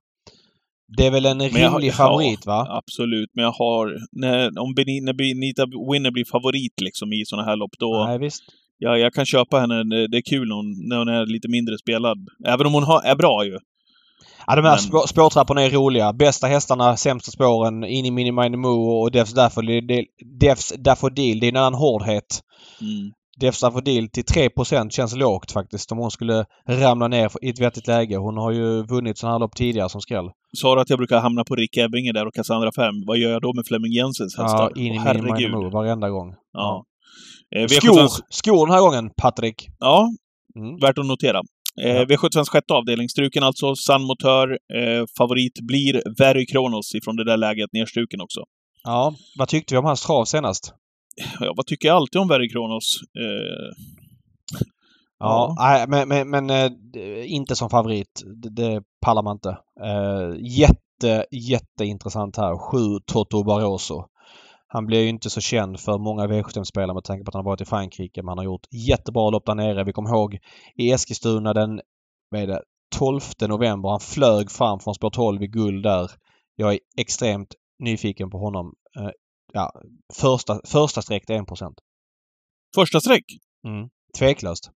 Det 0.96 1.06
är 1.06 1.10
väl 1.10 1.26
en 1.26 1.40
jag 1.40 1.50
har- 1.50 1.78
rimlig 1.78 1.94
favorit 1.94 2.46
va? 2.46 2.66
Absolut, 2.70 3.30
men 3.34 3.44
jag 3.44 3.52
har... 3.52 3.96
När, 4.12 4.46
om 4.46 4.74
Beni- 4.74 5.02
när 5.04 5.12
Benita 5.12 5.66
Winner 5.92 6.10
blir 6.10 6.24
favorit 6.24 6.80
liksom 6.80 7.12
i 7.12 7.22
såna 7.26 7.42
här 7.44 7.56
lopp, 7.56 7.70
då... 7.78 8.04
Nej 8.08 8.18
visst. 8.18 8.42
Ja, 8.78 8.96
jag 8.98 9.12
kan 9.14 9.26
köpa 9.26 9.58
henne. 9.60 9.84
Det 10.08 10.16
är 10.16 10.22
kul 10.30 10.48
när 10.48 10.54
hon, 10.56 10.88
när 10.88 10.96
hon 10.98 11.08
är 11.08 11.26
lite 11.26 11.48
mindre 11.48 11.78
spelad. 11.78 12.18
Även 12.46 12.66
om 12.66 12.74
hon 12.74 12.82
har, 12.84 13.02
är 13.02 13.16
bra 13.16 13.44
ju. 13.44 13.58
Ja, 14.46 14.56
de 14.56 14.62
här 14.64 14.70
Men- 14.70 14.78
spå, 14.78 14.98
spårtrapporna 15.06 15.62
är 15.62 15.70
roliga. 15.70 16.12
Bästa 16.12 16.46
hästarna, 16.46 16.96
sämsta 16.96 17.30
spåren, 17.30 17.84
in 17.84 18.06
i 18.06 18.10
Mini 18.10 18.32
Mini 18.32 18.56
Moo 18.56 19.00
och 19.02 19.10
Defs 19.12 19.34
Daffodil. 19.34 20.04
Defs 20.40 20.72
Daffodil, 20.78 21.40
det 21.40 21.46
är 21.46 21.48
en 21.48 21.56
annan 21.56 21.74
hårdhet. 21.74 22.40
Mm. 22.80 23.12
Defs 23.40 23.60
Daffodil 23.60 24.10
till 24.10 24.24
3% 24.24 24.90
känns 24.90 25.16
lågt 25.16 25.52
faktiskt 25.52 25.92
om 25.92 25.98
hon 25.98 26.10
skulle 26.10 26.44
ramla 26.68 27.08
ner 27.08 27.30
i 27.42 27.48
ett 27.48 27.60
vettigt 27.60 27.86
läge. 27.86 28.16
Hon 28.16 28.36
har 28.36 28.52
ju 28.52 28.82
vunnit 28.86 29.18
sådana 29.18 29.34
här 29.34 29.40
lopp 29.40 29.56
tidigare 29.56 29.88
som 29.88 30.00
skräll. 30.00 30.30
Sa 30.54 30.74
du 30.74 30.80
att 30.80 30.90
jag 30.90 30.98
brukar 30.98 31.20
hamna 31.20 31.44
på 31.44 31.54
Rick 31.56 31.76
Ebbinge 31.76 32.12
där 32.12 32.26
och 32.26 32.34
Cassandra 32.34 32.72
Färm? 32.72 33.04
Vad 33.06 33.18
gör 33.18 33.30
jag 33.30 33.42
då 33.42 33.52
med 33.54 33.66
Flemming 33.66 33.92
Jensens 33.92 34.36
hästar? 34.38 34.72
Ja, 34.74 34.82
in 34.82 34.94
i 34.94 34.98
herregud. 34.98 35.50
Moo 35.50 35.70
varenda 35.70 36.10
gång. 36.10 36.34
Ja. 36.52 36.84
Eh, 37.56 37.66
Skor! 37.66 37.92
V75s 37.92 38.20
Skor 38.30 38.66
den 38.66 38.74
här 38.74 38.80
gången, 38.80 39.10
Patrik. 39.22 39.68
Ja, 39.78 40.08
Mm. 40.56 40.76
värt 40.80 40.98
att 40.98 41.06
notera. 41.06 41.40
Eh, 41.82 41.88
Ja. 41.96 42.04
V75s 42.04 42.48
sjätte 42.48 42.74
avdelning, 42.74 43.08
struken 43.08 43.42
alltså. 43.42 43.74
San 43.74 44.02
Motör. 44.02 44.48
Eh, 44.50 45.04
favorit 45.18 45.52
blir 45.68 46.02
Very 46.18 46.46
Kronos 46.46 46.94
ifrån 46.94 47.16
det 47.16 47.24
där 47.24 47.36
läget, 47.36 47.72
nerstruken 47.72 48.20
också. 48.20 48.40
Ja, 48.84 49.14
vad 49.38 49.48
tyckte 49.48 49.74
vi 49.74 49.78
om 49.78 49.84
hans 49.84 50.02
trav 50.02 50.24
senast? 50.24 50.72
Ja, 51.40 51.52
vad 51.56 51.66
tycker 51.66 51.88
jag 51.88 51.96
alltid 51.96 52.20
om 52.20 52.28
Very 52.28 52.48
Kronos? 52.48 52.98
Eh, 53.18 53.72
Ja, 55.24 55.54
nej, 55.58 55.84
men, 55.88 56.08
men, 56.08 56.30
men 56.30 56.50
eh, 56.50 57.32
inte 57.32 57.56
som 57.56 57.70
favorit. 57.70 58.22
Det, 58.42 58.48
det 58.48 58.82
pallar 59.00 59.22
man 59.22 59.36
inte. 59.36 59.58
Eh, 59.80 60.58
jätte, 60.58 61.26
jätteintressant 61.30 62.36
här. 62.36 62.58
Sju 62.58 63.00
Toto 63.06 63.44
Barroso. 63.44 64.04
Han 64.66 64.86
blir 64.86 65.00
ju 65.00 65.08
inte 65.08 65.30
så 65.30 65.40
känd 65.40 65.80
för 65.80 65.98
många 65.98 66.26
V75-spelare 66.26 66.94
med 66.94 67.04
tanke 67.04 67.24
på 67.24 67.28
att 67.28 67.34
han 67.34 67.44
har 67.44 67.50
varit 67.50 67.60
i 67.60 67.64
Frankrike. 67.64 68.22
Men 68.22 68.28
han 68.28 68.38
har 68.38 68.44
gjort 68.44 68.66
jättebra 68.88 69.30
lopp 69.30 69.46
där 69.46 69.54
nere. 69.54 69.84
Vi 69.84 69.92
kommer 69.92 70.10
ihåg 70.10 70.38
i 70.76 70.90
Eskilstuna 70.92 71.52
den 71.52 71.80
vad 72.30 72.42
är 72.42 72.46
det, 72.46 72.62
12 72.98 73.20
november. 73.48 73.88
Han 73.88 74.00
flög 74.00 74.50
fram 74.50 74.80
från 74.80 74.94
spår 74.94 75.10
12 75.10 75.42
i 75.42 75.46
guld 75.46 75.82
där. 75.82 76.10
Jag 76.56 76.72
är 76.72 76.78
extremt 76.96 77.54
nyfiken 77.78 78.30
på 78.30 78.38
honom. 78.38 78.74
Eh, 78.98 79.10
ja, 79.52 79.72
första, 80.14 80.60
första 80.64 81.02
streck 81.02 81.30
är 81.30 81.42
1% 81.42 81.74
första 82.74 83.00
streck. 83.00 83.24
Mm. 83.66 83.88
Tveklöst. 84.18 84.70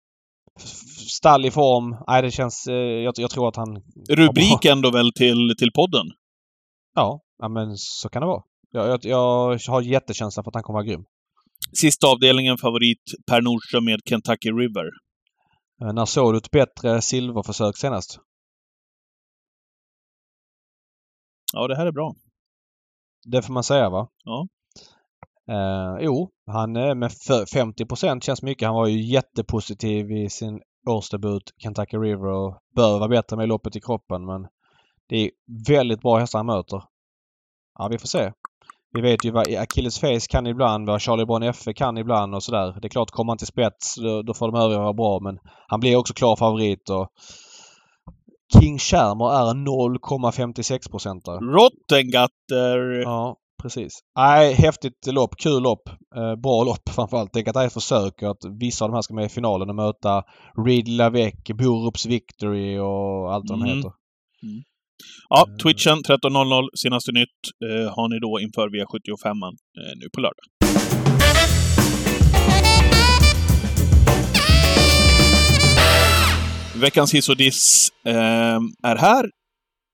Stall 1.10 1.45
i 1.45 1.51
form. 1.51 1.97
Nej, 2.08 2.22
det 2.22 2.32
känns... 2.32 2.68
Eh, 2.68 2.76
jag, 2.76 3.14
jag 3.18 3.30
tror 3.30 3.47
att 3.47 3.56
han... 3.56 3.84
Rubrik 4.10 4.66
ändå 4.66 4.91
väl 4.91 5.14
till, 5.14 5.56
till 5.58 5.72
podden? 5.72 6.06
Ja, 6.95 7.22
ja, 7.38 7.49
men 7.49 7.78
så 7.78 8.10
kan 8.10 8.22
det 8.22 8.28
vara. 8.28 8.43
Jag, 8.72 8.88
jag, 8.88 9.06
jag 9.06 9.60
har 9.68 9.82
jättekänsla 9.82 10.43
för 10.43 10.49
att 10.49 10.56
han 10.56 10.64
kommer 10.64 10.78
vara 10.78 10.86
grym. 10.88 11.06
Sista 11.74 12.08
avdelningen, 12.08 12.58
favorit 12.58 13.03
Per 13.28 13.41
Nordström 13.41 13.86
med 13.86 13.99
Kentucky 14.06 14.49
River. 14.49 14.86
Eh, 15.82 15.93
när 15.93 16.06
såg 16.06 16.34
du 16.34 16.38
ett 16.38 16.51
bättre 16.51 17.01
silverförsök 17.01 17.78
senast? 17.78 18.20
Ja, 21.53 21.68
det 21.68 21.76
här 21.76 21.86
är 21.86 21.91
bra. 21.91 22.16
Det 23.26 23.41
får 23.41 23.53
man 23.53 23.64
säga 23.64 23.89
va? 23.89 24.10
Ja. 24.24 24.47
Eh, 25.50 25.98
jo, 26.00 26.30
han 26.46 26.76
är 26.76 26.96
med 26.96 27.12
för 27.12 27.46
50% 27.46 28.22
känns 28.22 28.41
mycket. 28.41 28.68
Han 28.68 28.76
var 28.76 28.88
ju 28.88 29.02
jättepositiv 29.02 30.12
i 30.12 30.30
sin 30.30 30.62
årsdebut 30.89 31.54
Kentucky 31.58 31.98
River 31.98 32.28
och 32.28 32.58
bör 32.76 33.00
vara 33.00 33.10
bättre 33.10 33.38
med 33.38 33.48
loppet 33.48 33.76
i 33.76 33.82
kroppen 33.82 34.26
men 34.26 34.48
det 35.10 35.16
är 35.18 35.32
väldigt 35.68 36.02
bra 36.02 36.18
hästar 36.18 36.39
han 36.39 36.46
möter. 36.46 36.84
Ja, 37.80 37.88
vi 37.88 37.98
får 37.98 38.08
se. 38.08 38.32
Vi 38.93 39.02
vet 39.02 39.26
ju 39.26 39.32
vad 39.32 39.56
Achilles 39.56 40.00
Face 40.00 40.28
kan 40.30 40.48
ibland, 40.48 40.88
vad 40.88 41.02
Charlie 41.02 41.26
Brown 41.26 41.43
F 41.43 41.64
kan 41.76 41.98
ibland 41.98 42.36
och 42.36 42.43
sådär. 42.43 42.78
Det 42.82 42.88
är 42.88 42.89
klart, 42.89 43.12
kommer 43.12 43.32
han 43.32 43.38
till 43.38 43.48
spets 43.48 43.96
då, 43.96 44.22
då 44.22 44.34
får 44.34 44.52
de 44.52 44.62
övriga 44.62 44.80
vara 44.80 44.93
bra 44.93 45.20
men 45.20 45.39
han 45.68 45.80
blir 45.80 45.96
också 45.96 46.14
klar 46.14 46.36
favorit 46.36 46.89
och 46.89 47.08
King 48.54 48.80
Shermer 48.80 49.34
är 49.34 49.52
en 49.52 49.68
0,56 49.68 50.91
procentare. 50.91 51.39
Rottengatter! 51.39 53.02
Ja, 53.04 53.38
precis. 53.66 53.91
Nej, 54.18 54.53
häftigt 54.53 55.07
lopp. 55.07 55.36
Kul 55.38 55.63
lopp. 55.63 55.89
Eh, 56.16 56.36
bra 56.43 56.63
lopp 56.63 56.89
framförallt. 56.95 57.30
Tänk 57.34 57.47
att 57.47 57.53
det 57.53 57.59
är 57.61 57.68
ett 57.68 57.74
försök 57.74 58.24
att 58.24 58.38
vissa 58.59 58.86
av 58.86 58.91
de 58.91 58.95
här 58.95 59.01
ska 59.01 59.13
med 59.13 59.26
i 59.26 59.30
finalen 59.30 59.70
och 59.70 59.76
möta 59.76 60.24
Reed 60.66 60.88
Lavec, 60.88 61.34
Borups 61.59 62.05
Victory 62.05 62.78
och 62.78 63.34
allt 63.34 63.49
vad 63.49 63.59
de 63.59 63.63
Mm. 63.63 63.78
heter. 63.78 63.91
Ja, 65.30 65.45
Twitchen 65.63 65.97
13.00, 66.03 66.68
senaste 66.84 67.11
nytt, 67.11 67.39
eh, 67.70 67.95
har 67.95 68.07
ni 68.09 68.20
då 68.20 68.39
inför 68.45 68.68
V75 68.76 69.43
eh, 69.43 69.93
nu 69.99 70.07
på 70.16 70.22
lördag. 70.22 70.45
Veckans 76.82 77.13
hiss 77.13 77.30
och 77.30 77.38
diss 77.38 77.89
eh, 78.05 78.59
är 78.84 78.95
här. 78.95 79.30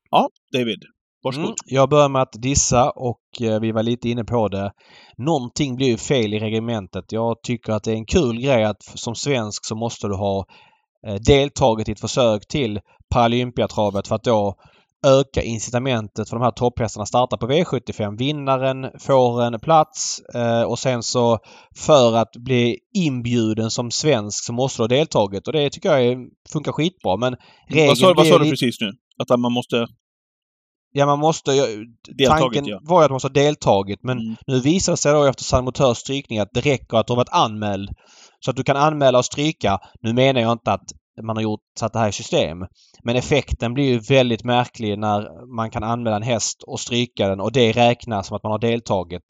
Ja, 0.09 0.29
David. 0.53 0.79
Varsågod. 1.23 1.45
Mm. 1.45 1.55
Jag 1.65 1.89
börjar 1.89 2.09
med 2.09 2.21
att 2.21 2.33
dissa 2.33 2.89
och 2.89 3.21
eh, 3.41 3.59
vi 3.59 3.71
var 3.71 3.83
lite 3.83 4.09
inne 4.09 4.23
på 4.23 4.47
det. 4.47 4.71
Någonting 5.17 5.75
blir 5.75 5.87
ju 5.87 5.97
fel 5.97 6.33
i 6.33 6.39
reglementet. 6.39 7.11
Jag 7.11 7.41
tycker 7.43 7.73
att 7.73 7.83
det 7.83 7.91
är 7.91 7.95
en 7.95 8.05
kul 8.05 8.41
grej 8.41 8.63
att 8.63 8.83
som 8.83 9.15
svensk 9.15 9.65
så 9.65 9.75
måste 9.75 10.07
du 10.07 10.15
ha 10.15 10.45
eh, 11.07 11.15
deltagit 11.15 11.89
i 11.89 11.91
ett 11.91 11.99
försök 11.99 12.47
till 12.47 12.79
Paralympiatravet 13.09 14.07
för 14.07 14.15
att 14.15 14.23
då 14.23 14.55
öka 15.05 15.41
incitamentet 15.41 16.29
för 16.29 16.35
de 16.35 16.43
här 16.43 16.51
topphästarna 16.51 17.01
att 17.01 17.07
starta 17.07 17.37
på 17.37 17.47
V75. 17.47 18.17
Vinnaren 18.17 18.91
får 18.99 19.41
en 19.43 19.59
plats 19.59 20.19
eh, 20.35 20.61
och 20.61 20.79
sen 20.79 21.03
så 21.03 21.39
för 21.75 22.15
att 22.15 22.31
bli 22.31 22.77
inbjuden 22.95 23.71
som 23.71 23.91
svensk 23.91 24.45
så 24.45 24.53
måste 24.53 24.79
du 24.79 24.83
ha 24.83 24.87
deltagit 24.87 25.47
och 25.47 25.53
det 25.53 25.69
tycker 25.69 25.97
jag 25.97 26.17
funkar 26.53 26.71
skitbra 26.71 27.17
men 27.17 27.35
Vad 27.87 27.97
sa, 27.97 28.13
vad 28.13 28.27
sa 28.27 28.37
du 28.37 28.49
precis 28.49 28.81
nu? 28.81 28.91
Att 29.17 29.39
man 29.39 29.51
måste... 29.51 29.87
Ja 30.91 31.05
man 31.05 31.19
måste... 31.19 31.51
Deltagit, 31.51 32.27
tanken 32.29 32.65
ja. 32.65 32.79
var 32.81 33.01
ju 33.01 33.05
att 33.05 33.11
man 33.11 33.15
måste 33.15 33.27
ha 33.27 33.33
deltagit 33.33 33.99
men 34.03 34.19
Mm. 34.19 34.35
nu 34.47 34.59
visar 34.59 34.93
det 34.93 34.97
sig 34.97 35.13
då 35.13 35.23
efter 35.23 35.43
San 35.43 35.63
Motörs 35.63 35.97
strykning 35.97 36.39
att 36.39 36.49
det 36.51 36.61
räcker 36.61 36.97
att 36.97 37.07
du 37.07 37.13
har 37.13 37.17
varit 37.17 37.29
anmäld. 37.31 37.89
Så 38.39 38.51
att 38.51 38.57
du 38.57 38.63
kan 38.63 38.77
anmäla 38.77 39.17
och 39.17 39.25
stryka. 39.25 39.79
Nu 40.01 40.13
menar 40.13 40.41
jag 40.41 40.51
inte 40.51 40.71
att 40.71 40.91
man 41.23 41.35
har 41.35 41.43
gjort 41.43 41.59
satt 41.79 41.93
det 41.93 41.99
här 41.99 42.09
i 42.09 42.11
system. 42.11 42.57
Men 43.03 43.15
effekten 43.15 43.73
blir 43.73 43.85
ju 43.85 43.99
väldigt 43.99 44.43
märklig 44.43 44.99
när 44.99 45.45
man 45.55 45.71
kan 45.71 45.83
anmäla 45.83 46.15
en 46.15 46.23
häst 46.23 46.63
och 46.67 46.79
stryka 46.79 47.27
den 47.27 47.39
och 47.39 47.51
det 47.51 47.71
räknas 47.71 48.27
som 48.27 48.37
att 48.37 48.43
man 48.43 48.51
har 48.51 48.59
deltagit. 48.59 49.23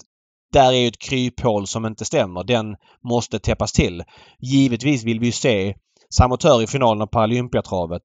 Där 0.54 0.74
är 0.74 0.78
ju 0.78 0.88
ett 0.88 1.00
kryphål 1.02 1.68
som 1.68 1.86
inte 1.86 2.06
stämmer. 2.06 2.44
Den 2.44 2.76
måste 3.10 3.40
täppas 3.40 3.72
till. 3.72 4.04
Givetvis 4.40 5.04
vill 5.04 5.20
vi 5.20 5.26
ju 5.26 5.32
se 5.32 5.74
Samotör 6.10 6.62
i 6.62 6.68
finalen 6.68 7.02
av 7.02 7.08
Paralympiatravet. 7.08 8.04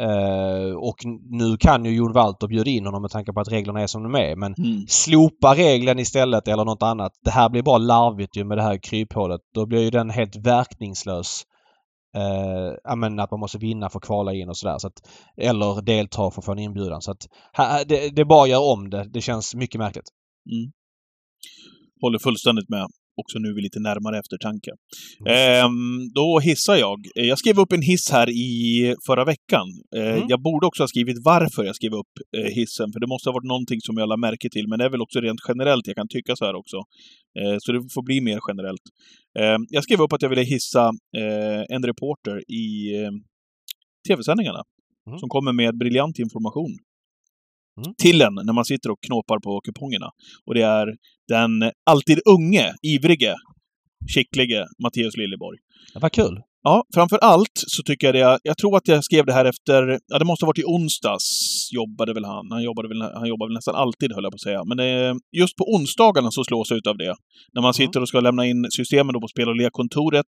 Eh, 0.00 0.74
och 0.76 0.96
nu 1.30 1.56
kan 1.56 1.84
ju 1.84 1.90
Jon 1.90 2.12
Walter 2.12 2.46
bjuda 2.48 2.70
in 2.70 2.86
honom 2.86 3.02
med 3.02 3.10
tanke 3.10 3.32
på 3.32 3.40
att 3.40 3.52
reglerna 3.52 3.80
är 3.80 3.86
som 3.86 4.02
de 4.02 4.14
är. 4.14 4.36
Men 4.36 4.54
Mm. 4.58 4.86
slopa 4.88 5.54
regeln 5.54 5.98
istället 5.98 6.48
eller 6.48 6.64
något 6.64 6.82
annat. 6.82 7.12
Det 7.24 7.30
här 7.30 7.48
blir 7.48 7.62
bara 7.62 7.78
larvigt 7.78 8.36
ju 8.36 8.44
med 8.44 8.58
det 8.58 8.62
här 8.62 8.78
kryphålet. 8.82 9.40
Då 9.54 9.66
blir 9.66 9.82
ju 9.82 9.90
den 9.90 10.10
helt 10.10 10.36
verkningslös. 10.36 11.42
Ja, 12.84 12.96
men 12.96 13.20
att 13.20 13.30
man 13.30 13.40
måste 13.40 13.58
vinna 13.58 13.88
för 13.90 13.98
att 13.98 14.04
kvala 14.04 14.34
in 14.34 14.48
och 14.48 14.56
sådär. 14.56 14.78
Så 14.78 14.86
att, 14.86 15.08
eller 15.36 15.82
delta 15.82 16.30
för 16.30 16.40
att 16.40 16.44
få 16.44 16.52
en 16.52 16.58
inbjudan. 16.58 17.02
Så 17.02 17.10
att, 17.10 17.26
här, 17.52 17.84
det, 17.84 18.16
det 18.16 18.24
bara 18.24 18.46
göra 18.46 18.60
om 18.72 18.90
det. 18.90 19.04
Det 19.12 19.20
känns 19.20 19.54
mycket 19.54 19.78
märkligt. 19.78 20.08
Håller 22.00 22.18
fullständigt 22.18 22.68
med. 22.68 22.86
Också 23.16 23.38
nu 23.38 23.54
vid 23.54 23.62
lite 23.62 23.80
närmare 23.80 24.18
eftertanke. 24.18 24.70
Ehm, 25.26 26.08
då 26.14 26.38
hissar 26.38 26.76
jag. 26.76 26.98
Jag 27.14 27.38
skrev 27.38 27.58
upp 27.60 27.72
en 27.72 27.82
hiss 27.82 28.10
här 28.10 28.28
i 28.30 28.94
förra 29.06 29.24
veckan. 29.24 29.66
Eh, 29.96 30.02
Mm. 30.16 30.26
Jag 30.28 30.42
borde 30.42 30.66
också 30.66 30.82
ha 30.82 30.88
skrivit 30.88 31.16
varför 31.24 31.64
jag 31.64 31.76
skrev 31.76 31.94
upp 31.94 32.12
eh, 32.36 32.44
hissen, 32.54 32.92
för 32.92 33.00
det 33.00 33.06
måste 33.06 33.28
ha 33.28 33.34
varit 33.34 33.48
någonting 33.48 33.80
som 33.80 33.96
jag 33.96 34.08
la 34.08 34.16
märke 34.16 34.48
till, 34.50 34.68
men 34.68 34.78
det 34.78 34.84
är 34.84 34.90
väl 34.90 35.02
också 35.02 35.20
rent 35.20 35.40
generellt, 35.48 35.86
jag 35.86 35.96
kan 35.96 36.08
tycka 36.08 36.36
så 36.36 36.44
här 36.44 36.54
också. 36.54 36.76
Eh, 37.40 37.56
så 37.58 37.72
det 37.72 37.80
får 37.94 38.02
bli 38.02 38.20
mer 38.20 38.38
generellt. 38.48 38.82
Eh, 39.38 39.58
jag 39.68 39.82
skrev 39.84 40.00
upp 40.00 40.12
att 40.12 40.22
jag 40.22 40.28
ville 40.28 40.42
hissa 40.42 40.84
eh, 41.16 41.62
en 41.76 41.82
reporter 41.82 42.36
i 42.52 42.94
eh, 43.02 43.10
tv-sändningarna, 44.08 44.62
Mm. 45.08 45.18
som 45.18 45.28
kommer 45.28 45.52
med 45.52 45.78
briljant 45.78 46.18
information 46.18 46.72
Mm. 47.76 47.94
till 48.02 48.22
en 48.22 48.34
när 48.34 48.52
man 48.52 48.64
sitter 48.64 48.90
och 48.90 49.00
knåpar 49.06 49.38
på 49.38 49.60
kupongerna. 49.60 50.10
Och 50.46 50.54
det 50.54 50.62
är 50.62 50.86
den 51.28 51.72
alltid 51.90 52.20
unge, 52.24 52.74
ivrige, 52.82 53.34
skicklige 54.14 54.64
Mattias 54.82 55.16
Liljeborg. 55.16 55.58
Det 55.94 56.00
var 56.00 56.08
kul. 56.08 56.40
Ja, 56.62 56.84
framför 56.94 57.18
allt 57.18 57.52
så 57.66 57.82
tycker 57.82 58.06
jag 58.06 58.14
det. 58.14 58.38
Jag 58.42 58.58
tror 58.58 58.76
att 58.76 58.88
jag 58.88 59.04
skrev 59.04 59.26
det 59.26 59.32
här 59.32 59.44
efter, 59.44 59.98
ja 60.06 60.18
det 60.18 60.24
måste 60.24 60.44
ha 60.44 60.46
varit 60.46 60.58
i 60.58 60.64
onsdags 60.64 61.24
jobbade 61.72 62.14
väl 62.14 62.24
han. 62.24 62.46
Han 62.50 62.62
jobbade 62.62 62.88
väl, 62.88 63.02
han 63.02 63.28
jobbar 63.28 63.46
väl 63.46 63.54
nästan 63.54 63.74
alltid 63.74 64.12
höll 64.12 64.24
jag 64.24 64.32
på 64.32 64.36
att 64.36 64.40
säga. 64.40 64.64
Men 64.64 64.78
eh, 64.78 65.14
just 65.36 65.56
på 65.56 65.64
onsdagarna 65.74 66.30
så 66.30 66.44
slås 66.44 66.70
jag 66.70 66.78
ut 66.78 66.86
av 66.86 66.96
det. 66.96 67.14
När 67.54 67.62
man 67.62 67.74
sitter 67.74 68.00
och 68.00 68.08
ska 68.08 68.20
lämna 68.20 68.46
in 68.46 68.66
systemen 68.70 69.12
då 69.12 69.20
på 69.20 69.28
spel 69.28 69.48
och 69.48 69.56
lekkontoret. 69.56 70.32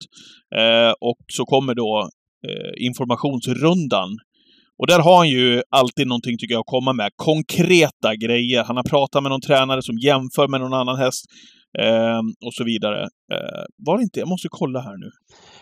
Eh, 0.57 0.93
och 1.01 1.19
så 1.33 1.45
kommer 1.45 1.75
då 1.75 2.09
eh, 2.49 2.87
informationsrundan. 2.87 4.09
Och 4.81 4.87
där 4.87 4.99
har 4.99 5.17
han 5.17 5.29
ju 5.29 5.63
alltid 5.71 6.07
någonting, 6.07 6.39
tycker 6.39 6.55
jag, 6.55 6.61
att 6.61 6.67
komma 6.67 6.93
med. 6.93 7.11
Konkreta 7.17 8.15
grejer. 8.15 8.65
Han 8.65 8.77
har 8.77 8.83
pratat 8.85 9.23
med 9.23 9.31
någon 9.31 9.41
tränare 9.41 9.83
som 9.83 9.99
jämför 9.99 10.49
med 10.49 10.61
någon 10.61 10.75
annan 10.75 10.99
häst. 10.99 11.25
Eh, 11.79 12.19
och 12.47 12.55
så 12.55 12.65
vidare. 12.65 13.03
Eh, 13.03 13.65
var 13.87 13.97
det 13.97 14.03
inte? 14.03 14.19
Jag 14.21 14.29
måste 14.29 14.49
kolla 14.51 14.81
här 14.81 14.97
nu. 14.97 15.11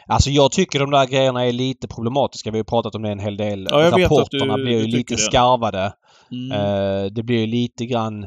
Alltså 0.07 0.31
jag 0.31 0.53
tycker 0.53 0.79
de 0.79 0.91
där 0.91 1.07
grejerna 1.07 1.47
är 1.47 1.53
lite 1.53 1.89
problematiska. 1.89 2.51
Vi 2.51 2.59
har 2.59 2.65
pratat 2.65 2.95
om 2.95 3.03
det 3.03 3.11
en 3.11 3.19
hel 3.19 3.37
del. 3.37 3.67
Ja, 3.71 3.83
jag 3.83 3.97
vet 3.97 4.05
att 4.07 4.11
Rapporterna 4.13 4.57
du- 4.57 4.63
blir 4.65 4.79
ju 4.79 4.87
du 4.87 4.97
lite 4.97 5.15
det. 5.15 5.19
skarvade. 5.21 5.93
Mm. 6.33 6.53
Eh, 6.53 7.05
det 7.13 7.23
blir 7.23 7.39
ju 7.41 7.47
lite 7.47 7.87
grann 7.87 8.27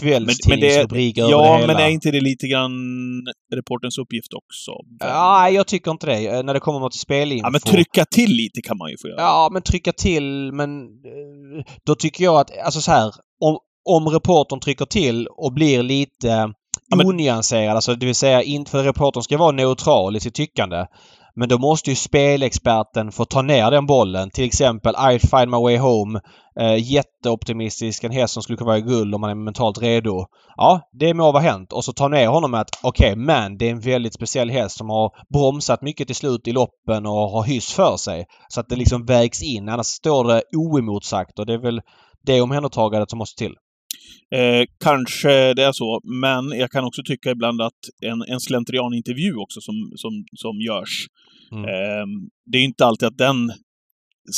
Kvällstidningsrubriker 0.00 1.22
över 1.22 1.30
ja, 1.32 1.56
hela. 1.56 1.66
men 1.66 1.76
är 1.82 1.88
inte 1.88 2.10
det 2.10 2.20
lite 2.20 2.46
grann 2.46 2.72
reportens 3.54 3.98
uppgift 3.98 4.32
också? 4.32 4.72
Ja, 4.98 5.50
jag 5.50 5.66
tycker 5.66 5.90
inte 5.90 6.06
det. 6.06 6.26
Eh, 6.26 6.42
När 6.42 6.54
det 6.54 6.60
kommer 6.60 6.88
till 6.88 7.00
spelinfo. 7.00 7.46
Ja, 7.46 7.50
men 7.50 7.60
trycka 7.60 8.04
till 8.04 8.30
lite 8.30 8.62
kan 8.62 8.78
man 8.78 8.90
ju 8.90 8.96
få 9.02 9.08
göra. 9.08 9.20
Ja, 9.20 9.48
men 9.52 9.62
trycka 9.62 9.92
till, 9.92 10.52
men 10.52 10.82
eh, 10.82 11.64
då 11.86 11.94
tycker 11.94 12.24
jag 12.24 12.36
att, 12.40 12.58
alltså 12.64 12.80
så 12.80 12.90
här, 12.90 13.12
om, 13.40 13.58
om 13.88 14.08
reportern 14.08 14.60
trycker 14.60 14.84
till 14.84 15.26
och 15.26 15.52
blir 15.52 15.82
lite 15.82 16.52
Ja, 16.88 16.96
men- 16.96 17.06
onyanserad, 17.06 17.74
alltså 17.76 17.94
det 17.94 18.06
vill 18.06 18.14
säga 18.14 18.42
inte 18.42 18.70
för 18.70 18.84
reportern 18.84 19.22
ska 19.22 19.38
vara 19.38 19.52
neutral 19.52 20.16
i 20.16 20.20
sitt 20.20 20.34
tyckande. 20.34 20.86
Men 21.34 21.48
då 21.48 21.58
måste 21.58 21.90
ju 21.90 21.96
spelexperten 21.96 23.12
få 23.12 23.24
ta 23.24 23.42
ner 23.42 23.70
den 23.70 23.86
bollen. 23.86 24.30
Till 24.30 24.44
exempel 24.44 24.94
I 25.12 25.18
find 25.18 25.50
my 25.50 25.56
way 25.56 25.78
home. 25.78 26.20
Eh, 26.60 26.92
jätteoptimistisk. 26.92 28.04
En 28.04 28.12
häst 28.12 28.34
som 28.34 28.42
skulle 28.42 28.56
kunna 28.56 28.68
vara 28.68 28.78
i 28.78 28.82
guld 28.82 29.14
om 29.14 29.20
man 29.20 29.30
är 29.30 29.34
mentalt 29.34 29.82
redo. 29.82 30.26
Ja, 30.56 30.80
det 30.92 31.14
må 31.14 31.32
vara 31.32 31.42
hänt. 31.42 31.72
Och 31.72 31.84
så 31.84 31.92
ta 31.92 32.08
ner 32.08 32.28
honom 32.28 32.50
med 32.50 32.60
att 32.60 32.78
okej, 32.82 33.16
men 33.16 33.58
det 33.58 33.66
är 33.66 33.70
en 33.70 33.80
väldigt 33.80 34.14
speciell 34.14 34.50
häst 34.50 34.76
som 34.76 34.90
har 34.90 35.10
bromsat 35.32 35.82
mycket 35.82 36.06
till 36.06 36.16
slut 36.16 36.48
i 36.48 36.52
loppen 36.52 37.06
och 37.06 37.30
har 37.30 37.42
hyss 37.42 37.72
för 37.72 37.96
sig. 37.96 38.26
Så 38.48 38.60
att 38.60 38.68
det 38.68 38.76
liksom 38.76 39.04
vägs 39.04 39.42
in. 39.42 39.68
Annars 39.68 39.86
står 39.86 40.24
det 40.24 40.42
oemotsagt 40.56 41.38
och 41.38 41.46
det 41.46 41.54
är 41.54 41.62
väl 41.62 41.80
det 42.26 42.40
omhändertagandet 42.40 43.10
som 43.10 43.18
måste 43.18 43.38
till. 43.38 43.54
Eh, 44.34 44.64
kanske 44.84 45.54
det 45.54 45.62
är 45.64 45.72
så, 45.72 46.00
men 46.04 46.58
jag 46.58 46.70
kan 46.70 46.84
också 46.84 47.02
tycka 47.04 47.30
ibland 47.30 47.60
att 47.62 47.80
en, 48.02 48.22
en 48.22 48.40
slentrianintervju 48.40 49.34
också 49.36 49.60
som, 49.60 49.74
som, 49.96 50.24
som 50.36 50.60
görs, 50.60 51.06
Mm. 51.52 51.64
eh, 51.64 52.06
det 52.52 52.58
är 52.58 52.62
inte 52.64 52.84
alltid 52.86 53.08
att 53.08 53.18
den 53.18 53.52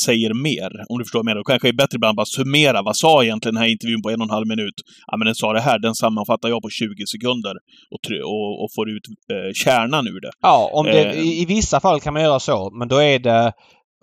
säger 0.07 0.35
mer, 0.35 0.71
om 0.89 0.99
du 0.99 1.05
förstår 1.05 1.19
vad 1.19 1.21
jag 1.21 1.25
menar. 1.25 1.39
Det 1.41 1.45
kanske 1.53 1.69
är 1.69 1.73
bättre 1.73 1.97
ibland 1.97 2.17
bara 2.17 2.27
summera. 2.27 2.83
Vad 2.83 2.97
sa 2.97 3.25
egentligen 3.25 3.55
den 3.55 3.63
här 3.63 3.71
intervjun 3.71 4.03
på 4.03 4.11
en 4.11 4.21
och 4.21 4.25
en 4.27 4.31
halv 4.31 4.47
minut? 4.47 4.75
Ja, 5.07 5.17
men 5.17 5.27
den 5.27 5.35
sa 5.35 5.53
det 5.53 5.61
här. 5.61 5.79
Den 5.79 5.95
sammanfattar 5.95 6.49
jag 6.49 6.63
på 6.63 6.69
20 6.71 7.07
sekunder 7.07 7.55
och, 7.95 8.01
och, 8.33 8.63
och 8.65 8.69
får 8.77 8.91
ut 8.91 9.03
eh, 9.33 9.53
kärnan 9.65 10.07
ur 10.09 10.21
det. 10.21 10.31
Ja, 10.43 10.71
om 10.73 10.87
det, 10.87 11.05
Eh. 11.05 11.19
i, 11.23 11.43
i 11.43 11.45
vissa 11.45 11.81
fall 11.81 12.01
kan 12.01 12.13
man 12.13 12.23
göra 12.23 12.41
så. 12.41 12.71
Men 12.79 12.89
då 12.89 12.97
är 13.03 13.19
det 13.19 13.53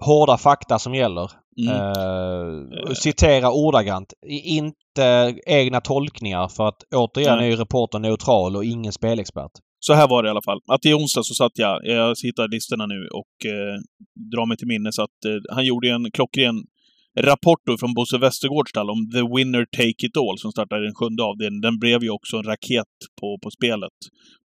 hårda 0.06 0.38
fakta 0.38 0.80
som 0.80 0.96
gäller. 0.96 1.30
Mm. 1.58 2.74
Eh, 2.74 2.94
citera 2.94 3.52
ordagrant. 3.52 4.14
Inte 4.44 5.36
egna 5.46 5.82
tolkningar 5.82 6.48
för 6.48 6.68
att 6.68 6.84
återigen 6.96 7.38
Nej. 7.38 7.46
är 7.46 7.52
ju 7.52 7.56
reportern 7.56 8.02
neutral 8.02 8.56
och 8.56 8.66
ingen 8.66 8.94
spelexpert. 8.94 9.52
Så 9.80 9.94
här 9.94 10.08
var 10.08 10.24
det 10.24 10.28
i 10.28 10.30
alla 10.30 10.42
fall. 10.42 10.60
Att 10.72 10.86
i 10.86 10.94
onsdag 10.94 11.24
så 11.24 11.34
satt 11.34 11.52
jag, 11.56 11.86
jag 11.86 12.16
hittar 12.24 12.48
listorna 12.48 12.86
nu 12.86 13.08
och 13.14 13.46
eh, 13.52 13.76
drar 14.32 14.46
mig 14.46 14.58
till 14.58 14.68
minnes 14.68 15.00
att 15.00 15.26
eh, 15.26 15.56
han 15.56 15.66
gjorde 15.66 15.90
en 15.90 16.12
klockren 16.12 16.56
rapport 17.20 17.62
då 17.66 17.78
från 17.78 17.94
Bosse 17.94 18.18
Westergårds 18.18 18.70
stall 18.70 18.90
om 18.90 19.10
The 19.14 19.24
Winner 19.36 19.66
Take 19.78 20.06
It 20.08 20.18
All 20.18 20.38
som 20.38 20.52
startade 20.52 20.84
den 20.86 20.96
sjunde 20.96 21.24
avdelningen. 21.24 21.62
Den 21.62 21.80
blev 21.80 22.04
ju 22.04 22.10
också 22.10 22.38
en 22.38 22.44
raket 22.44 22.94
på, 23.22 23.40
på 23.44 23.52
spelet 23.52 23.98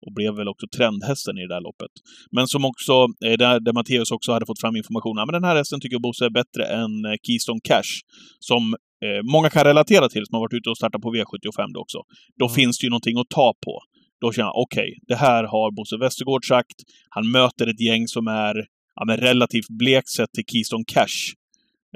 och 0.06 0.14
blev 0.14 0.36
väl 0.36 0.48
också 0.48 0.68
trendhästen 0.78 1.38
i 1.38 1.42
det 1.42 1.54
där 1.56 1.62
loppet. 1.62 1.94
Men 2.32 2.48
som 2.48 2.66
också, 2.66 2.94
eh, 3.26 3.38
där, 3.44 3.60
där 3.60 3.74
Matteus 3.74 4.12
också 4.12 4.32
hade 4.32 4.46
fått 4.46 4.62
fram 4.62 4.76
information, 4.76 5.18
ja, 5.18 5.26
men 5.26 5.34
den 5.34 5.44
här 5.44 5.56
hästen 5.56 5.80
tycker 5.80 6.00
Bosse 6.00 6.26
är 6.26 6.30
bättre 6.30 6.64
än 6.80 7.06
eh, 7.06 7.16
Keystone 7.28 7.60
Cash 7.70 7.92
som 8.40 8.64
eh, 9.06 9.22
många 9.34 9.50
kan 9.50 9.64
relatera 9.64 10.10
till, 10.10 10.26
som 10.26 10.34
har 10.36 10.42
varit 10.42 10.54
ute 10.60 10.70
och 10.70 10.78
startat 10.78 11.02
på 11.02 11.14
V75 11.16 11.74
då 11.74 11.80
också. 11.86 12.00
Då 12.40 12.46
Mm. 12.46 12.56
finns 12.56 12.78
det 12.80 12.84
ju 12.86 12.90
någonting 12.90 13.18
att 13.18 13.30
ta 13.30 13.54
på 13.66 13.80
då 14.22 14.32
känner 14.32 14.48
jag 14.48 14.58
okej, 14.58 14.90
det 15.08 15.16
här 15.16 15.44
har 15.44 15.72
Bosse 15.72 15.98
Westergård 15.98 16.48
sagt. 16.48 16.78
Han 17.10 17.32
möter 17.32 17.68
ett 17.68 17.82
gäng 17.82 18.08
som 18.08 18.28
är 18.28 18.56
ja, 18.96 19.06
men 19.06 19.18
relativt 19.18 19.70
blekt 19.70 20.10
sett 20.10 20.32
till 20.34 20.44
Keystone 20.52 20.84
Cash. 20.88 21.18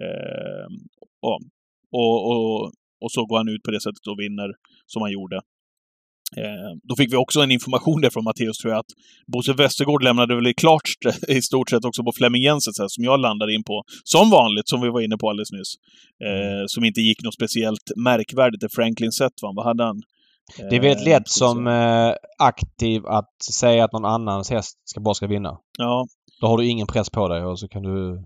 Eh, 0.03 0.67
och, 1.27 1.39
och, 1.91 2.63
och, 3.01 3.11
så 3.11 3.26
går 3.26 3.38
han 3.38 3.49
ut 3.49 3.63
på 3.63 3.71
det 3.71 3.81
sättet 3.81 4.07
och 4.07 4.19
vinner 4.19 4.49
som 4.85 5.01
han 5.01 5.11
gjorde. 5.11 5.35
Eh, 6.38 6.71
då 6.84 6.95
fick 6.95 7.13
vi 7.13 7.17
också 7.17 7.39
en 7.41 7.51
information 7.51 8.01
där 8.01 8.09
från 8.09 8.23
Matteus, 8.23 8.57
tror 8.57 8.73
jag, 8.73 8.80
att 8.80 8.91
Bosse 9.27 9.53
Westergård 9.53 10.03
lämnade 10.03 10.35
väl 10.35 10.53
klart 10.53 10.88
st- 10.88 11.31
i 11.38 11.41
stort 11.41 11.69
sett 11.69 11.85
också 11.85 12.03
på 12.03 12.11
Flemming 12.11 12.43
Jensens 12.43 12.80
häst, 12.80 12.95
som 12.95 13.03
jag 13.03 13.19
landade 13.19 13.53
in 13.53 13.63
på. 13.63 13.84
Som 14.03 14.30
vanligt, 14.30 14.69
som 14.69 14.81
vi 14.81 14.89
var 14.89 15.01
inne 15.01 15.17
på 15.17 15.30
alldeles 15.30 15.51
nyss. 15.51 15.73
Eh, 16.27 16.63
som 16.67 16.84
inte 16.84 17.01
gick 17.01 17.23
något 17.23 17.34
speciellt 17.34 17.91
märkvärdigt. 17.95 18.61
Det 18.61 18.69
Franklin 18.69 19.11
va? 19.41 19.51
vad 19.55 19.65
hade 19.65 19.84
han? 19.84 20.01
Det 20.69 20.76
är 20.76 20.81
väldigt 20.81 21.05
lätt 21.05 21.27
som 21.27 21.67
eh, 21.67 22.13
aktiv 22.39 23.05
att 23.05 23.43
säga 23.59 23.84
att 23.85 23.93
någon 23.93 24.05
annans 24.05 24.49
häst 24.49 24.77
ska 24.84 25.01
bara 25.01 25.13
ska 25.13 25.27
vinna. 25.27 25.57
Ja, 25.77 26.07
Då 26.41 26.47
har 26.47 26.57
du 26.57 26.67
ingen 26.67 26.88
press 26.88 27.09
på 27.09 27.27
dig 27.27 27.43
och 27.43 27.59
så 27.59 27.67
kan 27.67 27.84
du 27.84 28.23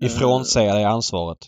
ifrånsäga 0.00 0.74
dig 0.74 0.84
ansvaret. 0.84 1.38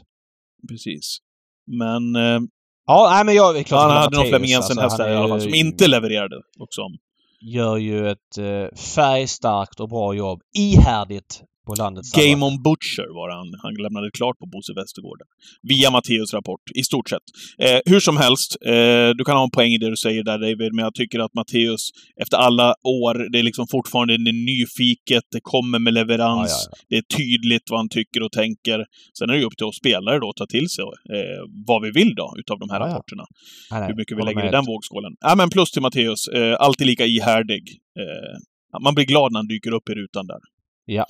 precis. 0.68 1.18
Men 1.66 2.16
eh, 2.16 2.40
Ja, 2.86 3.10
nej 3.14 3.24
men 3.24 3.34
jag... 3.34 3.66
klart 3.66 3.82
han 3.82 3.90
hade 3.90 4.16
någon 4.16 4.18
Matteus, 4.18 4.30
Flemming 4.30 4.50
Jensen 4.50 4.78
alltså, 4.78 5.02
där 5.02 5.12
i 5.12 5.16
alla 5.16 5.28
fall, 5.28 5.40
som 5.40 5.54
inte 5.54 5.88
levererade 5.88 6.36
också. 6.58 6.80
Gör 7.40 7.76
ju 7.76 8.10
ett 8.10 8.38
eh, 8.38 8.78
färgstarkt 8.78 9.80
och 9.80 9.88
bra 9.88 10.14
jobb. 10.14 10.42
Ihärdigt 10.54 11.42
på 11.66 11.74
landets. 11.74 12.12
Game 12.12 12.46
on 12.46 12.62
Butcher 12.62 13.08
var 13.18 13.28
han. 13.36 13.48
Han 13.62 13.74
lämnade 13.74 14.10
klart 14.10 14.36
på 14.38 14.46
Bosse 14.46 14.72
Westergård. 14.78 15.20
Via 15.62 15.90
Matteus 15.90 16.34
rapport, 16.34 16.64
i 16.74 16.82
stort 16.82 17.08
sett. 17.08 17.26
Eh, 17.58 17.80
hur 17.92 18.00
som 18.00 18.16
helst, 18.16 18.56
eh, 18.66 19.08
du 19.18 19.24
kan 19.24 19.36
ha 19.36 19.44
en 19.44 19.50
poäng 19.50 19.72
i 19.72 19.78
det 19.78 19.90
du 19.90 19.96
säger 19.96 20.22
där 20.24 20.38
David, 20.38 20.72
men 20.74 20.84
jag 20.84 20.94
tycker 20.94 21.18
att 21.24 21.34
Matteus, 21.34 21.82
efter 22.22 22.36
alla 22.36 22.68
år, 23.02 23.14
det 23.32 23.38
är 23.38 23.42
liksom 23.42 23.66
fortfarande 23.70 24.12
det 24.24 24.30
är 24.30 24.40
nyfiket, 24.52 25.24
det 25.34 25.40
kommer 25.42 25.78
med 25.78 25.94
leverans, 25.94 26.50
Ja, 26.50 26.70
ja, 26.70 26.78
det 26.90 26.96
är 26.96 27.04
tydligt 27.18 27.66
vad 27.70 27.78
han 27.80 27.88
tycker 27.88 28.22
och 28.22 28.32
tänker. 28.32 28.78
Sen 29.18 29.30
är 29.30 29.34
det 29.34 29.38
ju 29.38 29.46
upp 29.46 29.56
till 29.56 29.66
oss 29.66 29.76
spelare 29.76 30.18
då 30.18 30.28
att 30.30 30.36
ta 30.36 30.46
till 30.46 30.68
sig 30.68 30.84
eh, 31.16 31.42
vad 31.66 31.82
vi 31.82 31.90
vill 31.90 32.14
då, 32.14 32.34
utav 32.38 32.58
de 32.58 32.70
här 32.70 32.80
Ja, 32.80 32.86
ja. 32.86 32.92
rapporterna. 32.94 33.24
Nej, 33.70 33.88
hur 33.88 33.96
mycket 33.96 34.18
vi 34.18 34.22
lägger 34.22 34.48
i 34.48 34.50
den 34.50 34.64
vågskålen. 34.64 35.12
Ja, 35.20 35.34
men 35.36 35.50
plus 35.50 35.70
till 35.70 35.82
Matteus. 35.82 36.28
Eh, 36.28 36.56
alltid 36.66 36.86
lika 36.86 37.04
ihärdig. 37.06 37.64
Eh, 38.00 38.34
man 38.84 38.94
blir 38.94 39.04
glad 39.04 39.32
när 39.32 39.38
han 39.38 39.46
dyker 39.46 39.72
upp 39.72 39.88
i 39.88 39.94
rutan 39.94 40.26
där. 40.26 40.40
Ja. 40.84 41.04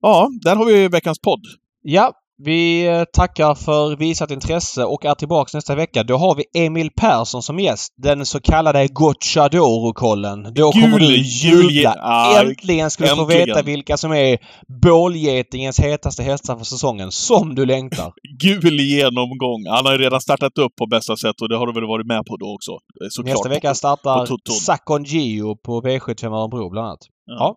Ja, 0.00 0.28
där 0.44 0.56
har 0.56 0.64
vi 0.66 0.88
veckans 0.88 1.18
podd. 1.18 1.40
Ja, 1.82 2.12
vi 2.44 2.86
eh, 2.86 3.04
tackar 3.12 3.54
för 3.54 3.96
visat 3.96 4.30
intresse 4.30 4.84
och 4.84 5.04
är 5.04 5.14
tillbaks 5.14 5.54
nästa 5.54 5.74
vecka. 5.74 6.02
Då 6.02 6.16
har 6.16 6.34
vi 6.34 6.64
Emil 6.64 6.90
Persson 6.96 7.42
som 7.42 7.58
gäst. 7.58 7.94
Den 7.96 8.26
så 8.26 8.40
kallade 8.40 8.88
Gocciadoro-kollen. 8.88 10.54
Då 10.54 10.72
kommer 10.72 10.98
du 10.98 11.16
jubla. 11.16 11.94
Ah, 12.00 12.40
Äntligen 12.42 12.90
ska 12.90 13.04
du 13.04 13.16
få 13.16 13.24
veta 13.24 13.62
vilka 13.62 13.96
som 13.96 14.12
är 14.12 14.38
bålgetingens 14.82 15.80
hetaste 15.80 16.22
hästar 16.22 16.56
för 16.56 16.64
säsongen. 16.64 17.12
Som 17.12 17.54
du 17.54 17.66
längtar. 17.66 18.12
Gul 18.42 18.80
genomgång. 18.80 19.66
Han 19.68 19.86
har 19.86 19.92
ju 19.92 19.98
redan 19.98 20.20
startat 20.20 20.58
upp 20.58 20.76
på 20.76 20.86
bästa 20.86 21.16
sätt 21.16 21.40
och 21.42 21.48
det 21.48 21.56
har 21.56 21.66
du 21.66 21.72
väl 21.72 21.86
varit 21.88 22.06
med 22.06 22.24
på 22.26 22.36
då 22.36 22.54
också? 22.54 22.72
Eh, 22.72 23.06
Såklart. 23.10 23.34
Nästa 23.34 23.48
vecka 23.48 23.74
startar. 23.74 24.26
Sakon 24.52 25.04
Gio 25.04 25.56
på 25.56 25.82
V75 25.82 26.26
Örebro 26.42 26.70
bland 26.70 26.86
annat. 26.86 27.00
Ja. 27.26 27.34
Ja, 27.38 27.56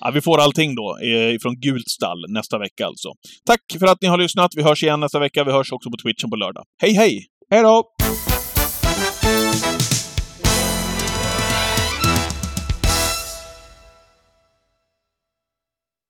Ja, 0.00 0.10
vi 0.10 0.20
får 0.20 0.40
allting 0.40 0.74
då 0.74 0.98
eh, 1.02 1.34
ifrån 1.34 1.60
Gult 1.60 1.88
stall 1.88 2.24
nästa 2.28 2.58
vecka 2.58 2.86
alltså. 2.86 3.08
Tack 3.46 3.60
för 3.78 3.86
att 3.86 4.02
ni 4.02 4.08
har 4.08 4.18
lyssnat. 4.18 4.50
Vi 4.56 4.62
hörs 4.62 4.82
igen 4.82 5.00
nästa 5.00 5.18
vecka. 5.18 5.44
Vi 5.44 5.52
hörs 5.52 5.72
också 5.72 5.90
på 5.90 5.96
Twitchen 6.02 6.30
på 6.30 6.36
lördag. 6.36 6.64
Hej, 6.82 6.92
hej! 6.92 7.26
Hej 7.50 7.62
då! 7.62 7.84